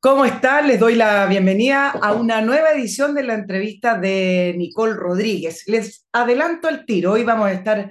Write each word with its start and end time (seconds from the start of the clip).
¿Cómo 0.00 0.24
están? 0.24 0.68
Les 0.68 0.78
doy 0.78 0.94
la 0.94 1.26
bienvenida 1.26 1.90
a 1.90 2.12
una 2.12 2.40
nueva 2.40 2.70
edición 2.70 3.16
de 3.16 3.24
la 3.24 3.34
entrevista 3.34 3.98
de 3.98 4.54
Nicole 4.56 4.94
Rodríguez. 4.94 5.64
Les 5.66 6.06
adelanto 6.12 6.68
el 6.68 6.86
tiro. 6.86 7.14
Hoy 7.14 7.24
vamos 7.24 7.48
a 7.48 7.52
estar 7.52 7.90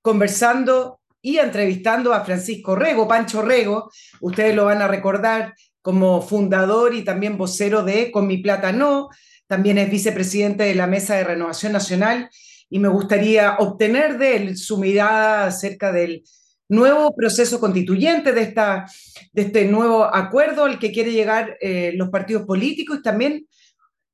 conversando 0.00 1.00
y 1.20 1.38
entrevistando 1.38 2.12
a 2.12 2.24
Francisco 2.24 2.76
Rego, 2.76 3.08
Pancho 3.08 3.42
Rego. 3.42 3.90
Ustedes 4.20 4.54
lo 4.54 4.66
van 4.66 4.82
a 4.82 4.86
recordar 4.86 5.52
como 5.82 6.22
fundador 6.22 6.94
y 6.94 7.02
también 7.02 7.36
vocero 7.36 7.82
de 7.82 8.12
Con 8.12 8.28
mi 8.28 8.38
plata 8.38 8.70
no. 8.70 9.08
También 9.48 9.78
es 9.78 9.90
vicepresidente 9.90 10.62
de 10.62 10.76
la 10.76 10.86
Mesa 10.86 11.16
de 11.16 11.24
Renovación 11.24 11.72
Nacional 11.72 12.30
y 12.70 12.78
me 12.78 12.86
gustaría 12.86 13.56
obtener 13.58 14.16
de 14.18 14.36
él 14.36 14.56
su 14.56 14.78
mirada 14.78 15.46
acerca 15.46 15.90
del 15.90 16.22
nuevo 16.68 17.14
proceso 17.14 17.58
constituyente, 17.58 18.32
de, 18.32 18.42
esta, 18.42 18.86
de 19.32 19.42
este 19.42 19.64
nuevo 19.64 20.04
acuerdo 20.04 20.64
al 20.64 20.78
que 20.78 20.92
quiere 20.92 21.12
llegar 21.12 21.56
eh, 21.60 21.92
los 21.96 22.10
partidos 22.10 22.44
políticos 22.44 22.98
y 22.98 23.02
también 23.02 23.46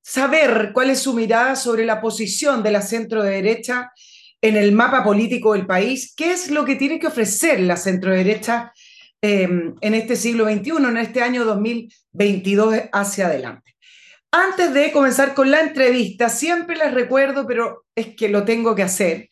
saber 0.03 0.71
cuál 0.73 0.91
es 0.91 1.01
su 1.01 1.15
mirada 1.15 1.57
sobre 1.57 1.85
la 1.85 2.01
posición 2.01 2.63
de 2.63 2.73
la 2.73 2.83
centro 2.83 3.23
derecha 3.23 3.91
en 4.41 4.57
el 4.57 4.73
mapa 4.73 5.03
político 5.03 5.55
del 5.55 5.67
país, 5.67 6.13
qué 6.15 6.33
es 6.33 6.51
lo 6.51 6.65
que 6.65 6.77
tiene 6.77 6.99
que 6.99 7.07
ofrecer 7.07 7.61
la 7.61 7.77
centro 7.77 8.13
derecha 8.13 8.73
eh, 9.23 9.49
en 9.81 9.95
este 9.95 10.17
siglo 10.17 10.45
XXI, 10.45 10.85
en 10.87 10.97
este 10.99 11.23
año 11.23 11.47
2022 11.47 12.75
hacia 12.93 13.27
adelante. 13.27 13.75
Antes 14.31 14.75
de 14.75 14.93
comenzar 14.93 15.33
con 15.33 15.51
la 15.51 15.61
entrevista, 15.61 16.29
siempre 16.29 16.77
les 16.77 16.93
recuerdo, 16.93 17.47
pero 17.47 17.87
es 17.95 18.15
que 18.17 18.29
lo 18.29 18.45
tengo 18.45 18.75
que 18.75 18.83
hacer, 18.83 19.31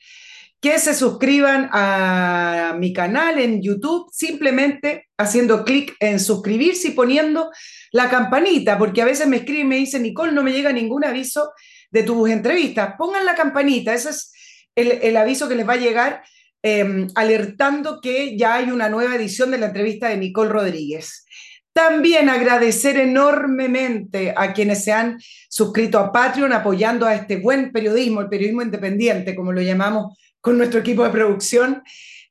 que 0.63 0.79
se 0.79 0.95
suscriban 0.95 1.69
a 1.73 2.77
mi 2.79 2.93
canal 2.93 3.41
en 3.41 3.61
YouTube 3.61 4.09
simplemente 4.13 5.09
haciendo 5.19 5.65
clic 5.65 5.97
en 5.99 6.21
suscribirse 6.21 6.89
y 6.89 6.91
poniendo 6.93 7.51
la 7.91 8.09
campanita, 8.09 8.79
porque 8.79 9.03
a 9.03 9.05
veces 9.05 9.27
me 9.27 9.39
escriben 9.39 9.67
y 9.67 9.69
me 9.69 9.77
dicen, 9.77 10.05
Nicole, 10.05 10.31
no 10.31 10.45
me 10.45 10.53
llega 10.53 10.73
ningún 10.73 11.05
aviso 11.05 11.51
de 11.91 12.05
tus 12.05 12.31
entrevistas. 12.31 12.95
Pongan 12.97 13.27
la 13.27 13.35
campanita, 13.35 13.93
ese 13.93 14.11
es 14.11 14.33
el, 14.77 15.17
aviso 15.17 15.49
que 15.49 15.57
les 15.57 15.69
va 15.69 15.73
a 15.73 15.79
llegar 15.79 16.23
em, 16.63 17.09
alertando 17.17 18.01
que 18.01 18.39
ya 18.39 18.55
hay 18.55 18.71
una 18.71 18.89
nueva 18.89 19.17
edición 19.17 19.51
de 19.51 19.59
la 19.59 19.67
entrevista 19.67 20.11
de 20.11 20.17
Nicole 20.17 20.51
Rodríguez. 20.51 21.27
También 21.73 22.29
agradecer 22.29 22.99
enormemente 22.99 24.33
a 24.37 24.53
quienes 24.53 24.85
se 24.85 24.93
han 24.93 25.19
suscrito 25.49 25.99
a 25.99 26.13
Patreon 26.13 26.53
apoyando 26.53 27.05
a 27.05 27.17
este 27.17 27.37
buen 27.37 27.73
periodismo, 27.73 28.21
el 28.21 28.29
periodismo 28.29 28.63
independiente, 28.63 29.35
como 29.35 29.53
lo 29.53 29.61
llamamos 29.61 30.17
con 30.43 30.59
nuestro 30.59 30.81
equipo 30.81 31.05
de 31.05 31.11
producción. 31.11 31.83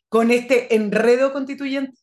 con 0.09 0.29
este 0.29 0.75
enredo 0.75 1.31
constituyente? 1.31 1.97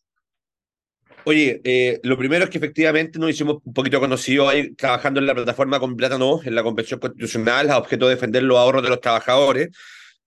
Oye, 1.25 1.61
eh, 1.63 2.01
lo 2.05 2.17
primero 2.17 2.45
es 2.45 2.51
que 2.51 2.57
efectivamente 2.57 3.19
nos 3.19 3.31
hicimos 3.31 3.59
un 3.63 3.75
poquito 3.75 4.01
conocidos 4.01 4.49
ahí 4.49 4.75
trabajando 4.75 5.21
en 5.21 5.27
la 5.27 5.35
plataforma 5.35 5.79
con 5.79 5.95
Plátano, 5.95 6.41
en 6.43 6.55
la 6.55 6.63
Convención 6.63 6.99
Constitucional, 6.99 7.71
a 7.71 7.77
objeto 7.77 8.09
de 8.09 8.15
defender 8.15 8.43
los 8.43 8.57
ahorros 8.57 8.83
de 8.83 8.89
los 8.89 9.01
trabajadores 9.01 9.69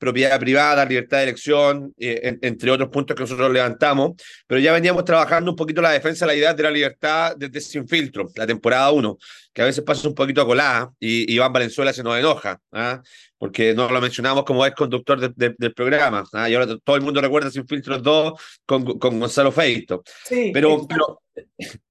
propiedad 0.01 0.39
privada, 0.39 0.83
libertad 0.83 1.17
de 1.17 1.23
elección, 1.25 1.93
eh, 1.99 2.39
entre 2.41 2.71
otros 2.71 2.89
puntos 2.89 3.15
que 3.15 3.21
nosotros 3.21 3.51
levantamos, 3.51 4.13
pero 4.47 4.59
ya 4.59 4.73
veníamos 4.73 5.05
trabajando 5.05 5.51
un 5.51 5.55
poquito 5.55 5.79
la 5.79 5.91
defensa 5.91 6.25
de 6.25 6.31
la 6.31 6.35
idea 6.35 6.53
de 6.55 6.63
la 6.63 6.71
libertad 6.71 7.35
desde 7.37 7.61
Sin 7.61 7.87
Filtro, 7.87 8.27
la 8.35 8.47
temporada 8.47 8.89
1, 8.89 9.19
que 9.53 9.61
a 9.61 9.65
veces 9.65 9.83
pasa 9.83 10.07
un 10.07 10.15
poquito 10.15 10.41
a 10.41 10.47
colada 10.47 10.91
y 10.99 11.31
Iván 11.31 11.53
Valenzuela 11.53 11.93
se 11.93 12.01
nos 12.01 12.17
enoja, 12.17 12.59
¿ah? 12.71 12.99
porque 13.37 13.75
no 13.75 13.91
lo 13.91 14.01
mencionamos 14.01 14.43
como 14.43 14.65
ex 14.65 14.75
conductor 14.75 15.35
del 15.35 15.73
programa, 15.75 16.23
¿ah? 16.33 16.49
y 16.49 16.55
ahora 16.55 16.75
todo 16.83 16.95
el 16.95 17.03
mundo 17.03 17.21
recuerda 17.21 17.51
Sin 17.51 17.67
Filtro 17.67 17.99
2 17.99 18.33
con, 18.65 18.97
con 18.97 19.19
Gonzalo 19.19 19.51
Feito. 19.51 20.01
Sí, 20.25 20.49
pero, 20.51 20.87
pero 20.87 21.21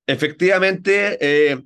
efectivamente... 0.05 1.17
Eh, 1.21 1.63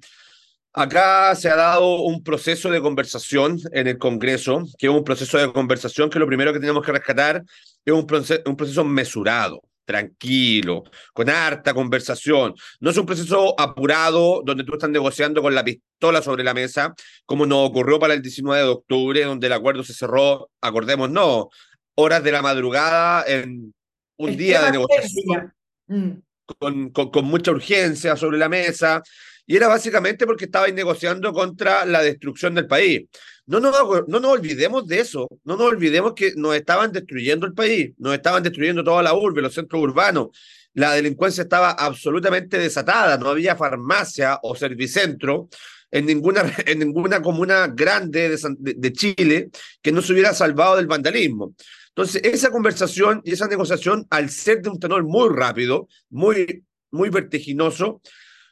Acá 0.76 1.32
se 1.36 1.48
ha 1.48 1.54
dado 1.54 2.02
un 2.02 2.24
proceso 2.24 2.68
de 2.68 2.80
conversación 2.80 3.60
en 3.70 3.86
el 3.86 3.96
Congreso, 3.96 4.66
que 4.76 4.88
es 4.88 4.92
un 4.92 5.04
proceso 5.04 5.38
de 5.38 5.52
conversación 5.52 6.10
que 6.10 6.18
lo 6.18 6.26
primero 6.26 6.52
que 6.52 6.58
tenemos 6.58 6.84
que 6.84 6.90
rescatar 6.90 7.44
es 7.84 7.94
un 7.94 8.04
proceso, 8.08 8.42
un 8.44 8.56
proceso 8.56 8.82
mesurado, 8.82 9.62
tranquilo, 9.84 10.82
con 11.12 11.30
harta 11.30 11.74
conversación. 11.74 12.54
No 12.80 12.90
es 12.90 12.96
un 12.96 13.06
proceso 13.06 13.54
apurado 13.56 14.42
donde 14.44 14.64
tú 14.64 14.72
estás 14.72 14.90
negociando 14.90 15.42
con 15.42 15.54
la 15.54 15.62
pistola 15.62 16.20
sobre 16.22 16.42
la 16.42 16.54
mesa, 16.54 16.92
como 17.24 17.46
nos 17.46 17.68
ocurrió 17.68 18.00
para 18.00 18.14
el 18.14 18.20
19 18.20 18.60
de 18.60 18.68
octubre, 18.68 19.24
donde 19.24 19.46
el 19.46 19.52
acuerdo 19.52 19.84
se 19.84 19.94
cerró, 19.94 20.50
acordemos, 20.60 21.08
no, 21.08 21.50
horas 21.94 22.24
de 22.24 22.32
la 22.32 22.42
madrugada 22.42 23.24
en 23.28 23.72
un 24.16 24.36
día 24.36 24.64
de 24.64 24.72
negociación, 24.72 25.52
mm. 25.86 26.10
con, 26.58 26.90
con, 26.90 27.10
con 27.12 27.24
mucha 27.26 27.52
urgencia 27.52 28.16
sobre 28.16 28.38
la 28.38 28.48
mesa 28.48 29.04
y 29.46 29.56
era 29.56 29.68
básicamente 29.68 30.26
porque 30.26 30.46
estabais 30.46 30.74
negociando 30.74 31.32
contra 31.32 31.84
la 31.84 32.02
destrucción 32.02 32.54
del 32.54 32.66
país. 32.66 33.02
No 33.46 33.60
nos, 33.60 33.74
no 34.08 34.20
nos 34.20 34.32
olvidemos 34.32 34.86
de 34.86 35.00
eso, 35.00 35.28
no 35.44 35.56
nos 35.56 35.66
olvidemos 35.66 36.14
que 36.14 36.32
nos 36.36 36.56
estaban 36.56 36.92
destruyendo 36.92 37.46
el 37.46 37.52
país, 37.52 37.92
nos 37.98 38.14
estaban 38.14 38.42
destruyendo 38.42 38.82
toda 38.82 39.02
la 39.02 39.14
urbe, 39.14 39.42
los 39.42 39.54
centros 39.54 39.82
urbanos. 39.82 40.28
La 40.72 40.92
delincuencia 40.92 41.42
estaba 41.42 41.72
absolutamente 41.72 42.58
desatada, 42.58 43.18
no 43.18 43.28
había 43.28 43.54
farmacia 43.54 44.38
o 44.42 44.56
servicentro 44.56 45.48
en 45.90 46.06
ninguna, 46.06 46.42
en 46.66 46.78
ninguna 46.78 47.20
comuna 47.20 47.68
grande 47.68 48.30
de, 48.30 48.74
de 48.76 48.92
Chile 48.92 49.50
que 49.82 49.92
no 49.92 50.00
se 50.00 50.14
hubiera 50.14 50.32
salvado 50.32 50.76
del 50.76 50.86
vandalismo. 50.86 51.54
Entonces, 51.88 52.22
esa 52.24 52.50
conversación 52.50 53.20
y 53.24 53.32
esa 53.32 53.46
negociación, 53.46 54.06
al 54.10 54.28
ser 54.30 54.62
de 54.62 54.70
un 54.70 54.80
tenor 54.80 55.04
muy 55.04 55.28
rápido, 55.32 55.86
muy, 56.10 56.64
muy 56.90 57.08
vertiginoso, 57.08 58.00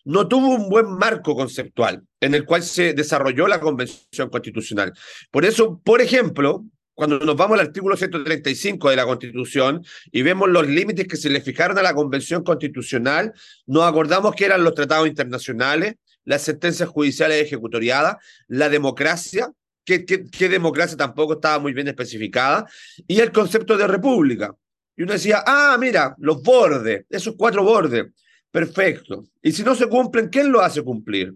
no 0.05 0.29
tuvo 0.29 0.49
un 0.49 0.69
buen 0.69 0.87
marco 0.87 1.35
conceptual 1.35 2.03
en 2.21 2.35
el 2.35 2.45
cual 2.45 2.63
se 2.63 2.93
desarrolló 2.95 3.47
la 3.47 3.61
Convención 3.61 4.31
Constitucional. 4.31 4.93
Por 5.31 5.45
eso, 5.45 5.81
por 5.85 6.01
ejemplo, 6.01 6.65
cuando 6.95 7.19
nos 7.19 7.37
vamos 7.37 7.59
al 7.59 7.67
artículo 7.67 7.97
135 7.97 8.91
de 8.91 8.97
la 8.97 9.07
Constitución 9.07 9.85
y 10.11 10.23
vemos 10.23 10.49
los 10.49 10.67
límites 10.67 11.07
que 11.09 11.17
se 11.17 11.31
le 11.31 11.41
fijaron 11.41 11.79
a 11.79 11.83
la 11.83 11.95
Convención 11.95 12.45
Constitucional, 12.45 13.33
nos 13.67 13.85
acordamos 13.85 14.35
que 14.35 14.45
eran 14.45 14.63
los 14.63 14.75
tratados 14.75 15.09
internacionales, 15.09 15.95
las 16.25 16.43
sentencias 16.43 16.89
judiciales 16.89 17.43
ejecutoriadas, 17.43 18.17
la 18.47 18.69
democracia, 18.69 19.51
que, 19.85 20.05
que, 20.05 20.49
democracia 20.49 20.97
tampoco 20.97 21.35
estaba 21.35 21.59
muy 21.59 21.73
bien 21.73 21.89
especificada, 21.89 22.67
y 23.09 23.19
el 23.21 23.33
concepto 23.33 23.77
de 23.77 23.89
república. 23.89 24.55
Y 24.97 25.03
uno 25.03 25.15
decía, 25.15 25.43
ah, 25.45 25.77
mira, 25.81 26.15
los 26.19 26.43
bordes, 26.43 27.05
esos 27.11 27.35
cuatro 27.37 27.65
bordes, 27.65 28.07
perfecto. 28.53 29.25
Y 29.43 29.51
si 29.51 29.65
no 29.65 29.75
se 29.75 29.89
cumplen, 29.89 30.29
¿quién 30.29 30.53
lo 30.53 30.61
hace 30.61 30.83
cumplir? 30.83 31.35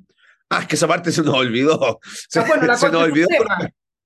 Ah, 0.49 0.61
es 0.61 0.69
que 0.69 0.77
esa 0.77 0.87
parte 0.87 1.11
se 1.13 1.23
nos 1.23 1.35
olvidó. 1.35 1.99
Se, 2.29 2.41
ah, 2.41 2.47
nos 2.71 3.03
olvidó. 3.03 3.27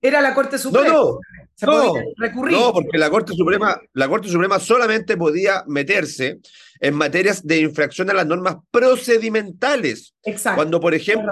Era 0.00 0.22
la 0.22 0.34
Corte 0.34 0.56
Suprema. 0.56 0.88
No, 0.88 1.20
no. 1.62 1.94
recurrir. 2.16 2.56
No, 2.56 2.72
porque 2.72 2.96
la 2.96 3.10
Corte 3.10 3.34
Suprema, 3.34 3.78
la 3.92 4.08
Corte 4.08 4.28
Suprema 4.28 4.58
solamente 4.58 5.18
podía 5.18 5.62
meterse 5.66 6.40
en 6.80 6.94
materias 6.94 7.46
de 7.46 7.60
infracción 7.60 8.08
a 8.08 8.14
las 8.14 8.26
normas 8.26 8.56
procedimentales. 8.70 10.14
Exacto. 10.22 10.56
Cuando, 10.56 10.80
por 10.80 10.94
ejemplo, 10.94 11.30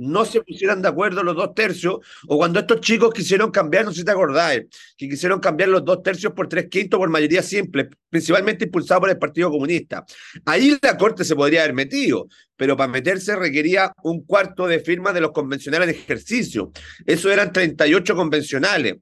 no 0.00 0.24
se 0.24 0.40
pusieran 0.40 0.80
de 0.80 0.88
acuerdo 0.88 1.22
los 1.22 1.36
dos 1.36 1.54
tercios, 1.54 1.98
o 2.26 2.38
cuando 2.38 2.58
estos 2.58 2.80
chicos 2.80 3.12
quisieron 3.12 3.50
cambiar, 3.50 3.84
no 3.84 3.90
sé 3.92 3.98
si 3.98 4.04
te 4.04 4.10
acordáis, 4.10 4.62
que 4.96 5.08
quisieron 5.10 5.40
cambiar 5.40 5.68
los 5.68 5.84
dos 5.84 6.02
tercios 6.02 6.32
por 6.32 6.48
tres 6.48 6.68
quintos 6.70 6.98
por 6.98 7.10
mayoría 7.10 7.42
simple, 7.42 7.90
principalmente 8.08 8.64
impulsado 8.64 9.00
por 9.00 9.10
el 9.10 9.18
Partido 9.18 9.50
Comunista. 9.50 10.06
Ahí 10.46 10.78
la 10.80 10.96
Corte 10.96 11.22
se 11.22 11.36
podría 11.36 11.64
haber 11.64 11.74
metido, 11.74 12.28
pero 12.56 12.78
para 12.78 12.90
meterse 12.90 13.36
requería 13.36 13.92
un 14.02 14.24
cuarto 14.24 14.66
de 14.66 14.80
firmas 14.80 15.12
de 15.12 15.20
los 15.20 15.32
convencionales 15.32 15.88
de 15.88 15.92
ejercicio. 15.92 16.72
Eso 17.04 17.30
eran 17.30 17.52
38 17.52 18.16
convencionales. 18.16 18.96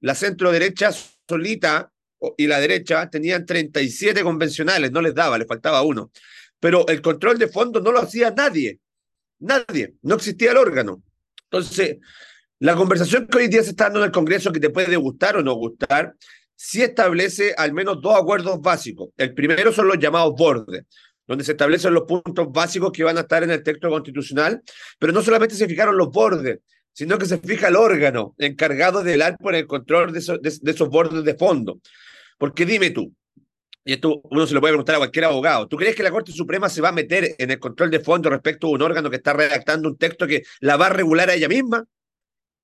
La 0.00 0.16
centro 0.16 0.50
derecha 0.50 0.90
solita 1.28 1.92
y 2.36 2.48
la 2.48 2.58
derecha 2.58 3.08
tenían 3.08 3.46
37 3.46 4.24
convencionales, 4.24 4.90
no 4.90 5.00
les 5.00 5.14
daba, 5.14 5.38
les 5.38 5.46
faltaba 5.46 5.82
uno. 5.82 6.10
Pero 6.58 6.84
el 6.88 7.00
control 7.00 7.38
de 7.38 7.46
fondo 7.46 7.80
no 7.80 7.92
lo 7.92 8.00
hacía 8.00 8.32
nadie 8.32 8.80
Nadie, 9.42 9.94
no 10.02 10.14
existía 10.14 10.52
el 10.52 10.56
órgano. 10.56 11.02
Entonces, 11.50 11.98
la 12.60 12.76
conversación 12.76 13.26
que 13.26 13.38
hoy 13.38 13.48
día 13.48 13.62
se 13.62 13.70
está 13.70 13.84
dando 13.84 13.98
en 13.98 14.06
el 14.06 14.12
Congreso, 14.12 14.52
que 14.52 14.60
te 14.60 14.70
puede 14.70 14.96
gustar 14.96 15.36
o 15.36 15.42
no 15.42 15.54
gustar, 15.54 16.14
sí 16.54 16.80
establece 16.80 17.54
al 17.58 17.72
menos 17.72 18.00
dos 18.00 18.16
acuerdos 18.16 18.60
básicos. 18.60 19.08
El 19.16 19.34
primero 19.34 19.72
son 19.72 19.88
los 19.88 19.98
llamados 19.98 20.34
bordes, 20.36 20.84
donde 21.26 21.42
se 21.42 21.52
establecen 21.52 21.92
los 21.92 22.04
puntos 22.04 22.52
básicos 22.52 22.92
que 22.92 23.02
van 23.02 23.18
a 23.18 23.22
estar 23.22 23.42
en 23.42 23.50
el 23.50 23.64
texto 23.64 23.90
constitucional, 23.90 24.62
pero 24.98 25.12
no 25.12 25.22
solamente 25.22 25.56
se 25.56 25.66
fijaron 25.66 25.96
los 25.96 26.10
bordes, 26.10 26.60
sino 26.92 27.18
que 27.18 27.26
se 27.26 27.38
fija 27.38 27.66
el 27.66 27.76
órgano 27.76 28.36
encargado 28.38 29.02
de 29.02 29.12
velar 29.12 29.36
por 29.38 29.56
el 29.56 29.66
control 29.66 30.12
de 30.12 30.20
esos 30.20 30.88
bordes 30.88 31.24
de 31.24 31.34
fondo. 31.34 31.80
Porque 32.38 32.64
dime 32.64 32.90
tú, 32.90 33.12
y 33.84 33.94
esto 33.94 34.20
uno 34.30 34.46
se 34.46 34.54
lo 34.54 34.60
puede 34.60 34.72
preguntar 34.72 34.96
a 34.96 34.98
cualquier 34.98 35.24
abogado, 35.24 35.68
¿tú 35.68 35.76
crees 35.76 35.96
que 35.96 36.02
la 36.02 36.10
Corte 36.10 36.32
Suprema 36.32 36.68
se 36.68 36.80
va 36.80 36.90
a 36.90 36.92
meter 36.92 37.34
en 37.38 37.50
el 37.50 37.58
control 37.58 37.90
de 37.90 38.00
fondo 38.00 38.30
respecto 38.30 38.66
a 38.66 38.70
un 38.70 38.82
órgano 38.82 39.10
que 39.10 39.16
está 39.16 39.32
redactando 39.32 39.88
un 39.88 39.96
texto 39.96 40.26
que 40.26 40.42
la 40.60 40.76
va 40.76 40.86
a 40.86 40.90
regular 40.90 41.30
a 41.30 41.34
ella 41.34 41.48
misma? 41.48 41.84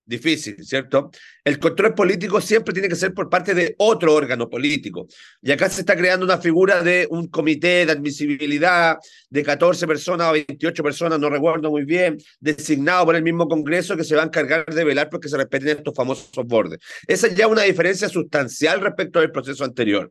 Difícil, 0.08 0.56
¿cierto? 0.64 1.10
El 1.44 1.58
control 1.58 1.94
político 1.94 2.40
siempre 2.40 2.72
tiene 2.72 2.88
que 2.88 2.96
ser 2.96 3.12
por 3.12 3.28
parte 3.28 3.54
de 3.54 3.74
otro 3.78 4.14
órgano 4.14 4.48
político. 4.48 5.06
Y 5.42 5.52
acá 5.52 5.68
se 5.68 5.82
está 5.82 5.94
creando 5.94 6.24
una 6.24 6.38
figura 6.38 6.82
de 6.82 7.06
un 7.10 7.28
comité 7.28 7.84
de 7.84 7.92
admisibilidad 7.92 8.96
de 9.28 9.42
14 9.42 9.86
personas 9.86 10.30
o 10.30 10.32
28 10.32 10.82
personas, 10.82 11.20
no 11.20 11.28
recuerdo 11.28 11.70
muy 11.70 11.84
bien, 11.84 12.16
designado 12.40 13.04
por 13.04 13.16
el 13.16 13.22
mismo 13.22 13.46
Congreso 13.46 13.96
que 13.96 14.04
se 14.04 14.16
va 14.16 14.22
a 14.22 14.26
encargar 14.26 14.64
de 14.64 14.84
velar 14.84 15.10
porque 15.10 15.28
se 15.28 15.36
respeten 15.36 15.68
estos 15.68 15.94
famosos 15.94 16.30
bordes. 16.46 16.78
Esa 17.06 17.26
es 17.26 17.34
ya 17.34 17.46
una 17.46 17.62
diferencia 17.62 18.08
sustancial 18.08 18.80
respecto 18.80 19.18
al 19.18 19.30
proceso 19.30 19.62
anterior. 19.62 20.10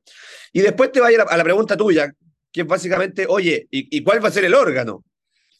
Y 0.54 0.62
después 0.62 0.92
te 0.92 1.00
va 1.00 1.08
a 1.08 1.12
ir 1.12 1.22
a 1.22 1.38
la 1.38 1.44
pregunta 1.44 1.76
tuya, 1.76 2.14
que 2.52 2.62
es 2.62 2.68
básicamente, 2.68 3.26
oye, 3.28 3.68
¿y, 3.72 3.98
¿y 3.98 4.04
cuál 4.04 4.24
va 4.24 4.30
a 4.30 4.32
ser 4.32 4.46
el 4.46 4.54
órgano? 4.54 5.04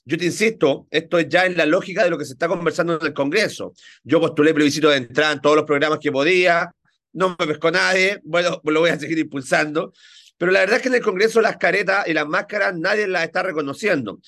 Yo 0.08 0.18
te 0.18 0.24
insisto, 0.24 0.88
esto 0.90 1.20
es 1.20 1.28
ya 1.28 1.46
en 1.46 1.58
la 1.58 1.66
lógica 1.66 2.02
de 2.02 2.10
lo 2.10 2.18
que 2.18 2.24
se 2.24 2.32
está 2.32 2.48
conversando 2.48 2.98
en 2.98 3.06
el 3.06 3.14
Congreso. 3.14 3.74
Yo 4.06 4.22
postulé 4.22 4.54
plebiscito 4.54 4.90
de 4.90 4.96
entrada 4.96 5.34
en 5.34 5.42
todos 5.42 5.58
los 5.58 5.66
programas 5.66 6.00
que 6.00 6.14
podía, 6.14 6.72
no 7.12 7.36
me 7.38 7.46
pescó 7.46 7.72
nadie, 7.72 8.22
bueno, 8.24 8.62
lo 8.64 8.80
voy 8.80 8.90
a 8.90 8.98
seguir 8.98 9.20
impulsando. 9.20 9.92
Pero 10.38 10.54
la 10.54 10.62
verdad 10.62 10.78
es 10.78 10.82
que 10.84 10.88
en 10.88 10.96
el 10.96 11.02
Congreso 11.02 11.42
las 11.42 11.58
caretas 11.58 12.08
y 12.08 12.14
las 12.14 12.26
máscaras 12.26 12.74
nadie 12.74 13.06
las 13.06 13.26
está 13.26 13.44
reconociendo. 13.44 14.22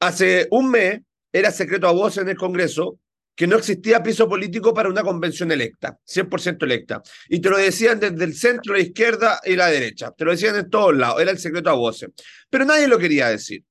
Hace 0.00 0.48
un 0.50 0.70
mes 0.70 1.00
era 1.30 1.50
secreto 1.50 1.86
a 1.86 1.92
voz 1.92 2.16
en 2.16 2.30
el 2.30 2.38
Congreso 2.38 2.98
que 3.36 3.46
no 3.46 3.56
existía 3.56 4.02
piso 4.02 4.26
político 4.26 4.72
para 4.72 4.88
una 4.88 5.02
convención 5.02 5.52
electa, 5.52 5.98
100% 6.06 6.62
electa. 6.62 7.02
Y 7.28 7.40
te 7.40 7.50
lo 7.50 7.58
decían 7.58 8.00
desde 8.00 8.24
el 8.24 8.34
centro, 8.34 8.72
la 8.72 8.80
izquierda 8.80 9.38
y 9.44 9.54
la 9.54 9.66
derecha. 9.66 10.12
Te 10.12 10.24
lo 10.24 10.30
decían 10.30 10.56
en 10.56 10.70
todos 10.70 10.96
lados, 10.96 11.20
era 11.20 11.30
el 11.30 11.38
secreto 11.38 11.68
a 11.68 11.74
voces. 11.74 12.08
Pero 12.48 12.64
nadie 12.64 12.88
lo 12.88 12.98
quería 12.98 13.28
decir. 13.28 13.62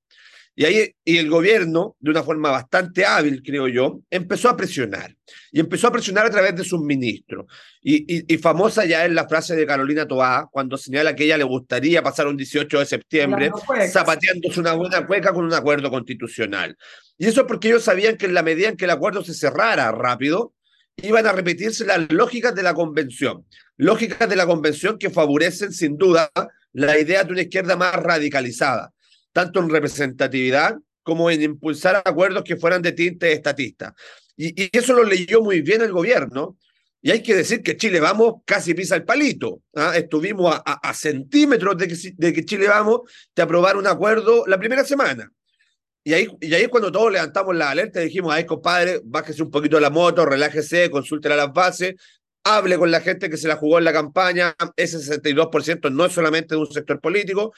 Y 0.56 0.66
ahí 0.66 0.96
y 1.04 1.18
el 1.18 1.30
gobierno, 1.30 1.96
de 2.00 2.12
una 2.12 2.22
forma 2.22 2.52
bastante 2.52 3.06
hábil, 3.06 3.42
creo 3.44 3.68
yo, 3.68 4.02
empezó 4.12 4.50
a 4.50 4.56
presionar. 4.56 5.16
Y 5.52 5.60
empezó 5.60 5.88
a 5.88 5.92
presionar 5.92 6.28
a 6.28 6.30
través 6.30 6.56
de 6.56 6.64
sus 6.64 6.80
ministros. 6.82 7.48
Y, 7.82 8.32
y, 8.32 8.38
famosa 8.38 8.86
ya 8.86 9.06
es 9.06 9.12
la 9.12 9.28
frase 9.28 9.56
de 9.56 9.66
Carolina 9.66 10.08
Toá, 10.08 10.48
cuando 10.52 10.78
señala 10.78 11.16
que 11.16 11.26
ella 11.26 11.38
le 11.38 11.44
gustaría 11.44 12.04
pasar 12.04 12.28
un 12.28 12.38
18 12.38 12.80
de 12.80 12.86
septiembre 12.86 13.52
zapateándose 13.90 14.60
una 14.60 14.74
buena 14.74 15.08
cueca 15.08 15.34
con 15.34 15.46
un 15.46 15.54
acuerdo 15.54 15.90
constitucional. 15.90 16.78
Y 17.18 17.26
eso 17.26 17.48
porque 17.48 17.70
ellos 17.70 17.84
sabían 17.84 18.16
que 18.16 18.28
en 18.28 18.36
la 18.36 18.44
medida 18.44 18.70
en 18.70 18.78
que 18.78 18.86
el 18.86 18.92
acuerdo 18.92 19.24
se 19.24 19.34
cerrara 19.34 19.92
rápido, 19.92 20.54
iban 20.98 21.26
a 21.26 21.32
repetirse 21.32 21.84
las 21.84 22.12
lógicas 22.12 22.54
de 22.54 22.62
la 22.62 22.76
convención. 22.76 23.46
Lógicas 23.78 24.30
de 24.30 24.36
la 24.36 24.46
convención 24.46 25.00
que 25.00 25.10
favorecen 25.10 25.74
sin 25.74 25.98
duda 25.98 26.30
la 26.74 27.00
idea 27.00 27.24
de 27.24 27.32
una 27.32 27.42
izquierda 27.42 27.76
más 27.76 27.96
radicalizada 27.96 28.94
tanto 29.34 29.60
en 29.60 29.70
representatividad 29.70 30.78
como 31.02 31.30
en 31.30 31.42
impulsar 31.42 32.02
acuerdos 32.06 32.44
que 32.44 32.56
fueran 32.56 32.82
de 32.82 32.94
tinte 32.94 33.34
estatista. 33.34 33.94
Y, 34.38 34.70
eso 34.76 34.94
lo 34.94 35.04
leyó 35.04 35.42
muy 35.42 35.62
bien 35.62 35.82
el 35.82 35.92
gobierno. 35.92 36.58
Y 37.02 37.12
hay 37.12 37.22
que 37.22 37.36
decir 37.36 37.62
que 37.62 37.76
Chile 37.76 38.00
Vamos 38.00 38.36
casi 38.46 38.74
pisa 38.74 38.96
el 38.96 39.04
palito. 39.04 39.62
¿ah? 39.76 39.92
Estuvimos 39.96 40.58
a, 40.66 40.94
centímetros 40.94 41.78
de 41.78 41.88
que, 41.90 41.96
de 42.16 42.32
que, 42.32 42.46
Chile 42.46 42.68
Vamos 42.70 43.02
te 43.34 43.42
aprobar 43.42 43.76
un 43.76 43.88
acuerdo 43.88 44.46
la 44.48 44.58
primera 44.58 44.86
semana. 44.86 45.30
Y 46.06 46.14
ahí, 46.14 46.28
y 46.40 46.54
ahí 46.54 46.68
cuando 46.68 46.92
todos 46.92 47.12
levantamos 47.12 47.56
la 47.56 47.70
alerta 47.72 48.00
dijimos, 48.02 48.34
ay 48.34 48.46
compadre, 48.46 49.02
bájese 49.04 49.42
un 49.42 49.50
poquito 49.50 49.80
la 49.80 49.90
moto, 49.90 50.26
relájese, 50.26 50.90
consulte 50.90 51.32
a 51.32 51.36
las 51.36 51.54
bases, 51.54 51.96
hable 52.44 52.78
con 52.78 52.92
la 52.92 53.00
gente 53.00 53.30
que 53.30 53.38
se 53.38 53.48
la 53.48 53.56
jugó 53.56 53.78
en 53.78 53.86
la 53.86 53.94
campaña. 53.94 54.56
Ese 54.76 54.98
62% 54.98 55.92
no 55.92 56.06
es 56.06 56.14
solamente 56.14 56.56
de 56.56 56.62
un 56.62 56.72
sector 56.72 57.00
político, 57.00 57.54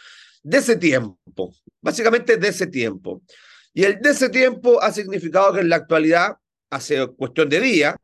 de 0.45 0.59
ese 0.59 0.75
tiempo, 0.75 1.53
básicamente 1.81 2.37
de 2.37 2.47
ese 2.47 2.67
tiempo. 2.67 3.23
Y 3.73 3.83
el 3.83 3.99
de 3.99 4.11
ese 4.11 4.29
tiempo 4.29 4.81
ha 4.81 4.91
significado 4.91 5.53
que 5.53 5.61
en 5.61 5.69
la 5.69 5.77
actualidad, 5.77 6.37
hace 6.69 7.07
cuestión 7.07 7.49
de 7.49 7.59
días, 7.59 7.95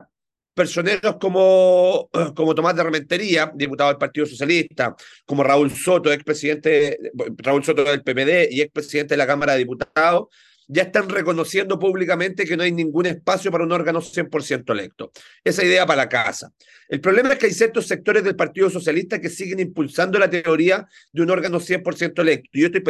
personeros 0.55 1.17
como, 1.17 2.09
como 2.35 2.55
Tomás 2.55 2.75
de 2.75 2.83
Rementería, 2.83 3.51
diputado 3.53 3.91
del 3.91 3.99
Partido 3.99 4.25
Socialista, 4.25 4.95
como 5.23 5.43
Raúl 5.43 5.69
Soto, 5.69 6.11
expresidente, 6.11 6.97
Raúl 7.37 7.63
Soto 7.63 7.83
del 7.83 8.01
PPD 8.01 8.51
y 8.51 8.61
expresidente 8.61 9.13
de 9.13 9.17
la 9.17 9.27
Cámara 9.27 9.53
de 9.53 9.59
Diputados, 9.59 10.29
ya 10.73 10.83
están 10.83 11.09
reconociendo 11.09 11.77
públicamente 11.77 12.45
que 12.45 12.55
no 12.55 12.63
hay 12.63 12.71
ningún 12.71 13.05
espacio 13.05 13.51
para 13.51 13.65
un 13.65 13.73
órgano 13.73 13.99
100% 13.99 14.71
electo. 14.71 15.11
Esa 15.43 15.65
idea 15.65 15.85
para 15.85 16.03
la 16.03 16.09
casa. 16.09 16.53
El 16.87 17.01
problema 17.01 17.33
es 17.33 17.39
que 17.39 17.47
hay 17.47 17.53
ciertos 17.53 17.87
sectores 17.87 18.23
del 18.23 18.37
Partido 18.37 18.69
Socialista 18.69 19.19
que 19.19 19.27
siguen 19.27 19.59
impulsando 19.59 20.17
la 20.17 20.29
teoría 20.29 20.87
de 21.11 21.21
un 21.23 21.29
órgano 21.29 21.59
100% 21.59 22.21
electo. 22.21 22.51
Yo 22.53 22.67
estoy 22.67 22.83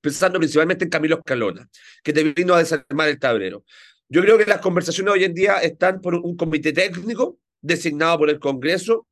pensando 0.00 0.38
principalmente 0.38 0.84
en 0.84 0.90
Camilo 0.90 1.18
Escalona, 1.18 1.68
que 2.04 2.12
te 2.12 2.22
vino 2.22 2.54
a 2.54 2.60
desarmar 2.60 3.08
el 3.08 3.18
tablero. 3.18 3.64
Yo 4.08 4.22
creo 4.22 4.38
que 4.38 4.46
las 4.46 4.60
conversaciones 4.60 5.14
hoy 5.14 5.24
en 5.24 5.34
día 5.34 5.56
están 5.56 6.00
por 6.00 6.14
un 6.14 6.36
comité 6.36 6.72
técnico 6.72 7.40
designado 7.60 8.18
por 8.18 8.30
el 8.30 8.38
Congreso, 8.38 9.08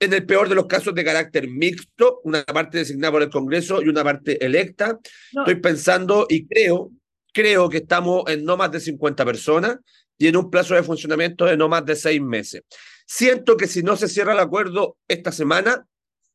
en 0.00 0.12
el 0.12 0.26
peor 0.26 0.50
de 0.50 0.54
los 0.54 0.66
casos 0.66 0.94
de 0.94 1.02
carácter 1.02 1.48
mixto, 1.48 2.20
una 2.24 2.44
parte 2.44 2.76
designada 2.76 3.12
por 3.12 3.22
el 3.22 3.30
Congreso 3.30 3.80
y 3.82 3.88
una 3.88 4.04
parte 4.04 4.44
electa. 4.44 4.98
Estoy 5.32 5.54
pensando 5.56 6.26
y 6.28 6.46
creo 6.46 6.92
creo 7.32 7.68
que 7.68 7.78
estamos 7.78 8.24
en 8.28 8.44
no 8.44 8.56
más 8.56 8.70
de 8.70 8.80
50 8.80 9.24
personas 9.24 9.78
y 10.16 10.26
en 10.26 10.36
un 10.36 10.50
plazo 10.50 10.74
de 10.74 10.82
funcionamiento 10.82 11.44
de 11.44 11.56
no 11.56 11.68
más 11.68 11.84
de 11.84 11.96
seis 11.96 12.20
meses. 12.20 12.62
Siento 13.06 13.56
que 13.56 13.66
si 13.66 13.82
no 13.82 13.96
se 13.96 14.08
cierra 14.08 14.32
el 14.32 14.40
acuerdo 14.40 14.96
esta 15.06 15.32
semana, 15.32 15.86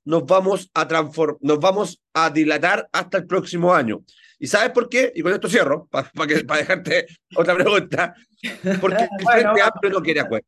nos 0.06 0.26
vamos 0.26 0.70
a 0.74 0.88
transformar, 0.88 1.38
nos 1.42 1.60
vamos 1.60 2.02
a 2.14 2.30
dilatar 2.30 2.90
hasta 2.92 3.18
el 3.18 3.28
próximo 3.28 3.74
año. 3.74 4.04
¿Y 4.40 4.48
sabes 4.48 4.72
por 4.72 4.90
qué? 4.90 5.12
Y 5.16 5.22
con 5.22 5.34
esto 5.34 5.48
cierro, 5.48 5.88
para 5.88 6.10
dejarte 6.58 7.06
otra 7.36 7.56
pregunta. 7.56 8.16
Porque 8.82 9.04
el 9.04 9.26
Frente 9.32 9.62
Amplio 9.62 9.92
no 9.92 10.02
quiere 10.02 10.20
acuerdo. 10.20 10.48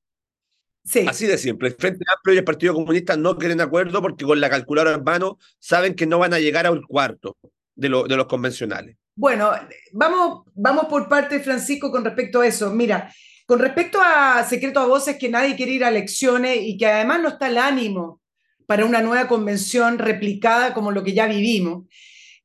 Sí. 0.83 1.05
Así 1.07 1.25
de 1.25 1.37
simple. 1.37 1.69
El 1.69 1.75
Frente 1.75 2.03
Amplio 2.13 2.35
y 2.35 2.37
el 2.37 2.43
Partido 2.43 2.73
Comunista 2.73 3.17
no 3.17 3.37
quieren 3.37 3.61
acuerdo 3.61 4.01
porque 4.01 4.25
con 4.25 4.39
la 4.39 4.49
calculadora 4.49 4.95
en 4.95 5.03
mano 5.03 5.37
saben 5.59 5.95
que 5.95 6.05
no 6.05 6.19
van 6.19 6.33
a 6.33 6.39
llegar 6.39 6.65
a 6.65 6.71
un 6.71 6.83
cuarto 6.83 7.37
de, 7.75 7.89
lo, 7.89 8.03
de 8.03 8.17
los 8.17 8.27
convencionales. 8.27 8.97
Bueno, 9.15 9.51
vamos, 9.93 10.43
vamos 10.53 10.85
por 10.85 11.07
parte, 11.07 11.39
Francisco, 11.39 11.89
con 11.89 12.03
respecto 12.03 12.41
a 12.41 12.47
eso. 12.47 12.69
Mira, 12.71 13.11
con 13.45 13.59
respecto 13.59 13.99
a 14.01 14.43
secreto 14.43 14.79
a 14.79 14.87
voces, 14.87 15.17
que 15.17 15.29
nadie 15.29 15.55
quiere 15.55 15.71
ir 15.71 15.85
a 15.85 15.89
elecciones 15.89 16.57
y 16.61 16.77
que 16.77 16.87
además 16.87 17.21
no 17.21 17.29
está 17.29 17.47
el 17.47 17.57
ánimo 17.57 18.21
para 18.65 18.85
una 18.85 19.01
nueva 19.01 19.27
convención 19.27 19.99
replicada 19.99 20.73
como 20.73 20.91
lo 20.91 21.03
que 21.03 21.13
ya 21.13 21.27
vivimos. 21.27 21.85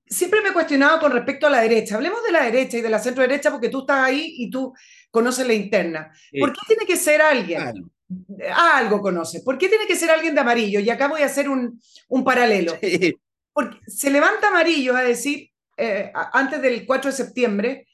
Siempre 0.06 0.42
me 0.42 0.50
he 0.50 0.52
cuestionado 0.52 1.00
con 1.00 1.12
respecto 1.12 1.46
a 1.46 1.50
la 1.50 1.60
derecha. 1.60 1.94
Hablemos 1.94 2.22
de 2.24 2.32
la 2.32 2.44
derecha 2.44 2.78
y 2.78 2.82
de 2.82 2.90
la 2.90 2.98
centro 2.98 3.22
derecha 3.22 3.50
porque 3.50 3.68
tú 3.68 3.80
estás 3.80 4.04
ahí 4.04 4.34
y 4.38 4.50
tú 4.50 4.72
conoces 5.10 5.46
la 5.46 5.54
interna. 5.54 6.12
¿Por 6.38 6.52
qué 6.52 6.60
tiene 6.66 6.86
que 6.86 6.96
ser 6.96 7.22
alguien? 7.22 7.90
Ah, 8.52 8.78
algo 8.78 9.00
conoces. 9.00 9.42
¿Por 9.42 9.56
qué 9.56 9.68
tiene 9.68 9.86
que 9.86 9.96
ser 9.96 10.10
alguien 10.10 10.34
de 10.34 10.40
amarillo? 10.40 10.80
Y 10.80 10.90
acá 10.90 11.08
voy 11.08 11.22
a 11.22 11.26
hacer 11.26 11.48
un, 11.48 11.80
paralelo. 12.24 12.76
Porque 13.52 13.78
se 13.86 14.10
levanta 14.10 14.48
amarillo 14.48 14.96
a 14.96 15.02
decir, 15.02 15.49
eh, 15.80 16.12
antes 16.14 16.60
del 16.60 16.86
4 16.86 17.10
de 17.10 17.16
septiembre, 17.16 17.88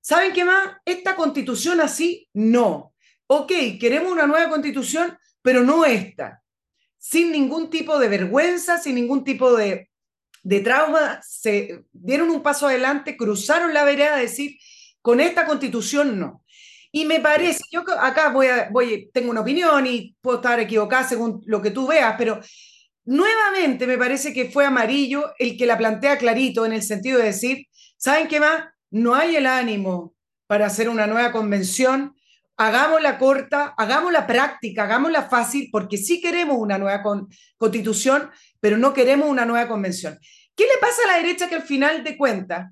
¿saben 0.00 0.32
qué 0.32 0.44
más? 0.44 0.76
Esta 0.84 1.16
constitución 1.16 1.80
así, 1.80 2.28
no. 2.34 2.92
Ok, 3.26 3.52
queremos 3.80 4.12
una 4.12 4.26
nueva 4.26 4.50
constitución, 4.50 5.16
pero 5.40 5.62
no 5.62 5.84
esta. 5.84 6.42
Sin 6.98 7.32
ningún 7.32 7.70
tipo 7.70 7.98
de 7.98 8.08
vergüenza, 8.08 8.78
sin 8.78 8.94
ningún 8.94 9.24
tipo 9.24 9.56
de, 9.56 9.90
de 10.42 10.60
trauma, 10.60 11.20
se 11.22 11.84
dieron 11.92 12.30
un 12.30 12.42
paso 12.42 12.66
adelante, 12.66 13.16
cruzaron 13.16 13.72
la 13.72 13.84
vereda 13.84 14.16
a 14.16 14.20
decir, 14.20 14.58
con 15.00 15.20
esta 15.20 15.46
constitución 15.46 16.18
no. 16.18 16.44
Y 16.92 17.06
me 17.06 17.20
parece, 17.20 17.62
yo 17.70 17.82
acá 17.98 18.28
voy 18.28 18.48
a, 18.48 18.68
voy, 18.70 19.10
tengo 19.14 19.30
una 19.30 19.40
opinión 19.40 19.86
y 19.86 20.14
puedo 20.20 20.36
estar 20.36 20.60
equivocada 20.60 21.08
según 21.08 21.42
lo 21.46 21.62
que 21.62 21.70
tú 21.70 21.86
veas, 21.86 22.14
pero 22.18 22.38
nuevamente 23.04 23.86
me 23.86 23.98
parece 23.98 24.32
que 24.32 24.50
fue 24.50 24.64
amarillo 24.64 25.32
el 25.38 25.56
que 25.56 25.66
la 25.66 25.78
plantea 25.78 26.18
clarito 26.18 26.64
en 26.66 26.72
el 26.72 26.82
sentido 26.82 27.18
de 27.18 27.26
decir, 27.26 27.66
¿saben 27.96 28.28
qué 28.28 28.40
más? 28.40 28.64
No 28.90 29.14
hay 29.14 29.36
el 29.36 29.46
ánimo 29.46 30.14
para 30.46 30.66
hacer 30.66 30.88
una 30.88 31.06
nueva 31.06 31.32
convención, 31.32 32.14
hagámosla 32.56 33.18
corta, 33.18 33.74
hagámosla 33.76 34.26
práctica, 34.26 34.84
hagámosla 34.84 35.28
fácil, 35.28 35.68
porque 35.72 35.96
sí 35.96 36.20
queremos 36.20 36.58
una 36.58 36.78
nueva 36.78 37.02
constitución, 37.56 38.30
pero 38.60 38.76
no 38.76 38.92
queremos 38.92 39.28
una 39.28 39.46
nueva 39.46 39.68
convención. 39.68 40.18
¿Qué 40.54 40.64
le 40.64 40.80
pasa 40.80 41.02
a 41.04 41.12
la 41.12 41.16
derecha 41.16 41.48
que 41.48 41.54
al 41.54 41.62
final 41.62 42.04
de 42.04 42.16
cuentas 42.16 42.70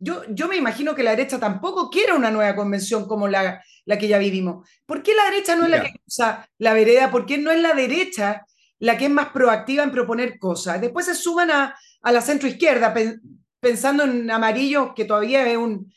yo, 0.00 0.22
yo 0.30 0.48
me 0.48 0.56
imagino 0.56 0.94
que 0.94 1.02
la 1.02 1.10
derecha 1.10 1.38
tampoco 1.38 1.90
quiere 1.90 2.14
una 2.14 2.30
nueva 2.30 2.56
convención 2.56 3.06
como 3.06 3.28
la, 3.28 3.62
la 3.84 3.98
que 3.98 4.08
ya 4.08 4.16
vivimos. 4.16 4.66
¿Por 4.86 5.02
qué 5.02 5.14
la 5.14 5.24
derecha 5.24 5.54
no 5.54 5.64
es 5.64 5.70
la 5.70 5.82
que 5.82 5.92
usa 6.06 6.48
la 6.56 6.72
vereda? 6.72 7.10
¿Por 7.10 7.26
qué 7.26 7.36
no 7.36 7.50
es 7.50 7.60
la 7.60 7.74
derecha 7.74 8.46
la 8.80 8.98
que 8.98 9.04
es 9.04 9.10
más 9.10 9.28
proactiva 9.28 9.84
en 9.84 9.92
proponer 9.92 10.38
cosas? 10.38 10.80
Después 10.80 11.06
se 11.06 11.14
suban 11.14 11.50
a, 11.50 11.76
a 12.02 12.12
la 12.12 12.20
centroizquierda 12.20 12.92
pensando 13.60 14.04
en 14.04 14.30
amarillo, 14.30 14.94
que 14.94 15.04
todavía 15.04 15.48
es 15.48 15.56
un, 15.56 15.92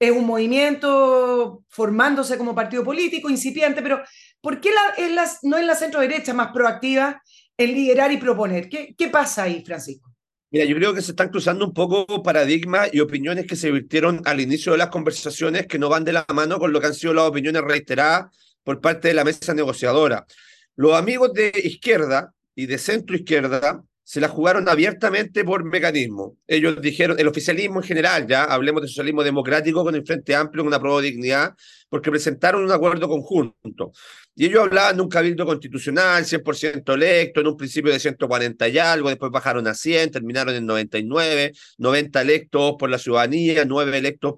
es 0.00 0.10
un 0.10 0.26
movimiento 0.26 1.62
formándose 1.68 2.36
como 2.36 2.54
partido 2.54 2.82
político, 2.82 3.30
incipiente, 3.30 3.82
pero 3.82 4.02
¿por 4.40 4.60
qué 4.60 4.70
la, 4.70 5.04
es 5.04 5.12
la, 5.12 5.30
no 5.42 5.58
es 5.58 5.64
la 5.64 5.76
centro 5.76 6.00
derecha 6.00 6.34
más 6.34 6.50
proactiva 6.52 7.22
en 7.56 7.72
liderar 7.72 8.10
y 8.10 8.16
proponer? 8.16 8.68
¿Qué, 8.68 8.94
qué 8.98 9.08
pasa 9.08 9.44
ahí, 9.44 9.62
Francisco? 9.64 10.10
Mira, 10.50 10.64
yo 10.64 10.76
creo 10.76 10.92
que 10.92 11.00
se 11.00 11.12
están 11.12 11.30
cruzando 11.30 11.64
un 11.64 11.72
poco 11.72 12.22
paradigmas 12.22 12.90
y 12.92 13.00
opiniones 13.00 13.46
que 13.46 13.56
se 13.56 13.70
virtieron 13.70 14.20
al 14.24 14.40
inicio 14.40 14.72
de 14.72 14.78
las 14.78 14.88
conversaciones 14.88 15.66
que 15.66 15.78
no 15.78 15.88
van 15.88 16.04
de 16.04 16.12
la 16.12 16.26
mano 16.34 16.58
con 16.58 16.72
lo 16.72 16.80
que 16.80 16.88
han 16.88 16.94
sido 16.94 17.14
las 17.14 17.24
opiniones 17.24 17.62
reiteradas 17.62 18.26
por 18.62 18.80
parte 18.80 19.08
de 19.08 19.14
la 19.14 19.24
mesa 19.24 19.54
negociadora. 19.54 20.26
Los 20.76 20.94
amigos 20.94 21.32
de 21.32 21.52
izquierda 21.64 22.32
y 22.54 22.66
de 22.66 22.78
centro 22.78 23.16
izquierda 23.16 23.82
se 24.04 24.20
la 24.20 24.28
jugaron 24.28 24.68
abiertamente 24.68 25.44
por 25.44 25.64
mecanismo. 25.64 26.36
Ellos 26.46 26.80
dijeron, 26.80 27.18
el 27.18 27.28
oficialismo 27.28 27.80
en 27.80 27.86
general, 27.86 28.26
ya 28.26 28.44
hablemos 28.44 28.82
de 28.82 28.88
socialismo 28.88 29.22
democrático 29.22 29.84
con 29.84 29.94
el 29.94 30.04
Frente 30.04 30.34
Amplio 30.34 30.62
en 30.62 30.68
una 30.68 30.80
prueba 30.80 31.00
de 31.00 31.08
dignidad, 31.08 31.54
porque 31.88 32.10
presentaron 32.10 32.64
un 32.64 32.72
acuerdo 32.72 33.08
conjunto. 33.08 33.92
Y 34.34 34.46
ellos 34.46 34.62
hablaban 34.64 34.96
de 34.96 35.02
un 35.02 35.08
cabildo 35.08 35.46
constitucional, 35.46 36.24
100% 36.24 36.94
electo, 36.94 37.40
en 37.40 37.46
un 37.46 37.56
principio 37.56 37.92
de 37.92 38.00
140 38.00 38.68
y 38.68 38.78
algo, 38.78 39.08
después 39.08 39.30
bajaron 39.30 39.66
a 39.66 39.74
100, 39.74 40.10
terminaron 40.10 40.54
en 40.54 40.66
99, 40.66 41.52
90 41.78 42.20
electos 42.22 42.74
por 42.78 42.90
la 42.90 42.98
ciudadanía, 42.98 43.64
9 43.64 43.96
electos 43.96 44.34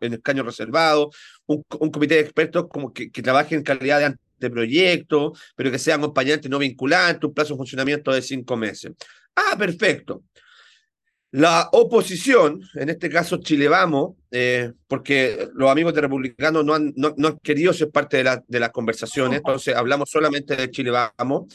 en, 0.00 0.14
escaño 0.14 0.44
reservado, 0.44 1.10
un, 1.46 1.62
comité 1.64 2.14
de 2.14 2.20
expertos 2.20 2.66
como 2.68 2.92
que, 2.92 3.10
que 3.10 3.22
trabaje 3.22 3.54
en 3.54 3.62
calidad 3.64 3.98
de 3.98 4.04
de 4.38 4.50
proyecto, 4.50 5.32
pero 5.56 5.70
que 5.70 5.78
sea 5.78 5.96
acompañante 5.96 6.48
no 6.48 6.58
vinculante, 6.58 7.26
un 7.26 7.34
plazo 7.34 7.54
de 7.54 7.58
funcionamiento 7.58 8.12
de 8.12 8.22
cinco 8.22 8.56
meses. 8.56 8.92
Ah, 9.36 9.56
perfecto. 9.58 10.22
La 11.30 11.68
oposición, 11.72 12.60
en 12.74 12.90
este 12.90 13.10
caso 13.10 13.38
Chile 13.38 13.66
Vamos, 13.66 14.14
eh, 14.30 14.70
porque 14.86 15.48
los 15.54 15.68
amigos 15.68 15.92
de 15.92 16.02
republicanos 16.02 16.64
no 16.64 16.74
han, 16.74 16.92
no, 16.96 17.12
han 17.18 17.38
querido 17.38 17.72
ser 17.72 17.90
parte 17.90 18.18
de, 18.18 18.24
la, 18.24 18.44
de 18.46 18.60
las 18.60 18.70
conversaciones, 18.70 19.38
entonces 19.38 19.74
hablamos 19.74 20.08
solamente 20.08 20.54
de 20.54 20.70
Chile 20.70 20.92
Vamos, 20.92 21.52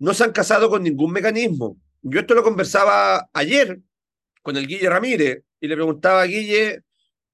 no 0.00 0.14
se 0.14 0.24
han 0.24 0.32
casado 0.32 0.68
con 0.68 0.82
ningún 0.82 1.12
mecanismo. 1.12 1.76
Yo 2.02 2.20
esto 2.20 2.34
lo 2.34 2.42
conversaba 2.42 3.28
ayer 3.32 3.78
con 4.42 4.56
el 4.56 4.66
Guille 4.66 4.90
Ramírez 4.90 5.42
y 5.60 5.68
le 5.68 5.76
preguntaba 5.76 6.22
a 6.22 6.26
Guille, 6.26 6.82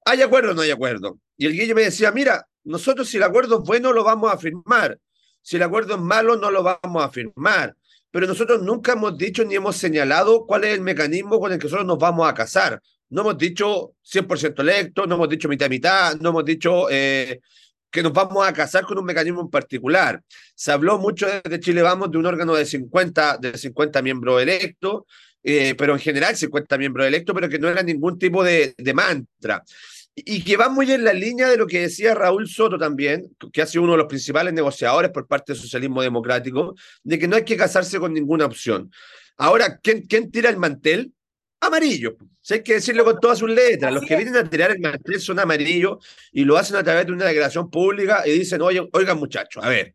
¿hay 0.05 0.21
acuerdo 0.21 0.51
o 0.51 0.55
no 0.55 0.61
hay 0.61 0.71
acuerdo? 0.71 1.19
Y 1.39 1.47
el 1.47 1.53
Guille 1.53 1.75
me 1.75 1.83
decía, 1.83 2.13
mira, 2.13 2.47
nosotros 2.65 3.09
si 3.09 3.17
el 3.17 3.23
acuerdo 3.23 3.61
es 3.61 3.65
bueno 3.67 3.93
lo 3.93 4.05
vamos 4.05 4.33
a 4.33 4.39
firmar, 4.39 4.99
si 5.43 5.57
el 5.57 5.63
acuerdo 5.63 5.95
es 5.95 6.01
malo 6.01 6.37
no 6.37 6.51
lo 6.51 6.63
vamos 6.63 7.03
a 7.03 7.11
firmar, 7.11 7.75
pero 8.11 8.27
nosotros 8.27 8.63
nunca 8.63 8.93
hemos 8.93 9.17
dicho 9.17 9.45
ni 9.45 9.55
hemos 9.55 9.77
señalado 9.77 10.45
cuál 10.47 10.65
es 10.65 10.75
el 10.75 10.81
mecanismo 10.81 11.39
con 11.39 11.53
el 11.53 11.59
que 11.59 11.65
nosotros 11.65 11.87
nos 11.87 11.99
vamos 11.99 12.29
a 12.29 12.35
casar. 12.35 12.81
No 13.09 13.23
hemos 13.23 13.39
dicho 13.39 13.95
100% 14.03 14.61
electo, 14.61 15.07
no 15.07 15.15
hemos 15.17 15.29
dicho 15.29 15.49
mitad 15.49 15.67
y 15.67 15.71
mitad, 15.71 16.17
no 16.17 16.31
hemos 16.31 16.45
dicho 16.45 16.89
eh, 16.91 17.41
que 17.91 18.03
nos 18.03 18.13
vamos 18.13 18.47
a 18.47 18.53
casar 18.53 18.85
con 18.85 18.99
un 18.99 19.05
mecanismo 19.05 19.41
en 19.41 19.51
particular. 19.51 20.23
Se 20.55 20.73
habló 20.73 20.99
mucho 20.99 21.27
desde 21.27 21.61
Chile 21.61 21.83
Vamos 21.83 22.11
de 22.11 22.19
un 22.19 22.27
órgano 22.27 22.55
de 22.55 22.67
50, 22.67 23.39
de 23.39 23.57
50 23.57 24.03
miembros 24.03 24.43
electos, 24.43 25.03
eh, 25.43 25.75
pero 25.77 25.95
en 25.95 26.01
general 26.01 26.37
50 26.37 26.79
miembros 26.79 27.07
electos, 27.07 27.35
pero 27.35 27.49
que 27.49 27.59
no 27.59 27.69
era 27.69 27.83
ningún 27.83 28.19
tipo 28.19 28.45
de 28.45 28.75
mantra 28.95 29.65
y 30.15 30.45
que 30.45 30.57
va 30.57 30.69
muy 30.69 30.91
en 30.93 31.05
la 31.05 31.13
línea 31.13 31.49
de 31.49 31.57
lo 31.57 31.67
que 31.67 31.83
decía 31.83 32.15
Raúl 32.15 32.49
Soto 32.49 32.79
también, 32.79 33.35
que 33.53 33.63
ha 33.63 33.67
sido 33.67 33.85
uno 33.85 33.93
de 33.93 33.99
los 33.99 34.07
principales 34.07 34.53
negociadores 34.53 35.11
por 35.11 35.27
parte 35.27 35.53
del 35.53 35.63
socialismo 35.63 36.03
democrático, 36.03 36.75
de 37.03 37.19
que 37.19 37.29
no 37.29 37.37
hay 37.37 37.45
que 37.45 37.57
casarse 37.57 37.99
con 37.99 38.13
ninguna 38.13 38.45
opción. 38.45 38.91
Ahora, 39.37 39.79
¿quién, 39.79 40.03
quién 40.03 40.31
tira 40.31 40.51
el 40.51 40.57
mantel? 40.57 41.13
Amarillo. 41.61 42.17
Hay 42.49 42.63
que 42.63 42.75
decirlo 42.75 43.05
con 43.05 43.21
todas 43.21 43.39
sus 43.39 43.51
letras. 43.51 43.93
Los 43.93 44.05
que 44.05 44.17
vienen 44.17 44.37
a 44.37 44.49
tirar 44.49 44.71
el 44.71 44.81
mantel 44.81 45.21
son 45.21 45.39
amarillos 45.39 46.05
y 46.33 46.45
lo 46.45 46.57
hacen 46.57 46.77
a 46.77 46.83
través 46.83 47.07
de 47.07 47.13
una 47.13 47.27
declaración 47.27 47.71
pública 47.71 48.27
y 48.27 48.33
dicen, 48.33 48.61
oye, 48.63 48.89
oigan 48.93 49.19
muchachos, 49.19 49.63
a 49.63 49.69
ver, 49.69 49.95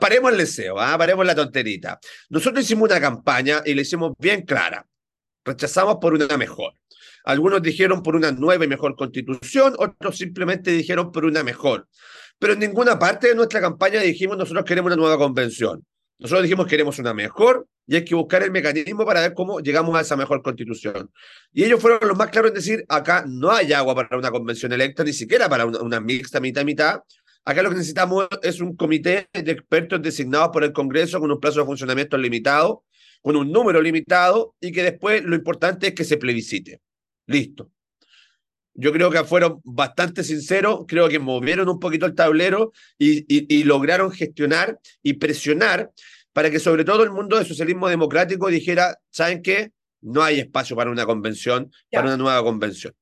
paremos 0.00 0.32
el 0.32 0.38
deseo, 0.38 0.78
¿ah? 0.78 0.96
paremos 0.98 1.24
la 1.26 1.34
tonterita. 1.34 1.98
Nosotros 2.28 2.64
hicimos 2.64 2.88
una 2.88 3.00
campaña 3.00 3.62
y 3.64 3.74
le 3.74 3.82
hicimos 3.82 4.12
bien 4.18 4.42
clara. 4.42 4.86
Rechazamos 5.44 5.96
por 6.00 6.14
una 6.14 6.36
mejor. 6.36 6.74
Algunos 7.24 7.62
dijeron 7.62 8.02
por 8.02 8.16
una 8.16 8.32
nueva 8.32 8.64
y 8.64 8.68
mejor 8.68 8.96
constitución, 8.96 9.74
otros 9.78 10.18
simplemente 10.18 10.70
dijeron 10.70 11.12
por 11.12 11.24
una 11.24 11.42
mejor. 11.42 11.88
Pero 12.38 12.54
en 12.54 12.58
ninguna 12.58 12.98
parte 12.98 13.28
de 13.28 13.34
nuestra 13.34 13.60
campaña 13.60 14.00
dijimos 14.00 14.36
nosotros 14.36 14.64
queremos 14.64 14.88
una 14.88 15.00
nueva 15.00 15.18
convención. 15.18 15.84
Nosotros 16.18 16.42
dijimos 16.44 16.66
queremos 16.66 16.98
una 16.98 17.14
mejor 17.14 17.66
y 17.86 17.96
hay 17.96 18.04
que 18.04 18.14
buscar 18.14 18.42
el 18.42 18.50
mecanismo 18.50 19.04
para 19.04 19.20
ver 19.20 19.34
cómo 19.34 19.60
llegamos 19.60 19.96
a 19.96 20.00
esa 20.00 20.16
mejor 20.16 20.42
constitución. 20.42 21.10
Y 21.52 21.64
ellos 21.64 21.80
fueron 21.80 22.08
los 22.08 22.16
más 22.16 22.30
claros 22.30 22.50
en 22.50 22.54
decir, 22.54 22.84
acá 22.88 23.24
no 23.26 23.50
hay 23.50 23.72
agua 23.72 23.94
para 23.94 24.16
una 24.16 24.30
convención 24.30 24.72
electa, 24.72 25.04
ni 25.04 25.12
siquiera 25.12 25.48
para 25.48 25.66
una, 25.66 26.00
mixta 26.00 26.40
mitad-mitad. 26.40 27.00
Acá 27.44 27.62
lo 27.62 27.70
que 27.70 27.76
necesitamos 27.76 28.28
es 28.42 28.60
un 28.60 28.76
comité 28.76 29.28
de 29.32 29.50
expertos 29.50 30.00
designados 30.00 30.50
por 30.52 30.62
el 30.62 30.72
Congreso 30.72 31.18
con 31.18 31.30
un 31.30 31.40
plazo 31.40 31.60
de 31.60 31.66
funcionamiento 31.66 32.16
limitado, 32.16 32.84
con 33.20 33.34
un 33.34 33.50
número 33.50 33.82
limitado 33.82 34.54
y 34.60 34.70
que 34.70 34.84
después 34.84 35.24
lo 35.24 35.34
importante 35.34 35.88
es 35.88 35.94
que 35.94 36.04
se 36.04 36.18
plebiscite. 36.18 36.80
Listo. 37.32 37.70
Yo 38.74 38.92
creo 38.92 39.10
que 39.10 39.22
fueron 39.24 39.60
bastante 39.64 40.24
sinceros, 40.24 40.84
creo 40.86 41.08
que 41.08 41.18
movieron 41.18 41.68
un 41.68 41.78
poquito 41.78 42.06
el 42.06 42.14
tablero 42.14 42.72
y, 42.98 43.64
lograron 43.64 44.10
gestionar 44.10 44.78
y 45.02 45.14
presionar 45.14 45.90
para 46.32 46.50
que 46.50 46.58
sobre 46.58 46.84
todo 46.84 47.02
el 47.02 47.10
mundo 47.10 47.36
del 47.36 47.46
socialismo 47.46 47.88
democrático 47.88 48.48
dijera, 48.48 48.98
¿saben 49.10 49.42
qué? 49.42 49.72
No 50.00 50.22
hay 50.22 50.40
espacio 50.40 50.74
para 50.74 50.90
una 50.90 51.04
convención, 51.04 51.70
para 51.90 52.06
una 52.06 52.16
nueva 52.16 52.42
convención. 52.42 52.94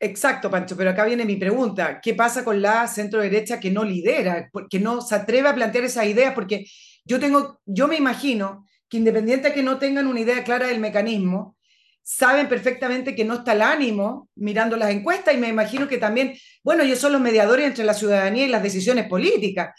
Exacto, 0.00 0.50
Pancho, 0.50 0.76
pero 0.76 0.90
acá 0.90 1.04
viene 1.04 1.24
mi 1.24 1.36
pregunta. 1.36 2.00
¿Qué 2.00 2.14
pasa 2.14 2.42
con 2.42 2.60
la 2.60 2.88
centro 2.88 3.20
derecha 3.20 3.60
que 3.60 3.70
no 3.70 3.84
lidera, 3.84 4.50
que 4.68 4.80
no 4.80 5.00
se 5.00 5.14
atreve 5.14 5.48
a 5.48 5.54
plantear 5.54 5.84
esas 5.84 6.06
ideas? 6.06 6.34
Porque 6.34 6.64
yo 7.04 7.20
tengo, 7.20 7.60
yo 7.66 7.86
me 7.86 7.96
imagino 7.96 8.66
que 8.88 8.96
independiente 8.96 9.48
de 9.48 9.54
que 9.54 9.62
no 9.62 9.78
tengan 9.78 10.06
una 10.06 10.18
idea 10.18 10.42
clara 10.42 10.66
del 10.66 10.80
mecanismo, 10.80 11.56
saben 12.02 12.48
perfectamente 12.48 13.14
que 13.14 13.24
no 13.24 13.34
está 13.34 13.52
el 13.52 13.62
ánimo 13.62 14.28
mirando 14.34 14.76
las 14.76 14.90
encuestas 14.90 15.34
y 15.34 15.38
me 15.38 15.48
imagino 15.48 15.88
que 15.88 15.98
también, 15.98 16.34
bueno, 16.62 16.82
ellos 16.82 16.98
son 16.98 17.12
los 17.12 17.20
mediadores 17.20 17.66
entre 17.66 17.84
la 17.84 17.94
ciudadanía 17.94 18.44
y 18.44 18.48
las 18.48 18.62
decisiones 18.62 19.08
políticas. 19.08 19.74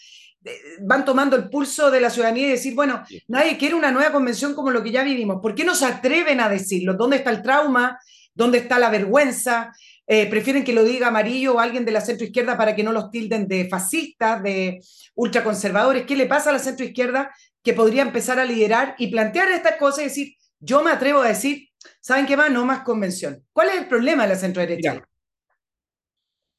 Van 0.81 1.05
tomando 1.05 1.35
el 1.35 1.49
pulso 1.49 1.89
de 1.91 2.01
la 2.01 2.09
ciudadanía 2.09 2.47
y 2.47 2.51
decir, 2.51 2.75
bueno, 2.75 3.03
nadie 3.27 3.57
quiere 3.57 3.75
una 3.75 3.91
nueva 3.91 4.11
convención 4.11 4.53
como 4.55 4.71
lo 4.71 4.83
que 4.83 4.91
ya 4.91 5.03
vivimos. 5.03 5.41
¿Por 5.41 5.55
qué 5.55 5.63
no 5.63 5.75
se 5.75 5.85
atreven 5.85 6.39
a 6.39 6.49
decirlo? 6.49 6.95
¿Dónde 6.95 7.17
está 7.17 7.29
el 7.29 7.41
trauma? 7.41 7.99
¿Dónde 8.33 8.57
está 8.57 8.79
la 8.79 8.89
vergüenza? 8.89 9.71
Eh, 10.05 10.27
prefieren 10.27 10.65
que 10.65 10.73
lo 10.73 10.83
diga 10.83 11.07
Amarillo 11.07 11.55
o 11.55 11.59
alguien 11.59 11.85
de 11.85 11.91
la 11.91 12.01
centroizquierda 12.01 12.57
para 12.57 12.75
que 12.75 12.83
no 12.83 12.91
los 12.91 13.09
tilden 13.09 13.47
de 13.47 13.69
fascistas, 13.69 14.43
de 14.43 14.81
ultraconservadores. 15.15 16.05
¿Qué 16.05 16.15
le 16.17 16.25
pasa 16.25 16.49
a 16.49 16.53
la 16.53 16.59
centroizquierda 16.59 17.31
que 17.63 17.73
podría 17.73 18.01
empezar 18.01 18.39
a 18.39 18.45
liderar 18.45 18.95
y 18.97 19.07
plantear 19.07 19.49
estas 19.51 19.77
cosas 19.77 19.99
y 19.99 20.03
decir, 20.03 20.35
yo 20.59 20.83
me 20.83 20.91
atrevo 20.91 21.21
a 21.21 21.27
decir, 21.29 21.69
¿saben 22.01 22.25
qué 22.25 22.37
más? 22.37 22.51
No 22.51 22.65
más 22.65 22.81
convención. 22.81 23.43
¿Cuál 23.51 23.69
es 23.69 23.75
el 23.77 23.87
problema 23.87 24.23
de 24.23 24.29
la 24.29 24.35
centroderecha? 24.35 25.03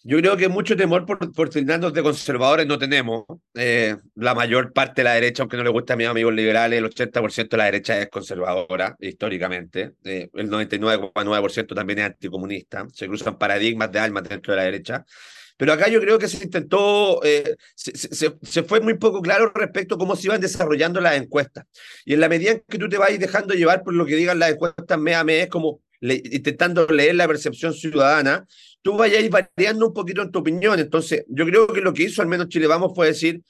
Yo 0.07 0.19
creo 0.19 0.37
que 0.37 0.51
mucho 0.51 0.77
temor 0.77 1.07
por, 1.07 1.33
por 1.33 1.51
de 1.51 2.03
conservadores 2.03 2.67
no 2.67 2.79
tenemos. 2.79 3.25
Eh, 3.55 3.97
la 4.17 4.35
mayor 4.35 4.75
parte 4.75 5.01
de 5.01 5.05
la 5.05 5.15
derecha, 5.15 5.43
aunque 5.43 5.57
no 5.57 5.65
le 5.65 5.71
guste 5.71 5.95
a 5.95 5.97
mis 5.97 6.07
amigos 6.07 6.35
liberales, 6.35 6.79
el 6.79 6.85
80% 6.85 7.49
de 7.49 7.57
la 7.57 7.65
derecha 7.65 7.99
es 7.99 8.11
conservadora, 8.11 8.95
históricamente. 9.01 9.93
Eh, 10.05 10.29
el 10.35 10.51
99,9% 10.51 11.75
también 11.75 12.01
es 12.01 12.05
anticomunista. 12.05 12.87
Se 12.93 13.07
cruzan 13.07 13.39
paradigmas 13.39 13.91
de 13.93 13.99
almas 13.99 14.25
dentro 14.25 14.53
de 14.53 14.59
la 14.59 14.65
derecha. 14.65 15.07
Pero 15.57 15.73
acá 15.73 15.89
yo 15.89 16.01
creo 16.01 16.19
que 16.19 16.29
se 16.29 16.43
intentó, 16.43 17.23
eh, 17.25 17.57
se, 17.77 17.97
se, 17.97 18.35
se, 18.43 18.63
fue 18.65 18.81
muy 18.81 18.95
poco 18.95 19.23
claro 19.23 19.53
respecto 19.55 19.95
a 19.95 19.99
cómo 19.99 20.17
se 20.17 20.27
iban 20.27 20.41
desarrollando 20.41 21.01
las 21.01 21.17
encuestas. 21.17 21.65
Y 22.05 22.15
en 22.15 22.21
la 22.21 22.29
medida 22.29 22.53
en 22.53 22.65
que 22.69 22.79
tú 22.79 22.89
te 22.89 22.99
vas 22.99 23.17
dejando 23.19 23.55
llevar 23.55 23.85
por 23.85 23.95
lo 23.95 24.05
que 24.05 24.17
digan 24.17 24.39
las 24.39 24.53
encuestas 24.53 24.99
mes 24.99 25.15
a 25.15 25.25
mes, 25.25 25.49
como 25.49 25.81
le, 26.01 26.21
intentando 26.25 26.87
leer 26.87 27.15
la 27.15 27.29
percepción 27.29 27.73
ciudadana, 27.73 28.47
tú 28.83 28.97
vayas 28.97 29.19
a 29.19 29.21
ir 29.23 29.31
variando 29.31 29.87
un 29.87 29.95
poquito 29.95 30.23
en 30.23 30.33
tu 30.33 30.41
opinión. 30.41 30.79
Entonces, 30.81 31.25
yo 31.29 31.47
creo 31.47 31.67
que 31.69 31.81
lo 31.81 31.95
que 31.95 32.05
hizo 32.05 32.21
al 32.21 32.29
menos 32.29 32.49
Chile 32.49 32.67
Vamos 32.67 32.93
fue 32.95 33.07
decir, 33.07 33.43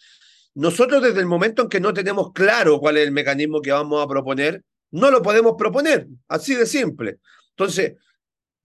nosotros 0.54 1.02
desde 1.02 1.20
el 1.20 1.26
momento 1.26 1.62
en 1.62 1.68
que 1.68 1.80
no 1.80 1.92
tenemos 1.92 2.32
claro 2.32 2.78
cuál 2.78 2.98
es 2.98 3.06
el 3.06 3.12
mecanismo 3.12 3.60
que 3.60 3.72
vamos 3.72 4.02
a 4.02 4.06
proponer, 4.06 4.62
no 4.92 5.10
lo 5.10 5.22
podemos 5.22 5.54
proponer, 5.58 6.06
así 6.28 6.54
de 6.54 6.66
simple. 6.66 7.18
Entonces, 7.50 7.94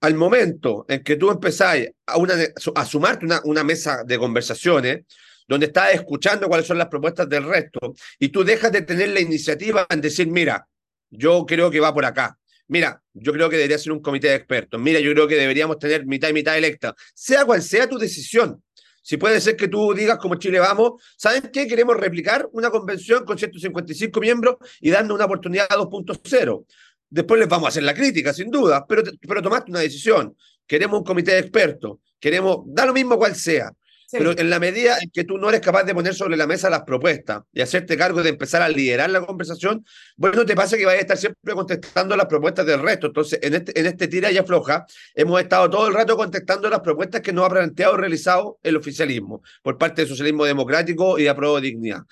al 0.00 0.14
momento 0.14 0.86
en 0.88 1.02
que 1.02 1.16
tú 1.16 1.30
empezás 1.30 1.78
a, 2.06 2.16
una, 2.16 2.34
a 2.74 2.84
sumarte 2.84 3.26
una, 3.26 3.40
una 3.44 3.64
mesa 3.64 4.02
de 4.04 4.18
conversaciones, 4.18 5.04
donde 5.46 5.66
estás 5.66 5.94
escuchando 5.94 6.48
cuáles 6.48 6.66
son 6.66 6.78
las 6.78 6.88
propuestas 6.88 7.28
del 7.28 7.44
resto, 7.44 7.94
y 8.18 8.28
tú 8.28 8.44
dejas 8.44 8.72
de 8.72 8.82
tener 8.82 9.08
la 9.08 9.20
iniciativa 9.20 9.86
en 9.90 10.00
decir, 10.00 10.28
mira, 10.28 10.66
yo 11.10 11.44
creo 11.44 11.70
que 11.70 11.80
va 11.80 11.92
por 11.92 12.04
acá, 12.04 12.38
mira, 12.68 13.02
yo 13.12 13.32
creo 13.32 13.50
que 13.50 13.56
debería 13.56 13.78
ser 13.78 13.92
un 13.92 14.00
comité 14.00 14.28
de 14.28 14.36
expertos, 14.36 14.80
mira, 14.80 15.00
yo 15.00 15.12
creo 15.12 15.26
que 15.26 15.34
deberíamos 15.34 15.78
tener 15.78 16.06
mitad 16.06 16.28
y 16.28 16.32
mitad 16.32 16.56
electa, 16.56 16.94
sea 17.14 17.44
cual 17.44 17.62
sea 17.62 17.88
tu 17.88 17.98
decisión. 17.98 18.62
Si 19.02 19.16
puede 19.16 19.40
ser 19.40 19.56
que 19.56 19.66
tú 19.66 19.94
digas 19.94 20.18
como 20.18 20.34
Chile 20.34 20.60
vamos, 20.60 21.02
¿saben 21.16 21.50
qué? 21.52 21.66
Queremos 21.66 21.96
replicar 21.96 22.48
una 22.52 22.70
convención 22.70 23.24
con 23.24 23.38
155 23.38 24.20
miembros 24.20 24.56
y 24.80 24.90
dando 24.90 25.14
una 25.14 25.24
oportunidad 25.24 25.66
a 25.70 25.76
2.0. 25.76 26.66
Después 27.10 27.40
les 27.40 27.48
vamos 27.48 27.66
a 27.66 27.68
hacer 27.70 27.82
la 27.82 27.94
crítica, 27.94 28.32
sin 28.32 28.50
duda, 28.50 28.86
pero, 28.88 29.02
pero 29.26 29.42
tomaste 29.42 29.70
una 29.70 29.80
decisión. 29.80 30.36
Queremos 30.66 31.00
un 31.00 31.04
comité 31.04 31.32
de 31.32 31.40
expertos, 31.40 31.98
queremos, 32.20 32.60
da 32.66 32.86
lo 32.86 32.92
mismo 32.92 33.18
cual 33.18 33.34
sea. 33.34 33.72
Sí. 34.06 34.16
Pero 34.18 34.36
en 34.36 34.50
la 34.50 34.58
medida 34.58 34.98
en 35.00 35.08
que 35.10 35.22
tú 35.22 35.38
no 35.38 35.48
eres 35.48 35.60
capaz 35.60 35.84
de 35.84 35.94
poner 35.94 36.14
sobre 36.14 36.36
la 36.36 36.48
mesa 36.48 36.68
las 36.68 36.82
propuestas 36.82 37.42
y 37.52 37.60
hacerte 37.60 37.96
cargo 37.96 38.24
de 38.24 38.30
empezar 38.30 38.60
a 38.60 38.68
liderar 38.68 39.08
la 39.08 39.24
conversación, 39.24 39.84
bueno, 40.16 40.44
te 40.44 40.56
pasa 40.56 40.76
que 40.76 40.84
vayas 40.84 40.98
a 40.98 41.02
estar 41.02 41.16
siempre 41.16 41.54
contestando 41.54 42.16
las 42.16 42.26
propuestas 42.26 42.66
del 42.66 42.82
resto. 42.82 43.06
Entonces, 43.08 43.38
en 43.40 43.54
este, 43.54 43.78
en 43.78 43.86
este 43.86 44.08
tira 44.08 44.32
y 44.32 44.38
afloja, 44.38 44.84
hemos 45.14 45.40
estado 45.40 45.70
todo 45.70 45.86
el 45.86 45.94
rato 45.94 46.16
contestando 46.16 46.68
las 46.68 46.80
propuestas 46.80 47.20
que 47.20 47.32
nos 47.32 47.46
ha 47.46 47.50
planteado 47.50 47.94
y 47.94 47.98
realizado 47.98 48.58
el 48.64 48.76
oficialismo 48.76 49.42
por 49.62 49.78
parte 49.78 50.02
del 50.02 50.08
socialismo 50.08 50.44
democrático 50.44 51.16
y 51.16 51.24
de 51.24 51.28
apruebo 51.28 51.60
dignidad. 51.60 52.02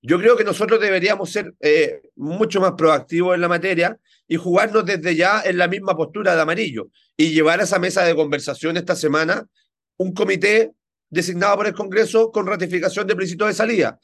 Yo 0.00 0.18
creo 0.18 0.36
que 0.36 0.44
nosotros 0.44 0.80
deberíamos 0.80 1.30
ser 1.30 1.54
eh, 1.60 2.02
mucho 2.14 2.60
más 2.60 2.72
proactivos 2.78 3.34
en 3.34 3.40
la 3.40 3.48
materia 3.48 3.98
y 4.28 4.36
jugarnos 4.36 4.84
desde 4.84 5.16
ya 5.16 5.42
en 5.44 5.58
la 5.58 5.66
misma 5.66 5.96
postura 5.96 6.36
de 6.36 6.42
amarillo 6.42 6.88
y 7.16 7.30
llevar 7.30 7.60
a 7.60 7.64
esa 7.64 7.78
mesa 7.78 8.04
de 8.04 8.14
conversación 8.14 8.76
esta 8.76 8.94
semana 8.94 9.46
un 9.96 10.12
comité 10.12 10.72
designado 11.10 11.56
por 11.56 11.66
el 11.66 11.74
Congreso 11.74 12.30
con 12.30 12.46
ratificación 12.46 13.06
de 13.06 13.16
plebiscito 13.16 13.46
de 13.46 13.54
salida. 13.54 13.98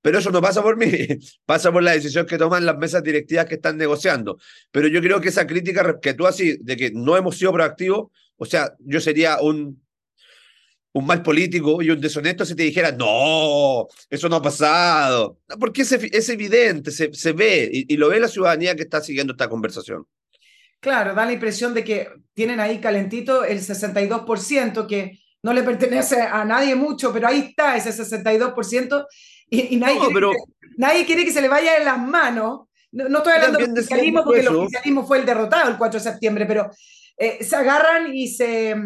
Pero 0.00 0.18
eso 0.18 0.30
no 0.30 0.40
pasa 0.40 0.62
por 0.62 0.76
mí, 0.76 0.86
pasa 1.44 1.72
por 1.72 1.82
la 1.82 1.92
decisión 1.92 2.26
que 2.26 2.38
toman 2.38 2.64
las 2.64 2.78
mesas 2.78 3.02
directivas 3.02 3.46
que 3.46 3.56
están 3.56 3.76
negociando. 3.76 4.38
Pero 4.70 4.86
yo 4.86 5.00
creo 5.00 5.20
que 5.20 5.30
esa 5.30 5.46
crítica 5.46 5.98
que 6.00 6.14
tú 6.14 6.26
así, 6.26 6.58
de 6.60 6.76
que 6.76 6.90
no 6.92 7.16
hemos 7.16 7.36
sido 7.36 7.52
proactivos, 7.52 8.10
o 8.36 8.44
sea, 8.44 8.74
yo 8.80 9.00
sería 9.00 9.40
un, 9.40 9.83
un 10.94 11.06
mal 11.06 11.22
político 11.22 11.82
y 11.82 11.90
un 11.90 12.00
deshonesto 12.00 12.44
si 12.44 12.54
te 12.54 12.62
dijera, 12.62 12.92
no, 12.92 13.88
eso 14.08 14.28
no 14.28 14.36
ha 14.36 14.42
pasado. 14.42 15.38
Porque 15.58 15.82
es, 15.82 15.92
es 15.92 16.28
evidente, 16.28 16.90
se, 16.92 17.12
se 17.12 17.32
ve 17.32 17.68
y, 17.70 17.92
y 17.92 17.96
lo 17.96 18.08
ve 18.08 18.20
la 18.20 18.28
ciudadanía 18.28 18.76
que 18.76 18.82
está 18.82 19.00
siguiendo 19.00 19.32
esta 19.32 19.48
conversación. 19.48 20.06
Claro, 20.80 21.14
da 21.14 21.24
la 21.24 21.32
impresión 21.32 21.74
de 21.74 21.82
que 21.82 22.08
tienen 22.32 22.60
ahí 22.60 22.78
calentito 22.78 23.44
el 23.44 23.58
62%, 23.58 24.86
que 24.86 25.18
no 25.42 25.52
le 25.52 25.62
pertenece 25.62 26.20
a 26.20 26.44
nadie 26.44 26.74
mucho, 26.74 27.12
pero 27.12 27.26
ahí 27.26 27.40
está 27.48 27.76
ese 27.76 27.90
62% 27.90 29.06
y, 29.50 29.74
y 29.74 29.76
nadie, 29.76 29.94
no, 29.94 30.00
quiere 30.00 30.14
pero... 30.14 30.32
nadie, 30.76 31.04
quiere 31.04 31.24
que, 31.24 31.32
se 31.32 31.40
le 31.40 31.48
vaya 31.48 31.76
en 31.76 31.86
las 31.86 31.98
manos. 31.98 32.68
No, 32.92 33.08
no 33.08 33.18
estoy 33.18 33.32
hablando 33.32 33.58
del 33.58 33.72
oficialismo 33.72 34.24
porque 34.24 34.40
eso. 34.40 34.50
el 34.50 34.56
oficialismo 34.56 35.06
fue 35.06 35.18
el 35.18 35.26
derrotado 35.26 35.70
el 35.70 35.76
4 35.76 35.98
de 35.98 36.04
septiembre, 36.04 36.46
pero 36.46 36.70
eh, 37.16 37.42
se 37.42 37.56
agarran 37.56 38.14
y 38.14 38.28
se, 38.28 38.76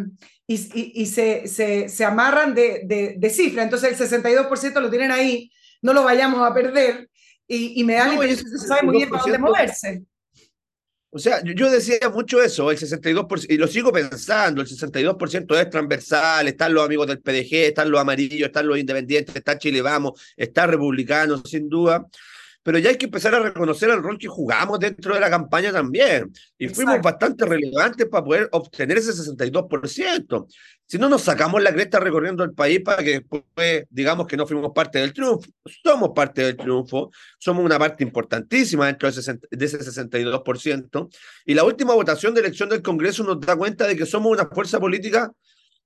y, 0.49 0.55
y, 0.55 1.03
y 1.03 1.07
se, 1.07 1.47
se, 1.47 1.91
se, 1.91 2.05
amarran 2.05 2.55
de, 2.55 2.81
de, 2.85 3.15
de, 3.19 3.31
cifra. 3.31 3.63
Entonces 3.63 4.01
el 4.01 4.21
62% 4.23 4.81
lo 4.81 4.89
tienen 4.89 5.13
ahí, 5.13 5.53
no 5.83 5.93
lo 5.93 6.03
vayamos 6.03 6.41
a 6.41 6.55
perder 6.55 7.09
y, 7.47 7.85
me 7.85 7.95
da 7.95 8.05
no, 8.05 8.09
la 8.09 8.15
impresión 8.15 8.51
que 8.51 8.59
se 8.59 8.67
sabe 8.67 8.83
muy 8.83 8.97
bien 8.97 9.11
para 9.11 9.23
dónde 9.23 9.39
moverse. 9.39 10.03
O 11.11 11.19
sea, 11.19 11.43
yo, 11.43 11.71
decía 11.71 12.09
mucho 12.13 12.43
eso, 12.43 12.71
el 12.71 12.79
62%, 12.79 13.47
y 13.49 13.57
lo 13.57 13.67
sigo 13.67 13.91
pensando, 13.91 14.61
el 14.61 14.69
62% 14.69 15.59
es 15.59 15.71
transversal, 15.71 16.49
están 16.49 16.75
los 16.75 16.85
amigos 16.85 17.07
del 17.07 17.21
PDG, 17.21 17.69
están 17.69 17.91
los 17.91 18.01
amarillos, 18.01 18.49
están 18.49 18.67
los 18.67 18.79
independientes, 18.79 19.35
está 19.35 19.57
Chile 19.57 19.81
Vamos, 19.81 20.21
está 20.37 20.67
republicano, 20.67 21.43
sin 21.45 21.69
duda, 21.69 22.07
pero 22.69 22.81
ya 22.81 22.91
hay 22.91 22.99
que 22.99 23.07
empezar 23.07 23.35
a 23.35 23.41
reconocer 23.41 23.89
el 23.89 24.03
rol 24.03 24.19
que 24.19 24.29
jugamos 24.29 24.79
dentro 24.79 25.15
de 25.15 25.21
la 25.21 25.31
campaña 25.31 25.73
también, 25.73 26.31
y 26.59 26.67
Exacto. 26.67 26.75
fuimos 26.75 27.01
bastante 27.03 27.47
relevantes 27.47 28.07
para 28.09 28.23
poder 28.23 28.51
obtener 28.53 28.99
ese 28.99 29.13
62%. 29.13 30.47
Si 30.87 30.99
no 30.99 31.09
nos 31.09 31.23
sacamos 31.23 31.63
la 31.63 31.73
cresta 31.73 31.99
recorriendo 31.99 32.45
el 32.45 32.53
país 32.53 32.83
para 32.85 33.03
que 33.03 33.21
después 33.21 33.87
digamos 33.89 34.27
que 34.27 34.37
no 34.37 34.47
fuimos 34.47 34.73
parte 34.75 34.99
del 34.99 35.15
triunfo, 35.15 35.49
somos 35.83 36.11
parte 36.15 36.43
del 36.43 36.59
triunfo, 36.59 37.11
somos 37.39 37.65
una 37.65 37.79
parte 37.79 38.05
importantísima 38.05 38.85
dentro 38.85 39.11
de 39.11 39.19
ese, 39.19 39.41
de 39.51 39.65
ese 39.65 39.79
62%, 39.79 41.09
y 41.47 41.55
la 41.55 41.65
última 41.65 41.95
votación 41.95 42.35
de 42.35 42.41
elección 42.41 42.69
del 42.69 42.83
Congreso 42.83 43.25
nos 43.25 43.41
da 43.41 43.57
cuenta 43.57 43.87
de 43.87 43.97
que 43.97 44.05
somos 44.05 44.31
una 44.31 44.45
fuerza 44.45 44.79
política 44.79 45.33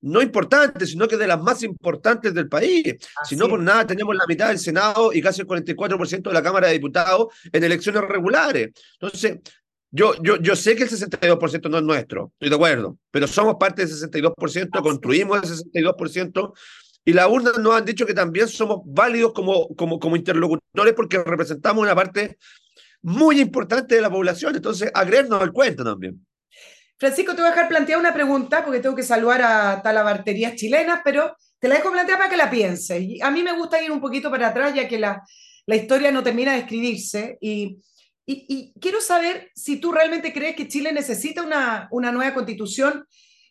no 0.03 0.21
importante, 0.21 0.87
sino 0.87 1.09
que 1.09 1.17
de 1.17 1.27
las 1.27 1.41
más 1.41 1.63
importantes 1.63 2.35
del 2.35 2.49
país. 2.49 2.97
Así. 3.21 3.35
Si 3.35 3.37
no, 3.37 3.49
por 3.49 3.61
nada, 3.61 3.87
tenemos 3.87 4.15
la 4.15 4.27
mitad 4.27 4.49
del 4.49 4.59
Senado 4.59 5.13
y 5.13 5.23
casi 5.23 5.41
el 5.41 5.47
44% 5.47 6.23
de 6.23 6.33
la 6.33 6.43
Cámara 6.43 6.67
de 6.67 6.75
Diputados 6.75 7.29
en 7.53 7.65
elecciones 7.65 8.03
regulares. 8.03 8.71
Entonces, 8.95 9.39
yo, 9.91 10.15
yo, 10.23 10.37
yo 10.37 10.57
sé 10.57 10.75
que 10.75 10.85
el 10.85 10.91
62% 10.91 11.71
no 11.71 11.79
es 11.79 11.85
nuestro, 11.85 12.33
estoy 12.35 12.49
de 12.49 12.55
acuerdo, 12.55 12.99
pero 13.11 13.27
somos 13.27 13.57
parte 13.61 13.85
del 13.85 13.95
62%, 13.95 14.69
Así. 14.73 14.83
construimos 14.83 15.39
el 15.43 15.85
62%. 15.85 16.53
Y 17.05 17.13
las 17.13 17.29
urnas 17.29 17.59
nos 17.59 17.75
han 17.75 17.85
dicho 17.85 18.07
que 18.07 18.15
también 18.15 18.49
somos 18.49 18.81
válidos 18.85 19.33
como, 19.33 19.75
como, 19.75 19.99
como 19.99 20.17
interlocutores 20.17 20.95
porque 20.95 21.19
representamos 21.23 21.83
una 21.83 21.97
parte 21.97 22.39
muy 23.03 23.41
importante 23.41 23.97
de 23.97 24.01
la 24.01 24.11
población. 24.11 24.55
Entonces, 24.55 24.91
agregarnos 24.95 25.43
al 25.43 25.53
cuento 25.53 25.85
también. 25.85 26.25
Francisco, 27.03 27.35
te 27.35 27.43
voy 27.43 27.49
a 27.49 27.51
dejar 27.53 27.69
plantear 27.69 27.99
una 27.99 28.15
pregunta 28.15 28.65
porque 28.65 28.79
tengo 28.79 28.95
que 28.95 29.03
saludar 29.03 29.43
a 29.43 29.83
talabarterías 29.83 30.55
chilenas, 30.55 31.01
pero 31.03 31.37
te 31.59 31.67
la 31.67 31.75
dejo 31.75 31.91
plantear 31.91 32.17
para 32.17 32.31
que 32.31 32.37
la 32.37 32.49
pienses. 32.49 33.21
A 33.21 33.29
mí 33.33 33.43
me 33.43 33.59
gusta 33.59 33.83
ir 33.83 33.91
un 33.91 34.01
poquito 34.01 34.31
para 34.31 34.47
atrás 34.47 34.73
ya 34.73 34.87
que 34.87 35.01
la, 35.01 35.21
la 35.67 35.75
historia 35.75 36.13
no 36.13 36.23
termina 36.23 36.53
de 36.53 36.61
escribirse 36.61 37.39
y, 37.41 37.81
y, 38.25 38.47
y, 38.47 38.73
quiero 38.81 39.01
saber 39.01 39.51
si 39.53 39.79
tú 39.79 39.91
realmente 39.91 40.33
crees 40.33 40.55
que 40.55 40.69
Chile 40.69 40.93
necesita 40.93 41.43
una, 41.43 41.89
una 41.91 42.13
nueva 42.13 42.35
constitución, 42.35 43.05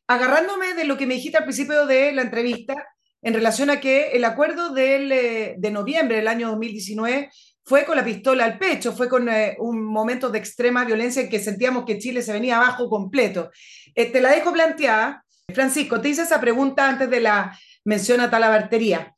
agarrándome 0.08 0.74
de 0.74 0.86
lo 0.86 0.98
que 0.98 1.06
me 1.06 1.16
dijiste 1.16 1.38
al 1.38 1.44
principio 1.44 1.86
de 1.86 2.14
la 2.14 2.22
entrevista 2.22 2.76
en 3.22 3.34
relación 3.34 3.70
a 3.70 3.82
que 3.82 4.12
el 4.12 4.24
acuerdo 4.24 4.70
del, 4.70 5.12
eh, 5.12 5.56
de 5.58 5.72
noviembre 5.72 6.16
del 6.16 6.30
año 6.30 6.48
2019 6.52 7.30
fue 7.72 7.86
con 7.86 7.96
la 7.96 8.04
pistola 8.04 8.44
al 8.44 8.58
pecho, 8.58 8.92
fue 8.92 9.08
con 9.08 9.30
eh, 9.30 9.56
un 9.58 9.82
momento 9.82 10.30
de 10.30 10.40
extrema 10.40 10.84
violencia 10.84 11.22
en 11.22 11.30
que 11.30 11.40
sentíamos 11.40 11.86
que 11.86 12.00
Chile 12.00 12.22
se 12.22 12.34
venía 12.34 12.58
abajo 12.58 12.90
completo. 12.90 13.50
Eh, 13.96 14.12
te 14.12 14.20
la 14.20 14.32
dejo 14.32 14.52
planteada. 14.52 15.24
Francisco, 15.54 16.02
te 16.02 16.10
hice 16.10 16.24
esa 16.24 16.42
pregunta 16.42 16.90
antes 16.90 17.10
de 17.10 17.22
la 17.22 17.58
mención 17.86 18.20
a 18.20 18.30
talabartería. 18.30 19.16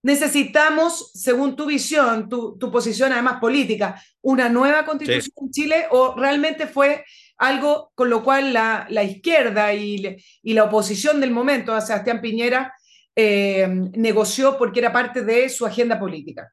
¿Necesitamos, 0.00 1.10
según 1.12 1.56
tu 1.56 1.66
visión, 1.66 2.28
tu, 2.28 2.56
tu, 2.56 2.70
posición 2.70 3.12
además 3.12 3.40
política, 3.40 4.00
una 4.20 4.48
nueva 4.48 4.84
constitución 4.84 5.22
sí. 5.22 5.44
en 5.44 5.50
Chile 5.50 5.86
o 5.90 6.14
realmente 6.14 6.68
fue 6.68 7.04
algo 7.36 7.90
con 7.96 8.10
lo 8.10 8.22
cual 8.22 8.52
la, 8.52 8.86
la 8.90 9.02
izquierda 9.02 9.74
y, 9.74 10.18
y, 10.40 10.52
la 10.52 10.64
oposición 10.64 11.20
del 11.20 11.32
momento 11.32 11.74
a 11.74 11.80
Sebastián 11.80 12.20
Piñera 12.20 12.72
eh, 13.16 13.66
negoció 13.94 14.56
porque 14.56 14.78
era 14.78 14.92
parte 14.92 15.22
de 15.24 15.48
su 15.48 15.66
agenda 15.66 15.98
política? 15.98 16.52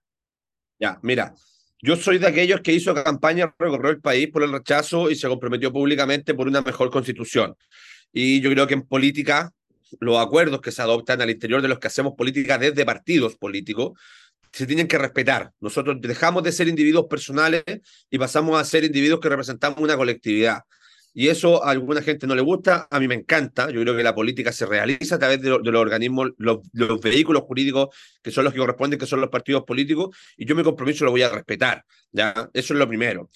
Ya, 0.79 0.97
mira, 1.03 1.35
yo 1.81 1.95
soy 1.95 2.17
de 2.17 2.27
aquellos 2.27 2.61
que 2.61 2.73
hizo 2.73 2.93
campaña, 2.93 3.53
recorrió 3.59 3.91
el 3.91 4.01
país 4.01 4.29
por 4.29 4.43
el 4.43 4.51
rechazo 4.51 5.09
y 5.09 5.15
se 5.15 5.27
comprometió 5.27 5.71
públicamente 5.71 6.33
por 6.33 6.47
una 6.47 6.61
mejor 6.61 6.89
constitución. 6.89 7.55
Y 8.13 8.41
yo 8.41 8.49
creo 8.49 8.65
que 8.65 8.73
en 8.73 8.83
política, 8.83 9.51
los 9.99 10.17
acuerdos 10.17 10.61
que 10.61 10.71
se 10.71 10.81
adoptan 10.81 11.21
al 11.21 11.29
interior 11.29 11.61
de 11.61 11.67
los 11.67 11.79
que 11.79 11.87
hacemos 11.87 12.13
política 12.17 12.57
desde 12.57 12.85
partidos 12.85 13.35
políticos 13.35 13.99
se 14.51 14.65
tienen 14.65 14.87
que 14.87 14.97
respetar. 14.97 15.51
Nosotros 15.59 15.97
dejamos 15.99 16.43
de 16.43 16.51
ser 16.51 16.67
individuos 16.67 17.05
personales 17.07 17.63
y 18.09 18.17
pasamos 18.17 18.59
a 18.59 18.63
ser 18.63 18.83
individuos 18.83 19.19
que 19.19 19.29
representamos 19.29 19.79
una 19.79 19.95
colectividad. 19.95 20.63
Y 21.13 21.27
eso 21.27 21.63
a 21.63 21.71
alguna 21.71 22.01
gente 22.01 22.27
no 22.27 22.35
le 22.35 22.41
gusta, 22.41 22.87
a 22.89 22.99
mí 22.99 23.07
me 23.07 23.15
encanta. 23.15 23.69
Yo 23.71 23.81
creo 23.81 23.95
que 23.95 24.03
la 24.03 24.15
política 24.15 24.51
se 24.51 24.65
realiza 24.65 25.15
a 25.15 25.19
través 25.19 25.41
de, 25.41 25.49
los 25.49 25.75
organismos, 25.75 26.31
los, 26.37 26.59
los, 26.73 27.01
vehículos 27.01 27.43
jurídicos 27.43 27.89
que 28.21 28.31
son 28.31 28.43
los 28.43 28.53
que 28.53 28.59
corresponden, 28.59 28.99
que 28.99 29.05
son 29.05 29.21
los 29.21 29.29
partidos 29.29 29.63
políticos, 29.63 30.15
y 30.37 30.45
yo 30.45 30.55
mi 30.55 30.63
compromiso 30.63 31.05
lo 31.05 31.11
voy 31.11 31.23
a 31.23 31.29
respetar. 31.29 31.83
¿ya? 32.11 32.49
Eso 32.53 32.73
es 32.73 32.79
lo 32.79 32.87
primero. 32.87 33.29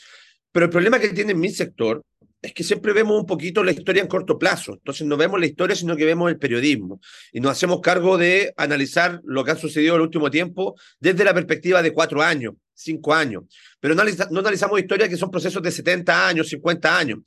Pero 0.52 0.66
el 0.66 0.72
problema 0.72 1.00
que 1.00 1.10
tiene 1.10 1.34
mi 1.34 1.50
sector 1.50 2.04
es 2.44 2.54
que 2.54 2.64
siempre 2.64 2.92
vemos 2.92 3.20
un 3.20 3.26
poquito 3.26 3.64
la 3.64 3.72
historia 3.72 4.02
en 4.02 4.08
corto 4.08 4.38
plazo. 4.38 4.74
Entonces 4.74 5.08
no 5.08 5.16
vemos 5.16 5.40
la 5.40 5.46
historia, 5.46 5.76
sino 5.76 5.96
que 5.96 6.06
vemos 6.06 6.30
el 6.30 6.38
periodismo. 6.38 7.00
Y 7.32 7.40
nos 7.40 7.54
hacemos 7.54 7.80
cargo 7.80 8.18
de 8.18 8.54
analizar 8.58 9.22
lo 9.24 9.46
que 9.46 9.52
ha 9.52 9.56
sucedido 9.56 9.96
en 9.96 10.02
el 10.02 10.08
último 10.08 10.30
tiempo 10.30 10.76
desde 11.00 11.24
la 11.24 11.34
perspectiva 11.34 11.82
de 11.82 11.94
cuatro 11.94 12.22
años, 12.22 12.56
cinco 12.74 13.14
años. 13.14 13.44
Pero 13.80 13.96
no, 13.96 14.04
no 14.04 14.40
analizamos 14.42 14.80
historias 14.80 15.10
que 15.10 15.16
son 15.16 15.32
procesos 15.32 15.64
de 15.64 15.72
70 15.72 16.28
años, 16.28 16.50
50 16.50 16.98
años. 16.98 17.20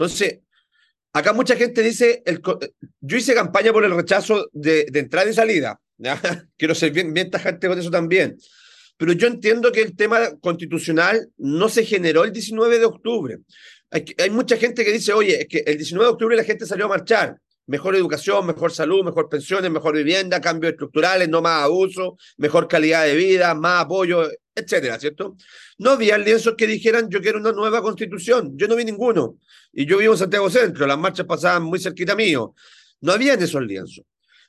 Entonces, 0.00 0.38
acá 1.12 1.34
mucha 1.34 1.56
gente 1.56 1.82
dice, 1.82 2.22
yo 3.02 3.16
hice 3.18 3.34
campaña 3.34 3.70
por 3.70 3.84
el 3.84 3.94
rechazo 3.94 4.48
de, 4.50 4.86
entrada 4.94 5.28
y 5.28 5.34
salida. 5.34 5.78
Quiero 6.56 6.74
ser 6.74 6.90
bien, 6.90 7.12
bien 7.12 7.30
tajante 7.30 7.68
con 7.68 7.78
eso 7.78 7.90
también. 7.90 8.38
Pero 8.96 9.12
yo 9.12 9.26
entiendo 9.26 9.70
que 9.70 9.82
el 9.82 9.94
tema 9.94 10.38
constitucional 10.40 11.28
no 11.36 11.68
se 11.68 11.84
generó 11.84 12.24
el 12.24 12.32
19 12.32 12.78
de 12.78 12.84
octubre. 12.86 13.38
Hay, 13.90 14.30
mucha 14.30 14.56
gente 14.56 14.86
que 14.86 14.92
dice, 14.92 15.12
oye, 15.12 15.42
es 15.42 15.48
que 15.48 15.58
el 15.66 15.76
19 15.76 16.06
de 16.06 16.12
octubre 16.12 16.34
la 16.34 16.44
gente 16.44 16.64
salió 16.64 16.86
a 16.86 16.88
marchar. 16.88 17.36
Mejor 17.66 17.94
educación, 17.94 18.46
mejor 18.46 18.72
salud, 18.72 19.04
mejor 19.04 19.28
pensiones, 19.28 19.70
mejor 19.70 19.94
vivienda, 19.94 20.40
cambios 20.40 20.72
estructurales, 20.72 21.28
no 21.28 21.42
más 21.42 21.64
abuso, 21.64 22.16
mejor 22.38 22.68
calidad 22.68 23.04
de 23.04 23.16
vida, 23.16 23.54
más 23.54 23.84
apoyo, 23.84 24.30
etcétera, 24.54 24.98
¿cierto? 24.98 25.36
No 25.78 25.90
había 25.90 26.18
lienzos 26.18 26.54
que 26.56 26.66
dijeran 26.66 27.08
yo 27.08 27.20
quiero 27.20 27.38
una 27.38 27.52
nueva 27.52 27.82
constitución. 27.82 28.56
Yo 28.56 28.68
no 28.68 28.76
vi 28.76 28.84
ninguno. 28.84 29.38
Y 29.72 29.86
yo 29.86 29.98
vivo 29.98 30.14
en 30.14 30.18
Santiago 30.18 30.50
Centro, 30.50 30.86
las 30.86 30.98
marchas 30.98 31.26
pasaban 31.26 31.62
muy 31.62 31.78
cerquita 31.78 32.14
mío. 32.14 32.54
No 33.00 33.12
habían 33.12 33.40
esos 33.42 33.62
lienzos. 33.62 34.04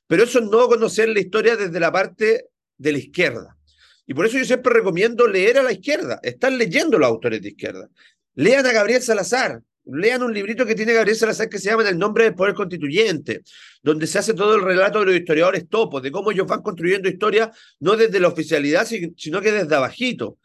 Pero 0.08 0.24
eso 0.24 0.40
es 0.40 0.46
no 0.46 0.68
conocer 0.68 1.10
la 1.10 1.20
historia 1.20 1.56
desde 1.56 1.80
la 1.80 1.92
parte 1.92 2.50
de 2.78 2.92
la 2.92 2.98
izquierda. 2.98 3.58
Y 4.06 4.14
por 4.14 4.26
eso 4.26 4.38
yo 4.38 4.46
siempre 4.46 4.74
recomiendo 4.74 5.28
leer 5.28 5.60
a 5.60 5.64
la 5.64 5.72
izquierda, 5.72 6.20
estar 6.22 6.52
leyendo 6.52 6.98
los 6.98 7.08
autores 7.08 7.42
de 7.42 7.50
izquierda. 7.50 7.88
Lean 8.36 8.66
a 8.66 8.74
Gabriel 8.74 9.02
Salazar, 9.02 9.62
lean 9.94 10.24
un 10.24 10.34
librito 10.34 10.66
que 10.66 10.76
tiene 10.76 10.94
Gabriel 10.94 11.18
Salazar 11.18 11.50
que 11.50 11.60
se 11.60 11.70
llama 11.70 11.88
El 11.88 11.98
nombre 11.98 12.24
del 12.24 12.36
poder 12.36 12.54
constituyente, 12.54 13.42
donde 13.82 14.08
se 14.08 14.20
hace 14.20 14.34
todo 14.34 14.56
el 14.56 14.64
relato 14.64 15.00
de 15.00 15.06
los 15.06 15.16
historiadores 15.16 15.68
topos, 15.68 16.02
de 16.02 16.12
cómo 16.12 16.32
ellos 16.32 16.48
van 16.48 16.62
construyendo 16.62 17.10
historia 17.10 17.52
no 17.80 17.96
desde 17.96 18.20
la 18.20 18.28
oficialidad, 18.28 18.88
sino 19.18 19.42
que 19.42 19.52
desde 19.52 19.76
abajito. 19.76 20.38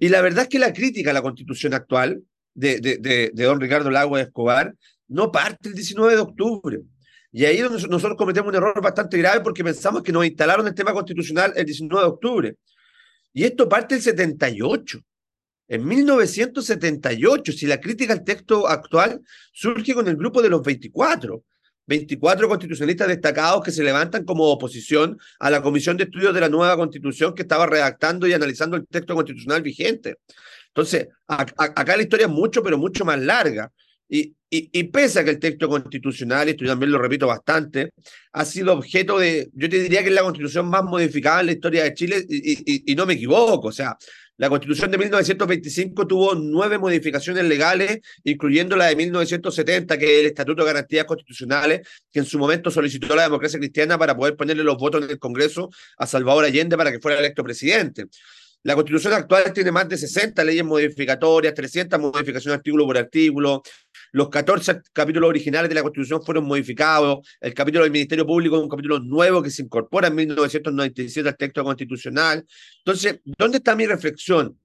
Y 0.00 0.08
la 0.08 0.20
verdad 0.20 0.44
es 0.44 0.48
que 0.48 0.58
la 0.58 0.72
crítica 0.72 1.10
a 1.10 1.14
la 1.14 1.22
constitución 1.22 1.74
actual 1.74 2.22
de, 2.54 2.80
de, 2.80 2.98
de, 2.98 3.30
de 3.32 3.44
don 3.44 3.60
Ricardo 3.60 3.90
Lagua 3.90 4.20
Escobar 4.20 4.74
no 5.08 5.30
parte 5.30 5.68
el 5.68 5.74
19 5.74 6.14
de 6.14 6.20
octubre. 6.20 6.80
Y 7.32 7.44
ahí 7.46 7.60
nosotros 7.60 8.16
cometemos 8.16 8.48
un 8.48 8.54
error 8.54 8.80
bastante 8.80 9.18
grave 9.18 9.40
porque 9.40 9.64
pensamos 9.64 10.02
que 10.02 10.12
nos 10.12 10.24
instalaron 10.24 10.68
el 10.68 10.74
tema 10.74 10.92
constitucional 10.92 11.52
el 11.56 11.64
19 11.64 12.04
de 12.04 12.08
octubre. 12.08 12.56
Y 13.32 13.42
esto 13.42 13.68
parte 13.68 13.96
del 13.96 14.02
78. 14.04 15.00
En 15.66 15.86
1978, 15.86 17.52
si 17.52 17.66
la 17.66 17.80
crítica 17.80 18.12
al 18.12 18.24
texto 18.24 18.68
actual 18.68 19.22
surge 19.52 19.94
con 19.94 20.06
el 20.08 20.16
grupo 20.16 20.42
de 20.42 20.50
los 20.50 20.62
24, 20.62 21.42
24 21.86 22.48
constitucionalistas 22.48 23.08
destacados 23.08 23.62
que 23.64 23.70
se 23.70 23.82
levantan 23.82 24.24
como 24.24 24.44
oposición 24.44 25.18
a 25.38 25.50
la 25.50 25.62
Comisión 25.62 25.96
de 25.96 26.04
Estudios 26.04 26.34
de 26.34 26.40
la 26.40 26.48
nueva 26.48 26.76
Constitución 26.76 27.34
que 27.34 27.42
estaba 27.42 27.66
redactando 27.66 28.26
y 28.26 28.34
analizando 28.34 28.76
el 28.76 28.86
texto 28.86 29.14
constitucional 29.14 29.62
vigente. 29.62 30.16
Entonces, 30.68 31.08
acá 31.26 31.96
la 31.96 32.02
historia 32.02 32.26
es 32.26 32.32
mucho, 32.32 32.62
pero 32.62 32.76
mucho 32.76 33.04
más 33.04 33.20
larga. 33.20 33.70
Y, 34.08 34.34
y, 34.50 34.84
pese 34.84 35.20
a 35.20 35.24
que 35.24 35.30
el 35.30 35.38
texto 35.40 35.68
constitucional, 35.68 36.46
y 36.46 36.52
esto 36.52 36.64
también 36.64 36.92
lo 36.92 36.98
repito 36.98 37.26
bastante, 37.26 37.90
ha 38.32 38.44
sido 38.44 38.74
objeto 38.74 39.18
de, 39.18 39.50
yo 39.52 39.68
te 39.68 39.82
diría 39.82 40.02
que 40.02 40.08
es 40.08 40.14
la 40.14 40.22
constitución 40.22 40.68
más 40.68 40.84
modificada 40.84 41.40
en 41.40 41.46
la 41.46 41.52
historia 41.52 41.82
de 41.82 41.94
Chile, 41.94 42.24
y, 42.28 42.92
y 42.92 42.94
no 42.94 43.06
me 43.06 43.14
equivoco, 43.14 43.68
o 43.68 43.72
sea, 43.72 43.96
la 44.36 44.48
constitución 44.48 44.90
de 44.90 44.98
1925 44.98 46.08
tuvo 46.08 46.34
nueve 46.34 46.76
modificaciones 46.76 47.44
legales, 47.44 48.00
incluyendo 48.24 48.74
la 48.74 48.86
de 48.86 48.96
1970, 48.96 49.96
que 49.96 50.04
es 50.04 50.20
el 50.20 50.26
Estatuto 50.26 50.64
de 50.64 50.72
Garantías 50.72 51.04
Constitucionales, 51.04 51.86
que 52.12 52.18
en 52.18 52.24
su 52.24 52.36
momento 52.38 52.68
solicitó 52.68 53.14
la 53.14 53.22
democracia 53.22 53.60
cristiana 53.60 53.96
para 53.96 54.16
poder 54.16 54.34
ponerle 54.34 54.64
los 54.64 54.76
votos 54.76 55.04
en 55.04 55.10
el 55.10 55.20
Congreso 55.20 55.70
a 55.98 56.06
Salvador 56.06 56.44
Allende 56.44 56.76
para 56.76 56.90
que 56.90 56.98
fuera 56.98 57.20
electo 57.20 57.44
presidente. 57.44 58.06
La 58.64 58.74
constitución 58.74 59.12
actual 59.12 59.52
tiene 59.52 59.70
más 59.70 59.88
de 59.88 59.98
60 59.98 60.42
leyes 60.42 60.64
modificatorias, 60.64 61.52
300 61.52 62.00
modificaciones 62.00 62.56
artículo 62.56 62.86
por 62.86 62.96
artículo, 62.96 63.62
los 64.12 64.30
14 64.30 64.80
capítulos 64.92 65.28
originales 65.28 65.68
de 65.68 65.74
la 65.74 65.82
Constitución 65.82 66.22
fueron 66.24 66.44
modificados. 66.44 67.28
El 67.40 67.52
capítulo 67.52 67.82
del 67.82 67.92
Ministerio 67.92 68.24
Público 68.24 68.56
es 68.56 68.62
un 68.62 68.68
capítulo 68.68 69.00
nuevo 69.00 69.42
que 69.42 69.50
se 69.50 69.62
incorpora 69.62 70.08
en 70.08 70.14
1997 70.14 71.28
al 71.28 71.36
texto 71.36 71.62
constitucional. 71.62 72.46
Entonces, 72.78 73.20
¿dónde 73.36 73.58
está 73.58 73.74
mi 73.74 73.86
reflexión? 73.86 74.58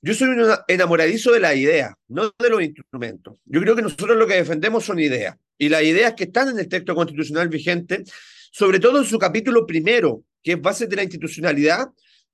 Yo 0.00 0.14
soy 0.14 0.28
un 0.28 0.52
enamoradizo 0.68 1.32
de 1.32 1.40
la 1.40 1.54
idea, 1.54 1.96
no 2.08 2.32
de 2.38 2.50
los 2.50 2.62
instrumentos. 2.62 3.36
Yo 3.46 3.60
creo 3.62 3.74
que 3.74 3.82
nosotros 3.82 4.16
lo 4.16 4.26
que 4.26 4.34
defendemos 4.34 4.84
son 4.84 5.00
ideas. 5.00 5.36
Y 5.58 5.68
las 5.70 5.82
ideas 5.82 6.14
que 6.14 6.24
están 6.24 6.50
en 6.50 6.58
el 6.58 6.68
texto 6.68 6.94
constitucional 6.94 7.48
vigente, 7.48 8.04
sobre 8.52 8.78
todo 8.78 8.98
en 8.98 9.06
su 9.06 9.18
capítulo 9.18 9.66
primero, 9.66 10.24
que 10.42 10.52
es 10.52 10.60
base 10.60 10.86
de 10.86 10.96
la 10.96 11.04
institucionalidad, 11.04 11.86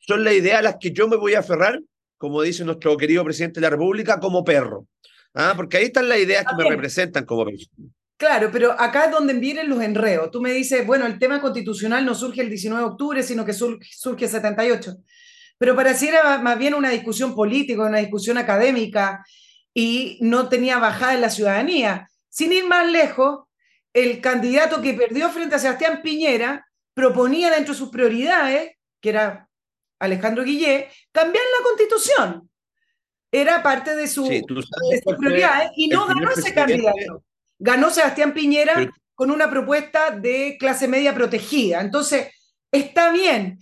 son 0.08 0.24
las 0.24 0.32
ideas 0.32 0.60
a 0.60 0.62
las 0.62 0.76
que 0.80 0.90
yo 0.90 1.06
me 1.06 1.16
voy 1.16 1.34
a 1.34 1.40
aferrar, 1.40 1.80
como 2.16 2.40
dice 2.40 2.64
nuestro 2.64 2.96
querido 2.96 3.22
presidente 3.24 3.60
de 3.60 3.66
la 3.66 3.70
República, 3.70 4.18
como 4.18 4.42
perro. 4.42 4.86
Ah, 5.34 5.52
porque 5.54 5.76
ahí 5.76 5.84
están 5.84 6.08
las 6.08 6.18
ideas 6.18 6.46
que 6.46 6.56
me 6.56 6.68
representan 6.68 7.26
como 7.26 7.44
persona. 7.44 7.90
Claro, 8.16 8.48
pero 8.50 8.72
acá 8.72 9.04
es 9.04 9.10
donde 9.12 9.34
vienen 9.34 9.68
los 9.68 9.82
enredos. 9.82 10.30
Tú 10.30 10.40
me 10.40 10.50
dices, 10.50 10.84
bueno, 10.86 11.06
el 11.06 11.18
tema 11.18 11.40
constitucional 11.40 12.06
no 12.06 12.14
surge 12.14 12.40
el 12.40 12.48
19 12.48 12.82
de 12.82 12.90
octubre, 12.90 13.22
sino 13.22 13.44
que 13.44 13.52
surge 13.52 14.24
el 14.24 14.30
78. 14.30 14.96
Pero 15.58 15.76
pareciera 15.76 16.38
más 16.38 16.58
bien 16.58 16.74
una 16.74 16.88
discusión 16.88 17.34
política, 17.34 17.82
una 17.82 17.98
discusión 17.98 18.38
académica, 18.38 19.22
y 19.74 20.18
no 20.22 20.48
tenía 20.48 20.78
bajada 20.78 21.14
en 21.14 21.20
la 21.20 21.30
ciudadanía. 21.30 22.08
Sin 22.30 22.52
ir 22.52 22.66
más 22.66 22.90
lejos, 22.90 23.44
el 23.92 24.20
candidato 24.20 24.80
que 24.80 24.94
perdió 24.94 25.28
frente 25.28 25.56
a 25.56 25.58
Sebastián 25.58 26.00
Piñera 26.02 26.66
proponía 26.94 27.50
dentro 27.50 27.74
de 27.74 27.78
sus 27.78 27.90
prioridades, 27.90 28.72
que 29.00 29.10
era 29.10 29.47
Alejandro 29.98 30.44
Guillé, 30.44 30.88
cambiar 31.12 31.44
la 31.58 31.64
constitución 31.64 32.48
era 33.30 33.62
parte 33.62 33.94
de 33.94 34.08
su, 34.08 34.26
prioridad 35.18 35.70
y 35.76 35.88
no 35.88 36.06
ganó 36.06 36.30
ese 36.30 36.54
candidato. 36.54 37.24
Ganó 37.58 37.90
Sebastián 37.90 38.32
Piñera 38.32 38.90
con 39.14 39.30
una 39.30 39.50
propuesta 39.50 40.10
de 40.10 40.56
clase 40.58 40.88
media 40.88 41.14
protegida. 41.14 41.80
Entonces, 41.80 42.28
está 42.70 43.12
bien. 43.12 43.58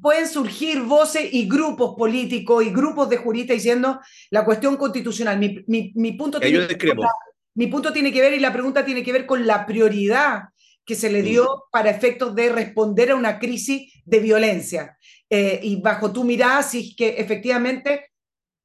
Pueden 0.00 0.28
surgir 0.28 0.80
voces 0.80 1.32
y 1.32 1.48
grupos 1.48 1.94
políticos 1.96 2.64
y 2.64 2.70
grupos 2.70 3.08
de 3.08 3.18
juristas 3.18 3.56
diciendo 3.56 4.00
la 4.30 4.44
cuestión 4.44 4.76
constitucional. 4.76 5.38
Mi, 5.38 5.92
mi, 5.94 6.12
punto 6.12 6.40
tiene 6.40 6.66
que 6.66 6.86
ver, 6.86 6.96
mi 7.54 7.68
punto 7.68 7.92
tiene 7.92 8.12
que 8.12 8.20
ver 8.20 8.32
y 8.32 8.40
la 8.40 8.52
pregunta 8.52 8.84
tiene 8.84 9.02
que 9.04 9.12
ver 9.12 9.26
con 9.26 9.46
la 9.46 9.64
prioridad 9.66 10.44
que 10.84 10.94
se 10.94 11.10
le 11.10 11.22
dio 11.22 11.64
para 11.70 11.90
efectos 11.90 12.34
de 12.34 12.50
responder 12.50 13.12
a 13.12 13.16
una 13.16 13.38
crisis 13.38 13.92
de 14.04 14.18
violencia. 14.18 14.98
Eh, 15.36 15.58
y 15.64 15.80
bajo 15.80 16.12
tu 16.12 16.22
mirada, 16.22 16.62
si 16.62 16.90
es 16.90 16.96
que 16.96 17.08
efectivamente 17.18 18.12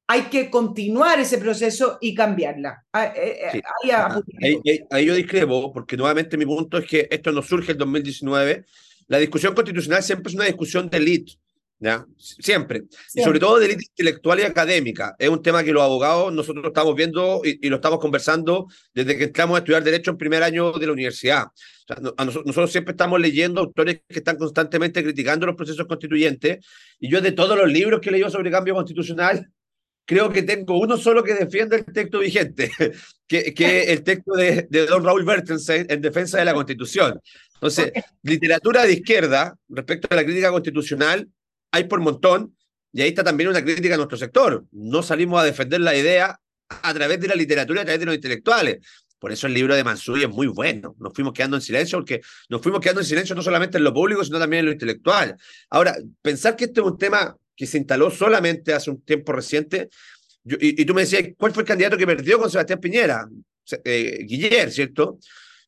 hay 0.06 0.22
que 0.30 0.48
continuar 0.48 1.18
ese 1.18 1.38
proceso 1.38 1.98
y 2.00 2.14
cambiarla. 2.14 2.84
Ah, 2.92 3.06
eh, 3.06 3.60
eh, 3.84 4.84
ahí, 4.88 5.04
yo 5.04 5.16
discrepo, 5.16 5.72
porque 5.72 5.96
nuevamente 5.96 6.36
mi 6.36 6.46
punto 6.46 6.78
es 6.78 6.86
que 6.86 7.08
esto 7.10 7.32
no 7.32 7.42
surge 7.42 7.72
en 7.72 7.78
2019. 7.78 8.66
La 9.08 9.18
discusión 9.18 9.52
constitucional 9.52 10.00
siempre 10.04 10.30
es 10.30 10.36
una 10.36 10.44
discusión 10.44 10.88
de 10.88 10.98
élite, 10.98 11.32
¿ya? 11.80 12.06
Siempre. 12.18 12.84
Y 13.14 13.22
sobre 13.22 13.40
todo 13.40 13.58
de 13.58 13.66
élite 13.66 13.86
intelectual 13.88 14.38
y 14.38 14.42
académica. 14.42 15.16
Es 15.18 15.30
un 15.30 15.42
tema 15.42 15.64
que 15.64 15.72
los 15.72 15.82
abogados 15.82 16.32
nosotros 16.32 16.64
estamos 16.66 16.94
viendo 16.94 17.40
y, 17.42 17.68
lo 17.68 17.76
estamos 17.76 17.98
conversando 17.98 18.66
desde 18.94 19.16
que 19.16 19.24
entramos 19.24 19.56
a 19.56 19.58
estudiar 19.58 19.82
Derecho 19.82 20.10
en 20.10 20.18
primer 20.18 20.42
año 20.42 20.72
de 20.72 20.86
la 20.86 20.92
universidad. 20.92 21.46
nosotros, 21.88 22.44
nosotros 22.44 22.70
siempre 22.70 22.92
estamos 22.92 23.18
leyendo 23.18 23.62
autores 23.62 24.02
que 24.06 24.18
están 24.18 24.36
constantemente 24.36 25.02
criticando 25.02 25.46
los 25.46 25.56
procesos 25.56 25.86
constituyentes. 25.86 26.64
Y 26.98 27.10
yo 27.10 27.20
de 27.22 27.32
todos 27.32 27.56
los 27.56 27.72
libros 27.72 28.00
que 28.00 28.10
he 28.10 28.12
leído 28.12 28.28
sobre 28.28 28.50
cambio 28.50 28.74
constitucional, 28.74 29.50
creo 30.04 30.30
que 30.30 30.42
tengo 30.42 30.78
uno 30.78 30.98
solo 30.98 31.24
que 31.24 31.34
defiende 31.34 31.76
el 31.76 31.84
texto 31.86 32.18
vigente, 32.18 32.70
que, 33.26 33.54
que 33.54 33.80
es 33.80 33.88
el 33.88 34.02
texto 34.02 34.34
de, 34.34 34.66
de 34.68 34.86
don 34.86 35.02
Raúl 35.02 35.24
Bertelsen 35.24 35.86
en 35.88 36.02
defensa 36.02 36.38
de 36.38 36.44
la 36.44 36.52
Constitución. 36.52 37.18
Entonces, 37.54 37.92
literatura 38.22 38.84
de 38.84 38.94
izquierda 38.94 39.54
respecto 39.68 40.08
a 40.10 40.16
la 40.16 40.24
crítica 40.24 40.50
constitucional 40.50 41.28
hay 41.72 41.84
por 41.84 42.00
montón, 42.00 42.56
y 42.92 43.02
ahí 43.02 43.10
está 43.10 43.22
también 43.22 43.50
una 43.50 43.62
crítica 43.62 43.94
a 43.94 43.96
nuestro 43.96 44.18
sector, 44.18 44.64
no 44.72 45.02
salimos 45.02 45.40
a 45.40 45.44
defender 45.44 45.80
la 45.80 45.96
idea 45.96 46.40
a 46.68 46.94
través 46.94 47.20
de 47.20 47.28
la 47.28 47.34
literatura, 47.34 47.82
a 47.82 47.84
través 47.84 48.00
de 48.00 48.06
los 48.06 48.14
intelectuales. 48.14 48.78
Por 49.18 49.32
eso 49.32 49.46
el 49.46 49.54
libro 49.54 49.74
de 49.76 49.84
Mansuri 49.84 50.22
es 50.24 50.30
muy 50.30 50.46
bueno. 50.46 50.96
Nos 50.98 51.12
fuimos 51.12 51.34
quedando 51.34 51.56
en 51.56 51.62
silencio 51.62 51.98
porque 51.98 52.22
nos 52.48 52.62
fuimos 52.62 52.80
quedando 52.80 53.02
en 53.02 53.06
silencio 53.06 53.34
no 53.34 53.42
solamente 53.42 53.76
en 53.76 53.84
lo 53.84 53.92
público, 53.92 54.24
sino 54.24 54.38
también 54.38 54.60
en 54.60 54.66
lo 54.66 54.72
intelectual. 54.72 55.36
Ahora, 55.68 55.94
pensar 56.22 56.56
que 56.56 56.64
este 56.64 56.80
es 56.80 56.86
un 56.86 56.96
tema 56.96 57.36
que 57.54 57.66
se 57.66 57.76
instaló 57.76 58.10
solamente 58.10 58.72
hace 58.72 58.90
un 58.90 59.02
tiempo 59.02 59.32
reciente, 59.32 59.90
y, 60.42 60.84
tú 60.86 60.94
me 60.94 61.02
decías, 61.02 61.22
¿cuál 61.36 61.52
fue 61.52 61.64
el 61.64 61.68
candidato 61.68 61.98
que 61.98 62.06
perdió 62.06 62.38
con 62.38 62.50
Sebastián 62.50 62.80
Piñera? 62.80 63.28
Eh, 63.84 64.24
Guiller, 64.24 64.72
¿cierto? 64.72 65.18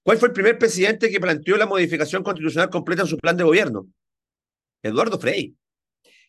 ¿Cuál 0.02 0.16
fue 0.16 0.28
el 0.28 0.34
primer 0.34 0.58
presidente 0.58 1.10
que 1.10 1.20
planteó 1.20 1.58
la 1.58 1.66
modificación 1.66 2.22
constitucional 2.22 2.70
completa 2.70 3.02
en 3.02 3.08
su 3.08 3.18
plan 3.18 3.36
de 3.36 3.44
gobierno? 3.44 3.86
Eduardo 4.82 5.18
Frei. 5.20 5.54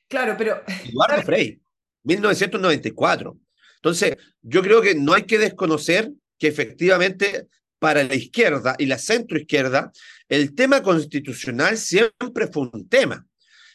Claro, 0.07 0.35
pero... 0.37 0.63
Eduardo 0.85 1.21
Frei, 1.23 1.59
1994. 2.03 3.37
Entonces, 3.75 4.17
yo 4.41 4.61
creo 4.61 4.81
que 4.81 4.95
no 4.95 5.13
hay 5.13 5.23
que 5.23 5.37
desconocer 5.37 6.11
que 6.37 6.47
efectivamente 6.47 7.47
para 7.79 8.03
la 8.03 8.15
izquierda 8.15 8.75
y 8.79 8.85
la 8.85 8.97
centroizquierda, 8.97 9.91
el 10.29 10.55
tema 10.55 10.81
constitucional 10.81 11.77
siempre 11.77 12.47
fue 12.47 12.69
un 12.71 12.87
tema. 12.87 13.27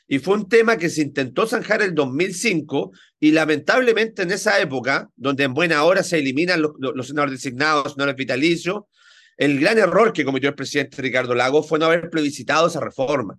Y 0.07 0.19
fue 0.19 0.35
un 0.35 0.49
tema 0.49 0.79
que 0.79 0.89
se 0.89 1.03
intentó 1.03 1.47
zanjar 1.47 1.83
el 1.83 1.95
2005 1.95 2.93
y 3.21 3.33
lamentablemente 3.33 4.23
en 4.23 4.31
esa 4.31 4.59
época, 4.59 5.11
donde 5.15 5.45
en 5.45 5.53
buena 5.53 5.85
hora 5.85 6.03
se 6.03 6.19
eliminan 6.19 6.63
los, 6.63 6.73
los 6.79 7.07
senadores 7.07 7.35
designados, 7.35 7.93
senadores 7.93 8.17
vitalicios, 8.17 8.85
el 9.37 9.61
gran 9.61 9.79
error 9.79 10.13
que 10.13 10.25
cometió 10.25 10.49
el 10.49 10.55
presidente 10.55 11.01
Ricardo 11.03 11.35
Lago 11.35 11.63
fue 11.63 11.79
no 11.79 11.85
haber 11.85 12.09
plebiscitado 12.11 12.67
esa 12.67 12.81
reforma. 12.81 13.39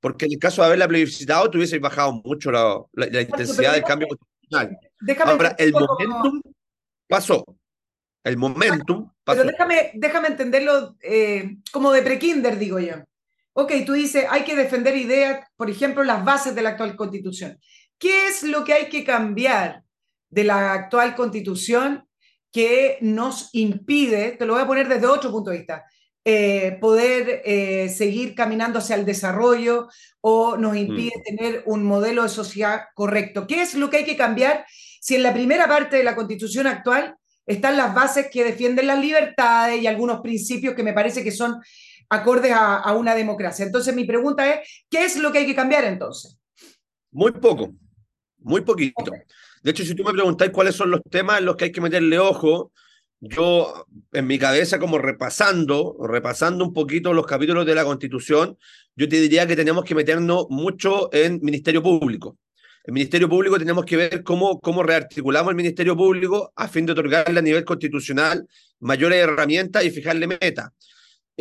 Porque 0.00 0.24
en 0.24 0.32
el 0.32 0.38
caso 0.38 0.62
de 0.62 0.66
haberla 0.66 0.88
plebiscitado, 0.88 1.50
tuviese 1.50 1.78
bajado 1.78 2.12
mucho 2.24 2.50
la, 2.50 2.80
la, 2.92 3.20
intensidad 3.20 3.74
del 3.74 3.84
cambio 3.84 4.08
constitucional. 4.08 4.78
Ahora, 5.26 5.54
el 5.58 5.72
momentum 5.72 6.42
pasó. 7.06 7.44
El 8.24 8.36
momentum 8.36 9.10
pasó. 9.22 9.42
Pero 9.42 9.50
déjame, 9.50 9.90
déjame 9.94 10.28
entenderlo 10.28 10.96
eh, 11.02 11.56
como 11.70 11.92
de 11.92 12.02
prekinder, 12.02 12.58
digo 12.58 12.78
yo. 12.78 12.96
Ok, 13.52 13.72
tú 13.84 13.92
dices, 13.92 14.24
hay 14.30 14.44
que 14.44 14.56
defender 14.56 14.96
ideas, 14.96 15.46
por 15.56 15.68
ejemplo, 15.68 16.02
las 16.02 16.24
bases 16.24 16.54
de 16.54 16.62
la 16.62 16.70
actual 16.70 16.96
constitución. 16.96 17.58
¿Qué 17.98 18.28
es 18.28 18.42
lo 18.42 18.64
que 18.64 18.72
hay 18.72 18.88
que 18.88 19.04
cambiar 19.04 19.82
de 20.30 20.44
la 20.44 20.72
actual 20.72 21.14
constitución 21.14 22.08
que 22.52 22.98
nos 23.00 23.50
impide, 23.52 24.32
te 24.32 24.46
lo 24.46 24.54
voy 24.54 24.62
a 24.62 24.66
poner 24.66 24.88
desde 24.88 25.06
otro 25.06 25.30
punto 25.30 25.50
de 25.50 25.58
vista, 25.58 25.84
eh, 26.24 26.76
poder 26.80 27.42
eh, 27.44 27.88
seguir 27.88 28.34
caminando 28.34 28.78
hacia 28.78 28.96
el 28.96 29.06
desarrollo 29.06 29.88
o 30.20 30.56
nos 30.56 30.76
impide 30.76 31.12
mm. 31.16 31.22
tener 31.22 31.62
un 31.66 31.82
modelo 31.84 32.22
de 32.22 32.28
sociedad 32.28 32.82
correcto? 32.94 33.46
¿Qué 33.46 33.62
es 33.62 33.74
lo 33.74 33.88
que 33.88 33.98
hay 33.98 34.04
que 34.04 34.16
cambiar 34.16 34.66
si 35.00 35.14
en 35.14 35.22
la 35.22 35.32
primera 35.32 35.66
parte 35.66 35.96
de 35.96 36.04
la 36.04 36.14
constitución 36.14 36.66
actual 36.66 37.16
están 37.46 37.76
las 37.76 37.94
bases 37.94 38.28
que 38.30 38.44
defienden 38.44 38.86
las 38.86 39.00
libertades 39.00 39.80
y 39.80 39.86
algunos 39.86 40.20
principios 40.20 40.74
que 40.74 40.82
me 40.82 40.92
parece 40.92 41.24
que 41.24 41.32
son 41.32 41.60
acordes 42.10 42.52
a, 42.54 42.92
una 42.94 43.14
democracia. 43.14 43.64
Entonces 43.64 43.94
mi 43.94 44.04
pregunta 44.04 44.52
es, 44.52 44.84
¿qué 44.90 45.04
es 45.04 45.16
lo 45.16 45.32
que 45.32 45.38
hay 45.38 45.46
que 45.46 45.54
cambiar 45.54 45.84
entonces? 45.84 46.38
Muy 47.12 47.32
poco, 47.32 47.72
muy 48.38 48.60
poquito. 48.60 49.10
De 49.62 49.70
hecho, 49.70 49.84
si 49.84 49.94
tú 49.94 50.04
me 50.04 50.12
preguntáis 50.12 50.50
cuáles 50.50 50.74
son 50.74 50.90
los 50.90 51.00
temas 51.10 51.38
en 51.38 51.46
los 51.46 51.56
que 51.56 51.66
hay 51.66 51.72
que 51.72 51.80
meterle 51.80 52.18
ojo, 52.18 52.72
yo 53.20 53.86
en 54.12 54.26
mi 54.26 54.38
cabeza 54.38 54.78
como 54.78 54.98
repasando, 54.98 55.96
repasando 56.00 56.64
un 56.64 56.72
poquito 56.72 57.12
los 57.12 57.26
capítulos 57.26 57.66
de 57.66 57.74
la 57.74 57.84
Constitución, 57.84 58.56
yo 58.96 59.08
te 59.08 59.20
diría 59.20 59.46
que 59.46 59.56
tenemos 59.56 59.84
que 59.84 59.94
meternos 59.94 60.46
mucho 60.48 61.12
en 61.12 61.40
Ministerio 61.42 61.82
Público. 61.82 62.38
El 62.84 62.94
Ministerio 62.94 63.28
Público 63.28 63.58
tenemos 63.58 63.84
que 63.84 63.96
ver 63.96 64.22
cómo, 64.22 64.58
cómo 64.58 64.82
rearticulamos 64.82 65.50
el 65.50 65.56
Ministerio 65.56 65.96
Público 65.96 66.52
a 66.56 66.66
fin 66.66 66.86
de 66.86 66.92
otorgarle 66.92 67.38
a 67.38 67.42
nivel 67.42 67.64
constitucional 67.64 68.46
mayores 68.80 69.18
herramientas 69.18 69.84
y 69.84 69.90
fijarle 69.90 70.26
meta. 70.26 70.72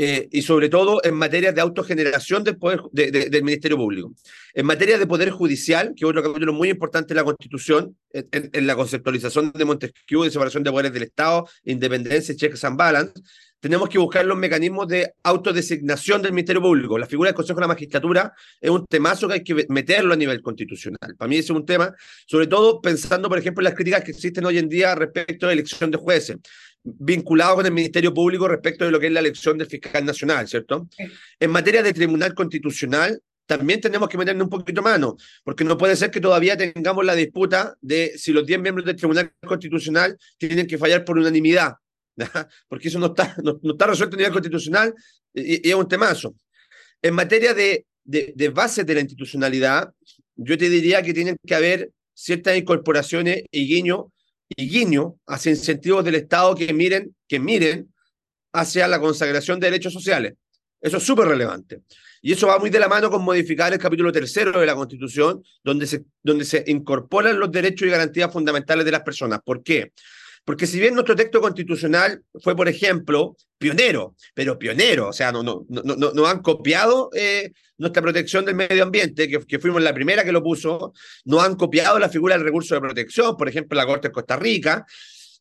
Eh, 0.01 0.29
y 0.31 0.43
sobre 0.43 0.69
todo 0.69 1.01
en 1.03 1.13
materia 1.13 1.51
de 1.51 1.59
autogeneración 1.59 2.41
del, 2.41 2.55
poder, 2.55 2.79
del 2.93 3.43
Ministerio 3.43 3.75
Público. 3.75 4.13
En 4.53 4.65
materia 4.65 4.97
de 4.97 5.05
poder 5.05 5.29
judicial, 5.29 5.91
que 5.93 6.05
es 6.05 6.09
otro 6.09 6.23
capítulo 6.23 6.53
muy 6.53 6.69
importante 6.69 7.09
de 7.09 7.15
la 7.15 7.25
Constitución, 7.25 7.97
en, 8.13 8.65
la 8.65 8.77
conceptualización 8.77 9.51
de 9.53 9.65
Montesquieu 9.65 10.23
de 10.23 10.31
separación 10.31 10.63
de 10.63 10.71
poderes 10.71 10.93
del 10.93 11.03
Estado, 11.03 11.49
independencia, 11.65 12.33
checks 12.33 12.63
and 12.63 12.77
balance, 12.77 13.21
tenemos 13.59 13.89
que 13.89 13.97
buscar 13.97 14.25
los 14.25 14.37
mecanismos 14.37 14.87
de 14.87 15.11
autodesignación 15.21 16.21
del 16.21 16.31
Ministerio 16.31 16.61
Público. 16.61 16.97
La 16.97 17.05
figura 17.05 17.27
del 17.27 17.35
Consejo 17.35 17.57
de 17.57 17.63
la 17.63 17.67
Magistratura 17.67 18.31
es 18.61 18.69
un 18.69 18.85
temazo 18.85 19.27
que 19.27 19.33
hay 19.33 19.43
que 19.43 19.65
meterlo 19.67 20.13
a 20.13 20.17
nivel 20.17 20.41
constitucional. 20.41 21.17
Para 21.17 21.27
mí 21.27 21.35
es 21.35 21.49
un 21.49 21.65
tema, 21.65 21.93
sobre 22.25 22.47
todo 22.47 22.79
pensando, 22.79 23.27
por 23.27 23.37
ejemplo, 23.37 23.59
en 23.59 23.65
las 23.65 23.73
críticas 23.73 24.05
que 24.05 24.11
existen 24.11 24.45
hoy 24.45 24.59
en 24.59 24.69
día 24.69 24.95
respecto 24.95 25.45
a 25.45 25.47
la 25.47 25.53
elección 25.53 25.91
de 25.91 25.97
jueces 25.97 26.37
vinculado 26.83 27.55
con 27.55 27.65
el 27.65 27.73
Ministerio 27.73 28.13
Público 28.13 28.47
respecto 28.47 28.85
de 28.85 28.91
lo 28.91 28.99
que 28.99 29.07
es 29.07 29.13
la 29.13 29.19
elección 29.19 29.57
del 29.57 29.67
fiscal 29.67 30.05
nacional, 30.05 30.47
¿cierto? 30.47 30.87
En 31.39 31.51
materia 31.51 31.83
de 31.83 31.93
tribunal 31.93 32.33
constitucional, 32.33 33.21
también 33.45 33.81
tenemos 33.81 34.07
que 34.07 34.17
meternos 34.17 34.45
un 34.45 34.49
poquito 34.49 34.81
mano, 34.81 35.17
porque 35.43 35.63
no 35.63 35.77
puede 35.77 35.95
ser 35.95 36.11
que 36.11 36.21
todavía 36.21 36.55
tengamos 36.55 37.03
la 37.03 37.15
disputa 37.15 37.75
de 37.81 38.15
si 38.17 38.31
los 38.31 38.45
10 38.45 38.59
miembros 38.59 38.85
del 38.85 38.95
Tribunal 38.95 39.33
Constitucional 39.45 40.17
tienen 40.37 40.67
que 40.67 40.77
fallar 40.77 41.03
por 41.03 41.17
unanimidad, 41.17 41.73
porque 42.67 42.89
eso 42.89 42.99
no 42.99 43.07
está, 43.07 43.35
no, 43.43 43.59
está 43.63 43.87
resuelto 43.87 44.15
a 44.15 44.17
nivel 44.17 44.33
constitucional 44.33 44.93
y, 45.33 45.67
es 45.67 45.75
un 45.75 45.87
temazo. 45.87 46.35
En 47.01 47.15
materia 47.15 47.53
de, 47.53 47.87
de, 48.03 48.33
de 48.35 48.49
bases 48.49 48.85
de 48.85 48.93
la 48.93 48.99
institucionalidad, 48.99 49.91
yo 50.35 50.57
te 50.57 50.69
diría 50.69 51.01
que 51.01 51.13
tienen 51.13 51.35
que 51.45 51.55
haber 51.55 51.91
ciertas 52.13 52.55
incorporaciones 52.55 53.43
y 53.49 53.67
guiño 53.67 54.11
y 54.49 54.69
guiño 54.69 55.15
hacia 55.27 55.51
incentivos 55.51 56.03
del 56.03 56.15
Estado 56.15 56.55
que 56.55 56.73
miren, 56.73 57.15
que 57.27 57.39
miren 57.39 57.93
hacia 58.53 58.87
la 58.87 58.99
consagración 58.99 59.59
de 59.59 59.67
derechos 59.67 59.93
sociales. 59.93 60.33
Eso 60.81 60.97
es 60.97 61.03
súper 61.03 61.27
relevante. 61.27 61.81
Y 62.21 62.33
eso 62.33 62.47
va 62.47 62.59
muy 62.59 62.69
de 62.69 62.79
la 62.79 62.87
mano 62.87 63.09
con 63.09 63.23
modificar 63.23 63.71
el 63.71 63.79
capítulo 63.79 64.11
tercero 64.11 64.59
de 64.59 64.65
la 64.65 64.75
Constitución, 64.75 65.41
donde 65.63 65.87
se, 65.87 66.03
donde 66.21 66.43
se 66.43 66.63
incorporan 66.67 67.39
los 67.39 67.51
derechos 67.51 67.87
y 67.87 67.91
garantías 67.91 68.31
fundamentales 68.31 68.85
de 68.85 68.91
las 68.91 69.01
personas. 69.01 69.39
¿Por 69.43 69.63
qué? 69.63 69.93
Porque 70.45 70.67
si 70.67 70.79
bien 70.79 70.93
nuestro 70.93 71.15
texto 71.15 71.41
constitucional 71.41 72.23
fue, 72.41 72.55
por 72.55 72.67
ejemplo, 72.67 73.35
pionero, 73.57 74.15
pero 74.33 74.57
pionero, 74.57 75.09
o 75.09 75.13
sea, 75.13 75.31
no, 75.31 75.43
no, 75.43 75.65
no, 75.67 75.83
no, 75.95 76.25
han 76.25 76.41
copiado 76.41 77.09
eh, 77.13 77.51
nuestra 77.77 78.01
protección 78.01 78.45
del 78.45 78.55
medio 78.55 78.83
ambiente, 78.83 79.27
que, 79.27 79.39
que, 79.39 79.59
fuimos 79.59 79.81
la 79.81 79.93
primera 79.93 80.23
que 80.23 80.31
lo 80.31 80.41
puso, 80.41 80.93
no 81.25 81.41
han 81.41 81.55
copiado 81.55 81.99
la 81.99 82.09
figura 82.09 82.35
del 82.35 82.45
recurso 82.45 82.73
de 82.73 82.81
protección, 82.81 83.37
por 83.37 83.47
ejemplo, 83.47 83.77
la 83.77 83.85
Corte 83.85 84.07
de 84.07 84.11
Costa 84.11 84.37
Rica. 84.37 84.85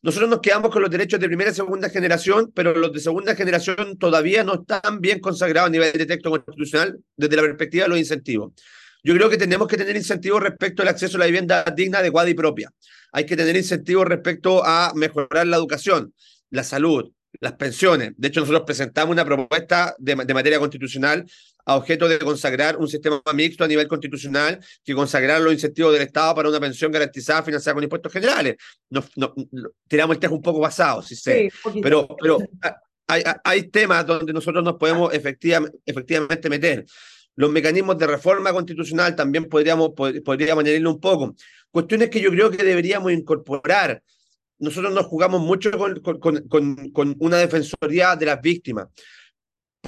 Nosotros 0.01 0.29
nos 0.29 0.39
quedamos 0.39 0.71
con 0.71 0.81
los 0.81 0.89
derechos 0.91 1.19
de 1.19 1.27
primera 1.27 1.51
y 1.51 1.53
segunda 1.53 1.89
generación, 1.89 2.51
pero 2.55 2.73
los 2.73 2.93
de 2.93 3.01
segunda 3.01 3.35
generación 3.35 3.97
todavía 3.97 4.43
no 4.45 4.61
están 4.61 5.01
bien 5.01 5.19
consagrados 5.19 5.67
a 5.67 5.71
nivel 5.71 5.91
de 5.91 6.05
texto 6.05 6.29
constitucional 6.29 6.97
desde 7.17 7.35
la 7.35 7.41
perspectiva 7.41 7.83
de 7.83 7.89
los 7.89 7.99
incentivos. 7.99 8.53
Yo 9.03 9.13
creo 9.13 9.29
que 9.29 9.37
tenemos 9.37 9.67
que 9.67 9.77
tener 9.77 9.95
incentivos 9.95 10.41
respecto 10.41 10.81
al 10.81 10.89
acceso 10.89 11.17
a 11.17 11.19
la 11.19 11.25
vivienda 11.25 11.65
digna, 11.75 11.99
adecuada 11.99 12.29
y 12.29 12.33
propia. 12.33 12.71
Hay 13.11 13.25
que 13.25 13.35
tener 13.35 13.55
incentivos 13.55 14.05
respecto 14.05 14.63
a 14.65 14.93
mejorar 14.95 15.47
la 15.47 15.57
educación, 15.57 16.13
la 16.49 16.63
salud, 16.63 17.11
las 17.39 17.53
pensiones. 17.53 18.13
De 18.17 18.27
hecho, 18.27 18.39
nosotros 18.41 18.63
presentamos 18.65 19.13
una 19.13 19.25
propuesta 19.25 19.95
de, 19.97 20.15
materia 20.15 20.59
constitucional 20.59 21.25
a 21.65 21.75
objeto 21.75 22.07
de 22.07 22.19
consagrar 22.19 22.77
un 22.77 22.87
sistema 22.87 23.21
mixto 23.33 23.63
a 23.63 23.67
nivel 23.67 23.87
constitucional 23.87 24.59
que 24.83 24.95
consagrar 24.95 25.41
los 25.41 25.53
incentivos 25.53 25.93
del 25.93 26.01
Estado 26.01 26.33
para 26.35 26.49
una 26.49 26.59
pensión 26.59 26.91
garantizada 26.91 27.43
financiada 27.43 27.75
con 27.75 27.83
impuestos 27.83 28.11
generales. 28.11 28.55
tiramos 29.87 30.15
el 30.15 30.19
tejo 30.19 30.35
un 30.35 30.41
poco 30.41 30.59
basado, 30.59 31.01
sí 31.01 31.15
sé. 31.15 31.51
pero, 31.81 32.07
pero 32.19 32.39
hay, 33.07 33.23
hay, 33.43 33.63
temas 33.63 34.05
donde 34.05 34.33
nosotros 34.33 34.63
nos 34.63 34.75
podemos 34.75 35.13
efectivamente, 35.13 35.77
efectivamente 35.85 36.49
meter. 36.49 36.85
Los 37.35 37.51
mecanismos 37.51 37.97
de 37.97 38.07
reforma 38.07 38.51
constitucional 38.51 39.15
también 39.15 39.45
podríamos, 39.45 39.91
podríamos 40.25 40.61
añadirle 40.61 40.89
un 40.89 40.99
poco. 40.99 41.35
Cuestiones 41.71 42.09
que 42.09 42.21
yo 42.21 42.31
creo 42.31 42.51
que 42.51 42.63
deberíamos 42.63 43.11
incorporar. 43.11 44.01
Nosotros 44.59 44.93
nos 44.93 45.05
jugamos 45.05 45.41
mucho 45.41 45.71
con, 45.71 45.99
con, 46.01 46.89
con, 46.91 47.15
una 47.19 47.37
defensoría 47.37 48.15
de 48.15 48.25
las 48.25 48.41
víctimas, 48.41 48.87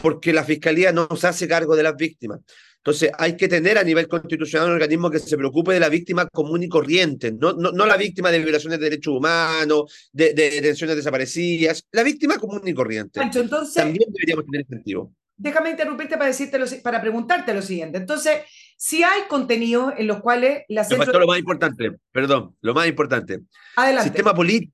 porque 0.02 0.32
la 0.32 0.44
fiscalía 0.44 0.91
no 0.94 1.08
se 1.15 1.28
hace 1.28 1.48
cargo 1.48 1.76
de 1.76 1.84
las 1.84 1.96
víctimas. 1.96 2.39
Entonces, 2.78 3.12
hay 3.17 3.36
que 3.36 3.48
tener 3.48 3.78
a 3.78 3.84
nivel 3.84 4.08
constitucional 4.08 4.70
un 4.70 4.74
organismo 4.74 5.12
que 5.12 5.20
se 5.20 5.38
preocupe 5.38 5.74
de 5.74 5.80
la 5.80 5.89
víctima 5.89 6.26
común 6.28 6.63
y 6.63 6.70
corriente, 6.70 7.32
no, 7.32 7.54
no, 7.54 7.72
no 7.72 7.86
la 7.86 7.98
víctima 7.98 8.32
de 8.32 8.39
violaciones 8.39 8.80
de 8.80 8.86
derechos 8.86 9.13
humanos, 9.13 10.10
de, 10.12 10.34
de 10.34 10.50
detenciones 10.50 10.96
desaparecidas, 10.96 11.86
la 11.91 12.02
víctima 12.02 12.38
común 12.38 12.62
y 12.65 12.74
corriente. 12.74 13.22
entonces, 13.22 13.76
También 13.76 14.10
deberíamos 14.12 14.46
tener 14.46 14.62
incentivo 14.62 15.13
déjame 15.41 15.71
interrumpirte 15.71 16.17
para, 16.17 16.27
decirte 16.27 16.60
para 16.84 17.01
preguntarte 17.01 17.54
lo 17.54 17.62
siguiente. 17.62 17.97
Entonces, 17.97 18.41
si 18.77 19.04
hay 19.04 19.23
contenido 19.27 19.93
en 19.97 20.08
los 20.08 20.21
cuales 20.21 20.63
la 20.69 20.84
centro... 20.84 21.19
lo 21.19 21.27
más 21.27 21.39
importante, 21.39 21.91
perdón, 22.12 22.56
lo 22.62 22.73
más 22.73 22.88
importante. 22.88 23.41
Adelante. 23.75 24.10
Sistema 24.10 24.34
político. 24.34 24.73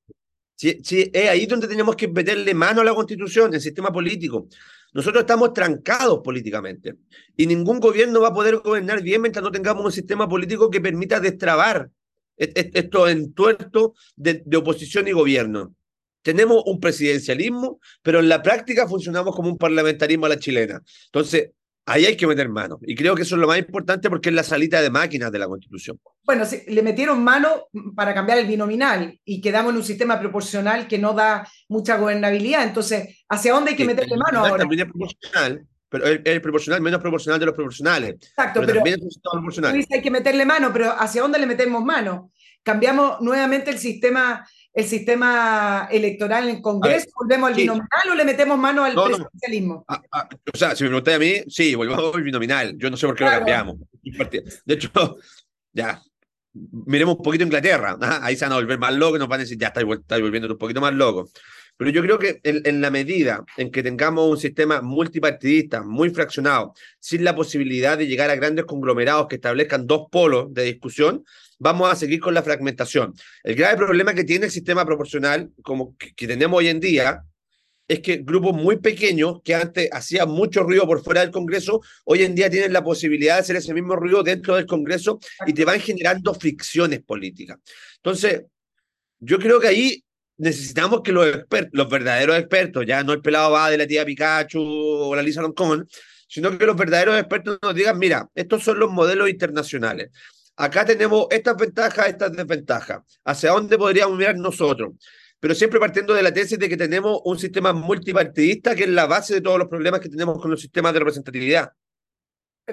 Sí, 0.55 0.81
es 1.13 1.29
ahí 1.29 1.45
donde 1.45 1.67
tenemos 1.67 1.95
que 1.95 2.07
meterle 2.07 2.53
mano 2.53 2.81
a 2.81 2.83
la 2.83 2.95
constitución, 2.95 3.53
el 3.53 3.61
sistema 3.61 3.91
político. 3.91 4.47
Nosotros 4.91 5.21
estamos 5.21 5.53
trancados 5.53 6.21
políticamente 6.23 6.95
y 7.35 7.45
ningún 7.45 7.79
gobierno 7.79 8.21
va 8.21 8.29
a 8.29 8.33
poder 8.33 8.57
gobernar 8.57 9.01
bien 9.01 9.21
mientras 9.21 9.43
no 9.43 9.51
tengamos 9.51 9.85
un 9.85 9.91
sistema 9.91 10.27
político 10.27 10.69
que 10.71 10.81
permita 10.81 11.19
destrabar 11.19 11.89
estos 12.35 13.09
entuertos 13.09 13.91
de, 14.15 14.41
de 14.45 14.57
oposición 14.57 15.07
y 15.07 15.11
gobierno. 15.11 15.75
Tenemos 16.21 16.63
un 16.65 16.79
presidencialismo, 16.79 17.79
pero 18.01 18.19
en 18.19 18.29
la 18.29 18.41
práctica 18.41 18.87
funcionamos 18.87 19.35
como 19.35 19.49
un 19.49 19.57
parlamentarismo 19.57 20.25
a 20.25 20.29
la 20.29 20.39
chilena. 20.39 20.81
Entonces, 21.05 21.51
Ahí 21.89 22.05
hay 22.05 22.17
que 22.17 22.27
meter 22.27 22.49
mano. 22.49 22.79
Y 22.81 22.95
creo 22.95 23.15
que 23.15 23.21
eso 23.21 23.35
es 23.35 23.41
lo 23.41 23.47
más 23.47 23.57
importante 23.57 24.09
porque 24.09 24.27
es 24.27 24.35
la 24.35 24.43
salita 24.43 24.81
de 24.81 24.89
máquinas 24.89 25.31
de 25.31 25.39
la 25.39 25.47
Constitución. 25.47 25.97
Bueno, 26.25 26.45
sí, 26.45 26.61
le 26.67 26.81
metieron 26.81 27.23
mano 27.23 27.69
para 27.95 28.13
cambiar 28.13 28.39
el 28.39 28.45
binominal 28.45 29.17
y 29.23 29.39
quedamos 29.39 29.71
en 29.71 29.77
un 29.77 29.83
sistema 29.85 30.19
proporcional 30.19 30.85
que 30.85 30.97
no 30.97 31.13
da 31.13 31.47
mucha 31.69 31.95
gobernabilidad. 31.95 32.65
Entonces, 32.65 33.23
¿hacia 33.29 33.53
dónde 33.53 33.71
hay 33.71 33.77
que 33.77 33.85
meterle 33.85 34.17
mano 34.17 34.39
ahora? 34.39 34.57
También 34.57 34.81
es 34.81 34.91
proporcional, 34.91 35.65
pero 35.87 36.07
es 36.07 36.21
el 36.25 36.41
proporcional 36.41 36.81
menos 36.81 36.99
proporcional 36.99 37.39
de 37.39 37.45
los 37.45 37.55
proporcionales. 37.55 38.15
Exacto, 38.15 38.59
pero, 38.59 38.73
también 38.73 38.99
es 39.01 39.19
proporcional. 39.19 39.85
hay 39.89 40.01
que 40.01 40.11
meterle 40.11 40.45
mano, 40.45 40.73
pero 40.73 40.91
¿hacia 40.91 41.21
dónde 41.21 41.39
le 41.39 41.47
metemos 41.47 41.81
mano? 41.85 42.33
Cambiamos 42.63 43.21
nuevamente 43.21 43.71
el 43.71 43.77
sistema 43.77 44.45
el 44.77 44.85
sistema 44.85 45.87
electoral 45.89 46.47
en 46.49 46.61
Congreso? 46.61 47.07
¿Volvemos 47.19 47.49
al 47.49 47.55
binominal 47.55 48.09
o 48.11 48.13
le 48.13 48.23
metemos 48.23 48.59
mano 48.59 48.83
al 48.83 48.93
presidencialismo? 48.93 49.83
Ah, 49.87 50.03
ah, 50.11 50.29
o 50.53 50.55
sea, 50.55 50.75
si 50.75 50.83
me 50.83 50.89
preguntáis 50.91 51.17
a 51.17 51.19
mí, 51.19 51.33
sí, 51.47 51.73
volvemos 51.73 52.15
al 52.15 52.21
binominal. 52.21 52.77
Yo 52.77 52.91
no 52.91 52.95
sé 52.95 53.07
por 53.07 53.15
qué 53.15 53.23
lo 53.23 53.31
cambiamos. 53.31 53.77
De 54.03 54.73
hecho, 54.75 55.17
ya, 55.73 55.99
miremos 56.53 57.15
un 57.17 57.23
poquito 57.23 57.43
Inglaterra. 57.43 57.97
Ahí 58.21 58.35
se 58.35 58.45
van 58.45 58.51
a 58.51 58.57
volver 58.57 58.77
más 58.77 58.93
locos, 58.93 59.17
nos 59.17 59.27
van 59.27 59.39
a 59.39 59.43
decir, 59.43 59.57
ya 59.57 59.69
estáis, 59.69 59.87
volviendo 59.87 60.47
un 60.47 60.59
poquito 60.59 60.79
más 60.79 60.93
locos. 60.93 61.31
Pero 61.75 61.89
yo 61.89 62.03
creo 62.03 62.19
que 62.19 62.39
en, 62.43 62.61
en, 62.63 62.79
la 62.79 62.91
medida 62.91 63.45
en 63.57 63.71
que 63.71 63.81
tengamos 63.81 64.29
un 64.29 64.37
sistema 64.37 64.83
multipartidista, 64.83 65.81
muy 65.81 66.11
fraccionado, 66.11 66.75
sin 66.99 67.23
la 67.23 67.35
posibilidad 67.35 67.97
de 67.97 68.05
llegar 68.05 68.29
a 68.29 68.35
grandes 68.35 68.65
conglomerados 68.65 69.25
que 69.27 69.35
establezcan 69.35 69.87
dos 69.87 70.05
polos 70.11 70.53
de 70.53 70.65
discusión, 70.65 71.23
vamos 71.59 71.91
a 71.91 71.95
seguir 71.95 72.19
con 72.19 72.33
la 72.33 72.43
fragmentación. 72.43 73.13
El 73.43 73.55
grave 73.55 73.77
problema 73.77 74.13
que 74.13 74.23
tiene 74.23 74.45
el 74.45 74.51
sistema 74.51 74.85
proporcional, 74.85 75.51
como 75.61 75.95
que, 75.97 76.27
tenemos 76.27 76.57
hoy 76.59 76.67
en 76.67 76.79
día, 76.79 77.23
es 77.87 78.01
que 78.01 78.17
grupos 78.17 78.53
muy 78.53 78.77
pequeños 78.77 79.41
que 79.43 79.55
antes 79.55 79.89
hacían 79.91 80.29
mucho 80.29 80.63
ruido 80.63 80.85
por 80.85 81.01
fuera 81.01 81.21
del 81.21 81.31
Congreso, 81.31 81.81
hoy 82.05 82.23
en 82.23 82.35
día 82.35 82.49
tienen 82.49 82.73
la 82.73 82.83
posibilidad 82.83 83.35
de 83.35 83.41
hacer 83.41 83.55
ese 83.55 83.73
mismo 83.73 83.95
ruido 83.95 84.23
dentro 84.23 84.55
del 84.55 84.65
Congreso 84.65 85.19
y 85.45 85.53
te 85.53 85.63
van 85.63 85.79
generando 85.79 86.33
fricciones 86.33 87.01
políticas. 87.01 87.57
Entonces, 87.97 88.43
yo 89.19 89.39
creo 89.39 89.59
que 89.59 89.69
ahí 89.69 90.03
necesitamos 90.37 91.01
que 91.01 91.13
los 91.13 91.27
expertos, 91.27 91.71
los 91.73 91.89
verdaderos 91.89 92.37
expertos, 92.37 92.85
ya 92.85 93.03
no 93.03 93.13
el 93.13 93.21
pelado 93.21 93.51
va 93.51 93.71
de 93.71 93.77
la 93.77 93.87
tía 93.87 94.05
Pikachu 94.05 94.61
o 94.61 95.15
la 95.15 95.23
Lisa 95.23 95.41
Loncón, 95.41 95.87
sino 96.27 96.55
que 96.57 96.65
los 96.65 96.75
verdaderos 96.75 97.17
expertos 97.17 97.57
nos 97.61 97.73
digan, 97.73 97.97
mira, 97.97 98.29
estos 98.35 98.63
son 98.63 98.79
los 98.79 98.91
modelos 98.91 99.29
internacionales 99.29 100.11
acá 100.57 100.83
tenemos 100.83 101.27
estas 101.29 101.55
ventajas, 101.55 102.07
estas 102.07 102.33
desventajas. 102.33 103.01
¿Hacia 103.23 103.51
dónde 103.51 103.77
podríamos 103.77 104.17
mirar 104.17 104.35
nosotros? 104.35 104.93
Pero 105.39 105.53
siempre 105.53 105.79
partiendo 105.79 106.13
de 106.13 106.23
la 106.23 106.33
tesis 106.33 106.57
de 106.57 106.67
que 106.67 106.75
tenemos 106.75 107.21
un 107.23 107.37
sistema 107.37 107.71
multipartidista 107.71 108.75
que 108.75 108.83
es 108.83 108.89
la 108.89 109.05
base 109.05 109.35
de 109.35 109.41
todos 109.41 109.59
los 109.59 109.67
problemas 109.67 109.99
que 109.99 110.09
tenemos 110.09 110.41
con 110.41 110.49
los 110.49 110.59
sistemas 110.59 110.93
de 110.93 110.99
representatividad. 110.99 111.71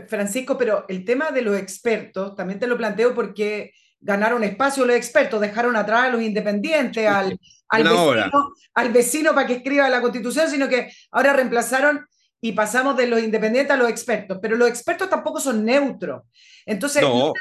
Francisco, 0.09 0.59
pero 0.59 0.87
el 0.88 1.05
tema 1.05 1.31
de 1.31 1.42
los 1.42 1.57
expertos, 1.57 2.35
también 2.35 2.59
te 2.59 2.66
lo 2.66 2.77
planteo 2.77 3.14
porque 3.14 3.73
ganaron 4.01 4.42
espacio 4.42 4.85
los 4.85 4.97
expertos, 4.97 5.40
dejaron 5.40 5.77
atrás 5.77 6.05
a 6.05 6.11
los 6.11 6.23
independientes, 6.23 7.07
al, 7.07 7.38
al, 7.68 7.83
vecino, 7.85 8.55
al 8.75 8.92
vecino 8.92 9.35
para 9.35 9.47
que 9.47 9.55
escriba 9.55 9.88
la 9.88 10.01
constitución, 10.01 10.51
sino 10.51 10.68
que 10.68 10.90
ahora 11.12 11.35
reemplazaron 11.35 12.05
y 12.44 12.52
pasamos 12.52 12.94
de 12.94 13.07
los 13.07 13.22
independientes 13.22 13.72
a 13.72 13.78
los 13.78 13.88
expertos, 13.88 14.38
pero 14.42 14.54
los 14.54 14.68
expertos 14.68 15.09
tampoco 15.09 15.40
son 15.40 15.64
neutros. 15.64 16.24
Entonces, 16.66 17.02
¿no, 17.02 17.33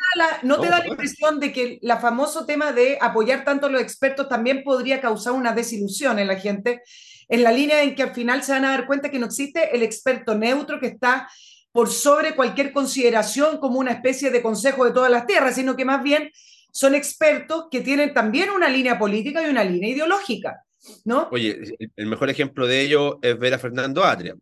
te 0.62 0.70
da 0.70 0.80
la, 0.80 0.88
impresión 0.88 1.42
de 1.42 1.52
que 1.52 1.78
el 1.82 1.92
famoso 2.00 2.46
tema 2.46 2.72
de 2.72 2.98
apoyar 3.02 3.44
tanto 3.44 3.68
a 3.68 3.70
los 3.70 3.82
expertos 3.82 4.30
también 4.30 4.64
podría 4.64 5.02
causar 5.02 5.34
una 5.34 5.52
desilusión 5.52 6.20
en 6.20 6.28
la 6.30 6.38
gente, 6.38 6.84
en 7.28 7.44
la 7.44 7.52
línea 7.52 7.84
en 7.84 7.96
que 7.96 8.04
al 8.04 8.14
final 8.14 8.44
se 8.44 8.54
van 8.54 8.64
a 8.64 8.70
dar 8.70 8.88
cuenta 8.88 9.12
que 9.12 9.20
no 9.20 9.26
existe 9.26 9.76
el 9.76 9.84
experto 9.84 10.36
neutro 10.36 10.80
que 10.80 10.88
está 10.88 11.28
por 11.74 11.90
sobre 11.90 12.34
cualquier 12.34 12.72
consideración 12.72 13.58
como 13.58 13.80
una 13.80 13.92
especie 13.92 14.32
de 14.32 14.42
consejo 14.42 14.86
de 14.86 14.94
todas 14.94 15.12
las 15.12 15.28
tierras, 15.28 15.56
sino 15.56 15.76
que 15.76 15.84
más 15.84 16.02
bien 16.02 16.32
son 16.72 16.96
expertos 16.96 17.66
que 17.70 17.82
tienen 17.82 18.14
también 18.14 18.52
una 18.52 18.70
línea 18.70 18.98
política 18.98 19.46
y 19.46 19.50
una 19.50 19.66
línea 19.66 19.90
ideológica, 19.90 20.64
¿no? 21.04 21.28
Oye, 21.30 21.60
el 21.94 22.06
mejor 22.06 22.30
ejemplo 22.30 22.68
de 22.68 22.80
ello 22.80 23.20
es 23.22 23.38
ver 23.38 23.54
a 23.54 23.60
Fernando 23.60 24.02
Adria 24.06 24.34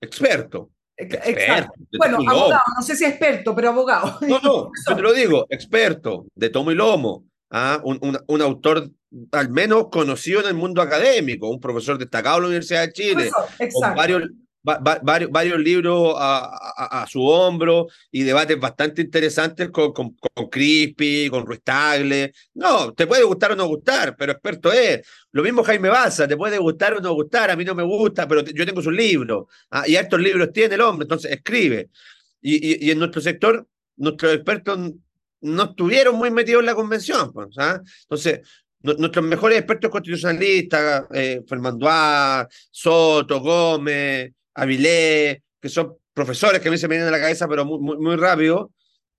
experto. 0.00 0.70
Experto. 0.96 1.72
Bueno, 1.98 2.18
abogado, 2.28 2.62
no 2.76 2.82
sé 2.82 2.94
si 2.94 3.04
experto, 3.04 3.54
pero 3.54 3.70
abogado. 3.70 4.18
No, 4.22 4.40
no, 4.40 4.70
yo 4.88 4.96
te 4.96 5.02
lo 5.02 5.12
digo, 5.12 5.46
experto, 5.50 6.26
de 6.34 6.50
tomo 6.50 6.70
y 6.70 6.76
lomo, 6.76 7.24
¿ah? 7.50 7.80
un, 7.82 7.98
un, 8.26 8.42
autor 8.42 8.90
al 9.32 9.50
menos 9.50 9.88
conocido 9.90 10.40
en 10.40 10.46
el 10.46 10.54
mundo 10.54 10.80
académico, 10.82 11.48
un 11.48 11.60
profesor 11.60 11.98
destacado 11.98 12.36
de 12.36 12.42
la 12.42 12.46
Universidad 12.48 12.86
de 12.86 12.92
Chile, 12.92 13.30
con 13.72 13.94
varios, 13.94 14.22
varios, 14.64 15.30
varios 15.30 15.58
libros 15.58 16.14
a, 16.18 17.02
a, 17.02 17.06
su 17.06 17.22
hombro 17.22 17.88
y 18.10 18.22
debates 18.22 18.58
bastante 18.58 19.02
interesantes 19.02 19.70
con, 19.70 19.92
con, 19.92 20.16
con 20.16 20.48
Crispy, 20.48 21.28
con 21.30 21.44
Ruiz 21.44 21.60
Tagle. 21.62 22.32
No, 22.54 22.92
te 22.94 23.06
puede 23.06 23.24
gustar 23.24 23.52
o 23.52 23.56
no 23.56 23.66
gustar, 23.66 24.16
pero 24.16 24.32
experto 24.32 24.72
es. 24.72 25.06
Lo 25.32 25.42
mismo 25.42 25.62
Jaime 25.62 25.90
Baza, 25.90 26.26
te 26.26 26.36
puede 26.36 26.58
gustar 26.58 26.94
o 26.94 27.00
no 27.00 27.12
gustar, 27.12 27.50
a 27.50 27.56
mí 27.56 27.64
no 27.64 27.74
me 27.74 27.82
gusta, 27.82 28.26
pero 28.26 28.42
yo 28.42 28.64
tengo 28.64 28.80
sus 28.82 28.92
libros. 28.92 29.46
¿ah? 29.70 29.84
y 29.86 29.96
estos 29.96 30.20
libros 30.20 30.52
tiene 30.52 30.76
el 30.76 30.80
hombre, 30.80 31.04
entonces 31.04 31.30
escribe. 31.32 31.90
Y, 32.40 32.86
y, 32.86 32.90
en 32.90 32.98
nuestro 32.98 33.20
sector, 33.20 33.66
nuestros 33.96 34.34
expertos 34.34 34.78
no 35.40 35.62
estuvieron 35.62 36.16
muy 36.16 36.30
metidos 36.30 36.60
en 36.60 36.66
la 36.66 36.74
convención. 36.74 37.32
Pues, 37.32 37.48
¿ah? 37.58 37.82
Entonces, 38.02 38.40
nuestros 38.80 39.24
mejores 39.24 39.58
expertos 39.58 39.90
constitucionalistas, 39.90 41.06
eh, 41.12 41.42
Fernando 41.48 41.88
Soto, 42.70 43.40
Gómez, 43.40 44.32
Avilés, 44.54 45.38
que 45.60 45.68
son 45.68 45.96
profesores 46.12 46.60
que 46.60 46.68
a 46.68 46.70
mí 46.70 46.78
se 46.78 46.88
me 46.88 46.94
vienen 46.94 47.08
a 47.08 47.16
la 47.16 47.20
cabeza, 47.20 47.48
pero 47.48 47.64
muy, 47.64 47.78
muy, 47.80 47.96
muy 47.98 48.16
rápido, 48.16 48.72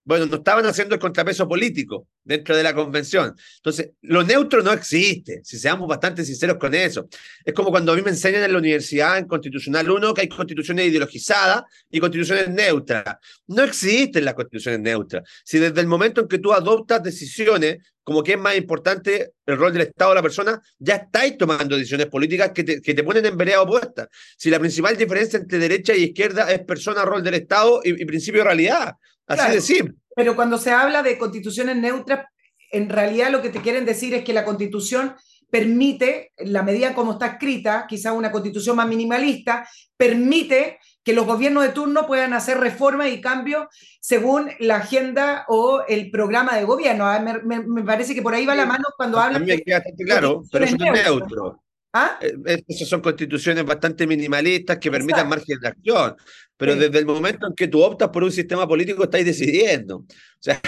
bueno, 0.04 0.26
no 0.28 0.38
estaban 0.38 0.66
haciendo 0.66 0.96
el 0.96 1.02
contrapeso 1.02 1.48
político 1.48 2.08
dentro 2.26 2.58
de 2.58 2.64
la 2.64 2.74
convención. 2.74 3.34
Entonces, 3.58 3.92
lo 4.02 4.24
neutro 4.24 4.62
no 4.62 4.74
existe, 4.74 5.42
si 5.44 5.58
seamos 5.58 5.88
bastante 5.88 6.26
sinceros 6.26 6.58
con 6.58 6.74
eso. 6.74 7.08
Es 7.46 7.54
como 7.54 7.70
cuando 7.70 7.94
a 7.94 7.96
mí 7.96 8.02
me 8.02 8.10
enseñan 8.10 8.44
en 8.44 8.52
la 8.52 8.58
universidad, 8.58 9.18
en 9.18 9.28
Constitucional 9.28 9.90
1, 9.90 10.14
que 10.14 10.22
hay 10.22 10.28
constituciones 10.28 10.88
ideologizadas 10.88 11.64
y 11.90 12.00
constituciones 12.00 12.50
neutras. 12.50 13.18
No 13.48 13.64
existen 13.64 14.26
las 14.26 14.34
constituciones 14.34 14.82
neutras. 14.82 15.24
Si 15.44 15.60
desde 15.60 15.80
el 15.80 15.88
momento 15.88 16.22
en 16.22 16.28
que 16.28 16.40
tú 16.40 16.52
adoptas 16.52 17.02
decisiones 17.02 17.78
como 18.04 18.22
que 18.22 18.34
es 18.34 18.40
más 18.40 18.56
importante 18.56 19.32
el 19.48 19.58
rol 19.58 19.74
del 19.74 19.82
Estado 19.82 20.12
o 20.12 20.14
la 20.14 20.22
persona, 20.22 20.62
ya 20.78 20.96
estáis 20.96 21.40
tomando 21.40 21.76
decisiones 21.76 22.06
políticas 22.06 22.52
que 22.52 22.64
te, 22.64 22.80
que 22.80 22.94
te 22.94 23.04
ponen 23.04 23.26
en 23.26 23.36
vereda 23.36 23.64
opuesta. 23.64 24.08
Si 24.38 24.52
la 24.52 24.60
principal 24.60 24.96
diferencia 24.96 25.40
entre 25.40 25.58
derecha 25.58 25.96
y 25.96 26.04
izquierda 26.04 26.52
es 26.52 26.64
persona, 26.64 27.04
rol 27.04 27.24
del 27.24 27.34
Estado 27.34 27.82
y, 27.84 28.00
y 28.00 28.06
principio 28.06 28.42
de 28.42 28.46
realidad. 28.46 28.94
Así 29.26 29.52
de 29.52 29.60
simple. 29.60 29.96
Pero 30.16 30.36
cuando 30.36 30.58
se 30.58 30.72
habla 30.72 31.04
de 31.04 31.18
constituciones 31.18 31.76
neutras, 31.76 32.26
en 32.72 32.90
realidad 32.90 33.30
lo 33.32 33.42
que 33.42 33.50
te 33.50 33.62
quieren 33.62 33.86
decir 33.86 34.14
es 34.14 34.24
que 34.24 34.34
la 34.34 34.46
constitución 34.46 35.16
permite, 35.50 36.32
la 36.38 36.64
medida 36.64 36.94
como 36.94 37.14
está 37.14 37.28
escrita, 37.28 37.86
quizás 37.88 38.14
una 38.14 38.32
constitución 38.32 38.76
más 38.76 38.88
minimalista, 38.88 39.68
permite 39.96 40.80
que 41.04 41.14
los 41.14 41.26
gobiernos 41.26 41.64
de 41.64 41.70
turno 41.70 42.08
puedan 42.08 42.34
hacer 42.34 42.58
reformas 42.58 43.10
y 43.10 43.22
cambios 43.22 43.68
según 44.02 44.50
la 44.60 44.78
agenda 44.78 45.46
o 45.48 45.84
el 45.88 46.10
programa 46.10 46.58
de 46.58 46.64
gobierno. 46.64 47.06
Ah, 47.06 47.20
me, 47.20 47.84
parece 47.84 48.16
que 48.16 48.24
por 48.24 48.34
ahí 48.34 48.46
va 48.46 48.56
la 48.56 48.66
mano 48.66 48.86
cuando 48.98 49.20
habla. 49.20 49.38
También 49.38 49.62
queda 49.64 49.84
claro, 50.06 50.44
pero 50.52 50.66
eso 50.66 50.78
no 50.78 50.94
es 50.94 51.04
neutro. 51.04 51.65
¿Ah? 51.98 52.20
Eh, 52.20 52.36
eh, 52.46 52.64
esas 52.68 52.90
son 52.90 53.00
constituciones 53.00 53.64
bastante 53.64 54.06
minimalistas 54.06 54.78
que 54.80 54.92
permitan 54.92 55.30
margen 55.30 55.58
de 55.62 55.70
acción, 55.70 56.14
pero 56.58 56.76
desde 56.76 57.00
el 57.00 57.06
momento 57.06 57.48
en 57.48 57.56
que 57.56 57.70
tú 57.70 57.82
optas 57.82 58.10
por 58.10 58.22
un 58.22 58.34
sistema 58.34 58.68
político 58.68 59.06
estáis 59.06 59.26
decidiendo. 59.26 60.00
O 60.00 60.06
sea, 60.42 60.62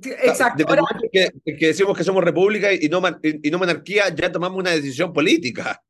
Exacto. 0.00 0.58
Desde 0.58 0.74
el 0.74 0.80
momento 0.80 1.08
en 1.12 1.58
que, 1.58 1.66
decimos 1.66 1.98
que 1.98 2.04
somos 2.04 2.22
república 2.22 2.72
y 2.72 2.88
no, 2.88 3.02
y 3.20 3.50
no 3.50 3.58
monarquía, 3.58 4.14
ya 4.14 4.30
tomamos 4.30 4.56
una 4.56 4.70
decisión 4.70 5.12
política. 5.12 5.82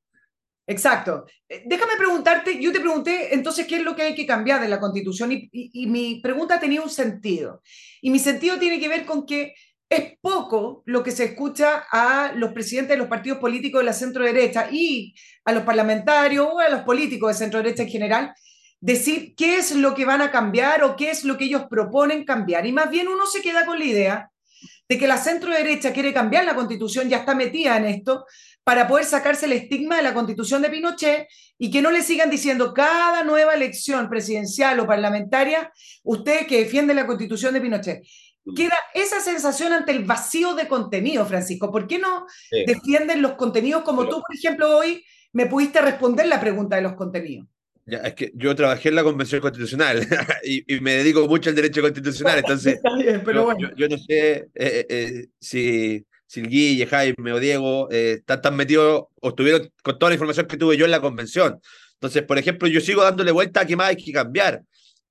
Exacto. 0.67 1.27
Eh, 1.47 1.65
déjame 1.67 1.99
preguntarte, 1.99 2.59
yo 2.59 2.73
te 2.73 2.81
pregunté 2.81 3.35
entonces 3.35 3.67
qué 3.67 3.77
es 3.77 3.83
lo 3.83 3.95
que 3.95 4.01
hay 4.01 4.15
que 4.15 4.27
cambiar 4.27 4.63
de 4.63 4.69
la 4.69 4.81
constitución 4.81 5.31
y, 5.31 5.51
y 5.53 5.87
mi 5.89 6.21
pregunta 6.23 6.59
tenía 6.59 6.81
un 6.81 6.89
sentido. 6.89 7.61
Y 8.01 8.09
mi 8.09 8.19
sentido 8.19 8.59
tiene 8.59 8.81
que 8.81 8.89
ver 8.89 9.05
con 9.05 9.27
que 9.27 9.53
es 9.89 10.19
poco 10.21 10.83
lo 10.87 11.03
que 11.03 11.11
se 11.11 11.25
escucha 11.25 11.85
a 11.91 12.33
los 12.35 12.53
presidentes 12.53 12.91
de 12.91 12.99
los 12.99 13.09
partidos 13.09 13.39
políticos 13.39 13.81
de 13.81 13.87
la 13.87 13.93
centro 13.93 14.25
derecha 14.25 14.69
y 14.71 15.15
a 15.45 15.53
los 15.53 15.65
parlamentarios 15.65 16.49
o 16.51 16.59
a 16.59 16.69
los 16.69 16.83
políticos 16.83 17.29
de 17.29 17.45
centro 17.45 17.63
derecha 17.63 17.83
en 17.83 17.91
general 17.91 18.35
decir 18.81 19.35
qué 19.35 19.57
es 19.57 19.75
lo 19.75 19.95
que 19.95 20.05
van 20.05 20.21
a 20.21 20.31
cambiar 20.31 20.85
o 20.85 20.95
qué 20.95 21.11
es 21.11 21.25
lo 21.25 21.39
que 21.39 21.47
ellos 21.47 21.65
proponen 21.71 22.25
cambiar. 22.25 22.67
Y 22.67 22.73
más 22.73 22.91
bien 22.91 23.09
uno 23.09 23.27
se 23.27 23.41
queda 23.41 23.65
con 23.65 23.79
la 23.79 23.85
idea 23.85 24.31
de 24.89 24.99
que 24.99 25.07
la 25.07 25.17
centro 25.17 25.51
derecha 25.53 25.93
quiere 25.93 26.13
cambiar 26.13 26.45
la 26.45 26.55
constitución, 26.55 27.09
ya 27.09 27.19
está 27.19 27.35
metida 27.35 27.79
en 27.79 27.87
esto, 27.87 28.27
para 28.63 28.87
poder 28.87 29.07
sacarse 29.07 29.47
el 29.47 29.53
estigma 29.53 29.97
de 29.97 30.03
la 30.03 30.15
constitución 30.15 30.61
de 30.61 30.71
Pinochet 30.71 31.29
y 31.59 31.71
que 31.71 31.83
no 31.83 31.91
le 31.91 32.03
sigan 32.03 32.31
diciendo 32.31 32.75
cada 32.75 33.23
nueva 33.23 33.55
elección 33.55 34.09
presidencial 34.09 34.79
o 34.81 34.87
parlamentaria, 34.87 35.73
usted 36.03 36.47
que 36.47 36.61
defiende 36.61 36.95
la 36.95 37.07
constitución 37.07 37.55
de 37.55 37.61
Pinochet. 37.61 38.03
Mm. 38.45 38.55
Queda 38.55 38.77
esa 38.95 39.21
sensación 39.21 39.73
ante 39.73 39.93
el 39.93 40.05
vacío 40.05 40.55
de 40.55 40.69
contenido, 40.69 41.25
Francisco. 41.27 41.71
¿Por 41.71 41.87
qué 41.87 41.99
no 41.99 42.27
defienden 42.67 43.23
los 43.23 43.33
contenidos 43.33 43.83
como 43.83 44.09
tú, 44.09 44.23
por 44.27 44.37
ejemplo, 44.37 44.77
hoy 44.77 45.05
me 45.33 45.47
pudiste 45.47 45.81
responder 45.81 46.27
la 46.27 46.41
pregunta 46.41 46.77
de 46.77 46.83
los 46.83 46.95
contenidos? 46.95 47.47
Ya, 47.87 47.99
es 47.99 48.15
que 48.15 48.33
yo 48.35 48.55
trabajé 48.55 48.89
en 48.89 48.95
la 48.95 49.05
Convención 49.05 49.43
Constitucional 49.43 50.07
y, 50.45 50.81
me 50.81 50.95
dedico 50.95 51.27
mucho 51.29 51.51
al 51.51 51.57
derecho 51.57 51.83
constitucional, 51.83 52.39
entonces 52.39 52.81
pero 53.25 53.45
bueno. 53.45 53.71
yo, 53.77 53.89
no 53.89 53.99
sé 53.99 54.33
eh, 54.33 54.47
eh, 54.55 54.87
eh, 54.89 55.27
si, 55.39 56.07
si 56.27 56.41
Guille, 56.41 56.87
Jaime 56.87 57.33
o 57.33 57.39
Diego 57.39 57.91
están 57.91 58.41
tan 58.41 58.57
metidos 58.57 59.05
o 59.21 59.29
estuvieron 59.29 59.71
con 59.83 59.99
toda 59.99 60.11
la 60.11 60.15
información 60.15 60.47
que 60.47 60.57
tuve 60.57 60.79
yo 60.79 60.87
en 60.87 60.93
la 60.93 61.03
convención. 61.03 61.61
Entonces, 61.95 62.23
por 62.23 62.39
ejemplo, 62.39 62.69
yo 62.69 62.81
sigo 62.81 63.03
dándole 63.03 63.33
vuelta 63.33 63.61
a 63.61 63.67
qué 63.67 63.77
más 63.77 63.89
hay 63.89 63.97
que 63.97 64.13
cambiar 64.13 64.63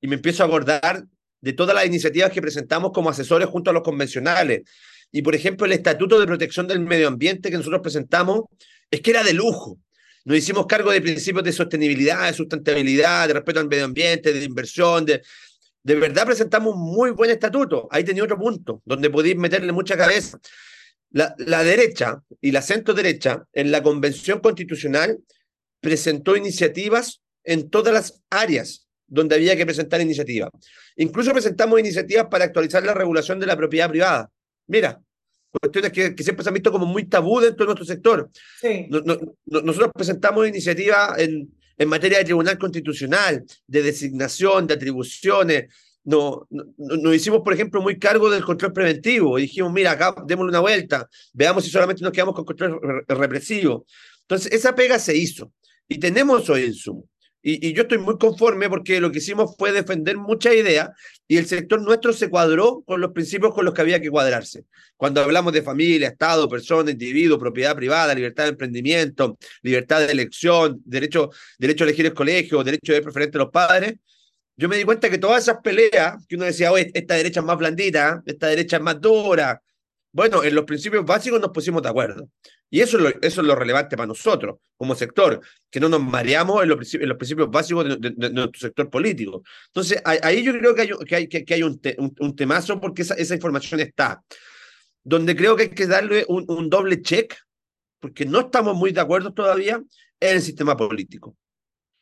y 0.02 0.08
me 0.08 0.16
empiezo 0.16 0.42
a 0.42 0.48
acordar 0.48 1.06
de 1.44 1.54
todas 1.54 1.76
las 1.76 1.86
iniciativas 1.86 2.32
que 2.32 2.42
presentamos 2.42 2.92
como 2.94 3.10
asesores 3.10 3.50
junto 3.50 3.70
a 3.70 3.74
los 3.74 3.84
convencionales. 3.84 4.62
Y, 5.12 5.22
por 5.22 5.36
ejemplo, 5.36 5.66
el 5.66 5.74
Estatuto 5.74 6.20
de 6.20 6.26
Protección 6.26 6.68
del 6.68 6.80
Medio 6.80 7.08
Ambiente 7.08 7.52
que 7.52 7.58
nosotros 7.58 7.82
presentamos 7.82 8.44
es 8.90 9.02
que 9.02 9.12
era 9.12 9.24
de 9.24 9.34
lujo 9.34 9.78
nos 10.26 10.38
hicimos 10.38 10.66
cargo 10.68 10.92
de 10.92 11.02
principios 11.02 11.44
de 11.44 11.52
sostenibilidad, 11.52 12.28
de 12.28 12.34
sustentabilidad, 12.34 13.28
de 13.28 13.34
respeto 13.34 13.60
al 13.60 13.68
medio 13.68 13.86
ambiente, 13.86 14.32
de 14.32 14.46
inversión, 14.46 15.06
de, 15.06 15.22
de 15.84 15.96
verdad 15.96 16.26
presentamos 16.26 16.76
un 16.76 16.82
muy 16.82 17.12
buen 17.12 17.30
estatuto. 17.30 17.88
Ahí 17.92 18.04
tenía 18.04 18.24
otro 18.24 18.38
punto, 18.38 18.82
donde 18.86 19.10
podéis 19.10 19.36
meterle 19.36 19.74
mucha 19.74 19.98
cabeza. 19.98 20.40
La, 21.12 21.36
la, 21.38 21.64
derecha 21.64 22.24
y 22.42 22.52
la 22.52 22.62
centro 22.62 22.94
derecha 22.94 23.44
en 23.52 23.70
la 23.70 23.84
convención 23.84 24.40
constitucional 24.40 25.20
presentó 25.82 26.38
iniciativas 26.38 27.22
en 27.44 27.70
todas 27.70 27.94
las 27.94 28.24
áreas 28.30 28.88
donde 29.14 29.36
había 29.36 29.56
que 29.56 29.66
presentar 29.66 30.02
iniciativas. 30.02 30.50
Incluso 30.96 31.32
presentamos 31.32 31.80
iniciativas 31.80 32.26
para 32.32 32.46
actualizar 32.46 32.84
la 32.84 32.96
regulación 32.96 33.40
de 33.40 33.46
la 33.46 33.56
propiedad 33.56 33.90
privada. 33.90 34.32
Mira, 34.68 35.00
cuestiones 35.52 35.92
que, 35.92 36.16
que, 36.16 36.24
siempre 36.24 36.44
se 36.44 36.50
han 36.50 36.56
visto 36.56 36.72
como 36.72 36.88
muy 36.88 37.06
tabú 37.06 37.40
dentro 37.40 37.64
de 37.64 37.68
nuestro 37.68 37.86
sector. 37.86 38.30
Sí. 38.60 38.88
nosotros 39.46 39.92
presentamos 39.94 40.48
iniciativas 40.48 41.20
en, 41.20 41.54
en 41.78 41.90
materia 41.90 42.18
de 42.18 42.24
tribunal 42.24 42.58
constitucional, 42.58 43.44
de 43.68 43.84
designación, 43.84 44.66
de 44.66 44.74
atribuciones. 44.74 45.66
No, 46.06 46.48
nos 46.50 47.16
hicimos, 47.16 47.42
por 47.44 47.54
ejemplo, 47.54 47.82
muy 47.84 48.00
cargo 48.00 48.32
del 48.32 48.44
control 48.44 48.74
preventivo. 48.74 49.38
Y 49.38 49.44
dijimos, 49.44 49.72
mira, 49.72 49.92
acá 49.92 50.16
démosle 50.26 50.50
una 50.50 50.60
vuelta, 50.60 51.08
veamos 51.34 51.64
si 51.64 51.70
solamente 51.70 52.04
nos 52.04 52.12
quedamos 52.12 52.34
con 52.34 52.46
control 52.46 53.06
represivo. 53.08 53.86
Entonces, 54.22 54.52
esa 54.52 54.74
pega 54.74 54.98
se 54.98 55.16
hizo. 55.16 55.54
Y 55.88 56.00
tenemos 56.00 56.50
hoy 56.50 56.64
en 56.64 56.74
Zoom 57.44 57.60
y, 57.62 57.74
yo 57.74 57.84
estoy 57.84 57.98
muy 57.98 58.18
conforme 58.18 58.70
porque 58.70 59.02
lo 59.02 59.12
que 59.12 59.18
hicimos 59.18 59.56
fue 59.58 59.74
defender 59.74 60.18
muchas 60.18 60.54
ideas 60.54 60.90
y 61.28 61.38
el 61.38 61.46
sector 61.46 61.82
nuestro 61.82 62.14
se 62.14 62.30
cuadró 62.30 62.84
con 62.86 63.02
los 63.02 63.12
principios 63.12 63.54
con 63.54 63.66
los 63.66 63.74
que 63.74 63.82
había 63.82 64.00
que 64.00 64.10
cuadrarse. 64.10 64.64
Cuando 64.96 65.22
hablamos 65.22 65.52
de 65.52 65.62
familia, 65.62 66.08
Estado, 66.08 66.48
persona, 66.48 66.92
individuo, 66.92 67.38
propiedad 67.38 67.76
privada, 67.76 68.16
libertad 68.16 68.44
de 68.44 68.52
emprendimiento, 68.52 69.38
libertad 69.62 70.00
de 70.00 70.12
elección, 70.14 70.82
derecho, 70.86 71.32
derecho 71.60 71.84
a 71.84 71.88
elegir 71.88 72.06
el 72.06 72.14
colegio, 72.14 72.64
derecho 72.64 72.94
de 72.94 73.02
preferente 73.02 73.38
a 73.38 73.42
los 73.42 73.52
padres, 73.52 73.96
yo 74.56 74.70
me 74.70 74.78
di 74.78 74.86
cuenta 74.86 75.10
que 75.10 75.18
todas 75.18 75.44
esas 75.44 75.58
peleas 75.62 76.26
que 76.28 76.36
uno 76.36 76.46
decía, 76.46 76.72
oye, 76.72 76.92
esta 76.94 77.16
derecha 77.16 77.42
es 77.42 77.46
más 77.46 77.58
blandita, 77.58 78.24
esta 78.26 78.48
derecha 78.48 78.78
es 78.78 78.84
más 78.84 79.02
dura, 79.02 79.62
bueno, 80.14 80.44
en 80.44 80.54
los 80.54 80.64
principios 80.64 81.04
básicos 81.04 81.42
nos 81.42 81.50
pusimos 81.50 81.82
de 81.82 81.90
acuerdo. 81.90 82.30
Y 82.74 82.82
eso 82.82 82.98
es 82.98 83.04
lo, 83.04 83.10
eso 83.10 83.42
es 83.42 83.48
lo 83.48 83.54
relevante 83.54 83.96
para 83.96 84.08
nosotros 84.08 84.58
como 84.76 84.96
sector, 84.96 85.40
que 85.70 85.80
no 85.80 85.90
nos 85.90 86.02
mareamos 86.02 86.64
en 86.64 86.70
los, 86.70 86.94
en 86.96 87.08
los 87.08 87.20
principios 87.20 87.52
básicos 87.52 87.86
de, 88.02 88.32
nuestro 88.32 88.60
sector 88.60 88.90
político. 88.90 89.44
Entonces, 89.68 90.02
ahí 90.04 90.42
yo 90.42 90.54
creo 90.54 90.74
que 90.74 90.82
hay, 90.82 90.90
que 91.06 91.16
hay, 91.16 91.28
que, 91.28 91.54
hay 91.54 91.62
un, 91.62 92.36
temazo 92.36 92.82
porque 92.82 93.04
esa, 93.04 93.36
información 93.36 93.80
está. 93.80 94.24
Donde 95.04 95.36
creo 95.36 95.56
que 95.56 95.64
hay 95.64 95.70
que 95.70 95.86
darle 95.86 96.26
un, 96.28 96.46
un 96.48 96.68
doble 96.68 97.04
check, 97.04 97.36
porque 98.00 98.26
no 98.26 98.40
estamos 98.40 98.76
muy 98.76 98.92
de 98.92 99.02
acuerdo 99.02 99.32
todavía 99.32 99.76
en 100.20 100.36
el 100.36 100.42
sistema 100.42 100.76
político. 100.76 101.38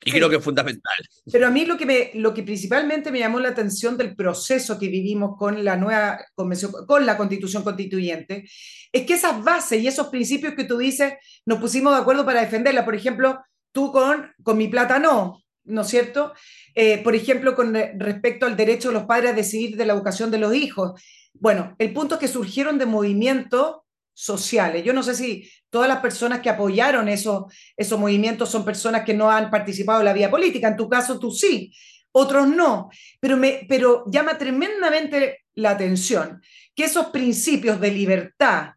Y 0.04 0.12
creo 0.12 0.30
que 0.30 0.38
es 0.38 0.44
fundamental. 0.44 0.96
Pero 1.32 1.48
a 1.48 1.52
mí 1.52 1.66
lo 1.66 1.78
que, 1.78 1.86
me, 1.86 2.12
lo 2.16 2.34
que 2.34 2.44
principalmente 2.44 3.12
me 3.12 3.20
llamó 3.20 3.40
la 3.40 3.50
atención 3.50 3.98
del 3.98 4.16
proceso 4.16 4.80
que 4.80 4.88
vivimos 4.88 5.38
con 5.38 5.64
la 5.64 5.78
nueva 5.78 6.20
convención, 6.34 6.72
con 6.88 7.06
la 7.06 7.18
constitución 7.18 7.64
constituyente, 7.64 8.46
es 8.92 9.06
que 9.06 9.14
esas 9.14 9.44
bases 9.44 9.82
y 9.82 9.88
esos 9.88 10.08
principios 10.08 10.56
que 10.56 10.64
tú 10.64 10.78
dices 10.78 11.14
nos 11.46 11.60
pusimos 11.60 11.94
de 11.94 12.02
acuerdo 12.02 12.26
para 12.26 12.42
defenderla. 12.42 12.84
Por 12.84 12.96
ejemplo, 12.96 13.40
tú 13.72 13.92
con, 13.92 14.32
con 14.42 14.58
mi 14.58 14.68
plata 14.68 14.98
no, 14.98 15.44
¿no 15.66 15.82
es 15.82 15.88
cierto? 15.88 16.34
Eh, 16.74 16.98
por 17.04 17.16
ejemplo, 17.16 17.56
con 17.56 17.74
respecto 17.74 18.48
al 18.48 18.58
derecho 18.58 18.88
de 18.88 18.96
los 18.96 19.04
padres 19.04 19.32
a 19.32 19.36
decidir 19.36 19.78
de 19.78 19.86
la 19.86 19.94
educación 19.94 20.32
de 20.32 20.40
los 20.40 20.56
hijos. 20.56 21.00
Bueno, 21.34 21.76
el 21.78 21.94
punto 21.94 22.16
es 22.16 22.22
que 22.22 22.28
surgieron 22.28 22.78
de 22.78 22.86
movimientos 22.86 23.78
sociales. 24.14 24.84
Yo 24.84 24.94
no 24.94 25.04
sé 25.04 25.16
si 25.16 25.50
todas 25.70 25.88
las 25.88 26.00
personas 26.00 26.42
que 26.42 26.50
apoyaron 26.50 27.08
esos, 27.08 27.46
esos 27.76 28.00
movimientos 28.00 28.50
son 28.50 28.66
personas 28.66 29.04
que 29.04 29.14
no 29.14 29.32
han 29.32 29.50
participado 29.50 30.00
en 30.00 30.06
la 30.06 30.14
vida 30.14 30.30
política. 30.30 30.68
En 30.68 30.78
tu 30.78 30.90
caso, 30.90 31.20
tú 31.20 31.32
sí, 31.32 31.74
otros 32.12 32.48
no. 32.48 32.90
Pero, 33.20 33.38
me, 33.38 33.66
pero 33.68 34.04
llama 34.08 34.38
tremendamente 34.38 35.46
la 35.56 35.72
atención 35.72 36.42
que 36.76 36.86
esos 36.86 37.08
principios 37.08 37.80
de 37.80 37.92
libertad 37.92 38.74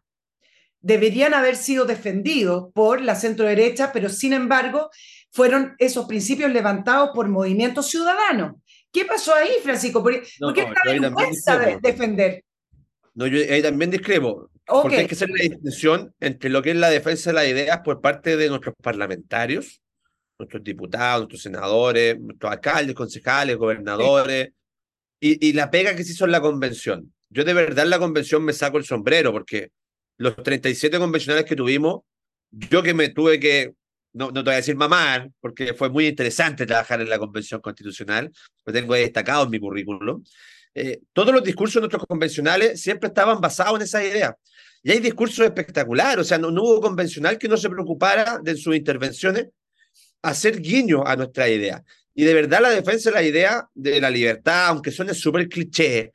deberían 0.81 1.33
haber 1.33 1.55
sido 1.55 1.85
defendidos 1.85 2.71
por 2.73 3.01
la 3.01 3.15
centro 3.15 3.47
derecha, 3.47 3.91
pero 3.91 4.07
sin 4.09 4.33
embargo 4.33 4.89
fueron 5.31 5.75
esos 5.79 6.05
principios 6.05 6.51
levantados 6.51 7.09
por 7.13 7.27
movimientos 7.27 7.89
ciudadanos. 7.89 8.53
¿Qué 8.91 9.03
pasó 9.03 9.33
ahí, 9.33 9.49
Francisco? 9.63 10.01
¿Por, 10.01 10.21
qué 10.53 10.67
está 11.31 11.59
de 11.59 11.79
defender? 11.81 12.43
No, 13.13 13.27
yo 13.27 13.39
ahí 13.51 13.61
también 13.61 13.91
discrepo. 13.91 14.49
Porque 14.65 14.97
hay 14.97 15.07
que 15.07 15.15
hacer 15.15 15.29
la 15.29 15.43
distinción 15.43 16.13
entre 16.19 16.49
lo 16.49 16.61
que 16.61 16.71
es 16.71 16.75
la 16.75 16.89
defensa 16.89 17.29
de 17.29 17.35
las 17.35 17.47
ideas 17.47 17.81
por 17.83 18.01
parte 18.01 18.35
de 18.35 18.49
nuestros 18.49 18.73
parlamentarios, 18.81 19.81
nuestros 20.39 20.63
diputados, 20.63 21.21
nuestros 21.21 21.41
senadores, 21.43 22.19
nuestros 22.19 22.51
alcaldes, 22.51 22.95
concejales, 22.95 23.57
gobernadores, 23.57 24.49
y, 25.19 25.47
y, 25.47 25.53
la 25.53 25.71
pega 25.71 25.95
que 25.95 26.03
se 26.03 26.11
hizo 26.11 26.25
en 26.25 26.31
la 26.31 26.41
convención. 26.41 27.13
Yo 27.29 27.43
de 27.43 27.53
verdad 27.53 27.85
en 27.85 27.91
la 27.91 27.99
convención 27.99 28.43
me 28.43 28.53
saco 28.53 28.77
el 28.77 28.85
sombrero 28.85 29.31
porque 29.31 29.69
los 30.17 30.35
37 30.35 30.97
convencionales 30.99 31.45
que 31.45 31.55
tuvimos, 31.55 32.01
yo 32.51 32.83
que 32.83 32.93
me 32.93 33.09
tuve 33.09 33.39
que, 33.39 33.73
no, 34.13 34.27
no 34.27 34.43
te 34.43 34.49
voy 34.49 34.53
a 34.53 34.57
decir 34.57 34.75
mamar, 34.75 35.29
porque 35.39 35.73
fue 35.73 35.89
muy 35.89 36.07
interesante 36.07 36.65
trabajar 36.65 37.01
en 37.01 37.09
la 37.09 37.19
convención 37.19 37.61
constitucional, 37.61 38.31
lo 38.65 38.73
tengo 38.73 38.93
destacado 38.93 39.45
en 39.45 39.49
mi 39.49 39.59
currículum, 39.59 40.23
eh, 40.73 41.01
todos 41.13 41.33
los 41.33 41.43
discursos 41.43 41.75
de 41.75 41.81
nuestros 41.81 42.05
convencionales 42.05 42.81
siempre 42.81 43.07
estaban 43.07 43.39
basados 43.39 43.77
en 43.77 43.83
esa 43.83 44.03
idea. 44.03 44.37
Y 44.85 44.91
hay 44.91 44.99
discursos 44.99 45.43
espectaculares, 45.43 46.19
o 46.19 46.23
sea, 46.23 46.37
no, 46.37 46.49
hubo 46.49 46.79
convencional 46.79 47.39
que 47.39 47.47
no 47.47 47.57
se 47.57 47.71
preocupara 47.71 48.37
de 48.39 48.55
sus 48.55 48.75
intervenciones 48.75 49.47
hacer 50.21 50.61
guiño 50.61 51.03
a 51.03 51.15
nuestra 51.15 51.49
idea. 51.49 51.83
Y 52.13 52.23
de 52.23 52.35
verdad 52.35 52.61
la 52.61 52.69
defensa 52.69 53.09
de 53.09 53.15
la 53.15 53.23
idea 53.23 53.67
de 53.73 53.99
la 53.99 54.11
libertad, 54.11 54.67
aunque 54.67 54.91
suene 54.91 55.15
súper 55.15 55.49
cliché, 55.49 56.11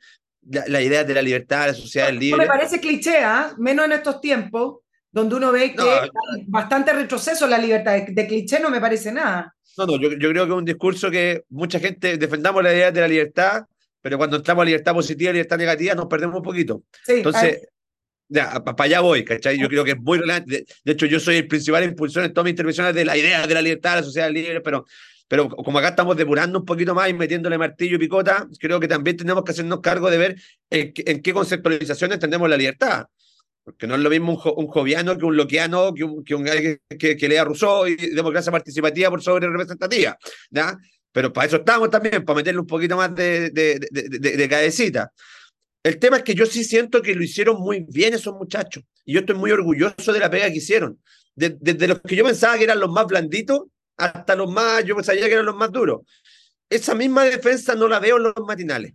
la, 0.49 0.81
idea 0.81 1.03
de 1.03 1.13
la 1.13 1.21
libertad, 1.21 1.67
la 1.67 1.73
sociedad 1.73 2.13
libre. 2.13 2.37
No 2.37 2.37
me 2.37 2.47
parece 2.47 2.79
cliché, 2.79 3.17
¿ah? 3.17 3.53
menos 3.57 3.87
en 3.87 3.91
estos 3.91 4.21
tiempos, 4.21 4.77
donde 5.11 5.35
uno 5.35 5.51
ve 5.51 5.75
que 5.75 5.81
hay 5.81 6.09
bastante 6.47 6.93
retroceso 6.93 7.43
en 7.43 7.51
la 7.51 7.57
libertad. 7.57 7.97
De, 8.07 8.25
cliché 8.25 8.61
no 8.61 8.69
me 8.69 8.79
parece 8.79 9.11
nada. 9.11 9.53
No, 9.77 9.85
no, 9.85 9.99
yo, 9.99 10.11
yo 10.13 10.29
creo 10.29 10.45
que 10.45 10.51
es 10.53 10.57
un 10.57 10.63
discurso 10.63 11.11
que 11.11 11.43
mucha 11.49 11.77
gente 11.77 12.15
defendamos 12.15 12.63
la 12.63 12.73
idea 12.73 12.89
de 12.89 13.01
la 13.01 13.07
libertad 13.09 13.65
pero 14.01 14.17
cuando 14.17 14.37
entramos 14.37 14.63
a 14.63 14.65
libertad 14.65 14.93
positiva 14.93 15.29
y 15.29 15.33
libertad 15.33 15.57
negativa 15.57 15.93
nos 15.93 16.07
perdemos 16.07 16.37
un 16.37 16.41
poquito. 16.41 16.83
Entonces, 17.07 17.67
ya, 18.31 18.63
para 18.63 18.85
allá 18.85 19.01
voy, 19.01 19.25
¿cachai? 19.25 19.59
Yo 19.59 19.67
creo 19.67 19.83
que 19.83 19.91
es 19.91 19.99
muy 19.99 20.17
relevante. 20.17 20.65
De, 20.85 20.91
hecho, 20.93 21.05
yo 21.05 21.19
soy 21.19 21.35
el 21.35 21.47
principal 21.47 21.83
impulsor 21.83 22.23
en 22.23 22.33
todas 22.33 22.45
mis 22.45 22.51
intervenciones 22.51 22.95
de 22.95 23.03
la 23.03 23.17
idea 23.17 23.45
de 23.45 23.53
la 23.53 23.61
libertad, 23.61 23.91
de 23.91 23.95
la 23.97 24.03
sociedad 24.03 24.31
libre, 24.31 24.61
pero, 24.61 24.85
pero 25.27 25.49
como 25.49 25.79
acá 25.79 25.89
estamos 25.89 26.15
depurando 26.15 26.59
un 26.59 26.65
poquito 26.65 26.95
más 26.95 27.09
y 27.09 27.13
metiéndole 27.13 27.57
martillo 27.57 27.97
y 27.97 27.99
picota, 27.99 28.47
creo 28.57 28.79
que 28.79 28.87
también 28.87 29.17
tenemos 29.17 29.43
que 29.43 29.51
hacernos 29.51 29.81
cargo 29.81 30.09
de 30.09 30.17
ver 30.17 30.41
en, 30.69 30.93
qué 30.93 31.33
conceptualización 31.33 32.13
entendemos 32.13 32.49
la 32.49 32.55
libertad. 32.55 33.05
Porque 33.65 33.85
no 33.85 33.95
es 33.95 34.01
lo 34.01 34.09
mismo 34.09 34.33
un, 34.33 34.65
un 34.65 34.67
joviano 34.67 35.17
que 35.17 35.25
un 35.25 35.35
loquiano, 35.35 35.93
que 35.93 36.05
un, 36.05 36.23
que, 36.23 36.33
un, 36.33 36.45
que, 36.45 37.17
que, 37.17 37.27
lea 37.27 37.43
Rousseau 37.43 37.85
y 37.85 37.95
democracia 37.95 38.51
participativa 38.51 39.09
por 39.09 39.21
sobre 39.21 39.47
representativa. 39.49 40.17
¿ya? 40.49 40.77
Pero 41.11 41.33
para 41.33 41.47
eso 41.47 41.57
estamos 41.57 41.89
también, 41.89 42.23
para 42.23 42.37
meterle 42.37 42.61
un 42.61 42.67
poquito 42.67 42.95
más 42.95 43.13
de, 43.13 43.49
de, 43.49 43.79
de, 43.91 44.37
de, 44.37 44.49
cabecita. 44.49 45.11
El 45.83 45.97
tema 45.97 46.17
es 46.17 46.23
que 46.23 46.35
yo 46.35 46.45
sí 46.45 46.63
siento 46.63 47.01
que 47.01 47.15
lo 47.15 47.23
hicieron 47.23 47.59
muy 47.59 47.85
bien 47.87 48.13
esos 48.13 48.35
muchachos. 48.35 48.83
Y 49.05 49.13
yo 49.13 49.21
estoy 49.21 49.35
muy 49.35 49.51
orgulloso 49.51 50.13
de 50.13 50.19
la 50.19 50.29
pega 50.29 50.49
que 50.49 50.57
hicieron. 50.57 51.01
Desde 51.35 51.87
los 51.87 52.01
que 52.01 52.15
yo 52.15 52.23
pensaba 52.23 52.57
que 52.57 52.65
eran 52.65 52.79
los 52.79 52.91
más 52.91 53.07
blanditos 53.07 53.63
hasta 53.97 54.35
los 54.35 54.51
más, 54.51 54.83
yo 54.85 54.95
pensaba 54.95 55.17
que 55.17 55.31
eran 55.31 55.45
los 55.45 55.55
más 55.55 55.71
duros. 55.71 56.01
Esa 56.69 56.93
misma 56.93 57.23
defensa 57.25 57.75
no 57.75 57.87
la 57.87 57.99
veo 57.99 58.17
en 58.17 58.23
los 58.23 58.33
matinales. 58.45 58.93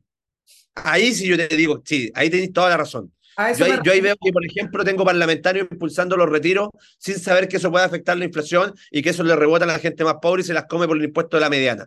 Ahí 0.74 1.14
sí 1.14 1.26
yo 1.26 1.37
te 1.37 1.49
digo, 1.57 1.82
sí, 1.84 2.11
ahí 2.14 2.30
tenéis 2.30 2.53
toda 2.53 2.68
la 2.68 2.76
razón. 2.76 3.12
Yo 3.59 3.93
ahí, 3.93 4.01
veo 4.01 4.16
que, 4.18 4.32
por 4.32 4.45
ejemplo, 4.47 4.82
tengo 4.82 5.05
parlamentarios 5.05 5.68
impulsando 5.70 6.16
los 6.16 6.28
retiros 6.28 6.70
sin 6.99 7.18
saber 7.18 7.49
que 7.49 7.59
eso 7.59 7.70
puede 7.70 7.84
afectar 7.84 8.16
la 8.16 8.24
inflación 8.24 8.74
y 8.91 9.03
que 9.03 9.11
eso 9.11 9.22
le 9.24 9.37
rebota 9.37 9.64
a 9.66 9.68
la 9.68 9.78
gente 9.78 10.05
más 10.05 10.16
pobre 10.22 10.41
y 10.41 10.45
se 10.45 10.55
las 10.55 10.64
come 10.64 10.87
por 10.87 10.97
el 10.97 11.05
impuesto 11.05 11.37
de 11.37 11.43
la 11.43 11.51
mediana. 11.51 11.87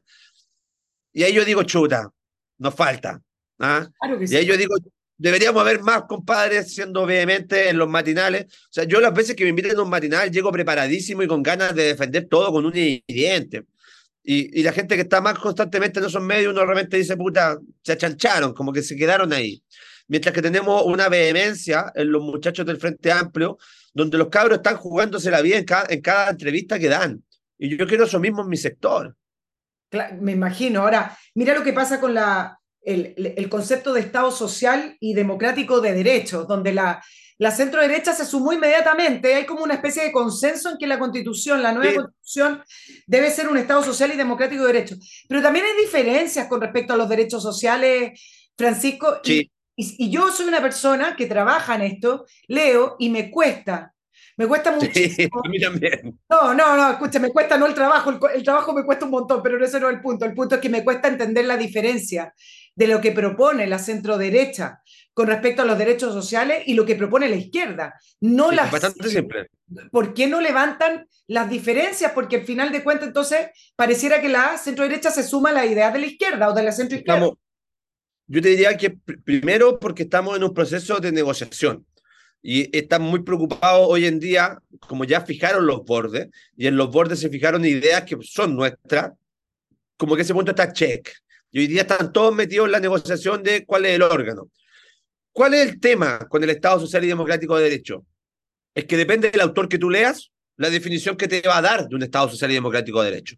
Y 1.12 1.24
ahí 1.24 1.34
yo 1.34 1.44
digo, 1.44 1.64
chuta, 1.64 2.08
nos 2.60 2.76
falta. 2.76 3.20
¿Ah? 3.60 3.88
y 4.28 4.36
ahí 4.36 4.46
yo 4.46 4.58
digo, 4.58 4.76
deberíamos 5.20 5.62
haber 5.62 5.82
más 5.82 6.04
compadres 6.04 6.74
siendo 6.74 7.06
vehementes 7.06 7.68
en 7.68 7.78
los 7.78 7.90
matinales. 7.90 8.46
O 8.46 8.72
sea, 8.72 8.86
yo 8.86 9.00
las 9.00 9.14
veces 9.14 9.36
que 9.36 9.44
me 9.44 9.50
inviten 9.50 9.78
a 9.78 9.84
un 9.84 9.90
matinal 9.90 10.32
llego 10.32 10.52
preparadísimo 10.52 11.22
y 11.22 11.28
con 11.28 11.44
ganas 11.44 11.76
de 11.76 11.84
defender 11.84 12.28
todo 12.28 12.52
con 12.52 12.66
un 12.66 12.74
diente. 12.74 13.66
Y, 14.24 14.60
y 14.60 14.64
la 14.64 14.72
gente 14.72 14.96
que 14.96 15.02
está 15.02 15.22
más 15.22 15.38
constantemente 15.38 16.00
en 16.00 16.06
esos 16.06 16.22
medios, 16.24 16.54
uno 16.54 16.66
realmente 16.66 16.98
dice, 16.98 17.18
puta, 17.18 17.58
se 17.84 17.94
achancharon, 17.94 18.54
como 18.54 18.72
que 18.72 18.82
se 18.82 18.96
quedaron 18.96 19.34
ahí. 19.34 19.62
Mientras 20.08 20.34
que 20.34 20.42
tenemos 20.42 20.84
una 20.86 21.10
vehemencia 21.10 21.92
en 21.96 22.12
los 22.12 22.24
muchachos 22.24 22.66
del 22.66 22.78
Frente 22.78 23.12
Amplio, 23.12 23.58
donde 23.94 24.18
los 24.18 24.30
cabros 24.30 24.58
están 24.58 24.78
jugándose 24.78 25.30
la 25.32 25.42
vida 25.42 25.58
en 25.58 25.66
cada, 25.66 25.86
en 25.90 26.02
cada 26.02 26.30
entrevista 26.30 26.80
que 26.80 26.90
dan. 26.90 27.24
Y 27.58 27.76
yo 27.76 27.86
quiero 27.88 28.06
eso 28.06 28.20
mismo 28.20 28.42
en 28.42 28.50
mi 28.50 28.58
sector. 28.58 29.16
me 30.20 30.32
imagino. 30.32 30.82
Ahora, 30.82 31.18
mira 31.36 31.54
lo 31.54 31.64
que 31.64 31.74
pasa 31.74 32.00
con 32.00 32.14
la, 32.14 32.59
el, 32.82 33.50
concepto 33.50 33.94
de 33.94 34.02
Estado 34.02 34.32
social 34.32 34.98
y 35.00 35.14
democrático 35.14 35.82
de 35.82 35.94
derechos, 35.94 36.48
donde 36.48 36.74
la, 36.74 37.04
la 37.38 37.52
centro 37.52 37.82
derecha 37.82 38.14
se 38.14 38.26
sumó 38.26 38.54
inmediatamente. 38.54 39.34
Hay 39.34 39.46
como 39.46 39.64
una 39.64 39.76
especie 39.76 40.04
de 40.04 40.12
consenso 40.12 40.70
en 40.70 40.78
que 40.78 40.88
la 40.88 41.00
constitución, 41.00 41.62
la 41.62 41.72
nueva 41.72 42.04
constitución, 42.04 42.64
debe 43.08 43.32
ser 43.32 43.48
un 43.48 43.58
Estado 43.58 43.84
social 43.84 44.12
y 44.12 44.18
democrático 44.18 44.64
de 44.66 44.74
derechos. 44.74 45.26
Pero 45.28 45.42
también 45.42 45.66
hay 45.66 45.82
diferencias 45.84 46.48
con 46.48 46.62
respecto 46.62 46.94
a 46.94 46.98
los 46.98 47.10
derechos 47.10 47.44
sociales, 47.44 48.20
Francisco. 48.58 49.20
Y, 49.24 49.52
y, 49.76 50.10
yo 50.10 50.30
soy 50.32 50.48
una 50.48 50.62
persona 50.62 51.16
que 51.16 51.28
trabaja 51.28 51.76
en 51.76 51.82
esto, 51.84 52.26
leo 52.48 52.96
y 53.00 53.10
me 53.10 53.32
cuesta. 53.32 53.94
Me 54.36 54.48
cuesta 54.48 54.72
muchísimo. 54.72 55.42
a 55.46 55.50
mí 55.50 55.60
también. 55.60 56.20
No, 56.30 56.54
no, 56.54 56.76
no, 56.76 56.92
escucha, 56.92 57.20
me 57.20 57.30
cuesta 57.30 57.58
no 57.58 57.66
el 57.66 57.74
trabajo, 57.74 58.10
el, 58.10 58.20
el, 58.36 58.44
trabajo 58.44 58.74
me 58.74 58.84
cuesta 58.84 59.06
un 59.06 59.12
montón, 59.12 59.42
pero 59.44 59.64
ese 59.64 59.80
no 59.80 59.90
es 59.90 59.96
el 59.96 60.02
punto. 60.02 60.26
El 60.26 60.34
punto 60.34 60.56
es 60.56 60.62
que 60.62 60.70
me 60.70 60.84
cuesta 60.84 61.08
entender 61.08 61.46
la 61.46 61.58
diferencia 61.58 62.34
de 62.80 62.88
lo 62.88 63.02
que 63.02 63.12
propone 63.12 63.68
la 63.68 63.78
centro 63.78 64.18
derecha 64.18 64.82
con 65.14 65.28
respecto 65.28 65.64
a 65.64 65.66
los 65.66 65.78
derechos 65.78 66.14
sociales 66.14 66.64
y 66.66 66.76
lo 66.76 66.86
que 66.86 66.96
propone 66.96 67.28
la 67.28 67.36
izquierda. 67.36 67.94
No 68.22 68.54
las, 68.54 68.72
bastante 68.72 69.10
simple. 69.10 69.50
¿Por 69.92 70.14
qué 70.14 70.28
no 70.28 70.40
levantan 70.40 71.06
las 71.28 71.50
diferencias? 71.50 72.14
Porque 72.14 72.38
al 72.38 72.46
final 72.46 72.72
de 72.72 72.82
cuentas, 72.82 73.10
entonces, 73.10 73.48
pareciera 73.76 74.22
que 74.22 74.30
la 74.30 74.58
centro 74.58 74.86
derecha 74.86 75.12
se 75.12 75.24
suma 75.24 75.50
a 75.50 75.54
la 75.54 75.66
idea 75.66 75.92
de 75.92 76.00
la 76.00 76.06
izquierda 76.06 76.50
o 76.50 76.54
de 76.54 76.64
la 76.64 76.72
centro 76.72 76.98
izquierda. 76.98 77.32
yo 78.28 78.42
te 78.42 78.48
diría 78.48 78.78
que 78.78 78.92
primero 79.26 79.78
porque 79.78 80.04
estamos 80.04 80.38
en 80.38 80.46
un 80.46 80.54
proceso 80.54 81.02
de 81.02 81.12
negociación 81.12 81.86
y 82.42 82.74
están 82.78 83.02
muy 83.02 83.24
preocupados 83.24 83.88
hoy 83.90 84.06
en 84.06 84.22
día, 84.22 84.58
como 84.88 85.04
ya 85.04 85.20
fijaron 85.20 85.68
los 85.68 85.84
bordes, 85.84 86.30
y 86.56 86.68
en 86.68 86.78
los 86.78 86.90
bordes 86.90 87.20
se 87.20 87.28
fijaron 87.28 87.66
ideas 87.66 88.04
que 88.04 88.18
son 88.22 88.56
nuestras, 88.56 89.12
como 89.98 90.16
que 90.16 90.22
ese 90.22 90.34
punto 90.34 90.52
está 90.52 90.72
check. 90.72 91.10
Y 91.52 91.60
hoy 91.60 91.68
día 91.68 91.82
están 91.82 92.14
todos 92.14 92.34
metidos 92.34 92.68
en 92.68 92.74
la 92.74 92.80
negociación 92.80 93.42
de 93.42 93.66
cuál 93.66 93.86
es 93.86 93.96
el 93.96 94.04
órgano. 94.04 94.50
¿Cuál 95.32 95.54
es 95.54 95.70
el 95.70 95.80
tema 95.80 96.20
con 96.28 96.44
el 96.44 96.50
Estado 96.50 96.80
Social 96.80 97.04
y 97.04 97.08
Democrático 97.08 97.58
de 97.58 97.64
Derecho? 97.64 98.06
Es 98.76 98.86
que 98.86 98.98
depende 98.98 99.32
del 99.32 99.42
autor 99.42 99.68
que 99.68 99.78
tú 99.78 99.90
leas, 99.90 100.32
la 100.58 100.70
definición 100.70 101.16
que 101.16 101.28
te 101.28 101.42
va 101.42 101.58
a 101.58 101.62
dar 101.62 101.88
de 101.88 101.96
un 101.96 102.04
Estado 102.04 102.30
Social 102.30 102.52
y 102.52 102.56
Democrático 102.56 103.02
de 103.02 103.12
Derecho. 103.12 103.36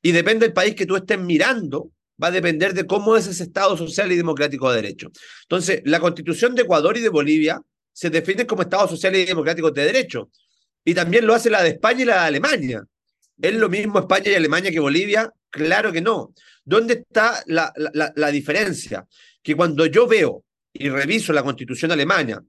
Y 0.00 0.12
depende 0.12 0.46
del 0.46 0.54
país 0.54 0.74
que 0.74 0.86
tú 0.86 0.96
estés 0.96 1.18
mirando, 1.18 1.92
va 2.20 2.28
a 2.28 2.30
depender 2.30 2.74
de 2.74 2.86
cómo 2.86 3.16
es 3.16 3.26
ese 3.26 3.44
Estado 3.44 3.76
Social 3.76 4.10
y 4.10 4.16
Democrático 4.16 4.70
de 4.70 4.76
Derecho. 4.82 5.10
Entonces, 5.42 5.82
la 5.84 6.00
Constitución 6.00 6.54
de 6.54 6.62
Ecuador 6.62 6.96
y 6.96 7.00
de 7.00 7.10
Bolivia 7.10 7.60
se 7.92 8.10
definen 8.10 8.46
como 8.46 8.62
Estado 8.62 8.88
Social 8.88 9.14
y 9.14 9.24
Democrático 9.24 9.70
de 9.70 9.84
Derecho. 9.84 10.30
Y 10.84 10.94
también 10.94 11.26
lo 11.26 11.34
hace 11.34 11.50
la 11.50 11.62
de 11.62 11.70
España 11.70 12.02
y 12.02 12.06
la 12.06 12.14
de 12.14 12.26
Alemania. 12.28 12.84
¿Es 13.42 13.54
lo 13.54 13.68
mismo 13.68 13.98
España 13.98 14.30
y 14.30 14.34
Alemania 14.36 14.70
que 14.70 14.78
Bolivia? 14.78 15.28
Claro 15.50 15.90
que 15.90 16.00
no. 16.00 16.32
¿Dónde 16.64 16.94
está 16.94 17.42
la, 17.46 17.72
la, 17.74 18.30
diferencia? 18.30 19.04
Que 19.42 19.56
cuando 19.56 19.84
yo 19.86 20.06
veo 20.06 20.44
y 20.72 20.88
reviso 20.88 21.32
la 21.32 21.42
constitución 21.42 21.90
alemana 21.90 22.40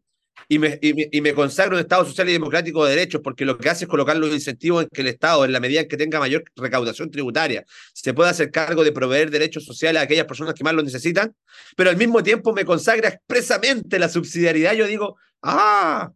y 0.47 0.59
me, 0.59 0.77
y, 0.81 1.21
me, 1.21 1.33
consagro 1.33 1.77
un 1.77 1.81
Estado 1.81 2.05
social 2.05 2.29
y 2.29 2.33
democrático 2.33 2.85
de 2.85 2.91
derechos, 2.91 3.21
porque 3.23 3.43
lo 3.43 3.57
que 3.57 3.69
hace 3.69 3.85
es 3.85 3.89
colocar 3.89 4.15
los 4.17 4.31
incentivos 4.31 4.83
en 4.83 4.89
que 4.89 5.01
el 5.01 5.07
Estado, 5.07 5.45
en 5.45 5.51
la 5.51 5.59
medida 5.59 5.81
en 5.81 5.87
que 5.87 5.97
tenga 5.97 6.19
mayor 6.19 6.43
recaudación 6.55 7.09
tributaria, 7.09 7.65
se 7.93 8.13
pueda 8.13 8.29
hacer 8.29 8.51
cargo 8.51 8.83
de 8.83 8.91
proveer 8.91 9.31
derechos 9.31 9.65
sociales 9.65 9.99
a 9.99 10.03
aquellas 10.03 10.27
personas 10.27 10.53
que 10.53 10.63
más 10.63 10.75
lo 10.75 10.83
necesitan, 10.83 11.35
pero 11.75 11.89
al 11.89 11.97
mismo 11.97 12.21
tiempo 12.21 12.53
me 12.53 12.65
consagra 12.65 13.09
expresamente 13.09 13.97
la 13.97 14.09
subsidiariedad, 14.09 14.73
yo 14.73 14.85
digo, 14.85 15.17
ah, 15.41 16.11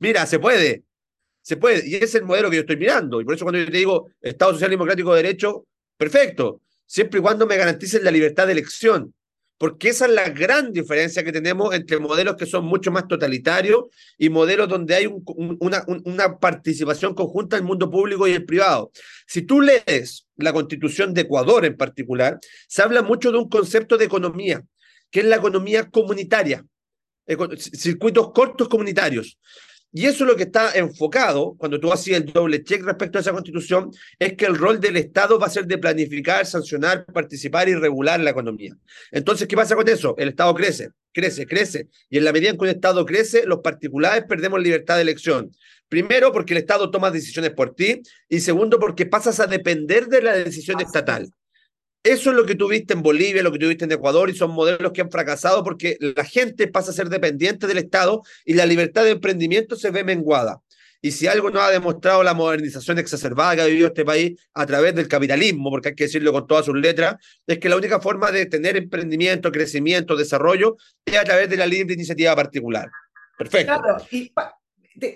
mira, 0.00 0.26
se 0.26 0.40
puede, 0.40 0.85
se 1.46 1.56
puede, 1.56 1.88
y 1.88 1.94
ese 1.94 2.04
es 2.06 2.14
el 2.16 2.24
modelo 2.24 2.50
que 2.50 2.56
yo 2.56 2.62
estoy 2.62 2.76
mirando, 2.76 3.20
y 3.20 3.24
por 3.24 3.36
eso 3.36 3.44
cuando 3.44 3.60
yo 3.60 3.70
te 3.70 3.78
digo 3.78 4.10
Estado 4.20 4.54
social 4.54 4.68
democrático 4.68 5.14
de 5.14 5.22
derechos, 5.22 5.58
perfecto, 5.96 6.60
siempre 6.84 7.20
y 7.20 7.22
cuando 7.22 7.46
me 7.46 7.56
garanticen 7.56 8.02
la 8.02 8.10
libertad 8.10 8.46
de 8.46 8.52
elección, 8.54 9.14
porque 9.56 9.90
esa 9.90 10.06
es 10.06 10.10
la 10.10 10.28
gran 10.30 10.72
diferencia 10.72 11.22
que 11.22 11.30
tenemos 11.30 11.72
entre 11.72 12.00
modelos 12.00 12.34
que 12.34 12.46
son 12.46 12.64
mucho 12.64 12.90
más 12.90 13.06
totalitarios 13.06 13.84
y 14.18 14.28
modelos 14.28 14.68
donde 14.68 14.96
hay 14.96 15.06
una, 15.06 15.84
una, 15.86 16.36
participación 16.36 17.14
conjunta 17.14 17.54
del 17.54 17.64
mundo 17.64 17.88
público 17.88 18.26
y 18.26 18.32
el 18.32 18.44
privado. 18.44 18.90
Si 19.28 19.42
tú 19.42 19.60
lees 19.60 20.26
la 20.34 20.52
constitución 20.52 21.14
de 21.14 21.20
Ecuador 21.20 21.64
en 21.64 21.76
particular, 21.76 22.40
se 22.66 22.82
habla 22.82 23.02
mucho 23.02 23.30
de 23.30 23.38
un 23.38 23.48
concepto 23.48 23.96
de 23.96 24.06
economía, 24.06 24.64
que 25.12 25.20
es 25.20 25.26
la 25.26 25.36
economía 25.36 25.88
comunitaria, 25.90 26.64
circuitos 27.56 28.32
cortos 28.32 28.68
comunitarios. 28.68 29.38
Y 29.92 30.06
eso 30.06 30.24
es 30.24 30.28
lo 30.28 30.36
que 30.36 30.42
está 30.42 30.72
enfocado, 30.72 31.54
cuando 31.56 31.80
tú 31.80 31.90
haces 31.92 32.14
el 32.16 32.26
doble 32.26 32.62
check 32.62 32.82
respecto 32.82 33.18
a 33.18 33.20
esa 33.22 33.32
constitución, 33.32 33.90
es 34.18 34.34
que 34.34 34.44
el 34.44 34.56
rol 34.56 34.78
del 34.78 34.96
Estado 34.96 35.38
va 35.38 35.46
a 35.46 35.50
ser 35.50 35.66
de 35.66 35.78
planificar, 35.78 36.44
sancionar, 36.44 37.06
participar 37.06 37.68
y 37.68 37.74
regular 37.74 38.20
la 38.20 38.30
economía. 38.30 38.76
Entonces, 39.10 39.48
¿qué 39.48 39.56
pasa 39.56 39.74
con 39.74 39.88
eso? 39.88 40.14
El 40.18 40.28
Estado 40.28 40.54
crece, 40.54 40.90
crece, 41.12 41.46
crece. 41.46 41.88
Y 42.10 42.18
en 42.18 42.24
la 42.24 42.32
medida 42.32 42.50
en 42.50 42.58
que 42.58 42.64
un 42.64 42.70
Estado 42.70 43.06
crece, 43.06 43.46
los 43.46 43.60
particulares 43.60 44.24
perdemos 44.28 44.60
libertad 44.60 44.96
de 44.96 45.02
elección. 45.02 45.50
Primero, 45.88 46.32
porque 46.32 46.52
el 46.52 46.58
Estado 46.58 46.90
toma 46.90 47.10
decisiones 47.10 47.52
por 47.52 47.74
ti. 47.74 48.02
Y 48.28 48.40
segundo, 48.40 48.78
porque 48.78 49.06
pasas 49.06 49.40
a 49.40 49.46
depender 49.46 50.08
de 50.08 50.20
la 50.20 50.32
decisión 50.36 50.80
estatal. 50.80 51.30
Eso 52.06 52.30
es 52.30 52.36
lo 52.36 52.46
que 52.46 52.54
tuviste 52.54 52.94
en 52.94 53.02
Bolivia, 53.02 53.42
lo 53.42 53.50
que 53.50 53.58
tuviste 53.58 53.84
en 53.84 53.90
Ecuador, 53.90 54.30
y 54.30 54.36
son 54.36 54.52
modelos 54.52 54.92
que 54.92 55.00
han 55.00 55.10
fracasado 55.10 55.64
porque 55.64 55.96
la 55.98 56.24
gente 56.24 56.68
pasa 56.68 56.92
a 56.92 56.94
ser 56.94 57.08
dependiente 57.08 57.66
del 57.66 57.78
Estado 57.78 58.22
y 58.44 58.54
la 58.54 58.64
libertad 58.64 59.02
de 59.02 59.10
emprendimiento 59.10 59.74
se 59.74 59.90
ve 59.90 60.04
menguada. 60.04 60.60
Y 61.02 61.10
si 61.10 61.26
algo 61.26 61.50
nos 61.50 61.64
ha 61.64 61.70
demostrado 61.70 62.22
la 62.22 62.32
modernización 62.32 63.00
exacerbada 63.00 63.56
que 63.56 63.62
ha 63.62 63.66
vivido 63.66 63.88
este 63.88 64.04
país 64.04 64.40
a 64.54 64.64
través 64.66 64.94
del 64.94 65.08
capitalismo, 65.08 65.68
porque 65.68 65.88
hay 65.88 65.94
que 65.96 66.04
decirlo 66.04 66.32
con 66.32 66.46
todas 66.46 66.66
sus 66.66 66.76
letras, 66.76 67.16
es 67.44 67.58
que 67.58 67.68
la 67.68 67.76
única 67.76 68.00
forma 68.00 68.30
de 68.30 68.46
tener 68.46 68.76
emprendimiento, 68.76 69.50
crecimiento, 69.50 70.14
desarrollo 70.14 70.76
es 71.04 71.18
a 71.18 71.24
través 71.24 71.50
de 71.50 71.56
la 71.56 71.66
libre 71.66 71.94
iniciativa 71.94 72.36
particular. 72.36 72.88
Perfecto. 73.36 73.82
Y 74.12 74.32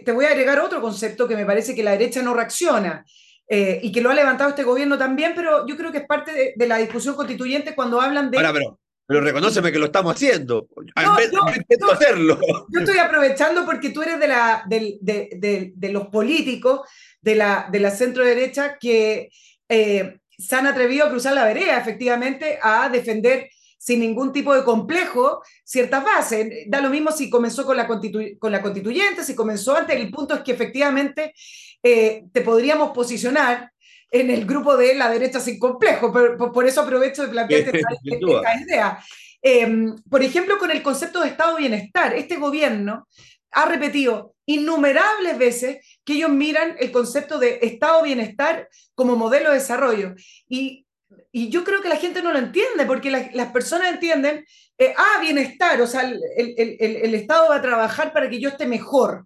te 0.05 0.11
voy 0.11 0.24
a 0.24 0.30
agregar 0.30 0.59
otro 0.59 0.80
concepto 0.80 1.28
que 1.28 1.36
me 1.36 1.47
parece 1.47 1.72
que 1.72 1.84
la 1.84 1.93
derecha 1.93 2.20
no 2.20 2.34
reacciona. 2.34 3.05
Eh, 3.53 3.80
y 3.82 3.90
que 3.90 4.01
lo 4.01 4.11
ha 4.11 4.14
levantado 4.14 4.51
este 4.51 4.62
gobierno 4.62 4.96
también, 4.96 5.32
pero 5.34 5.66
yo 5.66 5.76
creo 5.76 5.90
que 5.90 5.98
es 5.98 6.07
parte 6.07 6.55
de, 6.55 6.66
la 6.68 6.76
discusión 6.76 7.16
constituyente 7.16 7.74
cuando 7.74 8.01
hablan 8.01 8.30
de... 8.30 8.38
Ahora, 8.38 8.53
pero, 8.53 8.78
pero 9.07 9.20
reconóceme 9.22 9.72
que 9.72 9.78
lo 9.80 9.86
estamos 9.86 10.14
haciendo. 10.14 10.68
yo, 10.76 11.40
intento 11.57 11.92
hacerlo. 11.92 12.38
Yo 12.68 12.78
estoy 12.78 12.98
aprovechando 12.98 13.66
porque 13.66 13.90
tú 13.90 14.03
eres 14.03 14.20
de, 14.20 14.28
la, 14.28 14.62
de, 14.68 15.72
de 15.74 15.88
los 15.88 16.07
políticos 16.07 16.82
de 17.20 17.34
la, 17.34 17.68
de 17.70 17.80
la 17.80 17.90
centro 17.90 18.24
derecha 18.24 18.78
que 18.78 19.30
eh, 19.68 20.18
se 20.38 20.57
han 20.57 20.66
atrevido 20.66 21.07
a 21.07 21.11
cruzar 21.11 21.34
la 21.34 21.44
vereda, 21.44 21.78
efectivamente, 21.78 22.59
a 22.62 22.88
defender 22.88 23.48
sin 23.78 24.01
ningún 24.01 24.32
tipo 24.32 24.55
de 24.55 24.64
complejo 24.64 25.42
ciertas 25.64 26.05
bases. 26.05 26.66
Da 26.68 26.80
lo 26.80 26.90
mismo 26.90 27.12
si 27.12 27.30
comenzó 27.30 27.64
con 27.64 27.76
la, 27.76 27.86
con 27.86 28.53
la 28.53 28.62
constituyente, 28.62 29.24
si 29.24 29.34
comenzó 29.34 29.76
antes, 29.76 29.96
el 29.96 30.11
punto 30.11 30.34
es 30.34 30.40
que 30.40 30.53
efectivamente 30.53 31.34
eh, 31.83 32.24
te 32.33 32.41
podríamos 32.43 32.91
posicionar 32.91 33.72
en 34.11 34.31
el 34.31 34.45
grupo 34.45 34.76
de 34.76 34.95
la 34.95 35.11
derecha 35.11 35.41
sin 35.41 35.59
complejo. 35.59 36.12
Por, 36.12 36.53
por 36.53 36.66
eso 36.66 36.81
aprovecho 36.81 37.22
de 37.22 37.28
plantear 37.28 37.76
esta, 37.76 37.89
idea. 38.61 38.99
Em, 39.43 39.97
por 40.11 40.22
ejemplo, 40.22 40.59
con 40.59 40.70
el 40.70 40.83
concepto 40.83 41.20
de 41.20 41.28
Estado 41.28 41.57
bienestar, 41.57 42.14
este 42.14 42.37
gobierno 42.37 43.07
ha 43.53 43.66
repetido 43.66 44.35
innumerables 44.47 45.39
veces 45.39 45.78
que 46.05 46.14
ellos 46.14 46.31
miran 46.31 46.76
el 46.78 46.93
concepto 46.93 47.39
de 47.39 47.61
Estado 47.62 48.03
bienestar 48.03 48.68
como 48.95 49.16
modelo 49.16 49.51
de 49.51 49.57
desarrollo. 49.57 50.14
Y, 50.49 50.87
y 51.33 51.49
yo 51.49 51.64
creo 51.64 51.81
que 51.81 51.89
la 51.89 51.97
gente 51.97 52.22
no 52.22 52.33
lo 52.33 52.39
entiende, 52.39 52.85
porque 52.85 53.11
las 53.11 53.53
personas 53.53 53.93
entienden, 53.93 54.45
eh, 54.78 54.95
ah, 54.97 55.18
bienestar, 55.20 55.81
o 55.81 55.87
sea, 55.87 56.03
el, 56.03 56.20
el, 56.37 56.76
el, 56.81 57.14
Estado 57.14 57.49
va 57.49 57.57
a 57.57 57.62
trabajar 57.62 58.12
para 58.12 58.28
que 58.28 58.41
yo 58.41 58.49
esté 58.49 58.66
mejor. 58.66 59.24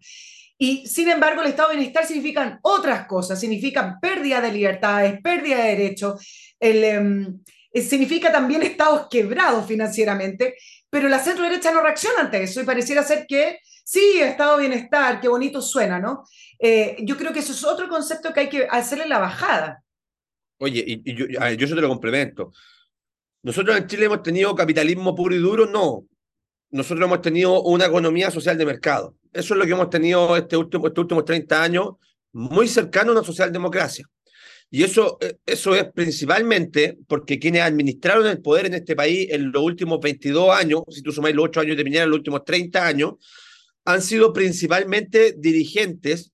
Y 0.58 0.86
sin 0.86 1.08
embargo, 1.08 1.42
el 1.42 1.48
estado 1.48 1.70
de 1.70 1.76
bienestar 1.76 2.06
significan 2.06 2.58
otras 2.62 3.06
cosas, 3.06 3.40
significan 3.40 3.98
pérdida 4.00 4.40
de 4.40 4.52
libertades, 4.52 5.20
pérdida 5.20 5.56
de 5.56 5.76
derechos, 5.76 6.54
em, 6.60 7.40
eh, 7.72 7.82
significa 7.82 8.30
también 8.30 8.62
estados 8.62 9.08
quebrados 9.10 9.66
financieramente, 9.66 10.56
pero 10.88 11.08
la 11.08 11.18
centro 11.18 11.44
derecha 11.44 11.72
no 11.72 11.82
reacciona 11.82 12.20
ante 12.20 12.42
eso 12.42 12.60
y 12.60 12.64
pareciera 12.64 13.02
ser 13.02 13.26
que 13.26 13.58
Sí, 13.84 14.18
estado 14.18 14.56
de 14.56 14.66
bienestar, 14.66 15.20
qué 15.20 15.28
bonito 15.28 15.60
suena, 15.60 16.00
¿no? 16.00 16.24
Eh, 16.58 16.96
yo 17.02 17.18
creo 17.18 17.34
que 17.34 17.40
eso 17.40 17.52
es 17.52 17.62
otro 17.64 17.86
concepto 17.86 18.32
que 18.32 18.40
hay 18.40 18.48
que 18.48 18.66
hacerle 18.70 19.06
la 19.06 19.18
bajada. 19.18 19.84
Oye, 20.58 20.82
y, 20.86 21.14
yo, 21.14 21.26
yo 21.26 21.66
eso 21.66 21.74
te 21.74 21.82
lo 21.82 21.88
complemento. 21.88 22.52
Nosotros 23.42 23.76
en 23.76 23.86
Chile 23.86 24.06
hemos 24.06 24.22
tenido 24.22 24.54
capitalismo 24.54 25.14
puro 25.14 25.34
y 25.34 25.38
duro, 25.38 25.66
no. 25.66 26.06
Nosotros 26.74 27.06
hemos 27.06 27.22
tenido 27.22 27.62
una 27.62 27.86
economía 27.86 28.32
social 28.32 28.58
de 28.58 28.66
mercado. 28.66 29.16
Eso 29.32 29.54
es 29.54 29.58
lo 29.60 29.64
que 29.64 29.70
hemos 29.70 29.90
tenido 29.90 30.36
este 30.36 30.56
último, 30.56 30.88
estos 30.88 31.02
últimos 31.02 31.24
30 31.24 31.62
años, 31.62 31.90
muy 32.32 32.66
cercano 32.66 33.10
a 33.10 33.12
una 33.12 33.22
socialdemocracia. 33.22 34.04
Y 34.72 34.82
eso, 34.82 35.16
eh, 35.20 35.36
eso 35.46 35.76
es 35.76 35.84
principalmente 35.92 36.98
porque 37.06 37.38
quienes 37.38 37.62
administraron 37.62 38.26
el 38.26 38.42
poder 38.42 38.66
en 38.66 38.74
este 38.74 38.96
país 38.96 39.28
en 39.30 39.52
los 39.52 39.62
últimos 39.62 40.00
22 40.00 40.50
años, 40.52 40.82
si 40.90 41.00
tú 41.00 41.12
sumáis 41.12 41.36
los 41.36 41.44
8 41.44 41.60
años 41.60 41.76
de 41.76 41.84
Piñera, 41.84 42.06
los 42.06 42.16
últimos 42.16 42.44
30 42.44 42.84
años, 42.84 43.12
han 43.84 44.02
sido 44.02 44.32
principalmente 44.32 45.36
dirigentes 45.38 46.32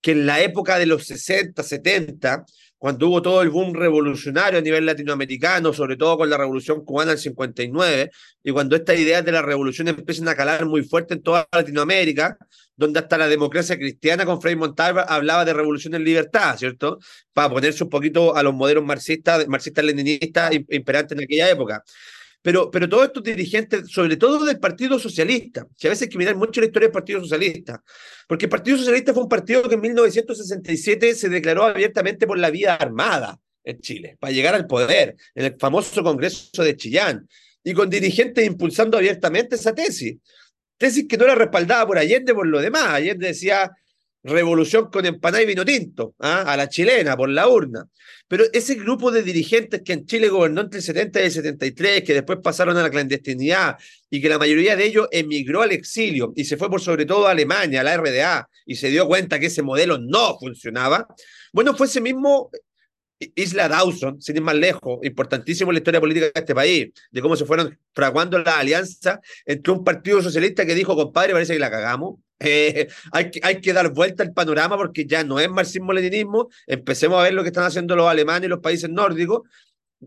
que 0.00 0.12
en 0.12 0.26
la 0.26 0.42
época 0.44 0.78
de 0.78 0.86
los 0.86 1.06
60, 1.06 1.60
70, 1.60 2.44
cuando 2.84 3.08
hubo 3.08 3.22
todo 3.22 3.40
el 3.40 3.48
boom 3.48 3.72
revolucionario 3.72 4.58
a 4.58 4.62
nivel 4.62 4.84
latinoamericano, 4.84 5.72
sobre 5.72 5.96
todo 5.96 6.18
con 6.18 6.28
la 6.28 6.36
revolución 6.36 6.84
cubana 6.84 7.12
del 7.12 7.18
59, 7.18 8.10
y 8.42 8.52
cuando 8.52 8.76
estas 8.76 8.98
ideas 8.98 9.24
de 9.24 9.32
la 9.32 9.40
revolución 9.40 9.88
empiezan 9.88 10.28
a 10.28 10.34
calar 10.34 10.66
muy 10.66 10.82
fuerte 10.82 11.14
en 11.14 11.22
toda 11.22 11.48
Latinoamérica, 11.50 12.36
donde 12.76 12.98
hasta 12.98 13.16
la 13.16 13.26
democracia 13.26 13.78
cristiana 13.78 14.26
con 14.26 14.38
Frei 14.38 14.54
Montalva 14.54 15.00
hablaba 15.00 15.46
de 15.46 15.54
revolución 15.54 15.94
en 15.94 16.04
libertad, 16.04 16.58
¿cierto? 16.58 16.98
Para 17.32 17.48
ponerse 17.48 17.84
un 17.84 17.88
poquito 17.88 18.36
a 18.36 18.42
los 18.42 18.52
modelos 18.52 18.84
marxistas, 18.84 19.48
marxistas-leninistas 19.48 20.52
imperantes 20.68 21.16
en 21.16 21.24
aquella 21.24 21.48
época. 21.48 21.82
Pero, 22.44 22.70
pero 22.70 22.86
todos 22.86 23.06
estos 23.06 23.22
dirigentes, 23.22 23.90
sobre 23.90 24.18
todo 24.18 24.44
del 24.44 24.60
Partido 24.60 24.98
Socialista, 24.98 25.66
que 25.78 25.86
a 25.86 25.90
veces 25.90 26.02
hay 26.02 26.08
que 26.10 26.18
mirar 26.18 26.36
mucho 26.36 26.60
la 26.60 26.66
historia 26.66 26.88
del 26.88 26.92
Partido 26.92 27.20
Socialista, 27.20 27.82
porque 28.28 28.44
el 28.44 28.50
Partido 28.50 28.76
Socialista 28.76 29.14
fue 29.14 29.22
un 29.22 29.30
partido 29.30 29.66
que 29.66 29.76
en 29.76 29.80
1967 29.80 31.14
se 31.14 31.30
declaró 31.30 31.62
abiertamente 31.62 32.26
por 32.26 32.38
la 32.38 32.50
vía 32.50 32.74
armada 32.74 33.40
en 33.64 33.80
Chile, 33.80 34.18
para 34.20 34.30
llegar 34.30 34.54
al 34.54 34.66
poder, 34.66 35.16
en 35.34 35.46
el 35.46 35.56
famoso 35.58 36.02
Congreso 36.02 36.62
de 36.62 36.76
Chillán, 36.76 37.26
y 37.62 37.72
con 37.72 37.88
dirigentes 37.88 38.46
impulsando 38.46 38.98
abiertamente 38.98 39.54
esa 39.54 39.74
tesis. 39.74 40.18
Tesis 40.76 41.08
que 41.08 41.16
no 41.16 41.24
era 41.24 41.34
respaldada 41.34 41.86
por 41.86 41.96
Allende 41.96 42.34
por 42.34 42.46
lo 42.46 42.60
demás. 42.60 42.88
Allende 42.88 43.28
decía 43.28 43.70
revolución 44.24 44.90
con 44.90 45.04
empanada 45.04 45.42
y 45.42 45.46
vino 45.46 45.64
tinto, 45.64 46.14
¿ah? 46.18 46.44
a 46.46 46.56
la 46.56 46.68
chilena, 46.68 47.16
por 47.16 47.28
la 47.28 47.46
urna. 47.46 47.86
Pero 48.26 48.44
ese 48.52 48.74
grupo 48.74 49.10
de 49.10 49.22
dirigentes 49.22 49.82
que 49.84 49.92
en 49.92 50.06
Chile 50.06 50.28
gobernó 50.28 50.62
entre 50.62 50.78
el 50.78 50.84
70 50.84 51.20
y 51.20 51.24
el 51.24 51.30
73, 51.30 52.02
que 52.02 52.14
después 52.14 52.38
pasaron 52.42 52.76
a 52.76 52.82
la 52.82 52.90
clandestinidad 52.90 53.76
y 54.08 54.20
que 54.22 54.28
la 54.30 54.38
mayoría 54.38 54.76
de 54.76 54.86
ellos 54.86 55.08
emigró 55.12 55.62
al 55.62 55.72
exilio 55.72 56.32
y 56.34 56.44
se 56.44 56.56
fue 56.56 56.70
por 56.70 56.80
sobre 56.80 57.04
todo 57.04 57.28
a 57.28 57.32
Alemania, 57.32 57.82
a 57.82 57.84
la 57.84 57.96
RDA, 57.96 58.48
y 58.64 58.76
se 58.76 58.88
dio 58.88 59.06
cuenta 59.06 59.38
que 59.38 59.46
ese 59.46 59.62
modelo 59.62 59.98
no 59.98 60.38
funcionaba, 60.38 61.06
bueno, 61.52 61.74
fue 61.74 61.86
ese 61.86 62.00
mismo 62.00 62.50
Isla 63.18 63.68
Dawson, 63.68 64.20
sin 64.20 64.36
ir 64.36 64.42
más 64.42 64.54
lejos, 64.54 64.98
importantísimo 65.02 65.70
en 65.70 65.74
la 65.74 65.78
historia 65.78 66.00
política 66.00 66.26
de 66.26 66.32
este 66.34 66.54
país, 66.54 66.92
de 67.10 67.20
cómo 67.22 67.36
se 67.36 67.44
fueron 67.44 67.78
fraguando 67.92 68.38
la 68.38 68.58
alianza 68.58 69.20
entre 69.44 69.72
un 69.72 69.84
partido 69.84 70.22
socialista 70.22 70.66
que 70.66 70.74
dijo, 70.74 70.96
compadre, 70.96 71.32
parece 71.32 71.54
que 71.54 71.58
la 71.60 71.70
cagamos, 71.70 72.16
eh, 72.40 72.88
hay, 73.12 73.30
que, 73.30 73.40
hay 73.42 73.60
que 73.60 73.72
dar 73.72 73.92
vuelta 73.92 74.22
al 74.22 74.32
panorama 74.32 74.76
porque 74.76 75.06
ya 75.06 75.24
no 75.24 75.38
es 75.38 75.48
marxismo-leninismo. 75.48 76.48
Empecemos 76.66 77.18
a 77.18 77.22
ver 77.22 77.34
lo 77.34 77.42
que 77.42 77.48
están 77.48 77.64
haciendo 77.64 77.96
los 77.96 78.08
alemanes 78.08 78.46
y 78.46 78.50
los 78.50 78.60
países 78.60 78.90
nórdicos. 78.90 79.42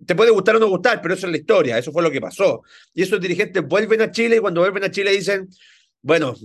Te 0.05 0.13
puede 0.13 0.31
gustar 0.31 0.57
o 0.57 0.59
no 0.59 0.67
gustar, 0.67 1.01
pero 1.01 1.13
eso 1.13 1.25
es 1.25 1.31
la 1.31 1.37
historia, 1.37 1.77
eso 1.77 1.91
fue 1.91 2.03
lo 2.03 2.11
que 2.11 2.21
pasó. 2.21 2.61
Y 2.93 3.01
esos 3.01 3.19
dirigentes 3.19 3.63
vuelven 3.65 4.01
a 4.01 4.11
Chile 4.11 4.35
y 4.35 4.39
cuando 4.39 4.61
vuelven 4.61 4.83
a 4.83 4.91
Chile 4.91 5.11
dicen, 5.11 5.47
bueno, 6.01 6.35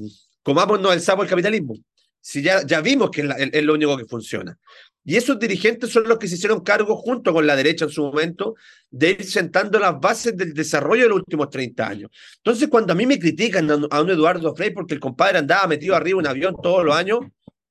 comámonos 0.43 0.95
el 0.95 1.01
sapo 1.01 1.23
el 1.23 1.29
capitalismo. 1.29 1.75
Si 2.21 2.41
ya, 2.41 2.65
ya 2.65 2.81
vimos 2.81 3.11
que 3.11 3.29
es 3.53 3.63
lo 3.65 3.75
único 3.75 3.97
que 3.97 4.05
funciona. 4.05 4.57
Y 5.05 5.17
esos 5.17 5.39
dirigentes 5.39 5.91
son 5.91 6.05
los 6.05 6.19
que 6.19 6.29
se 6.29 6.37
hicieron 6.37 6.61
cargo, 6.61 6.97
junto 6.97 7.33
con 7.33 7.47
la 7.47 7.57
derecha 7.57 7.87
en 7.87 7.91
su 7.91 8.03
momento, 8.03 8.55
de 8.91 9.11
ir 9.11 9.25
sentando 9.25 9.79
las 9.79 9.99
bases 9.99 10.37
del 10.37 10.55
desarrollo 10.55 11.03
de 11.03 11.09
los 11.09 11.19
últimos 11.19 11.51
30 11.51 11.89
años. 11.89 12.11
Entonces, 12.37 12.69
cuando 12.69 12.93
a 12.93 12.97
mí 12.97 13.07
me 13.07 13.19
critican 13.19 13.69
a 13.91 14.01
un 14.01 14.11
Eduardo 14.11 14.55
Frey 14.55 14.71
porque 14.71 14.95
el 14.95 15.01
compadre 15.01 15.39
andaba 15.39 15.67
metido 15.67 15.97
arriba 15.97 16.19
un 16.19 16.27
avión 16.27 16.55
todos 16.63 16.85
los 16.85 16.95
años, 16.95 17.21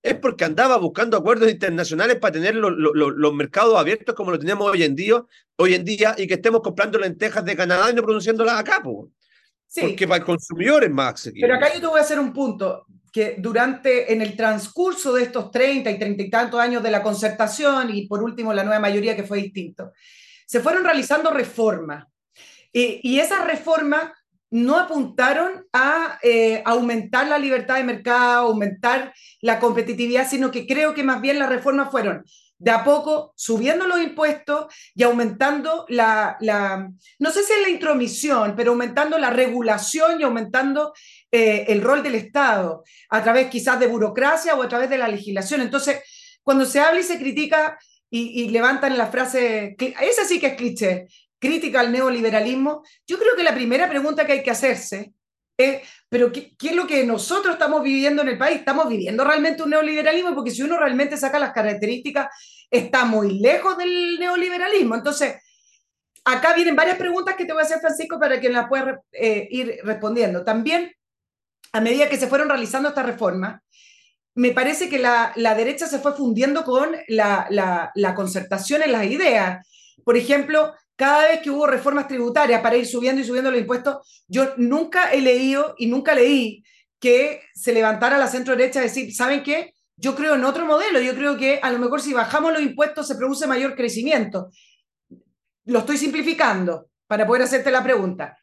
es 0.04 0.16
porque 0.16 0.44
andaba 0.44 0.78
buscando 0.78 1.16
acuerdos 1.16 1.50
internacionales 1.50 2.18
para 2.18 2.34
tener 2.34 2.56
los, 2.56 3.34
mercados 3.34 3.78
abiertos 3.78 4.16
como 4.16 4.32
lo 4.32 4.40
tenemos 4.40 4.70
hoy 4.70 4.84
en, 4.84 4.96
día, 4.96 5.24
hoy 5.58 5.76
en 5.76 5.86
día 5.86 6.16
y 6.18 6.28
que 6.28 6.34
estemos 6.34 6.62
comprando 6.62 6.98
lentejas 6.98 7.46
de 7.46 7.56
Canadá 7.56 7.92
y 7.92 7.94
no 7.94 8.02
produciéndolas 8.02 8.60
acá. 8.60 8.82
Sí. 9.68 9.82
Porque 9.82 10.08
para 10.08 10.18
el 10.18 10.26
consumidor 10.26 10.84
es 10.84 10.92
más 10.92 11.32
Pero 11.40 11.56
acá 11.56 11.74
yo 11.74 11.80
te 11.80 11.88
voy 11.88 12.00
a 12.00 12.02
hacer 12.02 12.20
un 12.20 12.34
punto 12.34 12.86
que 13.12 13.36
durante, 13.38 14.14
en 14.14 14.22
el 14.22 14.36
transcurso 14.36 15.14
de 15.14 15.24
estos 15.24 15.52
30 15.52 15.92
y 15.92 16.00
30 16.00 16.24
y 16.24 16.30
tantos 16.30 16.60
años 16.60 16.82
de 16.82 16.92
la 16.92 17.04
concertación 17.04 17.94
y 17.94 18.08
por 18.08 18.24
último 18.24 18.54
la 18.54 18.64
nueva 18.64 18.80
mayoría 18.80 19.16
que 19.16 19.24
fue 19.24 19.40
distinto, 19.40 19.92
se 20.46 20.60
fueron 20.60 20.84
realizando 20.84 21.32
reformas. 21.32 22.06
y 22.74 23.20
esas 23.20 23.46
reformas 23.46 24.12
no 24.52 24.78
apuntaron 24.78 25.66
a 25.72 26.20
eh, 26.22 26.62
aumentar 26.66 27.28
la 27.28 27.40
libertad 27.40 27.78
de 27.78 27.86
mercado, 27.86 28.48
aumentar 28.48 29.14
la 29.40 29.60
competitividad, 29.60 30.30
sino 30.30 30.52
que 30.52 30.68
creo 30.68 30.94
que 30.94 31.04
más 31.04 31.22
bien 31.22 31.40
las 31.40 31.50
reformas 31.50 31.90
fueron 31.90 32.26
de 32.62 32.70
a 32.70 32.84
poco 32.84 33.34
subiendo 33.36 33.88
los 33.88 34.00
impuestos 34.00 34.68
y 34.94 35.02
aumentando 35.02 35.86
la, 35.90 36.38
no 37.18 37.32
sé 37.32 37.44
si 37.44 37.54
es 37.54 37.62
la 37.64 37.70
intromisión, 37.70 38.54
pero 38.56 38.72
aumentando 38.72 39.18
la 39.18 39.32
regulación 39.32 40.22
y 40.22 40.24
aumentando 40.24 40.94
eh, 41.32 41.66
el 41.70 41.82
rol 41.82 42.04
del 42.04 42.16
Estado, 42.16 42.84
a 43.10 43.24
través 43.24 43.48
quizás 43.48 43.80
de 43.80 43.88
burocracia 43.88 44.56
o 44.56 44.62
a 44.62 44.68
través 44.68 44.90
de 44.90 44.98
la 44.98 45.08
legislación. 45.08 45.62
Entonces, 45.62 46.02
cuando 46.44 46.66
se 46.66 46.80
habla 46.80 47.00
y 47.00 47.04
se 47.04 47.18
critica 47.18 47.80
y, 48.10 48.50
levantan 48.50 48.98
la 48.98 49.08
frase, 49.08 49.76
esa 49.80 50.26
sí 50.26 50.40
que 50.40 50.48
es 50.48 50.56
cliché, 50.56 51.08
crítica 51.40 51.80
al 51.80 51.92
neoliberalismo, 51.92 52.84
yo 53.08 53.18
creo 53.18 53.36
que 53.38 53.44
la 53.44 53.56
primera 53.56 53.90
pregunta 53.90 54.26
que 54.26 54.34
hay 54.34 54.44
que 54.44 54.52
hacerse 54.52 55.14
es, 55.58 55.82
pero 56.10 56.32
qué, 56.32 56.54
es 56.62 56.76
lo 56.76 56.86
que 56.86 57.06
nosotros 57.06 57.54
estamos 57.54 57.82
viviendo 57.84 58.22
en 58.22 58.28
el 58.28 58.38
país? 58.38 58.60
¿Estamos 58.60 58.90
viviendo 58.90 59.24
realmente 59.24 59.64
un 59.64 59.70
neoliberalismo? 59.70 60.36
Porque 60.36 60.52
si 60.52 60.62
uno 60.62 60.78
realmente 60.78 61.16
saca 61.16 61.40
las 61.40 61.54
características, 61.54 62.28
está 62.70 63.06
muy 63.06 63.40
lejos 63.40 63.78
del 63.78 64.20
neoliberalismo. 64.20 64.96
Entonces, 64.96 65.36
acá 66.26 66.54
vienen 66.54 66.76
varias 66.76 66.98
preguntas 66.98 67.36
que 67.36 67.46
te 67.46 67.54
voy 67.54 67.62
a 67.62 67.66
hacer, 67.66 67.80
Francisco, 67.80 68.20
para 68.20 68.40
que 68.40 68.50
las 68.50 68.68
puedas 68.68 69.00
eh, 69.12 69.48
ir 69.52 69.80
respondiendo. 69.84 70.44
También, 70.44 70.92
a 71.72 71.82
medida 71.82 72.10
que 72.10 72.18
se 72.18 72.28
fueron 72.28 72.50
realizando 72.50 72.90
estas 72.90 73.06
reformas, 73.06 73.62
me 74.36 74.52
parece 74.52 74.90
que 74.90 75.00
la, 75.00 75.34
derecha 75.36 75.88
se 75.88 76.00
fue 76.00 76.14
fundiendo 76.14 76.64
con 76.64 76.96
la, 77.08 77.48
la, 77.50 77.92
la 77.96 78.16
concertación 78.16 78.82
en 78.82 78.92
las 78.92 79.06
ideas. 79.06 79.68
Por 80.04 80.16
ejemplo, 80.16 80.74
cada 80.96 81.28
vez 81.28 81.42
que 81.42 81.50
hubo 81.50 81.68
reformas 81.68 82.08
tributarias 82.08 82.62
para 82.62 82.78
ir 82.78 82.86
subiendo 82.86 83.22
y 83.22 83.26
subiendo 83.26 83.52
los 83.52 83.60
impuestos, 83.60 84.24
yo 84.28 84.54
nunca 84.58 85.12
he 85.12 85.22
leído 85.22 85.76
y 85.78 85.88
nunca 85.88 86.16
leí 86.16 86.64
que 87.00 87.42
se 87.56 87.74
levantara 87.74 88.20
la 88.20 88.28
centro 88.28 88.56
derecha 88.56 88.80
a 88.80 88.84
decir, 88.84 89.14
¿saben 89.14 89.42
qué? 89.42 89.74
Yo 89.98 90.16
creo 90.16 90.36
en 90.36 90.46
otro 90.46 90.66
modelo, 90.66 91.02
yo 91.02 91.16
creo 91.16 91.36
que 91.38 91.60
a 91.62 91.72
lo 91.72 91.80
mejor 91.80 92.02
si 92.02 92.14
bajamos 92.14 92.54
los 92.54 92.62
impuestos 92.62 93.08
se 93.08 93.16
produce 93.16 93.48
mayor 93.48 93.76
crecimiento. 93.76 94.52
Lo 95.66 95.80
estoy 95.80 95.98
simplificando 95.98 96.90
para 97.08 97.26
poder 97.26 97.44
hacerte 97.44 97.72
la 97.72 97.84
pregunta. 97.84 98.38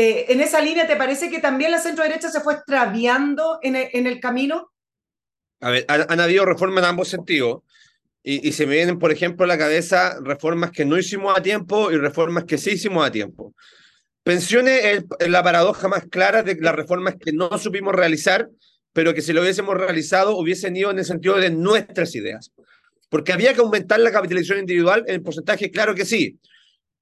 Eh, 0.00 0.32
en 0.32 0.40
esa 0.40 0.60
línea, 0.60 0.86
¿te 0.86 0.94
parece 0.94 1.28
que 1.28 1.40
también 1.40 1.72
la 1.72 1.80
centro 1.80 2.04
derecha 2.04 2.30
se 2.30 2.40
fue 2.40 2.54
extraviando 2.54 3.58
en 3.62 3.74
el, 3.74 3.88
en 3.92 4.06
el 4.06 4.20
camino? 4.20 4.70
A 5.60 5.70
ver, 5.70 5.86
han, 5.88 6.06
han, 6.08 6.20
habido 6.20 6.44
reformas 6.44 6.84
en 6.84 6.90
ambos 6.90 7.08
sentidos. 7.08 7.62
Y, 8.22 8.52
se 8.52 8.66
me 8.66 8.74
vienen, 8.74 9.00
por 9.00 9.10
ejemplo, 9.10 9.44
a 9.44 9.48
la 9.48 9.58
cabeza 9.58 10.18
reformas 10.20 10.70
que 10.70 10.84
no 10.84 10.98
hicimos 10.98 11.36
a 11.36 11.42
tiempo 11.42 11.90
y 11.90 11.96
reformas 11.96 12.44
que 12.44 12.58
sí 12.58 12.72
hicimos 12.72 13.04
a 13.04 13.10
tiempo. 13.10 13.54
Pensiones 14.22 15.02
es 15.18 15.28
la 15.28 15.42
paradoja 15.42 15.88
más 15.88 16.04
clara 16.06 16.44
de 16.44 16.54
las 16.60 16.74
reformas 16.74 17.16
que 17.16 17.32
no 17.32 17.56
supimos 17.58 17.94
realizar, 17.94 18.50
pero 18.92 19.14
que 19.14 19.22
si 19.22 19.32
lo 19.32 19.40
hubiésemos 19.40 19.76
realizado 19.76 20.36
hubiesen 20.36 20.76
ido 20.76 20.92
en 20.92 20.98
el 20.98 21.06
sentido 21.06 21.38
de 21.38 21.50
nuestras 21.50 22.14
ideas. 22.14 22.52
Porque 23.08 23.32
había 23.32 23.52
que 23.54 23.62
aumentar 23.62 23.98
la 23.98 24.12
capitalización 24.12 24.60
individual 24.60 25.04
en 25.08 25.14
el 25.14 25.22
porcentaje, 25.22 25.70
claro 25.72 25.94
que 25.94 26.04
sí. 26.04 26.38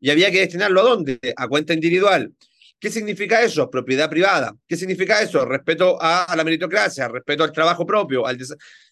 Y 0.01 0.11
había 0.11 0.31
que 0.31 0.39
destinarlo 0.39 0.81
a 0.81 0.85
dónde? 0.85 1.19
A 1.37 1.49
cuenta 1.49 1.75
individual. 1.75 2.33
¿Qué 2.79 2.91
significa 2.91 3.43
eso? 3.43 3.71
Propiedad 3.71 4.09
privada. 4.11 4.55
¿Qué 4.67 4.77
significa 4.77 5.21
eso? 5.23 5.45
Respeto 5.45 5.99
a, 6.01 6.35
la 6.37 6.45
meritocracia, 6.45 7.09
respeto 7.09 7.45
al 7.45 7.53
trabajo 7.53 7.87
propio. 7.87 8.27
Al 8.27 8.37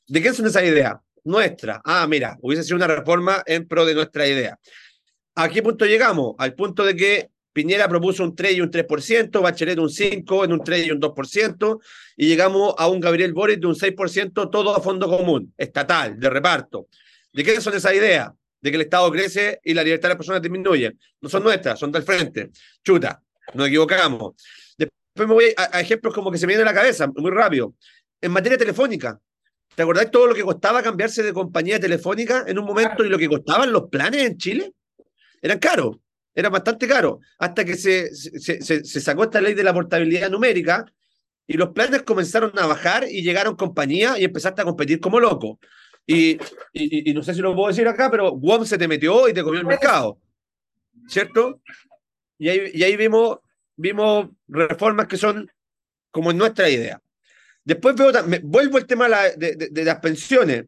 ¿De 0.07 0.22
qué 0.22 0.32
son 0.32 0.47
esas 0.47 0.64
ideas? 0.64 0.95
nuestra. 1.24 1.80
Ah, 1.85 2.07
mira, 2.07 2.37
hubiese 2.43 2.62
sido 2.62 2.76
una 2.76 2.87
reforma 2.87 3.43
en 3.47 3.66
pro 3.66 3.85
de 3.85 3.95
nuestra 3.95 4.26
idea. 4.26 4.59
¿A 5.35 5.49
qué 5.49 5.62
punto 5.62 5.85
llegamos? 5.87 6.35
Al 6.39 6.55
punto 6.55 6.85
de 6.85 6.95
que 6.95 7.30
Piñera 7.53 7.89
propuso 7.89 8.24
un 8.24 8.35
3 8.35 8.57
y 8.57 8.61
un 8.61 8.70
3%, 8.70 9.41
Bachelet 9.41 9.78
un 9.78 9.91
5, 9.91 10.45
en 10.45 10.53
un 10.53 10.62
3 10.62 10.87
y 10.87 10.91
un 10.91 11.01
2%, 11.01 11.80
y 12.16 12.26
llegamos 12.26 12.74
a 12.76 12.89
un 12.89 13.01
Gabriel 13.01 13.32
Boric 13.32 13.61
de 13.61 13.66
un 13.66 13.74
6%, 13.74 14.51
todo 14.51 14.76
a 14.76 14.80
fondo 14.80 15.09
común, 15.09 15.53
estatal, 15.57 16.18
de 16.18 16.30
reparto. 16.30 16.89
¿De 17.32 17.43
qué 17.43 17.61
son 17.61 17.74
esas 17.74 17.95
ideas? 17.95 18.30
De 18.61 18.70
que 18.70 18.76
el 18.76 18.82
Estado 18.82 19.11
crece 19.12 19.61
y 19.62 19.74
la 19.74 19.85
libertad 19.85 20.09
de 20.09 20.14
las 20.14 20.18
personas 20.18 20.43
disminuye. 20.43 20.95
No 21.20 21.28
son 21.28 21.43
nuestras, 21.43 21.78
son 21.78 21.93
del 21.93 22.03
frente. 22.03 22.51
Chuta, 22.82 23.22
nos 23.53 23.68
equivocamos. 23.68 24.34
después 24.76 25.28
me 25.28 25.34
voy 25.34 25.55
a, 25.57 25.80
ejemplos 25.80 26.14
como 26.14 26.30
que 26.30 26.38
se 26.38 26.47
me 26.47 26.53
viene 26.53 26.62
a 26.62 26.72
la 26.72 26.74
cabeza, 26.74 27.07
muy 27.07 27.30
rápido. 27.30 27.74
En 28.20 28.32
materia 28.32 28.57
telefónica, 28.57 29.20
¿te 29.74 29.82
acordás 29.82 30.11
todo 30.11 30.28
lo 30.28 30.34
que 30.34 30.42
costaba 30.42 30.82
cambiarse 30.82 31.22
de 31.22 31.32
compañía 31.32 31.78
telefónica 31.78 32.45
en 32.47 32.59
un 32.59 32.64
momento 32.64 33.05
y 33.05 33.09
lo 33.09 33.18
que 33.18 33.28
costaban 33.28 33.72
los 33.72 33.88
planes 33.90 34.24
en 34.24 34.38
Chile? 34.38 34.72
Eran 35.42 35.59
caros, 35.59 35.97
eran 36.34 36.53
bastante 36.53 36.88
caros, 36.88 37.18
hasta 37.38 37.64
que 37.64 37.76
se, 37.76 38.14
se, 38.14 38.61
se, 38.61 39.01
sacó 39.01 39.24
esta 39.24 39.40
ley 39.40 39.55
de 39.55 39.62
la 39.62 39.74
portabilidad 39.74 40.30
numérica 40.30 40.86
y 41.47 41.57
los 41.57 41.70
planes 41.70 42.03
comenzaron 42.03 42.59
a 42.59 42.66
bajar 42.66 43.07
y 43.09 43.22
llegaron 43.22 43.57
compañías 43.57 44.18
y 44.18 44.24
empezaste 44.24 44.62
a 44.62 44.64
competir 44.64 45.01
como 45.01 45.20
loco. 45.20 45.59
Y, 46.07 46.38
y, 46.72 47.12
no 47.14 47.22
sé 47.22 47.34
si 47.34 47.40
lo 47.40 47.55
puedo 47.55 47.68
decir 47.68 47.88
acá, 47.88 48.11
pero 48.11 48.32
WOM 48.32 48.64
se 48.66 48.76
te 48.76 48.88
metió 48.88 49.28
y 49.28 49.32
te 49.32 49.42
comió 49.42 49.61
el 49.61 49.66
mercado. 49.66 50.18
¿Cierto? 51.09 51.61
Y 52.39 52.49
ahí, 52.49 52.70
y 52.72 52.82
ahí 52.82 52.97
vimos, 52.97 53.39
vimos 53.76 54.28
reformas 54.49 55.07
que 55.07 55.16
son 55.16 55.51
como 56.11 56.30
en 56.30 56.39
nuestra 56.39 56.68
idea. 56.68 57.01
Después 57.64 57.95
veo, 57.97 58.12
vuelvo 58.43 58.76
al 58.76 58.87
tema 58.87 59.09
de, 59.37 59.68
de, 59.70 59.85
las 59.85 60.01
pensiones 60.01 60.66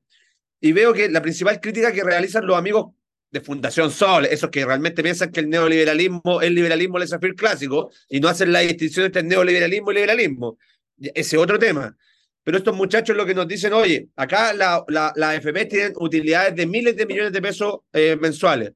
y 0.60 0.72
veo 0.72 0.92
que 0.92 1.08
la 1.10 1.20
principal 1.20 1.60
crítica 1.60 1.92
que 1.92 2.02
realizan 2.02 2.46
los 2.46 2.56
amigos 2.56 2.94
de 3.30 3.40
Fundación 3.40 3.90
Sol, 3.90 4.24
esos 4.24 4.50
que 4.50 4.64
realmente 4.64 5.02
piensan 5.02 5.30
que 5.30 5.40
el 5.40 5.50
neoliberalismo 5.50 6.40
es 6.40 6.50
liberalismo 6.50 6.98
les 6.98 7.14
clásico 7.36 7.90
y 8.08 8.18
no 8.18 8.28
hacen 8.28 8.50
la 8.50 8.60
distinción 8.60 9.06
entre 9.06 9.20
el 9.20 9.28
neoliberalismo 9.28 9.90
y 9.90 9.94
el 9.94 10.00
liberalismo. 10.00 10.58
Ese 10.98 11.36
otro 11.36 11.58
tema. 11.58 11.94
Pero 12.42 12.58
estos 12.58 12.76
muchachos 12.76 13.16
lo 13.16 13.26
que 13.26 13.34
nos 13.34 13.48
dicen, 13.48 13.72
oye, 13.72 14.08
acá 14.16 14.52
la, 14.54 14.84
la, 14.88 15.12
la 15.16 15.34
FP 15.34 15.66
tienen 15.66 15.92
utilidades 15.96 16.54
de 16.54 16.64
miles 16.64 16.96
de 16.96 17.04
millones 17.04 17.32
de 17.32 17.42
pesos 17.42 17.80
eh, 17.92 18.16
mensuales. 18.18 18.72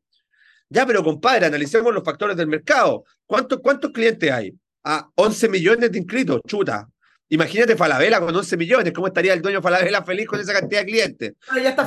Ya, 0.71 0.87
pero 0.87 1.05
compadre, 1.05 1.47
analicemos 1.47 1.93
los 1.93 2.05
factores 2.05 2.37
del 2.37 2.47
mercado. 2.47 3.05
¿Cuántos, 3.27 3.61
cuántos 3.61 3.91
clientes 3.91 4.31
hay? 4.31 4.55
A 4.85 4.97
ah, 4.97 5.11
11 5.17 5.49
millones 5.49 5.93
de 5.93 5.99
inscritos, 5.99 6.41
chuta. 6.47 6.89
Imagínate 7.29 7.77
Falabella 7.77 8.19
con 8.19 8.35
11 8.35 8.57
millones, 8.57 8.93
¿cómo 8.93 9.07
estaría 9.07 9.33
el 9.35 9.43
dueño 9.43 9.63
Falabella 9.63 10.03
feliz 10.03 10.27
con 10.27 10.41
esa 10.41 10.53
cantidad 10.53 10.81
de 10.81 10.87
clientes? 10.87 11.33
ya 11.55 11.71
está 11.71 11.87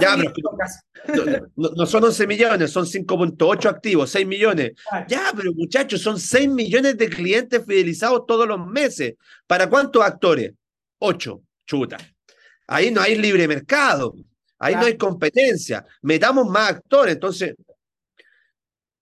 no, 1.56 1.86
son 1.86 2.04
11 2.06 2.28
millones, 2.28 2.72
son 2.72 2.86
5.8 2.86 3.70
activos, 3.70 4.10
6 4.12 4.26
millones. 4.26 4.72
Ya, 5.08 5.34
pero 5.36 5.52
muchachos, 5.54 6.02
son 6.02 6.20
6 6.20 6.50
millones 6.50 6.98
de 6.98 7.10
clientes 7.10 7.62
fidelizados 7.66 8.26
todos 8.26 8.48
los 8.48 8.66
meses. 8.66 9.16
¿Para 9.48 9.70
cuántos 9.70 10.04
actores? 10.04 10.54
8 11.00 11.42
chuta. 11.66 11.98
Ahí 12.68 12.92
no 12.92 13.02
hay 13.02 13.16
libre 13.16 13.48
mercado, 13.48 14.16
ahí 14.60 14.76
no 14.76 14.86
hay 14.86 14.98
competencia, 14.98 15.86
metamos 16.02 16.48
más 16.48 16.72
actores. 16.72 17.16
Entonces, 17.16 17.56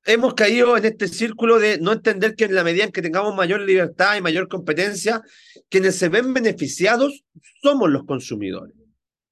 hemos 0.06 0.34
caído 0.34 0.78
en 0.78 0.86
este 0.86 1.08
círculo 1.08 1.60
de 1.60 1.80
no 1.80 1.92
entender 1.92 2.36
que 2.36 2.46
en 2.46 2.56
la 2.56 2.64
medida 2.64 2.86
en 2.86 2.92
que 2.92 3.02
tengamos 3.02 3.36
mayor 3.36 3.62
libertad 3.62 4.18
y 4.18 4.22
mayor 4.22 4.48
competencia, 4.48 5.22
quienes 5.70 5.96
se 5.96 6.10
ven 6.10 6.34
beneficiados 6.34 7.24
somos 7.62 7.90
los 7.90 8.06
consumidores. 8.06 8.76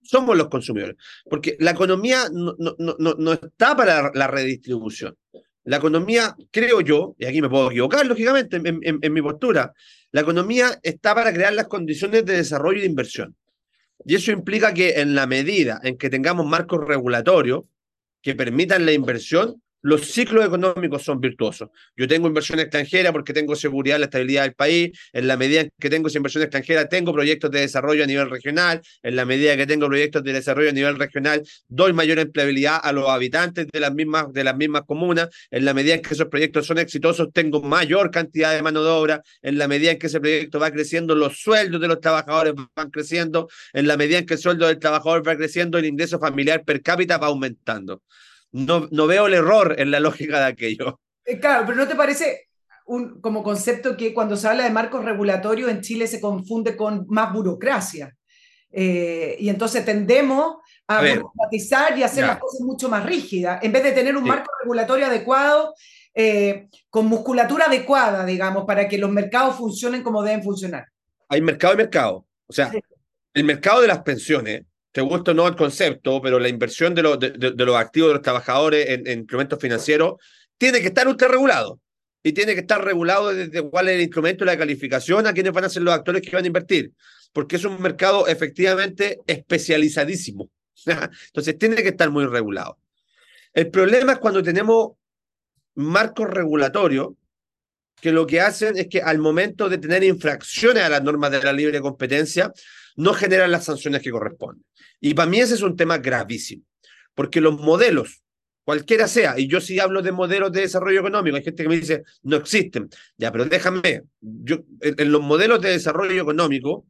Somos 0.01 0.37
los 0.37 0.49
consumidores. 0.49 0.95
Porque 1.29 1.55
la 1.59 1.71
economía 1.71 2.23
no, 2.31 2.55
no, 2.57 2.75
no, 2.77 3.13
no 3.13 3.33
está 3.33 3.75
para 3.75 4.11
la 4.13 4.27
redistribución. 4.27 5.15
La 5.69 5.77
economía, 5.77 6.35
creo 6.51 6.81
yo, 6.81 7.15
y 7.19 7.25
aquí 7.25 7.41
me 7.41 7.49
puedo 7.49 7.69
equivocar, 7.69 8.05
lógicamente, 8.05 8.59
en, 8.63 9.13
mi 9.13 9.21
postura, 9.21 9.73
la 10.11 10.21
economía 10.21 10.79
está 10.81 11.13
para 11.13 11.31
crear 11.31 11.53
las 11.53 11.67
condiciones 11.67 12.25
de 12.25 12.37
desarrollo 12.37 12.79
y 12.79 12.81
de 12.81 12.87
inversión. 12.87 13.35
Y 14.03 14.15
eso 14.15 14.31
implica 14.31 14.73
que 14.73 15.01
en 15.01 15.13
la 15.13 15.27
medida 15.27 15.79
en 15.83 15.97
que 15.97 16.09
tengamos 16.09 16.47
marcos 16.47 16.79
regulatorios 16.87 17.65
que 18.21 18.33
permitan 18.33 18.85
la 18.85 18.93
inversión, 18.93 19.61
los 19.81 20.11
ciclos 20.11 20.45
económicos 20.45 21.03
son 21.03 21.21
virtuosos. 21.21 21.69
Yo 21.95 22.07
tengo 22.07 22.27
inversión 22.27 22.59
extranjera 22.59 23.13
porque 23.13 23.33
tengo 23.33 23.55
seguridad 23.55 23.95
en 23.95 24.01
la 24.01 24.05
estabilidad 24.05 24.43
del 24.43 24.53
país. 24.53 24.91
En 25.13 25.27
la 25.27 25.37
medida 25.37 25.65
que 25.79 25.89
tengo 25.89 26.07
esa 26.07 26.17
inversión 26.17 26.43
extranjera, 26.43 26.89
tengo 26.89 27.13
proyectos 27.13 27.49
de 27.51 27.61
desarrollo 27.61 28.03
a 28.03 28.07
nivel 28.07 28.29
regional. 28.29 28.81
En 29.03 29.15
la 29.15 29.25
medida 29.25 29.55
que 29.55 29.65
tengo 29.65 29.87
proyectos 29.87 30.23
de 30.23 30.33
desarrollo 30.33 30.69
a 30.69 30.73
nivel 30.73 30.97
regional, 30.97 31.43
doy 31.67 31.93
mayor 31.93 32.19
empleabilidad 32.19 32.79
a 32.83 32.91
los 32.91 33.07
habitantes 33.09 33.67
de 33.71 33.79
las 33.79 33.93
mismas, 33.93 34.33
de 34.33 34.43
las 34.43 34.57
mismas 34.57 34.83
comunas. 34.83 35.29
En 35.49 35.63
la 35.65 35.73
medida 35.73 35.95
en 35.95 36.01
que 36.01 36.13
esos 36.13 36.27
proyectos 36.27 36.65
son 36.65 36.77
exitosos, 36.77 37.29
tengo 37.33 37.61
mayor 37.61 38.11
cantidad 38.11 38.53
de 38.53 38.61
mano 38.61 38.83
de 38.83 38.89
obra. 38.89 39.23
En 39.41 39.57
la 39.57 39.67
medida 39.67 39.91
en 39.91 39.99
que 39.99 40.07
ese 40.07 40.19
proyecto 40.19 40.59
va 40.59 40.71
creciendo, 40.71 41.15
los 41.15 41.39
sueldos 41.39 41.79
de 41.79 41.87
los 41.87 42.01
trabajadores 42.01 42.53
van 42.75 42.89
creciendo. 42.91 43.47
En 43.73 43.87
la 43.87 43.95
medida 43.95 44.17
en 44.17 44.25
que 44.25 44.33
el 44.33 44.39
sueldo 44.39 44.67
del 44.67 44.79
trabajador 44.79 45.25
va 45.25 45.37
creciendo, 45.37 45.77
el 45.77 45.85
ingreso 45.85 46.19
familiar 46.19 46.63
per 46.65 46.81
cápita 46.81 47.17
va 47.17 47.27
aumentando 47.27 48.03
no, 48.51 48.87
no 48.91 49.07
veo 49.07 49.27
el 49.27 49.33
error 49.33 49.75
en 49.77 49.91
la 49.91 49.99
lógica 49.99 50.39
de 50.39 50.45
aquello. 50.45 50.99
Eh, 51.25 51.39
claro, 51.39 51.65
pero 51.65 51.77
¿no 51.77 51.87
te 51.87 51.95
parece 51.95 52.49
un, 52.85 53.21
como 53.21 53.43
concepto 53.43 53.95
que 53.95 54.13
cuando 54.13 54.35
se 54.35 54.47
habla 54.47 54.63
de 54.63 54.71
marcos 54.71 55.05
regulatorios 55.05 55.69
en 55.69 55.81
Chile 55.81 56.07
se 56.07 56.21
confunde 56.21 56.75
con 56.75 57.05
más 57.09 57.31
burocracia? 57.31 58.15
Eh, 58.71 59.35
y 59.39 59.49
entonces 59.49 59.83
tendemos 59.83 60.57
a, 60.87 61.01
burocratizar 61.01 61.97
y 61.97 62.03
hacer 62.03 62.25
las 62.25 62.39
cosas 62.39 62.61
mucho 62.61 62.89
más 62.89 63.05
rígidas, 63.05 63.63
en 63.63 63.71
vez 63.71 63.83
de 63.83 63.91
tener 63.91 64.15
un 64.15 64.23
marco 64.23 64.51
regulatorio 64.61 65.05
adecuado, 65.05 65.73
eh, 66.13 66.67
con 66.89 67.05
musculatura 67.05 67.65
adecuada, 67.65 68.25
digamos, 68.25 68.65
para 68.65 68.87
que 68.87 68.97
los 68.97 69.11
mercados 69.11 69.55
funcionen 69.55 70.03
como 70.03 70.23
deben 70.23 70.43
funcionar. 70.43 70.85
Hay 71.27 71.41
mercado 71.41 71.75
y 71.75 71.77
mercado. 71.77 72.25
O 72.47 72.53
sea, 72.53 72.71
el 73.33 73.43
mercado 73.43 73.81
de 73.81 73.87
las 73.87 74.01
pensiones 74.01 74.63
te 74.91 75.01
gusta 75.01 75.31
o 75.31 75.33
no 75.33 75.47
el 75.47 75.55
concepto, 75.55 76.21
pero 76.21 76.39
la 76.39 76.49
inversión 76.49 76.95
de, 76.95 77.01
de, 77.01 77.65
los 77.65 77.75
activos 77.75 78.09
de 78.09 78.13
los 78.15 78.23
trabajadores 78.23 78.89
en, 78.89 79.19
instrumentos 79.19 79.59
financieros 79.59 80.15
tiene 80.57 80.81
que 80.81 80.87
estar 80.87 81.07
ultra 81.07 81.27
regulado. 81.27 81.79
Y 82.21 82.33
tiene 82.33 82.53
que 82.53 82.61
estar 82.61 82.83
regulado 82.83 83.33
desde 83.33 83.61
cuál 83.61 83.87
es 83.87 83.95
el 83.95 84.01
instrumento 84.01 84.43
la 84.43 84.57
calificación, 84.57 85.25
a 85.25 85.33
quiénes 85.33 85.53
van 85.53 85.63
a 85.63 85.69
ser 85.69 85.83
los 85.83 85.93
actores 85.93 86.21
que 86.21 86.35
van 86.35 86.43
a 86.43 86.47
invertir. 86.47 86.91
Porque 87.31 87.55
es 87.55 87.63
un 87.63 87.81
mercado 87.81 88.27
efectivamente 88.27 89.19
especializadísimo. 89.25 90.49
Entonces 90.85 91.57
tiene 91.57 91.77
que 91.77 91.89
estar 91.89 92.09
muy 92.09 92.25
regulado. 92.25 92.77
El 93.53 93.69
problema 93.69 94.13
es 94.13 94.19
cuando 94.19 94.43
tenemos 94.43 94.91
marcos 95.75 96.29
regulatorios 96.29 97.09
que 98.01 98.11
lo 98.11 98.25
que 98.27 98.41
hacen 98.41 98.77
es 98.77 98.87
que 98.87 99.01
al 99.01 99.19
momento 99.19 99.69
de 99.69 99.77
tener 99.77 100.03
infracciones 100.03 100.83
a 100.83 100.89
las 100.89 101.03
normas 101.03 101.31
de 101.31 101.41
la 101.41 101.53
libre 101.53 101.81
competencia, 101.81 102.51
no 102.95 103.13
generan 103.13 103.51
las 103.51 103.65
sanciones 103.65 104.01
que 104.01 104.11
corresponden. 104.11 104.63
Y 105.01 105.13
para 105.13 105.29
mí 105.29 105.39
ese 105.39 105.55
es 105.55 105.61
un 105.61 105.75
tema 105.75 105.97
gravísimo, 105.97 106.63
porque 107.15 107.41
los 107.41 107.59
modelos, 107.59 108.21
cualquiera 108.63 109.07
sea, 109.07 109.39
y 109.39 109.47
yo 109.47 109.61
sí 109.61 109.79
hablo 109.79 110.01
de 110.01 110.11
modelos 110.11 110.51
de 110.51 110.61
desarrollo 110.61 110.99
económico, 110.99 111.37
hay 111.37 111.43
gente 111.43 111.63
que 111.63 111.69
me 111.69 111.77
dice, 111.77 112.03
no 112.23 112.37
existen, 112.37 112.89
ya, 113.17 113.31
pero 113.31 113.45
déjame, 113.45 114.03
yo, 114.21 114.57
en, 114.81 115.11
los 115.11 115.21
modelos 115.21 115.61
de 115.61 115.71
desarrollo 115.71 116.21
económico, 116.21 116.85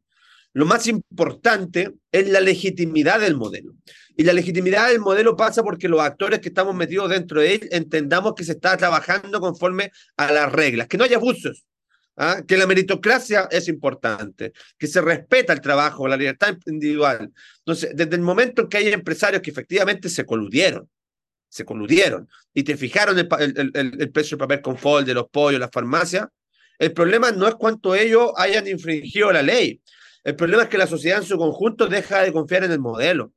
lo 0.52 0.66
más 0.66 0.88
importante 0.88 1.94
es 2.10 2.28
la 2.28 2.40
legitimidad 2.40 3.20
del 3.20 3.36
modelo. 3.36 3.74
Y 4.16 4.24
la 4.24 4.32
legitimidad 4.32 4.88
del 4.88 4.98
modelo 4.98 5.36
pasa 5.36 5.62
porque 5.62 5.88
los 5.88 6.00
actores 6.00 6.40
que 6.40 6.48
estamos 6.48 6.74
metidos 6.74 7.08
dentro 7.08 7.40
de 7.40 7.54
él 7.54 7.68
entendamos 7.70 8.34
que 8.34 8.44
se 8.44 8.52
está 8.52 8.76
trabajando 8.76 9.40
conforme 9.40 9.92
a 10.16 10.32
las 10.32 10.50
reglas, 10.50 10.88
que 10.88 10.98
no 10.98 11.04
haya 11.04 11.16
abusos, 11.16 11.64
¿ah? 12.20 12.42
que 12.46 12.56
la 12.56 12.66
meritocracia 12.66 13.48
es 13.50 13.66
importante, 13.68 14.52
que 14.78 14.86
se 14.86 15.00
respeta 15.00 15.52
el 15.52 15.60
trabajo, 15.60 16.06
la 16.06 16.16
libertad 16.16 16.56
individual. 16.66 17.32
Entonces, 17.58 17.90
desde 17.94 18.14
el 18.14 18.20
momento 18.20 18.62
en 18.62 18.68
que 18.68 18.76
hay 18.76 18.88
empresarios 18.88 19.42
que 19.42 19.50
efectivamente 19.50 20.08
se 20.08 20.24
coludieron, 20.24 20.88
se 21.48 21.64
coludieron 21.64 22.28
y 22.54 22.62
te 22.62 22.76
fijaron 22.76 23.18
el, 23.18 23.28
el, 23.74 24.10
precio 24.12 24.36
del 24.36 24.46
papel 24.46 24.60
con 24.60 24.76
fold 24.76 25.06
de 25.06 25.14
los 25.14 25.28
pollos, 25.30 25.58
las 25.58 25.70
farmacias, 25.72 26.28
el 26.78 26.92
problema 26.92 27.32
no 27.32 27.48
es 27.48 27.54
cuánto 27.56 27.94
ellos 27.94 28.32
hayan 28.36 28.68
infringido 28.68 29.32
la 29.32 29.42
ley. 29.42 29.80
El 30.22 30.36
problema 30.36 30.64
es 30.64 30.68
que 30.68 30.78
la 30.78 30.86
sociedad 30.86 31.18
en 31.18 31.24
su 31.24 31.38
conjunto 31.38 31.86
deja 31.86 32.22
de 32.22 32.32
confiar 32.32 32.64
en 32.64 32.72
el 32.72 32.78
modelo. 32.78 33.32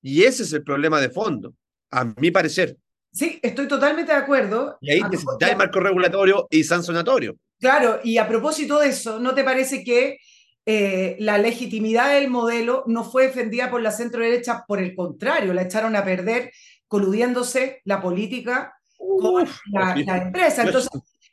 Y 0.00 0.22
ese 0.22 0.44
es 0.44 0.52
el 0.52 0.62
problema 0.62 1.00
de 1.00 1.10
fondo, 1.10 1.54
a 1.90 2.04
mi 2.04 2.30
parecer. 2.30 2.76
Sí, 3.12 3.40
estoy 3.42 3.66
totalmente 3.66 4.12
de 4.12 4.18
acuerdo. 4.18 4.78
Y 4.80 4.92
ahí 4.92 5.02
necesita 5.02 5.50
el 5.50 5.56
marco 5.56 5.80
regulatorio 5.80 6.46
y 6.50 6.62
sancionatorio. 6.62 7.36
Claro, 7.58 8.00
y 8.04 8.18
a 8.18 8.28
propósito 8.28 8.78
de 8.78 8.88
eso, 8.88 9.18
¿no 9.18 9.34
te 9.34 9.44
parece 9.44 9.82
que 9.82 10.18
eh, 10.64 11.16
la 11.18 11.38
legitimidad 11.38 12.14
del 12.14 12.28
modelo 12.28 12.84
no 12.86 13.04
fue 13.04 13.26
defendida 13.26 13.70
por 13.70 13.82
la 13.82 13.90
centro 13.90 14.22
derecha? 14.22 14.64
Por 14.66 14.80
el 14.80 14.94
contrario, 14.94 15.52
la 15.54 15.62
echaron 15.62 15.96
a 15.96 16.04
perder 16.04 16.52
coludiéndose 16.86 17.82
la 17.84 18.00
política 18.00 18.74
con 18.96 19.48
la, 19.72 20.18
empresa. 20.18 20.62
Entonces, 20.62 20.90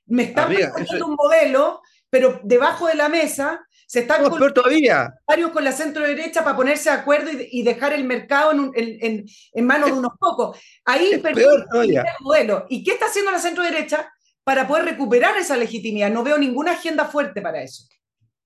me 0.08 0.24
están 0.24 0.54
proponiendo 0.54 1.06
un 1.08 1.16
modelo, 1.16 1.82
pero 2.10 2.40
debajo 2.44 2.88
de 2.88 2.96
la 2.96 3.10
mesa 3.10 3.66
se 3.88 4.00
están 4.00 4.24
no, 4.24 4.52
todavía. 4.52 5.14
varios 5.28 5.52
con 5.52 5.64
la 5.64 5.72
centro 5.72 6.04
derecha 6.04 6.44
para 6.44 6.56
ponerse 6.56 6.90
de 6.90 6.96
acuerdo 6.96 7.30
y, 7.32 7.62
dejar 7.62 7.94
el 7.94 8.04
mercado 8.04 8.52
en, 8.74 9.26
en, 9.54 9.66
manos 9.66 9.92
de 9.92 9.98
unos 9.98 10.14
pocos. 10.20 10.58
Ahí 10.86 11.20
perdió 11.20 11.52
el 11.52 12.04
modelo. 12.22 12.66
¿Y 12.70 12.84
qué 12.84 12.94
está 12.94 13.06
haciendo 13.06 13.32
la 13.32 13.40
centro 13.40 13.64
derecha? 13.64 14.12
Para 14.46 14.68
poder 14.68 14.86
recuperar 14.86 15.36
esa 15.38 15.58
legitimidad. 15.58 16.12
No 16.12 16.24
veo 16.24 16.38
ninguna 16.38 16.74
agenda 16.74 17.06
fuerte 17.06 17.42
para 17.42 17.62
eso. 17.62 17.84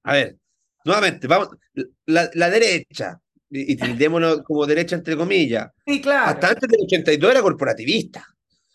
A 0.03 0.13
ver, 0.13 0.37
nuevamente, 0.85 1.27
vamos, 1.27 1.49
la, 2.05 2.49
derecha, 2.49 3.19
y, 3.49 3.75
tildémonos 3.75 4.41
como 4.43 4.65
derecha 4.65 4.95
entre 4.95 5.17
comillas. 5.17 5.69
Sí, 5.85 6.01
claro. 6.01 6.29
Hasta 6.31 6.49
antes 6.49 6.69
del 6.69 6.81
82 6.85 7.31
era 7.31 7.41
corporativista. 7.41 8.25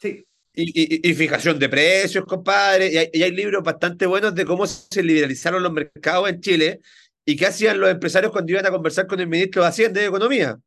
Sí. 0.00 0.24
Y, 0.52 1.14
fijación 1.14 1.58
de 1.58 1.68
precios, 1.68 2.26
compadre. 2.26 2.92
Y 2.92 2.98
hay, 2.98 3.10
y 3.12 3.22
hay, 3.22 3.32
libros 3.32 3.64
bastante 3.64 4.06
buenos 4.06 4.34
de 4.34 4.44
cómo 4.44 4.66
se 4.66 5.02
liberalizaron 5.02 5.62
los 5.62 5.72
mercados 5.72 6.28
en 6.28 6.40
Chile 6.40 6.80
y 7.24 7.36
qué 7.36 7.46
hacían 7.46 7.80
los 7.80 7.90
empresarios 7.90 8.30
cuando 8.30 8.52
iban 8.52 8.66
a 8.66 8.70
conversar 8.70 9.06
con 9.06 9.18
el 9.18 9.26
ministro 9.26 9.62
de 9.62 9.68
Hacienda 9.68 9.98
y 9.98 10.02
de 10.02 10.08
Economía. 10.08 10.58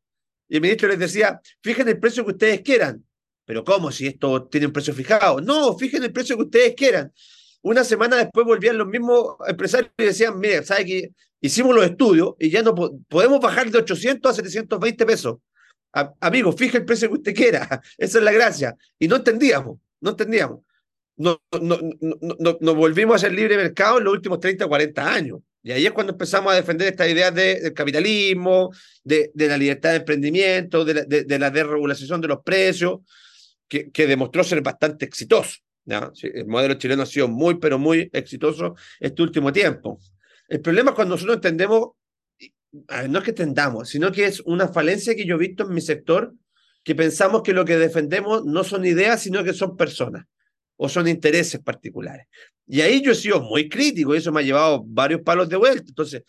Y 0.48 0.56
el 0.56 0.60
ministro 0.60 0.88
les 0.88 0.98
decía, 0.98 1.40
fijen 1.62 1.86
el 1.86 2.00
precio 2.00 2.24
que 2.24 2.32
ustedes 2.32 2.60
quieran. 2.62 3.04
Pero 3.48 3.64
¿cómo 3.64 3.90
si 3.90 4.06
esto 4.06 4.44
tiene 4.44 4.66
un 4.66 4.74
precio 4.74 4.92
fijado? 4.92 5.40
No, 5.40 5.74
fijen 5.74 6.04
el 6.04 6.12
precio 6.12 6.36
que 6.36 6.42
ustedes 6.42 6.74
quieran. 6.74 7.10
Una 7.62 7.82
semana 7.82 8.16
después 8.16 8.44
volvían 8.44 8.76
los 8.76 8.86
mismos 8.86 9.36
empresarios 9.46 9.90
y 9.96 10.02
decían, 10.02 10.38
mire, 10.38 10.62
¿sabe 10.62 10.84
que 10.84 11.12
hicimos 11.40 11.74
los 11.74 11.86
estudios 11.86 12.34
y 12.38 12.50
ya 12.50 12.62
no 12.62 12.74
podemos 13.08 13.40
bajar 13.40 13.70
de 13.70 13.78
800 13.78 14.30
a 14.30 14.34
720 14.34 15.06
pesos? 15.06 15.38
amigo, 16.20 16.52
fije 16.52 16.76
el 16.76 16.84
precio 16.84 17.08
que 17.08 17.14
usted 17.14 17.34
quiera. 17.34 17.80
Esa 17.96 18.18
es 18.18 18.24
la 18.24 18.32
gracia. 18.32 18.76
Y 18.98 19.08
no 19.08 19.16
entendíamos, 19.16 19.78
no 20.02 20.10
entendíamos. 20.10 20.60
Nos 21.16 21.38
no, 21.58 21.78
no, 22.02 22.58
no, 22.60 22.74
volvimos 22.74 23.16
a 23.16 23.18
ser 23.18 23.32
libre 23.32 23.56
mercado 23.56 23.96
en 23.96 24.04
los 24.04 24.12
últimos 24.12 24.40
30 24.40 24.66
o 24.66 24.68
40 24.68 25.10
años. 25.10 25.38
Y 25.62 25.72
ahí 25.72 25.86
es 25.86 25.92
cuando 25.92 26.12
empezamos 26.12 26.52
a 26.52 26.56
defender 26.56 26.88
esta 26.88 27.08
idea 27.08 27.30
de, 27.30 27.60
del 27.62 27.72
capitalismo, 27.72 28.70
de, 29.02 29.30
de, 29.32 29.48
la 29.48 29.56
libertad 29.56 29.92
de 29.92 29.96
emprendimiento, 29.96 30.84
de 30.84 30.94
la, 30.94 31.04
de, 31.04 31.38
la 31.38 31.50
desregulación 31.50 32.20
de 32.20 32.28
los 32.28 32.42
precios 32.44 33.00
que, 33.68 34.06
demostró 34.06 34.42
ser 34.42 34.62
bastante 34.62 35.04
exitoso. 35.04 35.58
el 35.86 36.46
modelo 36.46 36.74
chileno 36.74 37.02
ha 37.02 37.06
sido 37.06 37.28
muy, 37.28 37.58
pero 37.58 37.78
muy 37.78 38.08
exitoso 38.12 38.74
este 38.98 39.22
último 39.22 39.52
tiempo. 39.52 40.00
El 40.48 40.60
problema 40.60 40.90
es 40.90 40.96
cuando 40.96 41.14
nosotros 41.14 41.36
entendemos, 41.36 41.90
no 43.08 43.18
es 43.18 43.24
que 43.24 43.30
entendamos, 43.30 43.88
sino 43.88 44.10
que 44.10 44.24
es 44.24 44.40
una 44.40 44.68
falencia 44.68 45.14
que 45.14 45.26
yo 45.26 45.36
he 45.36 45.38
visto 45.38 45.64
en 45.64 45.74
mi 45.74 45.80
sector, 45.80 46.34
que 46.82 46.94
pensamos 46.94 47.42
que 47.42 47.52
lo 47.52 47.64
que 47.64 47.76
defendemos 47.76 48.44
no 48.44 48.64
son 48.64 48.86
ideas, 48.86 49.22
sino 49.22 49.44
que 49.44 49.52
son 49.52 49.76
personas 49.76 50.24
o 50.76 50.88
son 50.88 51.08
intereses 51.08 51.60
particulares. 51.60 52.26
Y 52.66 52.80
ahí 52.80 53.02
yo 53.02 53.12
he 53.12 53.14
sido 53.14 53.42
muy 53.42 53.68
crítico 53.68 54.14
y 54.14 54.18
eso 54.18 54.32
me 54.32 54.40
ha 54.40 54.44
llevado 54.44 54.82
varios 54.86 55.20
palos 55.22 55.48
de 55.48 55.56
vuelta. 55.56 55.84
Entonces, 55.88 56.22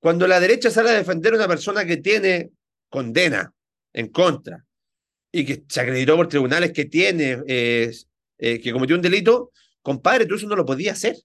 cuando 0.00 0.26
la 0.26 0.40
derecha 0.40 0.70
sale 0.70 0.90
a 0.90 0.94
defender 0.94 1.34
a 1.34 1.36
una 1.36 1.48
persona 1.48 1.84
que 1.84 1.98
tiene 1.98 2.50
condena 2.88 3.52
en 3.92 4.08
contra, 4.08 4.64
y 5.32 5.44
que 5.44 5.64
se 5.68 5.80
acreditó 5.80 6.16
por 6.16 6.28
tribunales 6.28 6.72
que 6.72 6.84
tiene, 6.84 7.42
eh, 7.46 7.92
eh, 8.38 8.60
que 8.60 8.72
cometió 8.72 8.96
un 8.96 9.02
delito, 9.02 9.52
compadre, 9.82 10.26
tú 10.26 10.34
eso 10.34 10.46
no 10.46 10.56
lo 10.56 10.64
podías 10.64 10.98
hacer. 10.98 11.16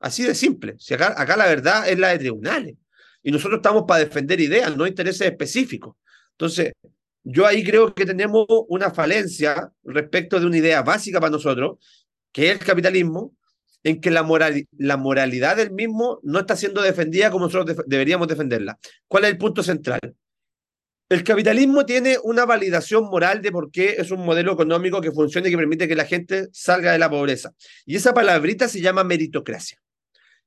Así 0.00 0.22
de 0.22 0.34
simple. 0.34 0.76
Si 0.78 0.94
acá, 0.94 1.14
acá 1.16 1.36
la 1.36 1.46
verdad 1.46 1.88
es 1.88 1.98
la 1.98 2.08
de 2.08 2.18
tribunales. 2.18 2.76
Y 3.22 3.32
nosotros 3.32 3.58
estamos 3.58 3.84
para 3.86 4.04
defender 4.04 4.40
ideas, 4.40 4.76
no 4.76 4.86
intereses 4.86 5.22
específicos. 5.22 5.96
Entonces, 6.32 6.72
yo 7.24 7.46
ahí 7.46 7.64
creo 7.64 7.94
que 7.94 8.06
tenemos 8.06 8.46
una 8.68 8.90
falencia 8.90 9.70
respecto 9.82 10.38
de 10.38 10.46
una 10.46 10.58
idea 10.58 10.82
básica 10.82 11.20
para 11.20 11.32
nosotros, 11.32 11.78
que 12.32 12.50
es 12.50 12.60
el 12.60 12.64
capitalismo, 12.64 13.34
en 13.82 14.00
que 14.00 14.10
la, 14.10 14.22
moral, 14.22 14.66
la 14.76 14.96
moralidad 14.96 15.56
del 15.56 15.72
mismo 15.72 16.20
no 16.22 16.40
está 16.40 16.56
siendo 16.56 16.82
defendida 16.82 17.30
como 17.30 17.46
nosotros 17.46 17.84
deberíamos 17.86 18.28
defenderla. 18.28 18.78
¿Cuál 19.06 19.24
es 19.24 19.30
el 19.30 19.38
punto 19.38 19.62
central? 19.62 20.00
El 21.10 21.24
capitalismo 21.24 21.86
tiene 21.86 22.18
una 22.22 22.44
validación 22.44 23.04
moral 23.04 23.40
de 23.40 23.50
por 23.50 23.70
qué 23.70 23.96
es 23.96 24.10
un 24.10 24.26
modelo 24.26 24.52
económico 24.52 25.00
que 25.00 25.10
funciona 25.10 25.48
y 25.48 25.50
que 25.50 25.56
permite 25.56 25.88
que 25.88 25.94
la 25.94 26.04
gente 26.04 26.48
salga 26.52 26.92
de 26.92 26.98
la 26.98 27.08
pobreza. 27.08 27.54
Y 27.86 27.96
esa 27.96 28.12
palabrita 28.12 28.68
se 28.68 28.82
llama 28.82 29.04
meritocracia. 29.04 29.78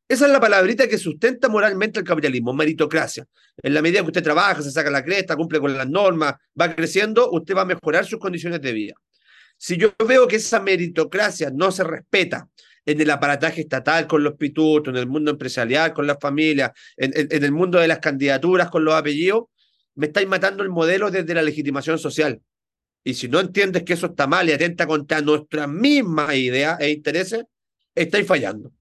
Esa 0.07 0.25
es 0.27 0.31
la 0.31 0.39
palabrita 0.39 0.87
que 0.87 0.99
sustenta 0.99 1.49
moralmente 1.49 1.99
el 1.99 2.05
capitalismo, 2.05 2.53
meritocracia. 2.53 3.25
En 3.63 3.73
la 3.73 3.81
medida 3.81 4.01
que 4.01 4.07
usted 4.07 4.21
trabaja, 4.21 4.61
se 4.61 4.69
saca 4.69 4.91
la 4.91 5.03
cresta, 5.03 5.35
cumple 5.35 5.59
con 5.59 5.75
las 5.75 5.89
normas, 5.89 6.35
va 6.59 6.75
creciendo, 6.75 7.31
usted 7.31 7.55
va 7.55 7.61
a 7.61 7.65
mejorar 7.65 8.05
sus 8.05 8.19
condiciones 8.19 8.61
de 8.61 8.71
vida. 8.71 8.93
Si 9.57 9.77
yo 9.77 9.93
veo 10.07 10.27
que 10.27 10.35
esa 10.35 10.59
meritocracia 10.59 11.49
no 11.49 11.71
se 11.71 11.83
respeta 11.83 12.49
en 12.85 13.01
el 13.01 13.09
aparataje 13.09 13.61
estatal 13.61 14.05
con 14.05 14.23
los 14.23 14.33
pitutos, 14.33 14.93
en 14.93 14.99
el 14.99 15.07
mundo 15.07 15.31
empresarial 15.31 15.91
con 15.93 16.05
las 16.05 16.17
familias, 16.21 16.71
en, 16.97 17.13
en 17.15 17.43
el 17.43 17.51
mundo 17.51 17.79
de 17.79 17.87
las 17.87 17.99
candidaturas 17.99 18.69
con 18.69 18.83
los 18.83 18.93
apellidos, 18.93 19.45
me 19.95 20.07
estáis 20.07 20.27
matando 20.27 20.63
el 20.63 20.69
modelo 20.69 21.11
desde 21.11 21.33
la 21.33 21.41
legitimación 21.41 21.97
social. 21.99 22.41
Y 23.03 23.13
si 23.15 23.27
no 23.27 23.39
entiendes 23.39 23.83
que 23.83 23.93
eso 23.93 24.07
está 24.07 24.27
mal 24.27 24.47
y 24.47 24.51
atenta 24.51 24.85
contra 24.85 25.21
nuestras 25.21 25.67
mismas 25.67 26.35
ideas 26.35 26.79
e 26.79 26.91
intereses, 26.91 27.45
estáis 27.95 28.27
fallando. 28.27 28.71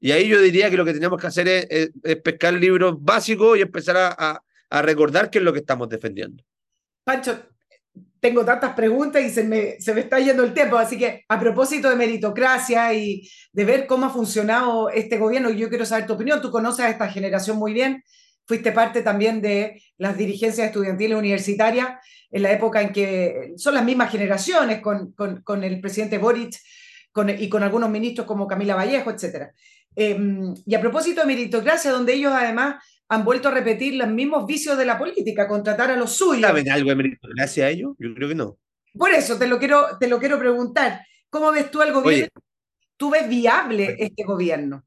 Y 0.00 0.12
ahí 0.12 0.28
yo 0.28 0.40
diría 0.40 0.70
que 0.70 0.76
lo 0.76 0.84
que 0.84 0.92
tenemos 0.92 1.20
que 1.20 1.26
hacer 1.26 1.48
es, 1.48 1.90
pescar 2.22 2.54
libros 2.54 2.96
básicos 3.00 3.58
y 3.58 3.62
empezar 3.62 3.96
a, 3.96 4.42
a, 4.70 4.82
recordar 4.82 5.28
qué 5.28 5.38
es 5.38 5.44
lo 5.44 5.52
que 5.52 5.58
estamos 5.58 5.88
defendiendo. 5.88 6.44
Pancho, 7.02 7.36
tengo 8.20 8.44
tantas 8.44 8.74
preguntas 8.74 9.24
y 9.24 9.30
se 9.30 9.42
me, 9.42 9.80
se 9.80 9.94
me 9.94 10.00
está 10.00 10.20
yendo 10.20 10.44
el 10.44 10.54
tiempo, 10.54 10.76
así 10.76 10.96
que 10.96 11.24
a 11.28 11.40
propósito 11.40 11.88
de 11.90 11.96
meritocracia 11.96 12.92
y 12.94 13.28
de 13.52 13.64
ver 13.64 13.86
cómo 13.86 14.06
ha 14.06 14.10
funcionado 14.10 14.88
este 14.90 15.18
gobierno, 15.18 15.50
yo 15.50 15.68
quiero 15.68 15.84
saber 15.84 16.06
tu 16.06 16.12
opinión, 16.12 16.40
tú 16.40 16.50
conoces 16.50 16.84
a 16.84 16.90
esta 16.90 17.08
generación 17.08 17.56
muy 17.56 17.72
bien, 17.72 18.04
fuiste 18.48 18.72
parte 18.72 19.02
también 19.02 19.42
de 19.42 19.80
las 19.98 20.16
dirigencias 20.16 20.66
estudiantiles 20.66 21.16
universitarias 21.16 21.88
en 22.30 22.42
la 22.42 22.50
época 22.50 22.80
en 22.80 22.92
que 22.92 23.52
son 23.56 23.74
las 23.74 23.84
mismas 23.84 24.10
generaciones 24.10 24.80
con, 24.80 25.12
con, 25.12 25.62
el 25.62 25.80
presidente 25.80 26.16
Boric 26.16 26.56
con, 27.12 27.28
y 27.28 27.48
con 27.48 27.62
algunos 27.62 27.90
ministros 27.90 28.26
como 28.26 28.46
Camila 28.46 28.74
Vallejo, 28.74 29.10
etc. 29.10 29.50
Em, 29.94 30.54
y 30.64 30.74
a 30.74 30.80
propósito 30.80 31.20
de 31.20 31.26
meritocracia, 31.26 31.90
donde 31.90 32.14
ellos 32.14 32.32
además 32.34 32.82
han 33.08 33.24
vuelto 33.24 33.48
a 33.48 33.52
repetir 33.52 33.94
los 33.94 34.08
mismos 34.08 34.46
vicios 34.46 34.78
de 34.78 34.84
la 34.86 34.98
política, 34.98 35.46
contratar 35.46 35.90
a 35.90 35.96
los 35.96 36.12
suyos. 36.12 36.46
¿Saben 36.46 36.70
algo 36.70 36.90
de 36.90 36.96
meritocracia 36.96 37.66
a 37.66 37.70
ellos? 37.70 37.92
Yo 37.98 38.14
creo 38.14 38.28
que 38.28 38.34
no. 38.34 38.58
Por 38.94 39.10
eso 39.10 39.38
te 39.38 39.46
lo 39.46 39.58
quiero, 39.58 39.98
te 39.98 40.08
lo 40.08 40.18
quiero 40.18 40.38
preguntar. 40.38 41.02
¿Cómo 41.30 41.52
ves 41.52 41.70
tú 41.70 41.82
el 41.82 41.92
gobierno? 41.92 42.40
¿Tú 42.96 43.10
ves 43.10 43.28
viable 43.28 43.96
este 43.98 44.24
gobierno? 44.24 44.84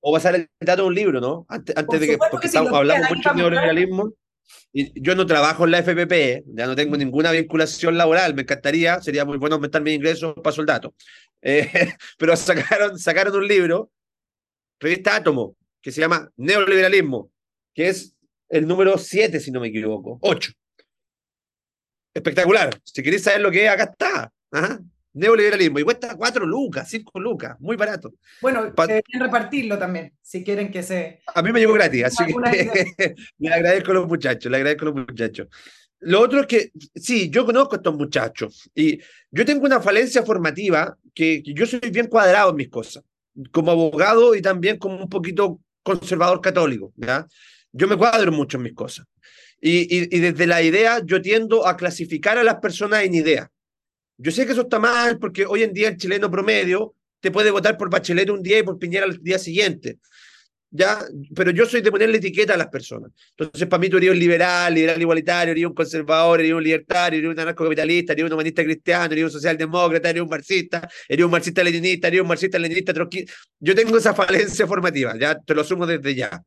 O 0.00 0.12
pasar 0.12 0.34
el 0.34 0.48
dato 0.60 0.82
de 0.82 0.88
un 0.88 0.94
libro, 0.94 1.20
¿no? 1.20 1.46
Antes, 1.48 1.74
de 1.74 2.06
que, 2.06 2.18
porque 2.30 2.48
hablamos 2.54 3.08
mucho 3.10 3.30
de 3.30 3.36
neoliberalismo. 3.36 4.12
Y 4.72 5.00
yo 5.00 5.14
no 5.14 5.26
trabajo 5.26 5.64
en 5.64 5.72
la 5.72 5.78
FPP, 5.78 6.44
ya 6.46 6.66
no 6.66 6.74
tengo 6.74 6.96
ninguna 6.96 7.32
vinculación 7.32 7.98
laboral, 7.98 8.34
me 8.34 8.42
encantaría, 8.42 9.00
sería 9.00 9.24
muy 9.24 9.36
bueno 9.36 9.56
aumentar 9.56 9.82
mis 9.82 9.94
ingresos, 9.94 10.34
paso 10.42 10.60
el 10.60 10.66
dato. 10.66 10.94
Eh, 11.42 11.68
pero 12.18 12.36
sacaron, 12.36 12.98
sacaron 12.98 13.36
un 13.36 13.46
libro, 13.46 13.90
revista 14.80 15.16
Átomo, 15.16 15.56
que 15.82 15.92
se 15.92 16.00
llama 16.00 16.30
Neoliberalismo, 16.36 17.30
que 17.74 17.88
es 17.88 18.14
el 18.48 18.66
número 18.66 18.96
7, 18.96 19.40
si 19.40 19.50
no 19.50 19.60
me 19.60 19.68
equivoco, 19.68 20.18
8. 20.22 20.52
Espectacular. 22.14 22.70
Si 22.84 23.02
queréis 23.02 23.22
saber 23.22 23.40
lo 23.42 23.50
que 23.50 23.66
es, 23.66 23.70
acá 23.70 23.84
está. 23.84 24.32
Ajá 24.50 24.80
neoliberalismo 25.18 25.78
y 25.78 25.82
cuesta 25.82 26.16
cuatro 26.16 26.46
lucas, 26.46 26.88
cinco 26.88 27.18
lucas, 27.20 27.56
muy 27.60 27.76
barato. 27.76 28.14
Bueno, 28.40 28.72
pueden 28.74 29.02
repartirlo 29.18 29.78
también, 29.78 30.12
si 30.22 30.44
quieren 30.44 30.70
que 30.70 30.82
se... 30.82 31.20
A 31.34 31.42
mí 31.42 31.52
me 31.52 31.60
llegó 31.60 31.74
gratis, 31.74 32.04
así 32.04 32.24
que 32.26 33.14
le 33.38 33.52
agradezco 33.52 33.90
a 33.90 33.94
los 33.94 34.06
muchachos, 34.06 34.50
le 34.50 34.56
agradezco 34.58 34.84
a 34.84 34.90
los 34.90 35.06
muchachos. 35.06 35.48
Lo 36.00 36.20
otro 36.20 36.40
es 36.40 36.46
que, 36.46 36.70
sí, 36.94 37.28
yo 37.28 37.44
conozco 37.44 37.74
a 37.74 37.78
estos 37.78 37.96
muchachos 37.96 38.70
y 38.74 39.00
yo 39.30 39.44
tengo 39.44 39.66
una 39.66 39.80
falencia 39.80 40.22
formativa 40.22 40.96
que, 41.12 41.42
yo 41.42 41.66
soy 41.66 41.80
bien 41.90 42.06
cuadrado 42.06 42.50
en 42.50 42.56
mis 42.56 42.68
cosas, 42.68 43.02
como 43.50 43.72
abogado 43.72 44.34
y 44.34 44.42
también 44.42 44.78
como 44.78 44.96
un 44.96 45.08
poquito 45.08 45.60
conservador 45.82 46.40
católico, 46.40 46.92
¿ya? 46.96 47.26
Yo 47.72 47.88
me 47.88 47.96
cuadro 47.96 48.30
mucho 48.30 48.56
en 48.58 48.64
mis 48.64 48.74
cosas. 48.74 49.06
Y, 49.60 49.80
y, 49.92 50.16
y 50.16 50.20
desde 50.20 50.46
la 50.46 50.62
idea 50.62 51.00
yo 51.04 51.20
tiendo 51.20 51.66
a 51.66 51.76
clasificar 51.76 52.38
a 52.38 52.44
las 52.44 52.56
personas 52.56 53.02
en 53.02 53.14
ideas. 53.14 53.48
Yo 54.18 54.30
sé 54.30 54.44
que 54.44 54.52
eso 54.52 54.62
está 54.62 54.78
mal 54.78 55.18
porque 55.18 55.46
hoy 55.46 55.62
en 55.62 55.72
día 55.72 55.88
el 55.88 55.96
chileno 55.96 56.30
promedio 56.30 56.94
te 57.20 57.30
puede 57.30 57.50
votar 57.50 57.76
por 57.76 57.88
Bachelet 57.88 58.28
un 58.30 58.42
día 58.42 58.58
y 58.58 58.62
por 58.62 58.78
Piñera 58.78 59.06
al 59.06 59.22
día 59.22 59.38
siguiente. 59.38 59.98
¿ya? 60.70 60.98
Pero 61.34 61.50
yo 61.50 61.66
soy 61.66 61.80
de 61.80 61.90
ponerle 61.90 62.18
etiqueta 62.18 62.54
a 62.54 62.56
las 62.56 62.68
personas. 62.68 63.12
Entonces, 63.30 63.66
para 63.68 63.80
mí 63.80 63.88
tú 63.88 63.96
eres 63.96 64.10
un 64.10 64.18
liberal, 64.18 64.74
liberal 64.74 65.00
igualitario, 65.00 65.52
eres 65.52 65.64
un 65.64 65.74
conservador, 65.74 66.40
eres 66.40 66.52
un 66.52 66.62
libertario, 66.62 67.18
eres 67.18 67.30
un 67.30 67.38
anarcocapitalista, 67.38 68.12
eres 68.12 68.26
un 68.26 68.32
humanista 68.32 68.64
cristiano, 68.64 69.12
eres 69.12 69.24
un 69.24 69.30
socialdemócrata, 69.30 70.10
eres 70.10 70.22
un 70.22 70.28
marxista, 70.28 70.88
eres 71.08 71.24
un 71.24 71.30
marxista-leninista, 71.30 72.08
eres 72.08 72.20
un 72.20 72.28
marxista-leninista. 72.28 72.92
Yo 73.60 73.74
tengo 73.74 73.96
esa 73.96 74.14
falencia 74.14 74.66
formativa, 74.66 75.16
ya 75.18 75.38
te 75.38 75.54
lo 75.54 75.62
asumo 75.62 75.86
desde 75.86 76.14
ya. 76.14 76.42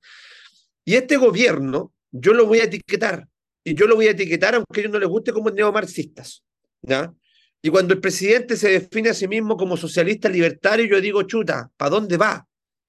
Y 0.86 0.96
este 0.96 1.18
gobierno, 1.18 1.94
yo 2.12 2.34
lo 2.34 2.46
voy 2.46 2.60
a 2.60 2.66
etiquetar. 2.66 3.28
Y 3.64 3.76
yo 3.76 3.86
lo 3.86 3.96
voy 3.96 4.08
a 4.08 4.12
etiquetar 4.12 4.56
aunque 4.56 4.80
a 4.80 4.82
ellos 4.82 4.94
no 4.94 5.00
les 5.00 5.08
guste 5.08 5.32
como 5.32 5.50
neomarxistas. 5.52 6.44
¿ya? 6.82 7.14
Y 7.62 7.70
cuando 7.70 7.94
el 7.94 8.00
presidente 8.00 8.58
se 8.58 8.70
define 8.70 9.10
a 9.10 9.14
sí 9.14 9.28
mismo 9.28 9.56
como 9.56 9.78
socialista 9.78 10.28
libertario, 10.28 10.86
yo 10.86 11.00
digo, 11.00 11.24
chuta, 11.24 11.70
¿para 11.78 11.92
dónde 11.92 12.18
va? 12.18 12.48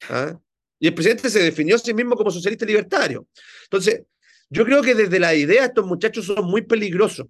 ¿Ah? 0.09 0.39
Y 0.79 0.89
el 0.89 0.95
presidente 0.95 1.29
se 1.31 1.43
definió 1.43 1.77
a 1.77 1.79
sí 1.79 1.93
mismo 1.93 2.17
como 2.17 2.31
socialista 2.31 2.65
libertario. 2.65 3.29
Entonces, 3.65 4.03
yo 4.49 4.65
creo 4.65 4.83
que 4.83 4.95
desde 4.95 5.19
la 5.21 5.35
idea 5.35 5.67
estos 5.67 5.87
muchachos 5.87 6.27
son 6.27 6.45
muy 6.47 6.63
peligrosos. 6.63 7.27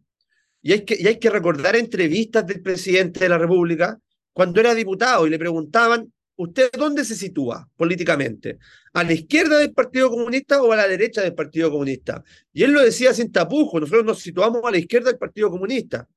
Y 0.63 0.73
hay, 0.73 0.85
que, 0.85 0.97
y 0.99 1.07
hay 1.07 1.19
que 1.19 1.31
recordar 1.31 1.75
entrevistas 1.77 2.47
del 2.47 2.63
presidente 2.63 3.21
de 3.21 3.29
la 3.29 3.39
República 3.39 3.99
cuando 4.33 4.61
era 4.61 4.75
diputado 4.75 5.27
y 5.27 5.31
le 5.31 5.39
preguntaban, 5.39 6.13
¿usted 6.37 6.71
dónde 6.79 7.05
se 7.05 7.17
sitúa 7.17 7.69
políticamente? 7.77 8.59
¿A 8.93 9.03
la 9.03 9.13
izquierda 9.13 9.59
del 9.59 9.73
Partido 9.73 10.09
Comunista 10.09 10.63
o 10.63 10.73
a 10.73 10.77
la 10.77 10.89
derecha 10.89 11.21
del 11.21 11.35
Partido 11.35 11.71
Comunista? 11.71 12.23
Y 12.53 12.63
él 12.63 12.73
lo 12.73 12.81
decía 12.81 13.13
sin 13.13 13.33
tapujo, 13.33 13.81
nosotros 13.81 14.05
nos 14.05 14.21
situamos 14.21 14.63
a 14.65 14.71
la 14.71 14.79
izquierda 14.79 15.11
del 15.11 15.19
Partido 15.19 15.51
Comunista. 15.51 16.09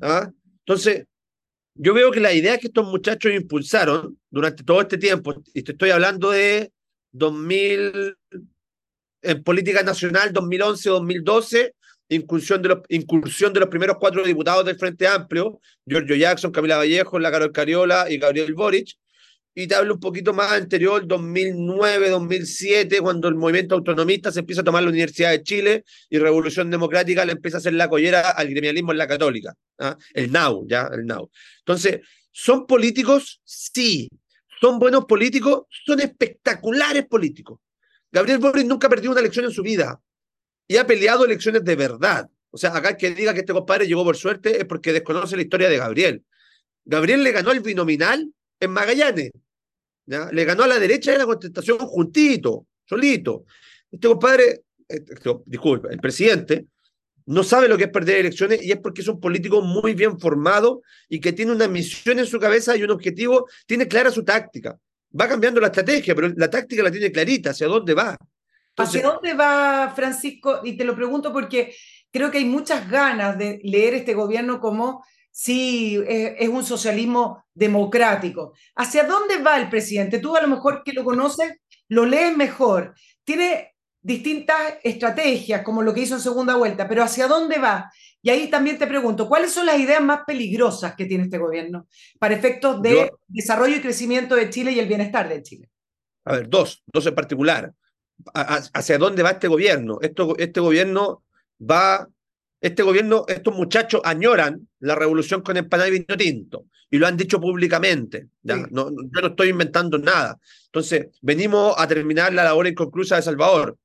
¿Ah? 0.00 0.30
Entonces, 0.66 1.06
yo 1.74 1.94
veo 1.94 2.10
que 2.10 2.18
la 2.18 2.32
idea 2.32 2.58
que 2.58 2.66
estos 2.66 2.86
muchachos 2.86 3.32
impulsaron 3.32 4.18
durante 4.30 4.64
todo 4.64 4.80
este 4.80 4.98
tiempo, 4.98 5.34
y 5.54 5.62
te 5.62 5.72
estoy 5.72 5.90
hablando 5.90 6.32
de 6.32 6.72
2000, 7.12 8.16
en 9.22 9.42
política 9.44 9.84
nacional, 9.84 10.32
2011-2012, 10.32 11.72
incursión 12.08 12.62
de, 12.62 12.68
los, 12.68 12.78
incursión 12.88 13.52
de 13.52 13.60
los 13.60 13.68
primeros 13.68 13.96
cuatro 14.00 14.24
diputados 14.24 14.64
del 14.64 14.76
Frente 14.76 15.06
Amplio, 15.06 15.60
Giorgio 15.84 16.16
Jackson, 16.16 16.50
Camila 16.50 16.78
Vallejo, 16.78 17.18
la 17.20 17.30
Carol 17.30 17.52
Cariola 17.52 18.10
y 18.10 18.18
Gabriel 18.18 18.54
Boric, 18.54 18.96
y 19.58 19.66
te 19.66 19.74
hablo 19.74 19.94
un 19.94 20.00
poquito 20.00 20.34
más 20.34 20.52
anterior, 20.52 21.06
2009, 21.06 22.10
2007, 22.10 23.00
cuando 23.00 23.26
el 23.26 23.36
movimiento 23.36 23.74
autonomista 23.74 24.30
se 24.30 24.40
empieza 24.40 24.60
a 24.60 24.64
tomar 24.64 24.82
la 24.82 24.90
Universidad 24.90 25.30
de 25.30 25.42
Chile 25.42 25.84
y 26.10 26.18
Revolución 26.18 26.70
Democrática 26.70 27.24
le 27.24 27.32
empieza 27.32 27.56
a 27.56 27.60
hacer 27.60 27.72
la 27.72 27.88
collera 27.88 28.32
al 28.32 28.50
gremialismo 28.50 28.92
en 28.92 28.98
la 28.98 29.08
católica. 29.08 29.54
¿ah? 29.78 29.96
El 30.12 30.30
NAU, 30.30 30.66
ya, 30.68 30.90
el 30.92 31.06
NAU. 31.06 31.30
Entonces, 31.60 32.00
¿son 32.30 32.66
políticos? 32.66 33.40
Sí. 33.44 34.10
¿Son 34.60 34.78
buenos 34.78 35.06
políticos? 35.06 35.62
Son 35.86 36.00
espectaculares 36.00 37.06
políticos. 37.06 37.58
Gabriel 38.12 38.38
Boric 38.38 38.66
nunca 38.66 38.88
ha 38.88 38.90
perdido 38.90 39.12
una 39.12 39.20
elección 39.20 39.46
en 39.46 39.52
su 39.52 39.62
vida 39.62 39.98
y 40.68 40.76
ha 40.76 40.86
peleado 40.86 41.24
elecciones 41.24 41.64
de 41.64 41.76
verdad. 41.76 42.28
O 42.50 42.58
sea, 42.58 42.76
acá 42.76 42.94
que 42.98 43.10
diga 43.10 43.32
que 43.32 43.40
este 43.40 43.54
compadre 43.54 43.86
llegó 43.86 44.04
por 44.04 44.18
suerte 44.18 44.58
es 44.58 44.66
porque 44.66 44.92
desconoce 44.92 45.34
la 45.34 45.42
historia 45.42 45.70
de 45.70 45.78
Gabriel. 45.78 46.24
Gabriel 46.84 47.24
le 47.24 47.32
ganó 47.32 47.52
el 47.52 47.60
binominal 47.60 48.30
en 48.60 48.70
Magallanes 48.70 49.30
le 50.06 50.44
ganó 50.44 50.64
a 50.64 50.68
la 50.68 50.78
derecha 50.78 51.12
de 51.12 51.18
la 51.18 51.26
contestación 51.26 51.78
juntito, 51.78 52.66
solito. 52.84 53.44
Este 53.90 54.08
compadre, 54.08 54.62
este, 54.88 55.30
disculpe, 55.44 55.88
el 55.90 55.98
presidente, 55.98 56.66
no 57.26 57.42
sabe 57.42 57.68
lo 57.68 57.76
que 57.76 57.84
es 57.84 57.90
perder 57.90 58.18
elecciones 58.18 58.62
y 58.62 58.70
es 58.70 58.78
porque 58.78 59.02
es 59.02 59.08
un 59.08 59.18
político 59.18 59.60
muy 59.60 59.94
bien 59.94 60.18
formado 60.18 60.82
y 61.08 61.20
que 61.20 61.32
tiene 61.32 61.52
una 61.52 61.66
misión 61.66 62.18
en 62.18 62.26
su 62.26 62.38
cabeza 62.38 62.76
y 62.76 62.84
un 62.84 62.90
objetivo, 62.90 63.48
tiene 63.66 63.88
clara 63.88 64.10
su 64.10 64.24
táctica. 64.24 64.78
Va 65.18 65.28
cambiando 65.28 65.60
la 65.60 65.68
estrategia, 65.68 66.14
pero 66.14 66.28
la 66.36 66.48
táctica 66.48 66.82
la 66.82 66.90
tiene 66.90 67.10
clarita, 67.10 67.50
hacia 67.50 67.66
dónde 67.66 67.94
va. 67.94 68.16
¿Hacia 68.76 69.02
dónde 69.02 69.34
va 69.34 69.92
Francisco? 69.96 70.60
Y 70.62 70.76
te 70.76 70.84
lo 70.84 70.94
pregunto 70.94 71.32
porque 71.32 71.74
creo 72.12 72.30
que 72.30 72.38
hay 72.38 72.44
muchas 72.44 72.88
ganas 72.88 73.36
de 73.38 73.58
leer 73.64 73.94
este 73.94 74.14
gobierno 74.14 74.60
como 74.60 75.04
sí 75.36 76.02
es, 76.08 76.48
un 76.48 76.64
socialismo 76.64 77.44
democrático. 77.52 78.54
¿Hacia 78.74 79.04
dónde 79.04 79.36
va 79.42 79.58
el 79.58 79.68
presidente? 79.68 80.18
Tú 80.18 80.34
a 80.34 80.40
lo 80.40 80.48
mejor 80.48 80.82
que 80.82 80.94
lo 80.94 81.04
conoces, 81.04 81.60
lo 81.88 82.06
lees 82.06 82.34
mejor. 82.34 82.94
Tiene 83.22 83.74
distintas 84.00 84.56
estrategias, 84.82 85.62
como 85.62 85.82
lo 85.82 85.92
que 85.92 86.00
hizo 86.00 86.14
en 86.14 86.22
segunda 86.22 86.56
vuelta, 86.56 86.88
pero 86.88 87.02
¿hacia 87.02 87.26
dónde 87.26 87.58
va? 87.58 87.92
Y 88.22 88.30
ahí 88.30 88.48
también 88.48 88.78
te 88.78 88.86
pregunto, 88.86 89.28
¿cuáles 89.28 89.52
son 89.52 89.66
las 89.66 89.78
ideas 89.78 90.02
más 90.02 90.20
peligrosas 90.26 90.94
que 90.96 91.04
tiene 91.04 91.24
este 91.24 91.36
gobierno 91.36 91.86
para 92.18 92.34
efectos 92.34 92.80
de 92.80 93.12
desarrollo 93.26 93.76
y 93.76 93.82
crecimiento 93.82 94.36
de 94.36 94.48
Chile 94.48 94.72
y 94.72 94.80
el 94.80 94.88
bienestar 94.88 95.28
de 95.28 95.42
Chile? 95.42 95.68
A 96.24 96.32
ver, 96.32 96.48
dos, 96.48 96.82
dos 96.86 97.06
en 97.06 97.14
particular. 97.14 97.74
¿Hacia 98.32 98.96
dónde 98.96 99.22
va 99.22 99.32
este 99.32 99.48
gobierno? 99.48 99.98
Esto, 100.00 100.34
este 100.38 100.60
gobierno 100.60 101.24
va 101.60 102.08
este 102.60 102.82
gobierno, 102.82 103.24
estos 103.28 103.54
muchachos 103.54 104.00
añoran 104.04 104.68
la 104.80 104.94
revolución 104.94 105.42
con 105.42 105.56
empanada 105.56 105.88
y 105.88 105.92
vino 105.92 106.16
tinto 106.16 106.66
y 106.90 106.98
lo 106.98 107.06
han 107.06 107.16
dicho 107.16 107.40
públicamente. 107.40 108.28
¿ya? 108.42 108.56
No, 108.70 108.90
yo 108.90 109.20
no 109.20 109.28
estoy 109.28 109.48
inventando 109.48 109.98
nada. 109.98 110.38
Entonces, 110.66 111.08
venimos 111.20 111.74
a 111.76 111.86
terminar 111.86 112.32
la 112.32 112.44
labor 112.44 112.66
inconclusa 112.66 113.16
de 113.16 113.22
Salvador. 113.22 113.76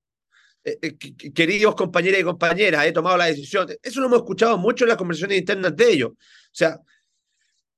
Eh, 0.64 0.78
eh, 0.82 0.98
queridos 1.34 1.76
compañeros 1.76 2.20
y 2.20 2.24
compañeras, 2.24 2.86
he 2.86 2.92
tomado 2.92 3.18
la 3.18 3.26
decisión. 3.26 3.68
Eso 3.82 4.00
lo 4.00 4.08
hemos 4.08 4.20
escuchado 4.20 4.58
mucho 4.58 4.86
en 4.86 4.90
las 4.90 4.98
conversaciones 4.98 5.40
internas 5.40 5.76
de 5.76 5.92
ellos. 5.92 6.12
O 6.12 6.18
sea, 6.52 6.80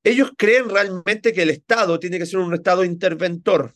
ellos 0.04 0.32
creen 0.38 0.70
realmente 0.70 1.32
que 1.32 1.44
el 1.44 1.50
Estado 1.52 1.98
tiene 1.98 2.20
que 2.20 2.26
ser 2.26 2.40
un 2.40 2.54
Estado 2.54 2.84
interventor 2.84 3.74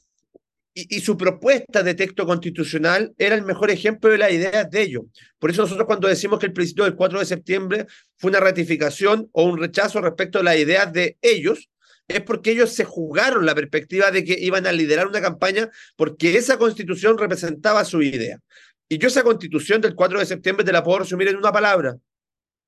y, 0.78 1.00
su 1.00 1.18
propuesta 1.18 1.82
de 1.82 1.96
texto 1.96 2.26
constitucional 2.26 3.14
era 3.18 3.36
el 3.36 3.44
mejor 3.44 3.72
ejemplo 3.72 4.10
de 4.10 4.18
las 4.20 4.32
ideas 4.32 4.70
de 4.70 4.82
ellos. 4.82 5.04
Por 5.40 5.50
eso 5.50 5.64
nosotros 5.64 5.88
cuando 5.88 6.08
decimos 6.08 6.40
que 6.40 6.46
el 6.46 6.54
principio 6.54 6.84
del 6.84 6.96
4 6.96 7.20
de 7.20 7.26
septiembre 7.26 7.88
fue 8.16 8.30
una 8.30 8.40
ratificación 8.40 9.28
o 9.32 9.44
un 9.44 9.58
rechazo 9.58 10.02
respecto 10.02 10.40
a 10.40 10.44
las 10.44 10.58
ideas 10.58 10.94
de 10.94 11.18
ellos, 11.22 11.70
es 12.08 12.22
porque 12.22 12.52
ellos 12.52 12.72
se 12.72 12.86
jugaron 12.86 13.46
la 13.46 13.56
perspectiva 13.56 14.12
de 14.12 14.24
que 14.24 14.38
iban 14.40 14.68
a 14.68 14.72
liderar 14.72 15.08
una 15.08 15.22
campaña 15.22 15.70
porque 15.96 16.38
esa 16.38 16.58
constitución 16.58 17.18
representaba 17.18 17.84
su 17.84 18.02
idea. 18.02 18.40
Y 18.88 19.00
yo 19.00 19.08
esa 19.08 19.24
constitución 19.24 19.82
del 19.82 19.96
4 19.96 20.20
de 20.20 20.26
septiembre 20.26 20.64
te 20.64 20.72
la 20.72 20.84
puedo 20.84 21.00
resumir 21.00 21.28
en 21.28 21.38
una 21.38 21.52
palabra, 21.52 21.98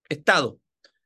Estado. 0.09 0.59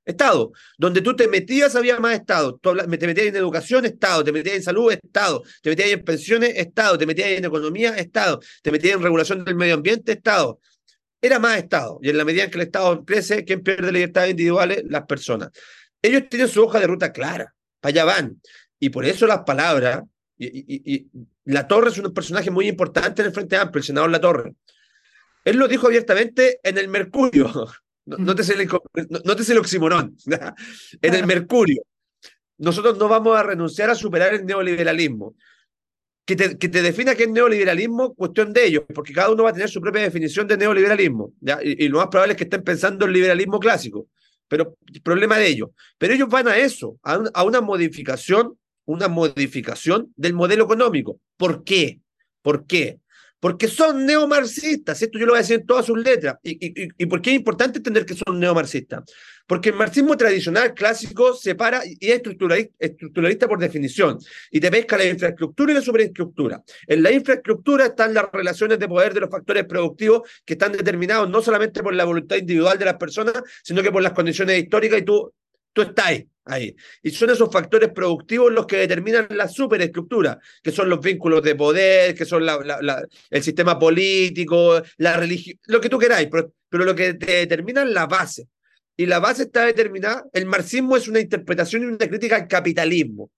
Estado. 0.06 0.52
Donde 0.78 1.02
tú 1.02 1.16
te 1.16 1.28
metías 1.28 1.76
había 1.76 2.00
más 2.00 2.16
Estado. 2.16 2.60
te 2.62 2.88
metías 2.88 3.28
en 3.28 3.36
educación, 3.36 3.86
Estado. 3.86 4.24
Te 4.24 4.32
metías 4.32 4.56
en 4.58 4.64
salud, 4.64 4.92
Estado. 4.92 5.44
Te 5.62 5.70
metías 5.70 5.90
en 5.90 6.04
pensiones, 6.04 6.54
Estado. 6.56 6.98
Te 6.98 7.06
metías 7.06 7.30
en 7.30 7.46
economía, 7.46 7.96
Estado. 7.96 8.40
Te 8.62 8.72
metías 8.72 8.96
en 8.96 9.04
regulación 9.04 9.46
del 9.46 9.56
medio 9.56 9.76
ambiente, 9.76 10.14
Estado. 10.14 10.60
Era 11.22 11.40
más 11.40 11.58
Estado. 11.58 12.00
Y 12.02 12.10
en 12.10 12.18
la 12.18 12.26
medida 12.26 12.44
en 12.44 12.52
que 12.52 12.58
el 12.58 12.64
Estado 12.64 13.06
crece, 13.06 13.46
¿quién 13.46 13.62
pierde 13.62 13.92
libertades 13.92 14.32
individuales? 14.32 14.84
Las 14.88 15.06
personas. 15.06 15.50
Ellos 16.02 16.24
tienen 16.30 16.50
su 16.50 16.64
hoja 16.64 16.80
de 16.80 16.88
ruta 16.88 17.14
clara. 17.14 17.56
Allá 17.82 18.04
van. 18.04 18.42
Y 18.80 18.90
por 18.90 19.06
eso 19.06 19.26
las 19.26 19.40
palabras. 19.40 20.04
Y, 20.38 21.08
La 21.46 21.68
Torre 21.68 21.90
es 21.90 21.98
un 21.98 22.14
personaje 22.14 22.52
muy 22.52 22.68
importante 22.68 23.22
en 23.22 23.28
el 23.28 23.34
Frente 23.34 23.56
Amplio, 23.56 23.80
el 23.80 23.86
senador 23.86 24.10
La 24.10 24.20
Torre. 24.20 24.54
Él 25.46 25.58
lo 25.58 25.68
dijo 25.68 25.88
abiertamente 25.88 26.60
en 26.64 26.78
el 26.78 26.88
Mercurio. 26.88 27.70
No, 28.06 28.36
te 28.36 28.44
sé 28.44 28.54
el, 28.54 28.68
no, 28.68 29.36
te 29.36 29.52
el 29.52 29.58
oximorón. 29.58 30.18
en 31.02 31.14
el 31.14 31.26
Mercurio. 31.26 31.84
Nosotros 32.58 32.98
no 32.98 33.08
vamos 33.08 33.38
a 33.38 33.44
renunciar 33.44 33.90
a 33.90 33.96
superar 33.96 34.34
el 34.34 34.46
neoliberalismo. 34.46 35.36
Que 36.26 36.36
te, 36.38 36.58
que 36.58 36.70
te 36.70 36.82
defina 36.82 37.16
qué 37.16 37.24
es 37.24 37.30
neoliberalismo, 37.30 38.14
cuestión 38.14 38.54
de 38.54 38.66
ellos, 38.66 38.84
porque 38.96 39.12
cada 39.12 39.30
uno 39.30 39.44
va 39.44 39.50
a 39.50 39.54
tener 39.54 39.70
su 39.70 39.82
propia 39.82 40.04
definición 40.04 40.48
de 40.48 40.56
neoliberalismo. 40.56 41.34
¿ya? 41.42 41.60
Y, 41.62 41.90
lo 41.90 41.98
más 41.98 42.08
probable 42.08 42.34
es 42.34 42.38
que 42.38 42.46
estén 42.46 42.64
pensando 42.64 43.06
en 43.06 43.12
liberalismo 43.12 43.60
clásico, 43.60 44.08
pero 44.48 44.78
problema 45.04 45.38
de 45.38 45.48
ellos. 45.48 45.70
Pero 45.98 46.14
ellos 46.14 46.30
van 46.30 46.48
a 46.48 46.58
eso, 46.58 46.98
a, 47.04 47.22
a 47.34 47.44
una 47.44 47.60
modificación, 47.60 48.58
una 48.86 49.10
modificación 49.10 50.14
del 50.16 50.34
modelo 50.34 50.64
económico. 50.64 51.20
¿Por 51.36 51.66
qué? 51.66 52.00
¿Por 52.42 52.66
qué? 52.68 53.00
Porque 53.44 53.68
son 53.68 54.06
neomarxistas, 54.06 55.02
esto 55.02 55.20
yo 55.20 55.26
lo 55.26 55.34
voy 55.34 55.40
a 55.40 55.42
decir 55.42 55.58
en 55.58 55.66
todas 55.66 55.86
sus 55.86 55.98
letras. 55.98 56.38
¿Y, 56.44 56.58
y, 56.98 57.06
por 57.08 57.22
qué 57.22 57.32
es 57.32 57.36
importante 57.36 57.80
entender 57.80 58.06
que 58.06 58.14
son 58.14 58.40
neomarxistas? 58.40 59.04
Porque 59.46 59.68
el 59.68 59.76
marxismo 59.76 60.16
tradicional, 60.16 60.74
clásico, 60.74 61.34
separa 61.34 61.82
y 61.86 61.98
es 62.10 62.22
estructuralista, 62.80 63.46
por 63.50 63.60
definición, 63.60 64.18
y 64.50 64.62
te 64.62 64.72
pesca 64.72 64.98
la 64.98 65.04
infraestructura 65.04 65.74
y 65.74 65.76
la 65.76 65.82
superinfraestructura. 65.82 66.64
En 66.88 67.04
la 67.04 67.12
infraestructura 67.12 67.88
están 67.88 68.14
las 68.14 68.32
relaciones 68.32 68.80
de 68.80 68.88
poder 68.88 69.14
de 69.14 69.20
los 69.20 69.30
factores 69.30 69.66
productivos 69.66 70.22
que 70.46 70.54
están 70.54 70.72
determinados 70.72 71.30
no 71.30 71.42
solamente 71.42 71.84
por 71.84 71.94
la 71.94 72.06
voluntad 72.06 72.38
individual 72.38 72.80
de 72.80 72.86
las 72.86 72.96
personas, 72.96 73.44
sino 73.62 73.84
que 73.84 73.92
por 73.92 74.02
las 74.02 74.14
condiciones 74.14 74.64
históricas 74.64 75.00
y 75.00 75.04
tú, 75.04 75.34
tú 75.74 75.82
estás 75.82 76.06
ahí 76.06 76.30
ahí. 76.46 76.76
Y 77.02 77.12
son 77.12 77.30
esos 77.30 77.52
factores 77.52 77.90
productivos 77.92 78.52
los 78.52 78.66
que 78.66 78.78
determinan 78.78 79.28
la 79.30 79.48
superestructura, 79.48 80.40
que 80.62 80.72
son 80.72 80.90
los 80.90 81.00
vínculos 81.00 81.44
de 81.44 81.56
poder, 81.56 82.16
que 82.16 82.26
son 82.26 82.46
la, 82.46 83.04
el 83.30 83.44
sistema 83.44 83.78
político, 83.80 84.82
la 84.98 85.18
religión, 85.18 85.58
lo 85.68 85.82
que 85.82 85.90
tú 85.90 85.98
queráis, 85.98 86.28
pero, 86.32 86.54
pero 86.70 86.86
lo 86.86 86.96
que 86.96 87.14
te 87.14 87.32
determina 87.32 87.84
es 87.84 87.90
la 87.90 88.08
base. 88.08 88.48
Y 88.96 89.06
la 89.06 89.20
base 89.20 89.44
está 89.44 89.66
determinada, 89.66 90.26
el 90.34 90.46
marxismo 90.46 90.96
es 90.96 91.08
una 91.08 91.20
interpretación 91.20 91.84
y 91.84 91.86
una 91.86 91.98
crítica 91.98 92.36
al 92.36 92.48
capitalismo. 92.48 93.32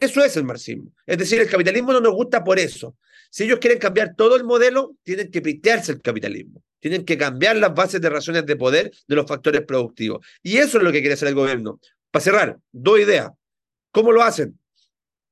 Eso 0.00 0.24
es 0.24 0.36
el 0.36 0.44
marxismo. 0.44 0.90
Es 1.06 1.18
decir, 1.18 1.40
el 1.40 1.48
capitalismo 1.48 1.92
no 1.92 2.00
nos 2.00 2.14
gusta 2.14 2.42
por 2.42 2.58
eso. 2.58 2.96
Si 3.30 3.44
ellos 3.44 3.60
quieren 3.60 3.78
cambiar 3.78 4.14
todo 4.16 4.34
el 4.34 4.44
modelo, 4.44 4.96
tienen 5.04 5.30
que 5.30 5.40
pitearse 5.40 5.92
el 5.92 6.02
capitalismo. 6.02 6.62
Tienen 6.80 7.04
que 7.04 7.16
cambiar 7.16 7.56
las 7.56 7.74
bases 7.74 8.00
de 8.00 8.10
razones 8.10 8.46
de 8.46 8.56
poder 8.56 8.92
de 9.06 9.16
los 9.16 9.26
factores 9.26 9.62
productivos. 9.62 10.24
Y 10.42 10.58
eso 10.58 10.78
es 10.78 10.84
lo 10.84 10.92
que 10.92 11.00
quiere 11.00 11.14
hacer 11.14 11.28
el 11.28 11.34
gobierno. 11.34 11.80
Para 12.10 12.22
cerrar, 12.22 12.58
dos 12.72 13.00
ideas. 13.00 13.30
¿Cómo 13.90 14.12
lo 14.12 14.22
hacen? 14.22 14.58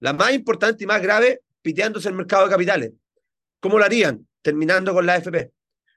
La 0.01 0.13
más 0.13 0.33
importante 0.33 0.85
y 0.85 0.87
más 0.87 1.01
grave, 1.03 1.41
piteándose 1.63 2.09
el 2.09 2.15
mercado 2.15 2.45
de 2.45 2.51
capitales. 2.51 2.93
¿Cómo 3.61 3.79
lo 3.79 3.85
harían? 3.85 4.27
Terminando 4.43 4.93
con 4.93 5.07
la 5.07 5.15
AFP 5.15 5.53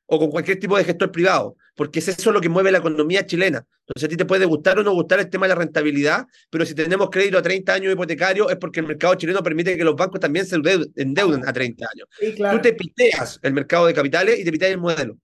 o 0.08 0.20
con 0.20 0.32
cualquier 0.32 0.60
tipo 0.60 0.78
de 0.78 0.86
gestor 0.86 1.12
privado, 1.12 1.58
porque 1.76 2.00
es 2.00 2.08
eso 2.08 2.32
lo 2.32 2.40
que 2.40 2.48
mueve 2.48 2.72
la 2.72 2.78
economía 2.78 3.26
chilena. 3.26 3.66
Entonces 3.82 4.06
a 4.06 4.08
ti 4.08 4.16
te 4.16 4.26
puede 4.26 4.46
gustar 4.46 4.80
o 4.80 4.84
no 4.84 4.94
gustar 4.94 5.20
el 5.20 5.30
tema 5.30 5.48
de 5.48 5.50
la 5.50 5.60
rentabilidad, 5.60 6.26
pero 6.50 6.66
si 6.66 6.74
tenemos 6.74 7.10
crédito 7.10 7.38
a 7.38 7.42
30 7.42 7.74
años 7.74 7.94
hipotecario 7.94 8.50
es 8.50 8.56
porque 8.56 8.80
el 8.80 8.88
mercado 8.88 9.16
chileno 9.16 9.44
permite 9.44 9.76
que 9.76 9.84
los 9.84 9.96
bancos 9.96 10.22
también 10.22 10.46
se 10.46 10.56
endeuden 10.96 11.46
a 11.46 11.52
30 11.52 11.86
años. 11.94 12.08
Tú 12.52 12.62
te 12.62 12.74
piteas 12.74 13.40
el 13.44 13.54
mercado 13.54 13.86
de 13.86 13.94
capitales 13.94 14.40
y 14.40 14.46
te 14.46 14.52
piteas 14.52 14.72
el 14.72 14.78
modelo. 14.78 15.18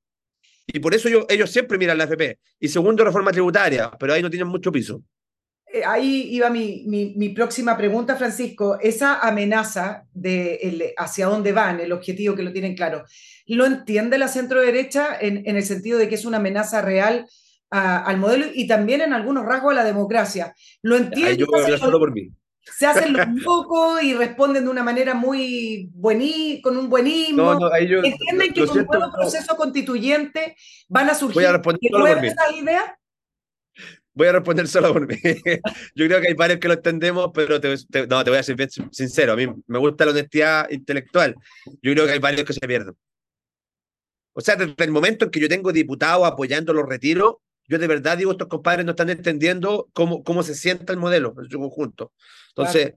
Y 0.66 0.80
por 0.80 0.94
eso 0.94 1.10
ellos 1.30 1.52
siempre 1.52 1.78
miran 1.78 1.98
la 1.98 2.06
AFP. 2.06 2.40
Y 2.60 2.68
segundo, 2.68 3.04
reforma 3.04 3.32
tributaria, 3.32 3.92
pero 4.00 4.14
ahí 4.14 4.22
no 4.22 4.30
tienen 4.30 4.48
mucho 4.48 4.72
piso. 4.72 5.02
Eh, 5.72 5.84
ahí 5.86 6.28
iba 6.32 6.50
mi, 6.50 6.84
mi, 6.86 7.30
próxima 7.30 7.76
pregunta, 7.76 8.16
Francisco. 8.16 8.78
Esa 8.80 9.20
amenaza 9.20 10.04
de 10.14 10.94
hacia 10.98 11.28
dónde 11.28 11.52
van, 11.52 11.80
el 11.80 11.92
objetivo 11.92 12.36
que 12.36 12.44
lo 12.44 12.54
tienen 12.54 12.76
claro, 12.76 13.04
¿lo 13.48 13.66
entiende 13.66 14.18
la 14.18 14.28
centro 14.28 14.62
derecha 14.62 15.18
en, 15.20 15.42
en, 15.46 15.56
el 15.58 15.64
sentido 15.64 15.98
de 15.98 16.08
que 16.08 16.16
es 16.16 16.26
una 16.26 16.38
amenaza 16.38 16.82
real 16.82 17.28
al 17.74 18.18
modelo 18.18 18.46
y 18.54 18.68
también 18.68 19.02
en 19.02 19.14
algunos 19.14 19.46
rasgos 19.46 19.72
a 19.72 19.76
la 19.78 19.84
democracia. 19.84 20.54
Lo 20.84 20.96
entiendo. 20.96 21.34
Yo 21.34 21.48
voy 21.48 21.72
a 21.72 21.78
solo 21.80 21.98
por 21.98 22.14
mí 22.14 22.30
se 22.64 22.86
hacen 22.86 23.14
los 23.14 23.28
locos 23.44 24.04
y 24.04 24.14
responden 24.14 24.66
de 24.66 24.70
una 24.70 24.84
manera 24.84 25.14
muy 25.14 25.90
buení, 25.94 26.62
con 26.62 26.78
un 26.78 26.90
buenismo. 26.90 27.56
No, 27.56 27.76
¿Entienden 27.76 28.54
que 28.54 28.66
con 28.66 28.80
un 28.80 28.86
nuevo 28.86 29.12
proceso 29.12 29.56
constituyente 29.56 30.56
van 30.88 31.10
a 31.10 31.16
surgir 31.16 31.36
voy 31.36 31.46
a 31.46 31.52
responder 31.54 31.92
solo 31.92 32.06
por 32.06 32.22
mí. 32.22 32.30
ideas? 32.60 32.84
Voy 34.16 34.28
a 34.28 34.32
responder 34.32 34.68
solo 34.68 34.94
por 34.94 35.08
mí. 35.08 35.16
Yo 35.96 36.06
creo 36.06 36.22
que 36.22 36.28
hay 36.28 36.34
varios 36.36 36.60
que 36.60 36.68
lo 36.68 36.76
entendemos, 36.76 37.32
pero 37.34 37.60
te, 37.60 37.76
no, 38.08 38.24
te 38.24 38.30
voy 38.30 38.40
a 38.40 38.44
ser 38.44 38.56
bien 38.56 38.70
sincero. 38.70 39.34
A 39.34 39.36
mí 39.36 39.48
me 39.68 39.80
gusta 39.80 40.06
la 40.06 40.12
honestidad 40.12 40.70
intelectual. 40.70 41.36
Yo 41.82 41.94
creo 41.94 42.06
que 42.06 42.14
hay 42.14 42.20
varios 42.20 42.46
que 42.46 42.54
se 42.54 42.68
pierden. 42.68 42.96
O 44.34 44.42
sea, 44.42 44.56
desde 44.56 44.84
el 44.84 44.92
momento 44.92 45.26
en 45.26 45.32
que 45.32 45.40
yo 45.40 45.50
tengo 45.50 45.72
diputados 45.72 46.26
apoyando 46.26 46.74
los 46.74 46.88
retiros, 46.88 47.36
yo 47.68 47.78
de 47.78 47.88
verdad 47.88 48.18
digo, 48.18 48.32
estos 48.32 48.48
compadres 48.48 48.86
no 48.86 48.92
están 48.92 49.10
entendiendo 49.10 49.90
cómo, 49.94 50.24
cómo 50.24 50.44
se 50.44 50.56
sienta 50.56 50.94
el 50.94 51.00
modelo 51.00 51.34
en 51.38 51.50
su 51.50 51.60
conjunto. 51.60 52.12
Entonces, 52.50 52.94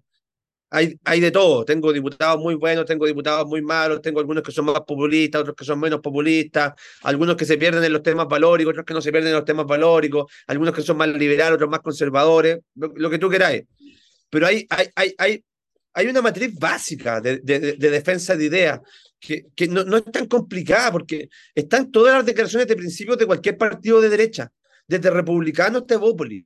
hay, 0.70 0.98
hay 1.04 1.20
de 1.20 1.30
todo. 1.30 1.64
Tengo 1.64 1.92
diputados 1.92 2.40
muy 2.40 2.54
buenos, 2.54 2.84
tengo 2.84 3.06
diputados 3.06 3.46
muy 3.46 3.62
malos, 3.62 4.02
tengo 4.02 4.20
algunos 4.20 4.42
que 4.42 4.52
son 4.52 4.66
más 4.66 4.80
populistas, 4.80 5.42
otros 5.42 5.56
que 5.56 5.64
son 5.64 5.78
menos 5.78 6.00
populistas, 6.00 6.74
algunos 7.02 7.36
que 7.36 7.44
se 7.44 7.56
pierden 7.56 7.84
en 7.84 7.92
los 7.92 8.02
temas 8.02 8.26
valóricos, 8.26 8.72
otros 8.72 8.84
que 8.84 8.94
no 8.94 9.00
se 9.00 9.12
pierden 9.12 9.28
en 9.28 9.36
los 9.36 9.44
temas 9.44 9.66
valóricos, 9.66 10.30
algunos 10.46 10.74
que 10.74 10.82
son 10.82 10.96
más 10.96 11.08
liberales, 11.08 11.54
otros 11.54 11.70
más 11.70 11.80
conservadores, 11.80 12.58
lo, 12.74 13.10
que 13.10 13.18
tú 13.18 13.30
queráis. 13.30 13.64
Pero 14.28 14.46
hay, 14.46 14.66
hay, 14.70 14.88
hay, 14.96 15.14
hay, 15.18 15.44
hay 15.94 16.06
una 16.08 16.20
matriz 16.20 16.58
básica 16.58 17.20
de, 17.20 17.38
de, 17.38 17.74
de 17.74 17.90
defensa 17.90 18.36
de 18.36 18.44
ideas 18.44 18.80
que, 19.26 19.46
que 19.56 19.66
no, 19.66 19.82
no, 19.84 19.96
es 19.96 20.04
tan 20.04 20.26
complicada 20.26 20.92
porque 20.92 21.28
están 21.54 21.90
todas 21.90 22.14
las 22.14 22.26
declaraciones 22.26 22.68
de 22.68 22.76
principios 22.76 23.18
de 23.18 23.26
cualquier 23.26 23.58
partido 23.58 24.00
de 24.00 24.08
derecha, 24.08 24.52
desde 24.86 25.10
republicanos 25.10 25.82
hasta 25.82 25.94
Evópolis, 25.94 26.44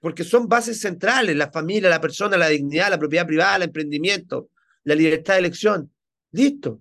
porque 0.00 0.24
son 0.24 0.48
bases 0.48 0.80
centrales, 0.80 1.36
la 1.36 1.52
familia, 1.52 1.88
la 1.88 2.00
persona, 2.00 2.36
la 2.36 2.48
dignidad, 2.48 2.90
la 2.90 2.98
propiedad 2.98 3.26
privada, 3.26 3.56
el 3.56 3.62
emprendimiento, 3.62 4.50
la 4.82 4.96
libertad 4.96 5.34
de 5.34 5.40
elección. 5.40 5.92
Listo. 6.32 6.80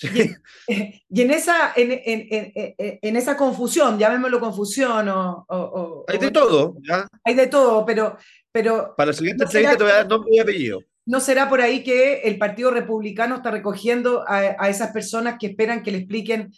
Y, 0.68 1.22
en, 1.22 1.30
esa, 1.30 1.72
en, 1.74 1.90
en, 1.92 2.52
en, 3.00 3.16
esa 3.16 3.36
confusión, 3.36 3.98
llamémoslo 3.98 4.40
confusión 4.40 5.08
o... 5.08 6.04
hay 6.06 6.18
de 6.18 6.30
todo. 6.30 6.76
Hay 7.24 7.34
de 7.34 7.46
todo, 7.46 7.86
pero... 7.86 8.18
pero 8.52 8.94
Para 8.94 9.08
la 9.08 9.12
siguiente 9.14 9.44
entrevista 9.44 9.76
te 9.76 9.84
voy 9.84 9.92
a 9.92 9.96
dar 9.96 10.08
nombre 10.08 10.30
y 10.34 10.38
apellido. 10.38 10.80
¿No 11.06 11.20
será 11.20 11.48
por 11.48 11.60
ahí 11.60 11.84
que 11.84 12.22
el 12.24 12.36
Partido 12.36 12.72
Republicano 12.72 13.36
está 13.36 13.52
recogiendo 13.52 14.24
a, 14.26 14.68
esas 14.68 14.90
personas 14.90 15.36
que 15.38 15.46
esperan 15.46 15.84
que 15.84 15.92
le 15.92 15.98
expliquen 15.98 16.52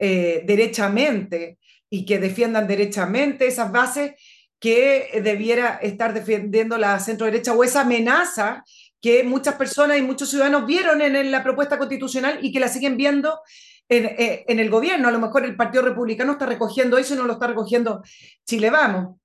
eh, 0.00 0.42
derechamente 0.44 1.58
y 1.88 2.04
que 2.04 2.18
defiendan 2.18 2.66
derechamente 2.66 3.46
esas 3.46 3.70
bases 3.70 4.14
que 4.58 5.20
debiera 5.22 5.78
estar 5.82 6.14
defendiendo 6.14 6.78
la 6.78 6.98
centro 6.98 7.26
derecha 7.26 7.52
o 7.52 7.62
esa 7.62 7.82
amenaza 7.82 8.64
que 9.00 9.22
muchas 9.22 9.54
personas 9.54 9.98
y 9.98 10.02
muchos 10.02 10.30
ciudadanos 10.30 10.66
vieron 10.66 11.00
en, 11.00 11.30
la 11.30 11.44
propuesta 11.44 11.78
constitucional 11.78 12.38
y 12.42 12.52
que 12.52 12.60
la 12.60 12.68
siguen 12.68 12.96
viendo 12.96 13.40
en, 13.88 14.06
eh, 14.06 14.44
en, 14.48 14.58
el 14.58 14.70
gobierno. 14.70 15.08
A 15.08 15.12
lo 15.12 15.20
mejor 15.20 15.44
el 15.44 15.56
Partido 15.56 15.84
Republicano 15.84 16.32
está 16.32 16.46
recogiendo 16.46 16.98
eso 16.98 17.14
y 17.14 17.18
no 17.18 17.24
lo 17.24 17.34
está 17.34 17.46
recogiendo 17.46 18.02
Chile 18.44 18.70
Vamos. 18.70 19.21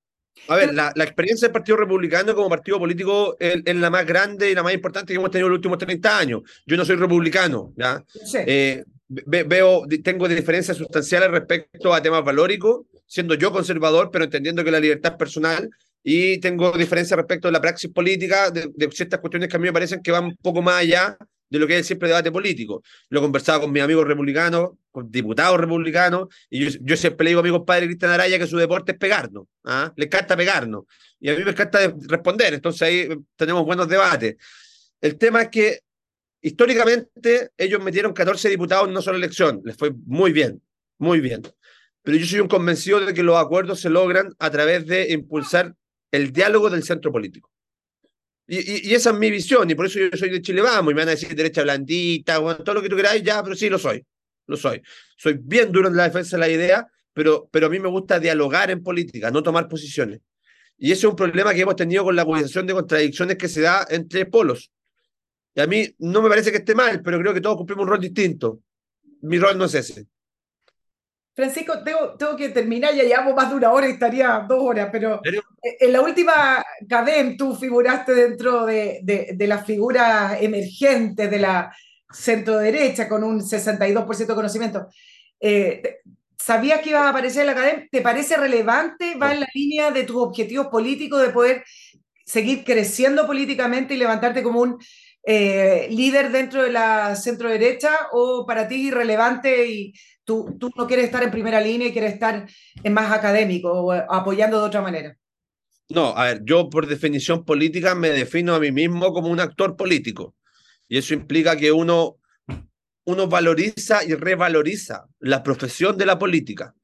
A 0.48 0.56
ver, 0.56 0.74
la, 0.74 0.92
la, 0.96 1.04
experiencia 1.04 1.48
del 1.48 1.54
Partido 1.54 1.78
Republicano 1.78 2.34
como 2.36 2.50
partido 2.50 2.80
político 2.80 3.36
es, 3.40 3.64
la 3.66 3.90
más 3.90 4.06
grande 4.06 4.50
y 4.50 4.56
la 4.56 4.64
más 4.64 4.74
importante 4.74 5.14
que 5.14 5.18
hemos 5.18 5.32
tenido 5.32 5.48
en 5.48 5.52
los 5.52 5.58
últimos 5.58 5.78
30 5.78 6.18
años. 6.18 6.42
Yo 6.66 6.78
no 6.78 6.86
soy 6.86 6.96
republicano, 6.96 7.74
¿ya? 7.76 8.04
Eh, 8.46 8.84
veo, 9.08 9.86
tengo 10.04 10.28
diferencias 10.28 10.78
sustanciales 10.78 11.32
respecto 11.32 11.94
a 11.94 12.02
temas 12.02 12.24
valóricos, 12.24 12.86
siendo 13.06 13.36
yo 13.36 13.52
conservador, 13.52 14.10
pero 14.12 14.26
entendiendo 14.26 14.64
que 14.64 14.72
la 14.72 14.80
libertad 14.80 15.14
es 15.14 15.18
personal, 15.18 15.70
y 16.04 16.40
tengo 16.40 16.72
diferencias 16.72 17.18
respecto 17.18 17.50
a 17.50 17.52
la 17.52 17.60
praxis 17.60 17.92
política 17.92 18.50
de, 18.50 18.70
de 18.74 18.92
ciertas 18.92 19.20
cuestiones 19.20 19.50
que 19.50 19.58
a 19.58 19.60
mí 19.60 19.66
me 19.66 19.74
parecen 19.74 20.02
que 20.02 20.12
van 20.12 20.26
un 20.26 20.38
poco 20.38 20.62
más 20.62 20.82
allá 20.82 21.18
de 21.50 21.60
lo 21.60 21.68
que 21.68 21.80
es 21.80 21.88
siempre 21.88 22.10
debate 22.10 22.32
político. 22.32 22.84
Lo 23.10 23.20
he 23.20 23.22
conversado 23.22 23.62
con 23.62 23.72
mis 23.72 23.82
amigos 23.82 24.08
republicanos, 24.08 24.72
con 24.92 25.12
diputados 25.12 25.60
republicanos, 25.60 26.28
y 26.50 26.70
yo, 26.70 26.98
siempre 26.98 27.26
le 27.26 27.30
digo 27.32 27.42
a 27.42 27.44
mi 27.44 27.50
compadre 27.50 27.86
Cristian 27.86 28.12
Araya 28.12 28.40
que 28.40 28.48
su 28.48 28.58
deporte 28.58 28.94
es 28.94 28.98
pegarnos, 28.98 29.46
¿ah? 29.64 29.94
le 29.96 30.06
encanta 30.06 30.36
pegarnos, 30.36 30.86
y 31.20 31.30
a 31.30 31.36
mí 31.36 31.44
me 31.44 31.52
encanta 31.52 31.94
responder, 32.08 32.54
entonces 32.54 32.82
ahí 32.82 33.10
tenemos 33.36 33.66
buenos 33.66 33.88
debates. 33.88 34.36
El 35.00 35.18
tema 35.18 35.44
es 35.44 35.50
que 35.50 35.80
históricamente 36.42 37.52
ellos 37.58 37.84
metieron 37.84 38.14
14 38.14 38.50
diputados 38.50 38.86
en 38.86 38.92
una 38.92 39.02
sola 39.02 39.18
elección, 39.18 39.62
les 39.64 39.76
fue 39.76 39.92
muy 40.06 40.32
bien, 40.32 40.62
muy 40.98 41.20
bien. 41.20 41.44
Pero 42.04 42.18
yo 42.18 42.26
soy 42.26 42.40
un 42.40 42.48
convencido 42.48 43.02
de 43.02 43.14
que 43.14 43.22
los 43.22 43.38
acuerdos 43.38 43.82
se 43.82 43.90
logran 43.90 44.34
a 44.40 44.50
través 44.50 44.88
de 44.88 45.12
impulsar 45.12 45.76
el 46.12 46.32
diálogo 46.32 46.70
del 46.70 46.84
centro 46.84 47.12
político. 47.12 47.52
Y, 48.48 48.94
esa 48.94 49.10
es 49.10 49.18
mi 49.18 49.30
visión, 49.30 49.70
y 49.70 49.76
por 49.76 49.88
eso 49.88 50.00
yo 50.00 50.18
soy 50.18 50.30
de 50.30 50.42
Chile 50.42 50.62
Vamos, 50.62 50.92
y 50.92 50.96
me 50.96 51.02
van 51.02 51.10
a 51.10 51.12
decir 51.12 51.36
derecha 51.36 51.64
blandita, 51.64 52.38
bueno, 52.40 52.64
todo 52.64 52.76
lo 52.76 52.82
que 52.82 52.88
tú 52.88 52.96
queráis, 52.96 53.22
ya, 53.22 53.44
pero 53.44 53.56
sí 53.56 53.70
lo 53.70 53.78
soy, 53.78 54.06
lo 54.48 54.56
soy. 54.56 54.82
Soy 55.18 55.38
bien 55.42 55.72
duro 55.72 55.90
en 55.90 55.98
la 55.98 56.04
defensa 56.06 56.38
de 56.38 56.40
la 56.40 56.50
idea, 56.50 56.88
pero, 57.14 57.50
pero 57.52 57.68
a 57.68 57.70
mí 57.70 57.80
me 57.80 57.90
gusta 57.90 58.20
dialogar 58.20 58.72
en 58.72 58.82
política, 58.82 59.32
no 59.32 59.44
tomar 59.44 59.68
posiciones. 59.68 60.22
Y 60.78 60.92
ese 60.92 61.08
es 61.08 61.10
un 61.10 61.16
problema 61.16 61.54
que 61.54 61.62
hemos 61.62 61.76
tenido 61.76 62.04
con 62.04 62.16
la 62.16 62.22
acusación 62.22 62.66
de 62.68 62.74
contradicciones 62.74 63.36
que 63.36 63.50
se 63.50 63.62
da 63.62 63.86
entre 63.90 64.26
polos. 64.28 64.72
Y 65.56 65.60
a 65.60 65.68
mí 65.68 65.94
no 66.00 66.22
me 66.22 66.30
parece 66.30 66.52
que 66.52 66.58
esté 66.58 66.76
mal, 66.76 67.02
pero 67.02 67.20
creo 67.20 67.34
que 67.34 67.42
todos 67.42 67.58
cumplimos 67.58 67.84
un 67.84 67.90
rol 67.90 68.00
distinto. 68.00 68.62
Mi 69.22 69.40
rol 69.40 69.58
no 69.58 69.66
es 69.66 69.74
ese. 69.74 70.06
Francisco, 71.38 71.84
tengo, 71.84 72.16
tengo 72.18 72.36
que 72.36 72.50
terminar, 72.50 72.96
ya 72.96 73.04
llevamos 73.04 73.36
más 73.36 73.52
de 73.52 73.58
una 73.58 73.72
hora 73.72 73.88
y 73.88 73.92
estaría 73.92 74.44
dos 74.50 74.58
horas, 74.60 74.90
pero 74.92 75.22
en 75.62 75.94
la 75.94 76.02
última 76.02 76.66
CADEM 76.90 77.38
tú 77.38 77.56
figuraste 77.56 78.16
dentro 78.16 78.66
de, 78.66 79.02
de, 79.04 79.48
las 79.48 79.64
figuras 79.64 80.42
emergentes 80.42 81.30
de 81.30 81.38
la 81.38 81.72
centro 82.12 82.58
derecha 82.58 83.08
con 83.08 83.24
un 83.24 83.42
62% 83.42 84.26
de 84.26 84.34
conocimiento. 84.34 84.88
Eh, 85.40 86.00
¿Sabías 86.40 86.82
que 86.82 86.90
iba 86.90 87.06
a 87.06 87.10
aparecer 87.10 87.42
en 87.42 87.48
la 87.48 87.54
CADEM? 87.54 87.88
¿Te 87.92 88.02
parece 88.02 88.36
relevante? 88.36 89.14
¿Va 89.14 89.32
en 89.32 89.42
la 89.42 89.48
línea 89.54 89.92
de 89.92 90.06
tus 90.06 90.16
objetivos 90.16 90.70
políticos 90.70 91.22
de 91.22 91.30
poder 91.30 91.64
seguir 92.26 92.64
creciendo 92.64 93.28
políticamente 93.28 93.94
y 93.94 93.98
levantarte 93.98 94.42
como 94.42 94.62
un 94.62 94.80
eh, 95.22 95.88
líder 95.92 96.32
dentro 96.32 96.64
de 96.64 96.72
la 96.72 97.16
centro 97.16 97.48
derecha 97.48 97.92
o 98.12 98.44
para 98.48 98.68
ti 98.68 98.88
irrelevante 98.88 99.68
y 99.68 99.94
Tú, 100.28 100.58
tú, 100.60 100.70
no 100.76 100.88
quieres 100.88 101.06
estar 101.06 101.24
en 101.24 101.32
primera 101.32 101.62
línea 101.62 101.88
y 101.88 101.94
quieres 101.94 102.12
estar 102.12 102.46
en 102.84 102.94
más 102.94 103.14
académico 103.14 103.72
o 103.72 103.94
apoyando 103.94 104.60
de 104.60 104.66
otra 104.66 104.82
manera. 104.82 105.18
No, 105.88 106.08
a 106.18 106.26
ver, 106.26 106.42
yo 106.44 106.70
por 106.70 106.86
definición 106.86 107.46
política 107.46 107.96
me 107.96 108.10
defino 108.10 108.54
a 108.54 108.60
mí 108.60 108.74
mismo 108.74 109.14
como 109.14 109.30
un 109.30 109.40
actor 109.40 109.78
político. 109.78 110.36
Y 110.90 110.98
eso 110.98 111.14
implica 111.14 111.56
que 111.56 111.72
uno, 111.72 112.18
uno 113.06 113.28
valoriza 113.30 114.04
y 114.04 114.16
revaloriza 114.16 115.06
la 115.20 115.44
profesión 115.44 115.98
de 115.98 116.06
la 116.06 116.20
política. 116.20 116.76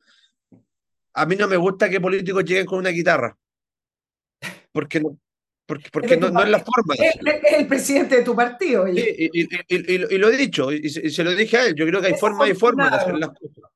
A 1.14 1.26
mí 1.26 1.36
no 1.36 1.50
me 1.50 1.58
gusta 1.58 1.90
que 1.90 2.00
políticos 2.00 2.46
lleguen 2.46 2.66
con 2.66 2.80
una 2.80 2.92
guitarra. 2.92 3.38
Porque 4.72 5.02
no, 5.02 5.20
porque, 5.66 5.90
porque 5.92 6.18
no, 6.18 6.30
no, 6.30 6.44
es 6.44 6.50
la 6.50 6.60
forma. 6.60 6.94
Es, 6.96 7.16
el 7.58 7.68
presidente 7.68 8.18
de 8.18 8.24
tu 8.24 8.36
partido. 8.36 8.88
Y, 8.88 9.00
y, 9.00 9.48
y, 9.70 10.18
lo 10.18 10.30
he 10.30 10.38
dicho, 10.38 10.72
y, 10.72 10.90
se 10.90 11.24
lo 11.24 11.34
dije 11.34 11.58
a 11.58 11.66
él. 11.68 11.76
Yo 11.76 11.86
creo 11.86 12.02
que 12.02 12.08
hay 12.08 12.16
forma 12.16 12.50
y 12.50 12.54
forma 12.54 12.90
de 12.90 12.96
hacer 12.98 13.16
las 13.16 13.30
cosas. 13.30 13.72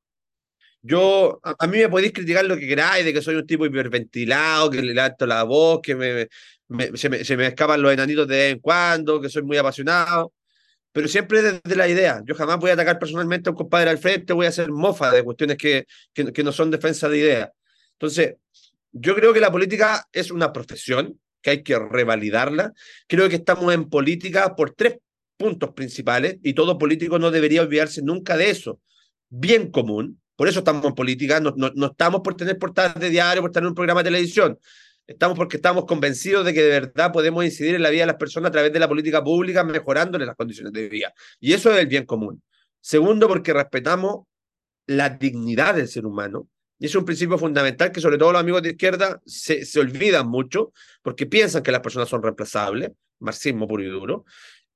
Yo, 0.82 1.40
a, 1.44 1.68
mí 1.68 1.78
me 1.80 1.90
podéis 1.90 2.14
criticar 2.14 2.46
lo 2.46 2.58
que 2.58 2.68
queráis, 2.68 3.04
de 3.04 3.14
que 3.14 3.22
soy 3.22 3.36
un 3.36 3.48
tipo 3.48 3.66
hiperventilado, 3.66 4.70
que 4.70 4.82
le 4.82 4.94
levanto 4.94 5.26
la 5.26 5.44
voz, 5.44 5.82
que 5.82 5.96
me, 5.96 6.28
se, 6.96 7.10
me, 7.10 7.24
se, 7.24 7.38
me, 7.38 7.48
escapan 7.48 7.82
los 7.82 7.92
enanitos 7.92 8.28
de 8.28 8.36
vez 8.36 8.54
en 8.54 8.60
cuando, 8.60 9.20
que 9.20 9.30
soy 9.30 9.44
muy 9.44 9.58
apasionado, 9.58 10.34
pero 10.92 11.08
siempre 11.08 11.42
desde 11.42 11.76
la 11.76 11.88
idea. 11.88 12.22
Yo 12.26 12.36
jamás 12.36 12.58
voy 12.58 12.70
a 12.70 12.74
atacar 12.74 13.00
personalmente 13.00 13.50
a 13.50 13.52
un 13.52 13.58
compadre 13.58 13.90
al 13.90 13.98
frente, 13.98 14.34
voy 14.34 14.46
a 14.46 14.50
hacer 14.50 14.72
mofa 14.72 15.12
de 15.12 15.24
cuestiones 15.24 15.58
que, 15.58 15.88
que, 16.14 16.32
que 16.32 16.44
no 16.44 16.52
son 16.52 16.72
defensa 16.72 17.10
de 17.10 17.18
ideas. 17.18 17.50
Entonces, 17.94 18.36
yo 18.92 19.16
creo 19.16 19.34
que 19.34 19.40
la 19.40 19.52
política 19.52 20.08
es 20.12 20.32
una 20.32 20.54
profesión, 20.54 21.20
que 21.42 21.50
hay 21.52 21.64
que 21.64 21.78
revalidarla. 21.78 22.74
Creo 23.08 23.30
que 23.30 23.36
estamos 23.36 23.74
en 23.74 23.90
política 23.90 24.56
por 24.56 24.72
tres 24.72 24.98
puntos 25.38 25.72
principales 25.74 26.38
y 26.44 26.54
todo 26.54 26.78
político 26.78 27.20
no 27.20 27.32
debería 27.32 27.62
olvidarse 27.62 28.02
nunca 28.02 28.36
de 28.38 28.50
eso. 28.50 28.82
Bien 29.30 29.72
común, 29.72 30.20
por 30.36 30.48
eso 30.48 30.60
estamos 30.60 30.86
en 30.86 30.94
política, 30.94 31.40
no, 31.40 31.54
no, 31.56 31.88
estamos 31.88 32.22
por 32.22 32.36
tener 32.36 32.58
portadas 32.58 33.00
de 33.00 33.10
diario, 33.10 33.42
por 33.42 33.52
tener 33.52 33.68
un 33.68 33.76
programa 33.76 34.02
de 34.02 34.10
televisión. 34.10 34.58
Estamos 35.06 35.38
porque 35.38 35.58
estamos 35.58 35.86
convencidos 35.86 36.46
de 36.46 36.54
que 36.54 36.62
de 36.62 36.70
verdad 36.70 37.14
podemos 37.14 37.44
incidir 37.46 37.76
en 37.76 37.82
la 37.82 37.90
vida 37.90 38.02
de 38.02 38.08
las 38.08 38.18
personas 38.18 38.50
a 38.50 38.52
través 38.52 38.74
de 38.74 38.80
la 38.80 38.90
política 38.90 39.24
pública, 39.24 39.64
mejorándole 39.64 40.26
las 40.26 40.36
condiciones 40.36 40.74
de 40.74 40.90
vida. 40.90 41.14
Y 41.40 41.54
eso 41.54 41.72
es 41.72 41.80
el 41.80 41.88
bien 41.88 42.06
común. 42.06 42.42
Segundo, 42.82 43.28
porque 43.28 43.54
respetamos 43.54 44.26
la 44.86 45.10
dignidad 45.10 45.76
del 45.76 45.88
ser 45.88 46.06
humano 46.06 46.48
y 46.80 46.86
es 46.86 46.96
un 46.96 47.06
principio 47.06 47.38
fundamental 47.38 47.92
que 47.92 48.02
sobre 48.02 48.18
todo 48.18 48.32
los 48.32 48.42
amigos 48.42 48.62
de 48.62 48.70
izquierda 48.70 49.20
se, 49.26 49.66
se 49.66 49.80
olvidan 49.80 50.28
mucho 50.28 50.74
porque 51.02 51.26
piensan 51.26 51.64
que 51.64 51.72
las 51.72 51.82
personas 51.82 52.08
son 52.08 52.22
reemplazables, 52.22 52.92
marxismo 53.20 53.68
puro 53.68 53.84
y 53.84 53.88
duro. 53.88 54.26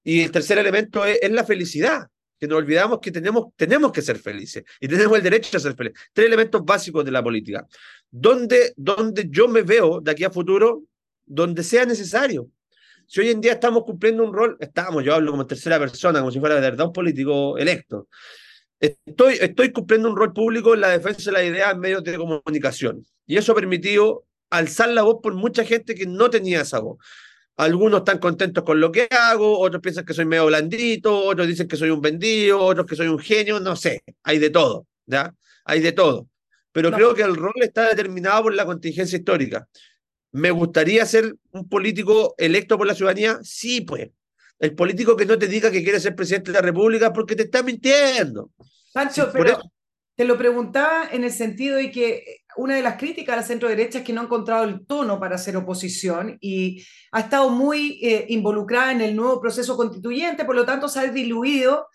Y 0.03 0.21
el 0.21 0.31
tercer 0.31 0.57
elemento 0.57 1.05
es, 1.05 1.31
la 1.31 1.43
felicidad. 1.43 2.07
que 2.39 2.47
nos 2.47 2.57
olvidamos 2.57 2.99
que 2.99 3.11
tenemos, 3.11 3.49
tenemos 3.55 3.91
que 3.91 4.01
ser 4.01 4.17
felices 4.17 4.63
y 4.79 4.87
tenemos 4.87 5.15
el 5.15 5.23
derecho 5.23 5.57
a 5.57 5.59
ser 5.59 5.75
felices. 5.75 6.01
Tres 6.11 6.27
elementos 6.27 6.65
básicos 6.65 7.05
de 7.05 7.11
la 7.11 7.23
política. 7.23 7.67
Donde, 8.09 8.73
donde 8.75 9.27
yo 9.29 9.47
me 9.47 9.61
veo 9.61 10.01
de 10.01 10.11
aquí 10.11 10.23
a 10.23 10.31
futuro, 10.31 10.83
donde 11.23 11.63
sea 11.63 11.85
necesario. 11.85 12.49
Si 13.05 13.19
hoy 13.19 13.29
en 13.29 13.41
día 13.41 13.53
estamos 13.53 13.83
cumpliendo 13.83 14.23
un 14.23 14.33
rol, 14.33 14.57
estamos, 14.59 15.03
yo 15.03 15.13
hablo 15.13 15.31
como 15.31 15.45
tercera 15.45 15.77
persona, 15.77 16.19
como 16.19 16.31
si 16.31 16.39
fuera 16.39 16.55
de 16.55 16.61
verdad 16.61 16.87
un 16.87 16.93
político 16.93 17.57
electo. 17.57 18.07
Estoy, 18.81 19.35
estoy 19.39 19.71
cumpliendo 19.71 20.09
un 20.09 20.15
rol 20.15 20.33
público 20.33 20.73
en 20.73 20.81
la 20.81 20.89
defensa 20.89 21.29
de 21.29 21.37
la 21.37 21.43
idea 21.43 21.69
en 21.69 21.79
medios 21.79 22.03
de 22.03 22.17
comunicación. 22.17 23.05
Y 23.27 23.37
eso 23.37 23.51
ha 23.51 23.55
permitido 23.55 24.25
alzar 24.49 24.89
la 24.89 25.03
voz 25.03 25.19
por 25.21 25.35
mucha 25.35 25.63
gente 25.63 25.93
que 25.93 26.07
no 26.07 26.31
tenía 26.31 26.61
esa 26.61 26.79
voz. 26.79 26.97
Algunos 27.57 27.99
están 27.99 28.17
contentos 28.17 28.63
con 28.63 28.79
lo 28.79 28.91
que 28.91 29.07
hago, 29.11 29.59
otros 29.59 29.83
piensan 29.83 30.03
que 30.03 30.15
soy 30.15 30.25
medio 30.25 30.47
blandito, 30.47 31.15
otros 31.15 31.47
dicen 31.47 31.67
que 31.67 31.77
soy 31.77 31.91
un 31.91 32.01
vendido, 32.01 32.59
otros 32.59 32.87
que 32.87 32.95
soy 32.95 33.07
un 33.07 33.19
genio, 33.19 33.59
no 33.59 33.75
sé, 33.75 34.03
hay 34.23 34.39
de 34.39 34.49
todo, 34.49 34.87
¿ya? 35.05 35.31
Hay 35.63 35.79
de 35.79 35.91
todo. 35.91 36.27
Pero 36.71 36.91
creo 36.91 37.13
que 37.13 37.21
el 37.21 37.35
rol 37.35 37.53
está 37.61 37.89
determinado 37.89 38.43
por 38.43 38.55
la 38.55 38.65
contingencia 38.65 39.17
histórica. 39.17 39.67
¿Me 40.31 40.49
gustaría 40.49 41.05
ser 41.05 41.35
un 41.51 41.69
político 41.69 42.33
electo 42.37 42.77
por 42.79 42.87
la 42.87 42.95
ciudadanía? 42.95 43.39
Sí, 43.43 43.81
pues. 43.81 44.09
El 44.61 44.75
político 44.75 45.17
que 45.17 45.25
no 45.25 45.39
te 45.39 45.47
diga 45.47 45.71
que 45.71 45.83
quiere 45.83 45.99
ser 45.99 46.15
presidente 46.15 46.51
de 46.51 46.59
la 46.59 46.61
República 46.61 47.11
porque 47.11 47.35
te 47.35 47.43
está 47.43 47.63
mintiendo. 47.63 48.51
Pancho, 48.93 49.31
pero 49.33 49.59
te 50.15 50.23
lo 50.23 50.37
preguntaba 50.37 51.09
en 51.11 51.23
el 51.23 51.31
sentido 51.31 51.77
de 51.77 51.89
que 51.89 52.43
una 52.57 52.75
de 52.75 52.83
las 52.83 52.97
críticas 52.97 53.33
a 53.33 53.37
la 53.37 53.43
centro 53.43 53.67
derecha 53.67 53.97
es 53.97 54.03
que 54.03 54.13
no 54.13 54.21
ha 54.21 54.25
encontrado 54.25 54.65
el 54.65 54.85
tono 54.85 55.19
para 55.19 55.35
hacer 55.35 55.57
oposición 55.57 56.37
y 56.39 56.85
ha 57.11 57.21
estado 57.21 57.49
muy 57.49 57.99
eh, 58.03 58.27
involucrada 58.29 58.91
en 58.91 59.01
el 59.01 59.15
nuevo 59.15 59.41
proceso 59.41 59.75
constituyente, 59.75 60.45
por 60.45 60.55
lo 60.55 60.63
tanto 60.63 60.87
se 60.87 60.99
ha 60.99 61.07
diluido 61.07 61.87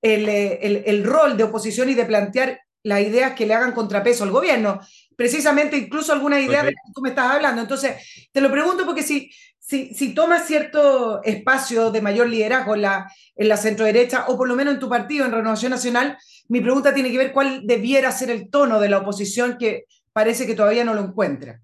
el, 0.00 0.26
eh, 0.26 0.60
el, 0.62 0.82
el, 0.86 1.04
rol 1.04 1.36
de 1.36 1.44
oposición 1.44 1.90
y 1.90 1.94
de 1.94 2.06
plantear 2.06 2.58
las 2.84 3.02
ideas 3.02 3.34
que 3.34 3.44
le 3.44 3.52
hagan 3.52 3.72
contrapeso 3.72 4.24
al 4.24 4.30
gobierno. 4.30 4.80
Precisamente 5.14 5.76
incluso 5.76 6.12
alguna 6.12 6.40
idea 6.40 6.62
de 6.62 6.70
que 6.70 6.92
tú 6.94 7.00
me 7.00 7.10
estás 7.10 7.32
hablando. 7.32 7.60
Entonces, 7.60 8.28
te 8.32 8.40
lo 8.40 8.50
pregunto 8.50 8.86
porque 8.86 9.02
si, 9.02 9.30
si, 9.66 9.94
si 9.94 10.14
tomas 10.14 10.46
cierto 10.46 11.22
espacio 11.22 11.90
de 11.90 12.02
mayor 12.02 12.28
liderazgo 12.28 12.74
en 12.74 12.82
la, 12.82 13.10
en 13.34 13.48
la 13.48 13.56
centro 13.56 13.86
derecha, 13.86 14.26
o 14.28 14.36
por 14.36 14.46
lo 14.46 14.56
menos 14.56 14.74
en 14.74 14.80
tu 14.80 14.90
partido, 14.90 15.24
en 15.24 15.32
Renovación 15.32 15.70
Nacional, 15.70 16.18
mi 16.48 16.60
pregunta 16.60 16.92
tiene 16.92 17.10
que 17.10 17.16
ver 17.16 17.32
cuál 17.32 17.66
debiera 17.66 18.12
ser 18.12 18.28
el 18.28 18.50
tono 18.50 18.78
de 18.78 18.90
la 18.90 18.98
oposición 18.98 19.56
que 19.58 19.86
parece 20.12 20.46
que 20.46 20.54
todavía 20.54 20.84
no 20.84 20.92
lo 20.92 21.00
encuentra. 21.00 21.62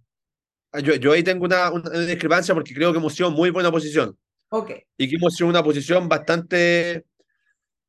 Ah, 0.73 0.81
yo, 0.81 0.95
yo 0.95 1.13
ahí 1.13 1.23
tengo 1.23 1.45
una, 1.45 1.71
una, 1.71 1.91
discrepancia 1.91 2.55
porque 2.55 2.73
creo 2.73 2.91
que 2.91 2.99
hemos 2.99 3.15
sido 3.15 3.31
muy 3.31 3.51
buena 3.51 3.69
oposición. 3.69 4.17
Ok. 4.49 4.71
Y 4.97 5.07
que 5.07 5.17
hemos 5.17 5.35
sido 5.35 5.51
una 5.51 5.63
posición 5.63 6.09
bastante, 6.09 7.05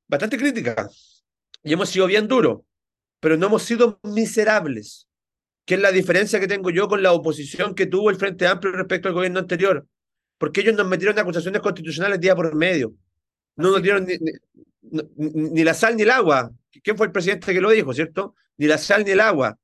bastante 0.10 0.38
crítica. 0.38 0.90
Y 1.64 1.72
hemos 1.72 1.88
sido 1.88 2.08
bien 2.08 2.28
duros, 2.28 2.64
pero 3.22 3.38
no 3.38 3.46
hemos 3.46 3.64
sido 3.64 3.98
miserables, 4.04 5.08
que 5.66 5.76
es 5.76 5.80
la 5.80 5.92
diferencia 5.94 6.42
que 6.42 6.48
tengo 6.50 6.70
yo 6.70 6.90
con 6.90 7.02
la 7.02 7.14
oposición 7.14 7.76
que 7.76 7.86
tuvo 7.86 8.10
el 8.10 8.18
Frente 8.18 8.46
Amplio 8.46 8.74
respecto 8.74 9.08
al 9.08 9.14
gobierno 9.14 9.40
anterior. 9.40 9.88
Porque 10.42 10.62
ellos 10.62 10.74
nos 10.74 10.88
metieron 10.88 11.20
acusaciones 11.20 11.62
constitucionales 11.62 12.20
día 12.20 12.36
por 12.36 12.56
medio. 12.56 12.96
No 13.58 13.70
nos 13.70 13.84
dieron 13.84 14.08
ni, 14.08 14.18
ni, 14.18 15.04
ni 15.52 15.64
la 15.64 15.76
sal 15.76 15.96
ni 15.96 16.02
el 16.02 16.10
agua. 16.10 16.52
¿Quién 16.84 16.98
fue 16.98 17.06
el 17.06 17.12
presidente 17.12 17.54
que 17.54 17.62
lo 17.62 17.70
dijo, 17.70 17.94
cierto? 17.94 18.34
Ni 18.58 18.66
la 18.66 18.80
sal 18.80 19.06
ni 19.06 19.12
el 19.12 19.20
agua. 19.20 19.60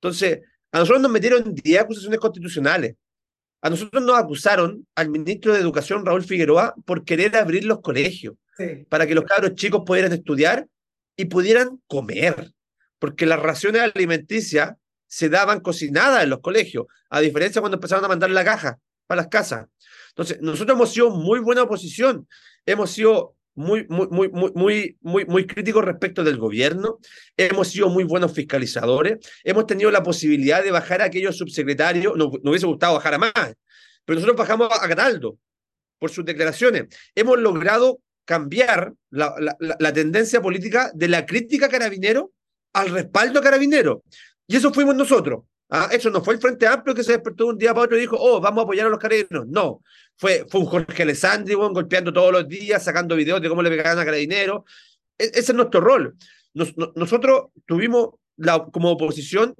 Entonces, 0.00 0.40
a 0.72 0.80
nosotros 0.80 1.00
nos 1.00 1.12
metieron 1.12 1.54
10 1.54 1.80
acusaciones 1.80 2.18
constitucionales. 2.18 2.96
A 3.60 3.70
nosotros 3.70 4.02
nos 4.02 4.18
acusaron 4.18 4.84
al 4.96 5.10
ministro 5.10 5.52
de 5.52 5.60
Educación, 5.60 6.04
Raúl 6.04 6.24
Figueroa, 6.24 6.74
por 6.84 7.04
querer 7.04 7.36
abrir 7.36 7.64
los 7.64 7.80
colegios 7.80 8.34
sí. 8.56 8.84
para 8.88 9.06
que 9.06 9.14
los 9.14 9.26
cabros 9.26 9.54
chicos 9.54 9.84
pudieran 9.86 10.12
estudiar 10.12 10.66
y 11.16 11.26
pudieran 11.26 11.80
comer, 11.86 12.52
porque 12.98 13.26
las 13.26 13.38
raciones 13.38 13.82
alimenticias 13.82 14.74
se 15.06 15.28
daban 15.28 15.60
cocinadas 15.60 16.24
en 16.24 16.30
los 16.30 16.40
colegios, 16.40 16.86
a 17.10 17.20
diferencia 17.20 17.60
cuando 17.60 17.76
empezaron 17.76 18.04
a 18.04 18.08
mandar 18.08 18.30
la 18.30 18.44
caja 18.44 18.80
para 19.06 19.22
las 19.22 19.28
casas. 19.28 19.68
Entonces, 20.16 20.40
nosotros 20.40 20.76
hemos 20.76 20.92
sido 20.92 21.10
muy 21.10 21.40
buena 21.40 21.62
oposición, 21.62 22.26
hemos 22.64 22.90
sido 22.90 23.36
muy, 23.54 23.86
muy, 23.88 24.08
muy, 24.08 24.28
muy, 24.30 24.96
muy, 25.02 25.24
muy, 25.26 25.46
críticos 25.46 25.84
respecto 25.84 26.24
del 26.24 26.38
gobierno, 26.38 27.00
hemos 27.36 27.68
sido 27.68 27.90
muy 27.90 28.04
buenos 28.04 28.32
fiscalizadores, 28.32 29.18
hemos 29.44 29.66
tenido 29.66 29.90
la 29.90 30.02
posibilidad 30.02 30.64
de 30.64 30.70
bajar 30.70 31.02
a 31.02 31.04
aquellos 31.04 31.36
subsecretarios, 31.36 32.16
nos, 32.16 32.32
nos 32.32 32.40
hubiese 32.44 32.66
gustado 32.66 32.94
bajar 32.94 33.14
a 33.14 33.18
más, 33.18 33.32
pero 34.06 34.14
nosotros 34.14 34.38
bajamos 34.38 34.68
a 34.72 34.88
Cataldo 34.88 35.38
por 35.98 36.10
sus 36.10 36.24
declaraciones. 36.24 36.84
Hemos 37.14 37.38
logrado 37.38 38.00
cambiar 38.24 38.94
la, 39.10 39.34
la, 39.38 39.76
la, 39.78 39.92
tendencia 39.92 40.40
política 40.40 40.90
de 40.94 41.08
la 41.08 41.26
crítica 41.26 41.68
carabinero 41.68 42.32
al 42.72 42.88
respaldo 42.90 43.42
carabinero. 43.42 44.02
Y 44.46 44.56
eso 44.56 44.72
fuimos 44.72 44.96
nosotros. 44.96 45.44
¿Ah? 45.70 45.88
Eso 45.92 46.10
no 46.10 46.22
fue 46.22 46.34
el 46.34 46.40
Frente 46.40 46.66
Amplio 46.66 46.94
que 46.94 47.04
se 47.04 47.12
despertó 47.12 47.44
de 47.44 47.50
un 47.50 47.58
día 47.58 47.72
para 47.74 47.84
otro 47.84 47.96
y 47.96 48.00
dijo, 48.00 48.16
oh, 48.18 48.40
vamos 48.40 48.62
a 48.62 48.64
apoyar 48.64 48.86
a 48.86 48.90
los 48.90 48.98
carabineros. 48.98 49.46
No, 49.48 49.82
fue, 50.16 50.46
fue 50.48 50.60
un 50.60 50.66
Jorge 50.66 51.02
Alessandri 51.02 51.54
bueno, 51.54 51.74
golpeando 51.74 52.12
todos 52.12 52.32
los 52.32 52.48
días, 52.48 52.82
sacando 52.82 53.16
videos 53.16 53.40
de 53.40 53.48
cómo 53.48 53.62
le 53.62 53.70
pegaban 53.70 53.98
a 53.98 54.04
carabineros. 54.04 54.62
E 55.18 55.24
ese 55.24 55.52
es 55.52 55.54
nuestro 55.54 55.80
rol. 55.80 56.16
Nos, 56.54 56.76
no, 56.76 56.92
nosotros 56.94 57.46
tuvimos, 57.66 58.10
la, 58.36 58.64
como 58.64 58.90
oposición, 58.90 59.54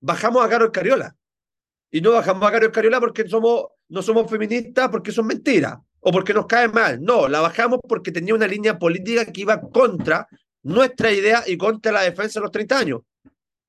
bajamos 0.00 0.44
a 0.44 0.48
Carlos 0.48 0.70
Cariola. 0.72 1.16
Y 1.90 2.00
no 2.00 2.12
bajamos 2.12 2.48
a 2.48 2.52
Carlos 2.52 2.72
Cariola 2.72 3.00
porque 3.00 3.28
somos, 3.28 3.66
no 3.88 4.02
somos 4.02 4.30
feministas, 4.30 4.88
porque 4.88 5.12
son 5.12 5.26
mentiras 5.26 5.78
o 6.00 6.12
porque 6.12 6.34
nos 6.34 6.46
cae 6.46 6.68
mal. 6.68 7.02
No, 7.02 7.28
la 7.28 7.40
bajamos 7.40 7.80
porque 7.88 8.12
tenía 8.12 8.34
una 8.34 8.46
línea 8.46 8.78
política 8.78 9.24
que 9.24 9.40
iba 9.40 9.60
contra 9.60 10.28
nuestra 10.62 11.10
idea 11.12 11.44
y 11.46 11.56
contra 11.56 11.92
la 11.92 12.02
defensa 12.02 12.40
de 12.40 12.42
los 12.42 12.50
30 12.52 12.78
años. 12.78 13.00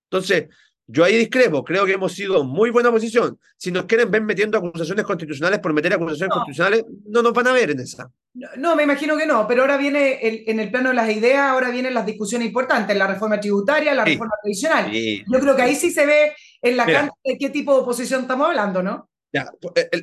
Entonces, 0.10 0.48
yo 0.88 1.04
ahí 1.04 1.18
discrepo, 1.18 1.64
creo 1.64 1.86
que 1.86 1.94
hemos 1.94 2.14
sido 2.14 2.44
muy 2.44 2.70
buena 2.70 2.92
posición. 2.92 3.40
Si 3.58 3.72
nos 3.72 3.86
quieren 3.86 4.12
ver 4.12 4.22
metiendo 4.22 4.58
acusaciones 4.58 5.04
constitucionales 5.04 5.60
por 5.60 5.74
meter 5.74 5.94
acusaciones 5.94 6.30
no. 6.30 6.36
constitucionales, 6.36 6.86
no 7.08 7.22
nos 7.24 7.34
van 7.34 7.48
a 7.48 7.54
ver 7.54 7.72
en 7.72 7.80
esa. 7.80 8.10
No, 8.36 8.48
no, 8.58 8.76
me 8.76 8.84
imagino 8.84 9.18
que 9.18 9.26
no, 9.26 9.48
pero 9.48 9.62
ahora 9.62 9.78
viene 9.78 10.20
el, 10.22 10.44
en 10.46 10.60
el 10.60 10.70
plano 10.70 10.90
de 10.90 10.96
las 10.96 11.10
ideas, 11.10 11.50
ahora 11.50 11.72
vienen 11.72 11.94
las 11.94 12.06
discusiones 12.06 12.48
importantes, 12.48 12.96
la 12.96 13.08
reforma 13.08 13.40
tributaria, 13.40 13.96
la 13.96 14.04
sí. 14.04 14.12
reforma 14.12 14.36
tradicional. 14.42 14.92
Sí. 14.92 15.24
Yo 15.28 15.40
creo 15.40 15.56
que 15.56 15.62
ahí 15.64 15.76
sí 15.76 15.90
se 15.90 16.06
ve 16.06 16.34
en 16.62 16.78
la 16.78 16.86
cancha 16.86 17.14
de 17.24 17.38
qué 17.38 17.50
tipo 17.50 17.74
de 17.74 17.82
oposición 17.82 18.22
estamos 18.22 18.48
hablando, 18.48 18.84
¿no? 18.84 19.10
Ya, 19.34 19.50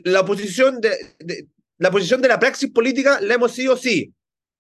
la 0.05 0.21
oposición 0.21 0.81
de, 0.81 0.91
de, 1.21 1.47
la 1.79 1.91
posición 1.91 2.21
de 2.21 2.29
la 2.29 2.39
praxis 2.39 2.71
política 2.71 3.21
la 3.21 3.35
hemos 3.35 3.53
sido 3.53 3.77
sí, 3.77 4.13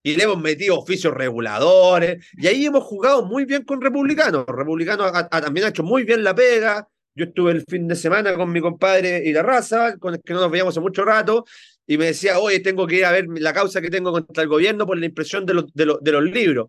y 0.03 0.17
le 0.17 0.25
hemos 0.25 0.41
metido 0.41 0.79
oficios 0.79 1.15
reguladores, 1.15 2.25
y 2.37 2.47
ahí 2.47 2.67
hemos 2.67 2.85
jugado 2.85 3.25
muy 3.25 3.45
bien 3.45 3.65
con 3.65 3.81
republicanos. 3.81 4.45
Republicanos 4.47 5.11
ha, 5.13 5.29
ha, 5.31 5.41
también 5.41 5.67
ha 5.67 5.69
hecho 5.71 5.83
muy 5.83 6.05
bien 6.05 6.25
la 6.25 6.35
pega. 6.35 6.89
Yo 7.15 7.27
estuve 7.27 7.53
el 7.53 7.63
fin 7.69 7.87
de 7.87 7.95
semana 7.95 8.35
con 8.35 8.51
mi 8.51 8.61
compadre 8.61 9.23
y 9.25 9.33
la 9.33 9.43
raza, 9.43 9.97
con 9.99 10.15
el 10.15 10.23
que 10.23 10.33
no 10.33 10.41
nos 10.41 10.51
veíamos 10.51 10.73
hace 10.73 10.81
mucho 10.81 11.05
rato, 11.05 11.45
y 11.87 11.99
me 11.99 12.07
decía, 12.07 12.39
oye, 12.39 12.61
tengo 12.61 12.87
que 12.87 12.97
ir 12.97 13.05
a 13.05 13.13
ver 13.13 13.27
la 13.29 13.53
causa 13.53 13.81
que 13.81 13.91
tengo 13.91 14.13
contra 14.13 14.43
el 14.43 14.49
gobierno 14.49 14.87
por 14.87 14.97
la 14.97 15.07
impresión 15.07 15.45
de, 15.45 15.55
lo, 15.55 15.63
de, 15.75 15.97
de 16.01 16.13
los 16.13 16.25
libros, 16.25 16.69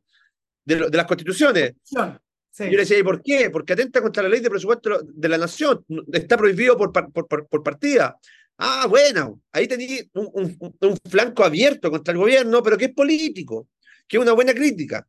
de, 0.66 0.76
lo, 0.76 0.90
de 0.90 0.98
las 0.98 1.06
constituciones. 1.06 1.74
Sí. 1.84 2.66
Yo 2.66 2.72
le 2.72 2.78
decía, 2.78 3.00
¿y 3.00 3.04
por 3.04 3.24
qué? 3.24 3.50
Porque 3.50 3.74
atenta 3.74 4.00
contra 4.00 4.22
la 4.22 4.30
ley 4.30 4.40
de 4.40 4.50
presupuesto 4.50 5.02
de 5.04 5.30
la 5.30 5.40
nación, 5.40 5.84
está 6.12 6.38
prohibido 6.38 6.78
por, 6.78 6.92
por, 6.92 7.12
por, 7.12 7.48
por 7.48 7.64
partida. 7.64 8.16
Ah, 8.58 8.86
bueno, 8.88 9.42
ahí 9.52 9.68
tenía 9.68 10.04
un, 10.14 10.58
un, 10.80 10.98
flanco 11.10 11.44
abierto 11.44 11.90
contra 11.90 12.12
el 12.12 12.20
gobierno, 12.20 12.62
pero 12.62 12.78
que 12.78 12.86
es 12.86 12.94
político, 12.94 13.68
que 14.08 14.18
es 14.18 14.24
una 14.24 14.34
buena 14.34 14.54
crítica. 14.54 15.08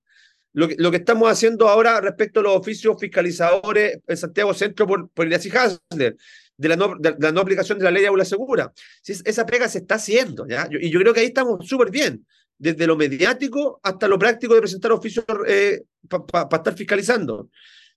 Lo 0.52 0.68
que, 0.68 0.96
estamos 0.96 1.30
haciendo 1.30 1.68
ahora 1.68 2.00
respecto 2.00 2.40
a 2.40 2.44
los 2.44 2.56
oficios 2.56 2.96
fiscalizadores 2.98 3.98
en 4.06 4.16
Santiago 4.16 4.54
Centro 4.54 4.86
por, 4.86 5.10
por 5.10 5.26
Elias 5.26 5.46
Hasler, 5.46 6.16
de 6.56 6.68
la, 6.68 6.76
no, 6.76 6.94
la 6.94 7.40
aplicación 7.40 7.78
de 7.78 7.84
la 7.84 7.90
ley 7.90 8.02
de 8.02 8.08
aula 8.08 8.24
segura. 8.24 8.72
Si 9.02 9.12
esa 9.24 9.44
pega 9.46 9.68
se 9.68 9.78
está 9.78 9.96
haciendo, 9.96 10.46
¿ya? 10.46 10.68
y 10.70 10.90
yo 10.90 11.00
creo 11.00 11.12
que 11.12 11.20
ahí 11.20 11.26
estamos 11.26 11.66
súper 11.66 11.90
bien, 11.90 12.24
desde 12.56 12.86
lo 12.86 12.96
mediático 12.96 13.80
hasta 13.82 14.06
lo 14.06 14.16
práctico 14.16 14.54
de 14.54 14.60
presentar 14.60 14.92
oficios 14.92 15.24
eh, 15.48 15.82
para 16.08 16.24
pa, 16.24 16.48
pa 16.48 16.56
estar 16.58 16.74
fiscalizando. 16.74 17.50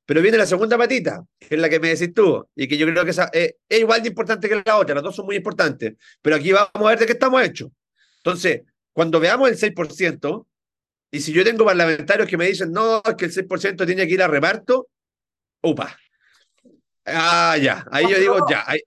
Pero 0.07 0.21
viene 0.21 0.37
la 0.37 0.45
segunda 0.45 0.77
patita, 0.77 1.21
que 1.37 1.55
es 1.55 1.59
la 1.59 1.67
que 1.67 1.81
me 1.81 1.89
decís 1.89 2.13
tú, 2.13 2.47
y 2.55 2.65
que 2.65 2.77
yo 2.77 2.87
creo 2.87 3.03
que 3.03 3.11
esa, 3.11 3.29
eh, 3.33 3.57
es 3.67 3.79
igual 3.81 4.01
de 4.01 4.07
importante 4.07 4.47
que 4.47 4.63
la 4.65 4.77
otra, 4.77 4.95
las 4.95 5.03
dos 5.03 5.13
son 5.13 5.25
muy 5.25 5.35
importantes, 5.35 5.95
pero 6.21 6.37
aquí 6.37 6.53
vamos 6.53 6.71
a 6.73 6.89
ver 6.89 6.99
de 6.99 7.05
qué 7.05 7.11
estamos 7.11 7.43
hechos. 7.43 7.69
Entonces, 8.19 8.61
cuando 8.93 9.19
veamos 9.19 9.49
el 9.49 9.57
6%, 9.57 10.47
y 11.11 11.19
si 11.19 11.33
yo 11.33 11.43
tengo 11.43 11.65
parlamentarios 11.65 12.25
que 12.25 12.37
me 12.37 12.47
dicen, 12.47 12.71
no, 12.71 13.01
es 13.03 13.15
que 13.15 13.25
el 13.25 13.33
6% 13.33 13.85
tiene 13.85 14.07
que 14.07 14.13
ir 14.13 14.23
a 14.23 14.29
reparto, 14.29 14.87
upa. 15.61 15.93
Ah, 17.05 17.57
ya, 17.61 17.85
ahí 17.91 18.09
yo 18.09 18.17
digo, 18.17 18.45
ya, 18.49 18.63
ahí, 18.65 18.79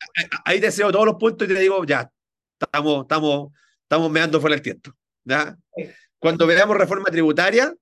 ahí 0.47 0.59
deseo 0.59 0.90
todos 0.90 1.05
los 1.05 1.16
puntos 1.16 1.47
y 1.47 1.52
te 1.52 1.60
digo, 1.60 1.84
ya, 1.84 2.10
estamos, 2.59 3.02
estamos, 3.02 3.52
estamos 3.82 4.10
meando 4.10 4.40
fuera 4.40 4.56
el 4.56 4.62
tiempo. 4.62 4.90
¿ya? 5.24 5.55
Cuando 6.18 6.47
veamos 6.47 6.78
reforma 6.78 7.10
tributaria, 7.10 7.74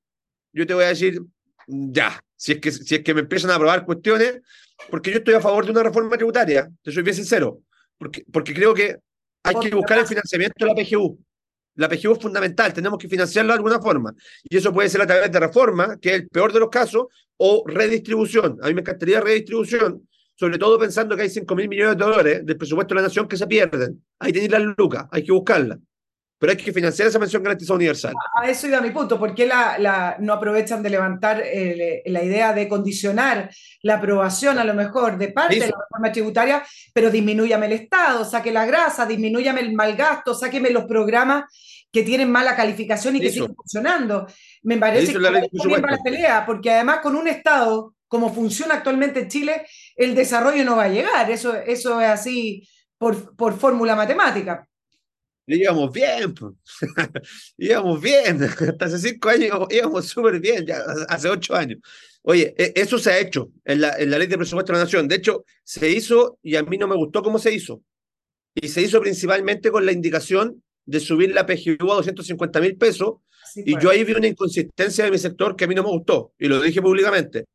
yo 0.52 0.66
te 0.66 0.74
voy 0.74 0.84
a 0.84 0.88
decir, 0.88 1.20
ya, 1.68 2.20
si 2.38 2.52
es 2.52 2.60
que, 2.60 2.70
si 2.70 2.94
es 2.94 3.02
que 3.02 3.12
me 3.12 3.20
empiezan 3.20 3.50
a 3.50 3.56
aprobar 3.56 3.84
cuestiones, 3.84 4.40
porque 4.90 5.10
yo 5.10 5.18
estoy 5.18 5.34
a 5.34 5.40
favor 5.40 5.64
de 5.64 5.72
una 5.72 5.82
reforma 5.82 6.16
tributaria, 6.16 6.70
te 6.82 6.92
soy 6.92 7.02
bien 7.02 7.16
sincero, 7.16 7.62
porque, 7.98 8.24
porque 8.32 8.54
creo 8.54 8.72
que 8.72 8.96
hay 9.42 9.54
que 9.56 9.74
buscar 9.74 9.98
el 9.98 10.06
financiamiento 10.06 10.64
de 10.64 10.66
la 10.66 10.74
PGU. 10.74 11.18
La 11.74 11.88
PGU 11.88 12.12
es 12.12 12.18
fundamental, 12.20 12.72
tenemos 12.72 12.98
que 12.98 13.08
financiarla 13.08 13.54
de 13.54 13.58
alguna 13.58 13.80
forma. 13.80 14.14
Y 14.44 14.56
eso 14.56 14.72
puede 14.72 14.88
ser 14.88 15.02
a 15.02 15.06
través 15.06 15.30
de 15.30 15.40
reforma, 15.40 15.98
que 16.00 16.10
es 16.10 16.14
el 16.16 16.28
peor 16.28 16.52
de 16.52 16.60
los 16.60 16.70
casos, 16.70 17.06
o 17.36 17.64
redistribución. 17.66 18.58
A 18.62 18.68
mí 18.68 18.74
me 18.74 18.80
encantaría 18.80 19.20
redistribución, 19.20 20.08
sobre 20.36 20.58
todo 20.58 20.78
pensando 20.78 21.16
que 21.16 21.22
hay 21.22 21.30
5 21.30 21.54
mil 21.56 21.68
millones 21.68 21.96
de 21.96 22.04
dólares 22.04 22.46
del 22.46 22.56
presupuesto 22.56 22.94
de 22.94 23.00
la 23.00 23.08
nación 23.08 23.26
que 23.26 23.36
se 23.36 23.46
pierden. 23.46 24.04
Que 24.20 24.32
tener 24.32 24.50
las 24.52 24.76
lucas, 24.76 25.06
hay 25.10 25.24
que 25.24 25.32
buscarla 25.32 25.78
pero 26.38 26.52
hay 26.52 26.56
que 26.56 26.72
financiar 26.72 27.08
esa 27.08 27.18
pensión 27.18 27.42
garantizada 27.42 27.76
universal. 27.76 28.14
A 28.40 28.48
eso 28.48 28.68
iba 28.68 28.80
mi 28.80 28.90
punto. 28.90 29.18
¿Por 29.18 29.34
qué 29.34 29.46
la, 29.46 30.16
no 30.20 30.32
aprovechan 30.32 30.82
de 30.82 30.90
levantar 30.90 31.42
eh, 31.44 32.02
la 32.06 32.22
idea 32.22 32.52
de 32.52 32.68
condicionar 32.68 33.50
la 33.82 33.96
aprobación 33.96 34.58
a 34.58 34.64
lo 34.64 34.74
mejor 34.74 35.18
de 35.18 35.28
parte 35.28 35.56
de 35.56 35.68
la 35.68 35.76
reforma 35.76 36.12
tributaria, 36.12 36.64
pero 36.94 37.10
disminúyame 37.10 37.66
el 37.66 37.72
Estado, 37.72 38.24
saque 38.24 38.52
la 38.52 38.66
grasa, 38.66 39.04
disminúyame 39.04 39.60
el 39.60 39.74
mal 39.74 39.96
gasto, 39.96 40.32
sáqueme 40.32 40.70
los 40.70 40.84
programas 40.84 41.44
que 41.90 42.02
tienen 42.02 42.30
mala 42.30 42.54
calificación 42.54 43.16
y 43.16 43.20
que 43.20 43.30
siguen 43.30 43.54
funcionando? 43.54 44.28
Me 44.62 44.76
parece 44.78 45.12
que 45.12 45.18
la, 45.18 45.30
la 45.30 45.98
pelea, 46.04 46.46
porque 46.46 46.70
además 46.70 47.00
con 47.00 47.16
un 47.16 47.26
Estado 47.26 47.94
como 48.06 48.32
funciona 48.32 48.74
actualmente 48.74 49.20
en 49.20 49.28
Chile, 49.28 49.66
el 49.94 50.14
desarrollo 50.14 50.64
no 50.64 50.76
va 50.76 50.84
a 50.84 50.88
llegar. 50.88 51.30
Eso, 51.30 51.54
eso 51.54 52.00
es 52.00 52.08
así 52.08 52.66
por, 52.96 53.36
por 53.36 53.58
fórmula 53.58 53.94
matemática 53.94 54.66
íbamos 55.56 55.92
bien, 55.92 56.34
íbamos 57.58 58.00
bien, 58.00 58.42
hasta 58.42 58.84
hace 58.84 58.98
cinco 58.98 59.28
años 59.30 59.66
íbamos 59.70 60.06
súper 60.06 60.40
bien, 60.40 60.66
ya 60.66 60.82
hace 61.08 61.28
ocho 61.28 61.54
años. 61.54 61.80
Oye, 62.22 62.54
e, 62.58 62.72
eso 62.76 62.98
se 62.98 63.10
ha 63.10 63.18
hecho 63.18 63.50
en 63.64 63.80
la, 63.80 63.96
en 63.98 64.10
la 64.10 64.18
ley 64.18 64.26
de 64.26 64.36
presupuesto 64.36 64.72
de 64.72 64.78
la 64.78 64.84
Nación. 64.84 65.08
De 65.08 65.16
hecho, 65.16 65.44
se 65.64 65.90
hizo 65.90 66.38
y 66.42 66.56
a 66.56 66.62
mí 66.62 66.76
no 66.76 66.86
me 66.86 66.96
gustó 66.96 67.22
cómo 67.22 67.38
se 67.38 67.52
hizo. 67.52 67.82
Y 68.54 68.68
se 68.68 68.82
hizo 68.82 69.00
principalmente 69.00 69.70
con 69.70 69.86
la 69.86 69.92
indicación 69.92 70.62
de 70.84 71.00
subir 71.00 71.34
la 71.34 71.46
PGU 71.46 71.92
a 71.92 71.96
250 71.96 72.60
mil 72.60 72.76
pesos. 72.76 73.16
y 73.54 73.80
yo 73.80 73.90
ahí 73.90 74.04
vi 74.04 74.12
una 74.12 74.26
inconsistencia 74.26 75.04
de 75.04 75.10
mi 75.10 75.18
sector 75.18 75.56
que 75.56 75.64
a 75.64 75.68
mí 75.68 75.74
no 75.74 75.82
me 75.82 75.90
gustó 75.90 76.32
y 76.38 76.48
lo 76.48 76.60
dije 76.60 76.82
públicamente. 76.82 77.46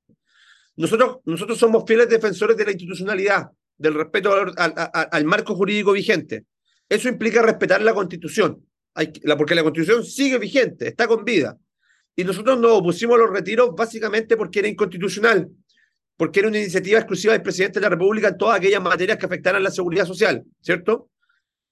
Nosotros, 0.75 1.17
nosotros 1.25 1.57
somos 1.57 1.83
fieles 1.85 2.09
defensores 2.09 2.57
de 2.57 2.65
la 2.65 2.71
institucionalidad, 2.71 3.49
del 3.77 3.93
respeto 3.93 4.33
al 4.57 5.25
marco 5.25 5.55
jurídico 5.55 5.91
vigente. 5.91 6.45
Eso 6.93 7.09
implica 7.09 7.41
respetar 7.41 7.81
la 7.81 7.91
constitución, 7.91 8.63
porque 8.93 9.55
la 9.55 9.63
constitución 9.63 10.05
sigue 10.05 10.37
vigente, 10.37 10.89
está 10.89 11.07
con 11.07 11.25
vida. 11.25 11.57
Y 12.15 12.23
nosotros 12.23 12.59
nos 12.59 12.73
opusimos 12.73 13.15
a 13.15 13.21
los 13.23 13.31
retiros 13.31 13.71
básicamente 13.75 14.37
porque 14.37 14.59
era 14.59 14.67
inconstitucional, 14.67 15.49
porque 16.15 16.41
era 16.41 16.49
una 16.49 16.59
iniciativa 16.59 16.99
exclusiva 16.99 17.33
del 17.33 17.41
presidente 17.41 17.79
de 17.79 17.85
la 17.85 17.89
República 17.89 18.27
en 18.27 18.37
todas 18.37 18.57
aquellas 18.57 18.83
materias 18.83 19.17
que 19.17 19.25
afectaran 19.25 19.63
la 19.63 19.71
seguridad 19.71 20.05
social, 20.05 20.43
¿cierto? 20.61 21.09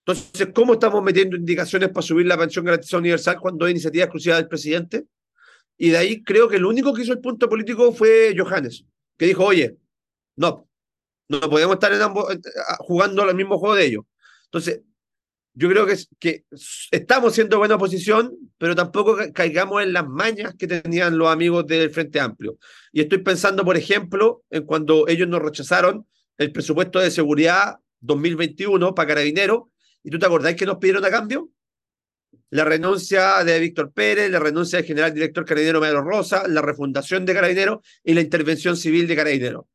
Entonces, 0.03 0.47
¿cómo 0.55 0.73
estamos 0.73 1.03
metiendo 1.03 1.37
indicaciones 1.37 1.89
para 1.89 2.01
subir 2.01 2.25
la 2.25 2.35
pensión 2.35 2.65
garantizada 2.65 3.01
universal 3.01 3.37
cuando 3.39 3.65
hay 3.65 3.73
iniciativa 3.73 4.05
exclusiva 4.05 4.37
del 4.37 4.47
presidente? 4.47 5.05
Y 5.77 5.91
de 5.91 5.97
ahí 5.97 6.23
creo 6.23 6.49
que 6.49 6.55
el 6.55 6.65
único 6.65 6.95
que 6.95 7.03
hizo 7.03 7.13
el 7.13 7.19
punto 7.19 7.47
político 7.47 7.93
fue 7.93 8.33
Johannes, 8.35 8.85
que 9.19 9.27
dijo, 9.27 9.45
oye, 9.45 9.77
no, 10.35 10.67
no 11.29 11.39
podemos 11.41 11.75
estar 11.75 11.93
ambos, 12.01 12.25
jugando 12.79 13.21
al 13.21 13.35
mismo 13.35 13.59
juego 13.59 13.75
de 13.75 13.85
ellos. 13.85 14.03
Entonces, 14.45 14.81
yo 15.53 15.69
creo 15.69 15.85
que, 15.85 15.97
que 16.19 16.45
estamos 16.91 17.33
siendo 17.33 17.57
buena 17.57 17.75
oposición, 17.75 18.35
pero 18.57 18.75
tampoco 18.75 19.17
caigamos 19.33 19.83
en 19.83 19.93
las 19.93 20.07
mañas 20.07 20.55
que 20.57 20.67
tenían 20.67 21.17
los 21.17 21.27
amigos 21.27 21.67
del 21.67 21.89
Frente 21.89 22.19
Amplio. 22.19 22.57
Y 22.91 23.01
estoy 23.01 23.19
pensando, 23.19 23.65
por 23.65 23.75
ejemplo, 23.75 24.43
en 24.49 24.65
cuando 24.65 25.07
ellos 25.07 25.27
nos 25.27 25.41
rechazaron 25.41 26.07
el 26.37 26.51
presupuesto 26.51 26.99
de 26.99 27.11
seguridad 27.11 27.75
2021 27.99 28.95
para 28.95 29.07
Carabineros, 29.09 29.63
¿y 30.03 30.09
tú 30.09 30.19
te 30.19 30.25
acordás 30.25 30.55
que 30.55 30.65
nos 30.65 30.77
pidieron 30.77 31.03
a 31.05 31.09
cambio? 31.09 31.49
La 32.49 32.63
renuncia 32.63 33.43
de 33.43 33.59
Víctor 33.59 33.91
Pérez, 33.91 34.29
la 34.31 34.39
renuncia 34.39 34.77
del 34.77 34.85
general 34.85 35.13
director 35.13 35.45
Carabinero 35.45 35.81
Pedro 35.81 36.01
Rosa, 36.01 36.47
la 36.47 36.61
refundación 36.61 37.25
de 37.25 37.33
Carabineros 37.33 37.79
y 38.03 38.13
la 38.13 38.21
intervención 38.21 38.77
civil 38.77 39.07
de 39.07 39.15
Carabineros. 39.15 39.65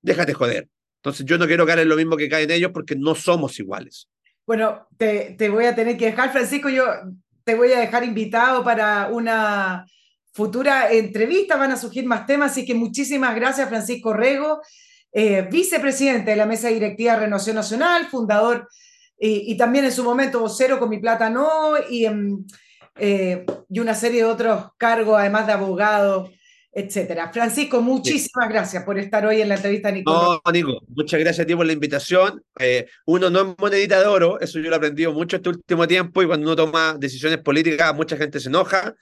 Déjate 0.00 0.32
joder. 0.34 0.68
Entonces 0.96 1.24
yo 1.26 1.38
no 1.38 1.46
quiero 1.46 1.66
caer 1.66 1.80
en 1.80 1.88
lo 1.88 1.96
mismo 1.96 2.16
que 2.16 2.28
caen 2.28 2.50
ellos 2.50 2.72
porque 2.72 2.96
no 2.96 3.14
somos 3.14 3.58
iguales. 3.60 4.08
Bueno, 4.46 4.86
te, 4.96 5.48
voy 5.50 5.64
a 5.64 5.74
tener 5.74 5.96
que 5.96 6.06
dejar, 6.06 6.30
Francisco, 6.30 6.68
yo 6.68 6.84
te 7.42 7.56
voy 7.56 7.72
a 7.72 7.80
dejar 7.80 8.04
invitado 8.04 8.62
para 8.62 9.08
una 9.08 9.86
futura 10.32 10.92
entrevista, 10.92 11.56
van 11.56 11.72
a 11.72 11.76
surgir 11.76 12.06
más 12.06 12.26
temas, 12.26 12.52
así 12.52 12.64
que 12.64 12.74
muchísimas 12.74 13.34
gracias, 13.34 13.68
Francisco 13.68 14.12
Rego, 14.12 14.60
eh, 15.12 15.48
vicepresidente 15.50 16.30
de 16.30 16.36
la 16.36 16.46
Mesa 16.46 16.68
Directiva 16.68 17.14
de 17.14 17.20
Renovación 17.20 17.56
Nacional, 17.56 18.06
fundador 18.06 18.68
y, 19.18 19.56
también 19.56 19.86
en 19.86 19.92
su 19.92 20.04
momento 20.04 20.40
vocero 20.40 20.78
con 20.78 20.90
Mi 20.90 20.98
Plata 20.98 21.28
No 21.28 21.72
y, 21.88 22.04
em, 22.04 22.44
eh, 22.96 23.44
y 23.68 23.80
una 23.80 23.94
serie 23.94 24.20
de 24.20 24.30
otros 24.30 24.68
cargos, 24.76 25.18
además 25.18 25.46
de 25.46 25.54
abogado 25.54 26.30
etcétera. 26.76 27.32
Francisco, 27.32 27.80
muchísimas 27.80 28.50
gracias 28.50 28.84
por 28.84 28.98
estar 28.98 29.24
hoy 29.24 29.40
en 29.40 29.48
la 29.48 29.54
entrevista, 29.54 29.90
Nico. 29.90 30.12
No, 30.44 30.52
Nico, 30.52 30.82
muchas 30.88 31.18
gracias 31.18 31.44
a 31.44 31.46
ti 31.46 31.56
por 31.56 31.64
la 31.64 31.72
invitación. 31.72 32.44
Eh, 32.58 32.86
uno 33.06 33.30
no 33.30 33.40
es 33.40 33.46
monedita 33.58 33.98
de 33.98 34.06
oro, 34.06 34.38
eso 34.40 34.58
yo 34.58 34.68
lo 34.68 34.74
he 34.74 34.76
aprendido 34.76 35.10
mucho 35.14 35.36
este 35.36 35.48
último 35.48 35.88
tiempo 35.88 36.22
y 36.22 36.26
cuando 36.26 36.46
uno 36.46 36.54
toma 36.54 36.94
decisiones 36.98 37.38
políticas, 37.38 37.94
mucha 37.96 38.18
gente 38.18 38.38
se 38.40 38.50
enoja. 38.50 38.94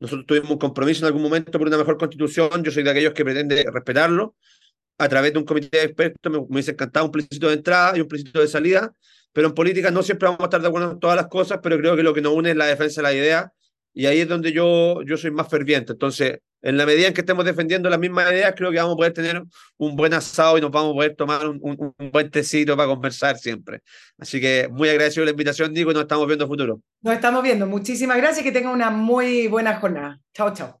Nosotros 0.00 0.26
tuvimos 0.26 0.50
un 0.50 0.58
compromiso 0.58 1.02
en 1.02 1.06
algún 1.06 1.22
momento 1.22 1.56
por 1.56 1.68
una 1.68 1.78
mejor 1.78 1.98
constitución, 1.98 2.64
yo 2.64 2.72
soy 2.72 2.82
de 2.82 2.90
aquellos 2.90 3.14
que 3.14 3.24
pretende 3.24 3.64
respetarlo. 3.72 4.34
A 4.98 5.08
través 5.08 5.32
de 5.32 5.38
un 5.38 5.44
comité 5.44 5.78
de 5.78 5.84
expertos 5.84 6.32
me, 6.32 6.38
me 6.38 6.46
hubiese 6.48 6.72
encantado 6.72 7.06
un 7.06 7.12
plebiscito 7.12 7.46
de 7.46 7.54
entrada 7.54 7.96
y 7.96 8.00
un 8.00 8.08
plebiscito 8.08 8.40
de 8.40 8.48
salida, 8.48 8.92
pero 9.32 9.46
en 9.46 9.54
política 9.54 9.92
no 9.92 10.02
siempre 10.02 10.26
vamos 10.26 10.40
a 10.40 10.44
estar 10.46 10.60
de 10.60 10.66
acuerdo 10.66 10.90
en 10.90 10.98
todas 10.98 11.14
las 11.14 11.28
cosas, 11.28 11.60
pero 11.62 11.78
creo 11.78 11.94
que 11.94 12.02
lo 12.02 12.12
que 12.12 12.22
nos 12.22 12.32
une 12.32 12.50
es 12.50 12.56
la 12.56 12.66
defensa 12.66 13.00
de 13.00 13.02
la 13.04 13.12
idea 13.14 13.52
y 13.94 14.06
ahí 14.06 14.18
es 14.18 14.28
donde 14.28 14.52
yo, 14.52 15.02
yo 15.02 15.16
soy 15.16 15.30
más 15.30 15.48
ferviente. 15.48 15.92
Entonces, 15.92 16.40
en 16.62 16.76
la 16.76 16.86
medida 16.86 17.08
en 17.08 17.14
que 17.14 17.20
estemos 17.20 17.44
defendiendo 17.44 17.88
las 17.88 17.98
mismas 17.98 18.30
ideas, 18.32 18.54
creo 18.56 18.70
que 18.70 18.78
vamos 18.78 18.94
a 18.94 18.96
poder 18.96 19.12
tener 19.12 19.42
un 19.78 19.96
buen 19.96 20.12
asado 20.14 20.58
y 20.58 20.60
nos 20.60 20.70
vamos 20.70 20.92
a 20.92 20.94
poder 20.94 21.16
tomar 21.16 21.48
un, 21.48 21.58
un, 21.62 22.10
buen 22.10 22.30
tecito 22.30 22.76
para 22.76 22.88
conversar 22.88 23.38
siempre. 23.38 23.80
Así 24.18 24.40
que 24.40 24.68
muy 24.70 24.88
agradecido 24.88 25.24
la 25.24 25.30
invitación, 25.30 25.72
Nico, 25.72 25.90
y 25.90 25.94
nos 25.94 26.02
estamos 26.02 26.26
viendo 26.26 26.46
futuro. 26.46 26.80
Nos 27.02 27.14
estamos 27.14 27.42
viendo. 27.42 27.66
Muchísimas 27.66 28.16
gracias 28.16 28.40
y 28.40 28.44
que 28.44 28.52
tengan 28.52 28.72
una 28.72 28.90
muy 28.90 29.46
buena 29.46 29.76
jornada. 29.76 30.18
Chao, 30.34 30.52
chao. 30.52 30.79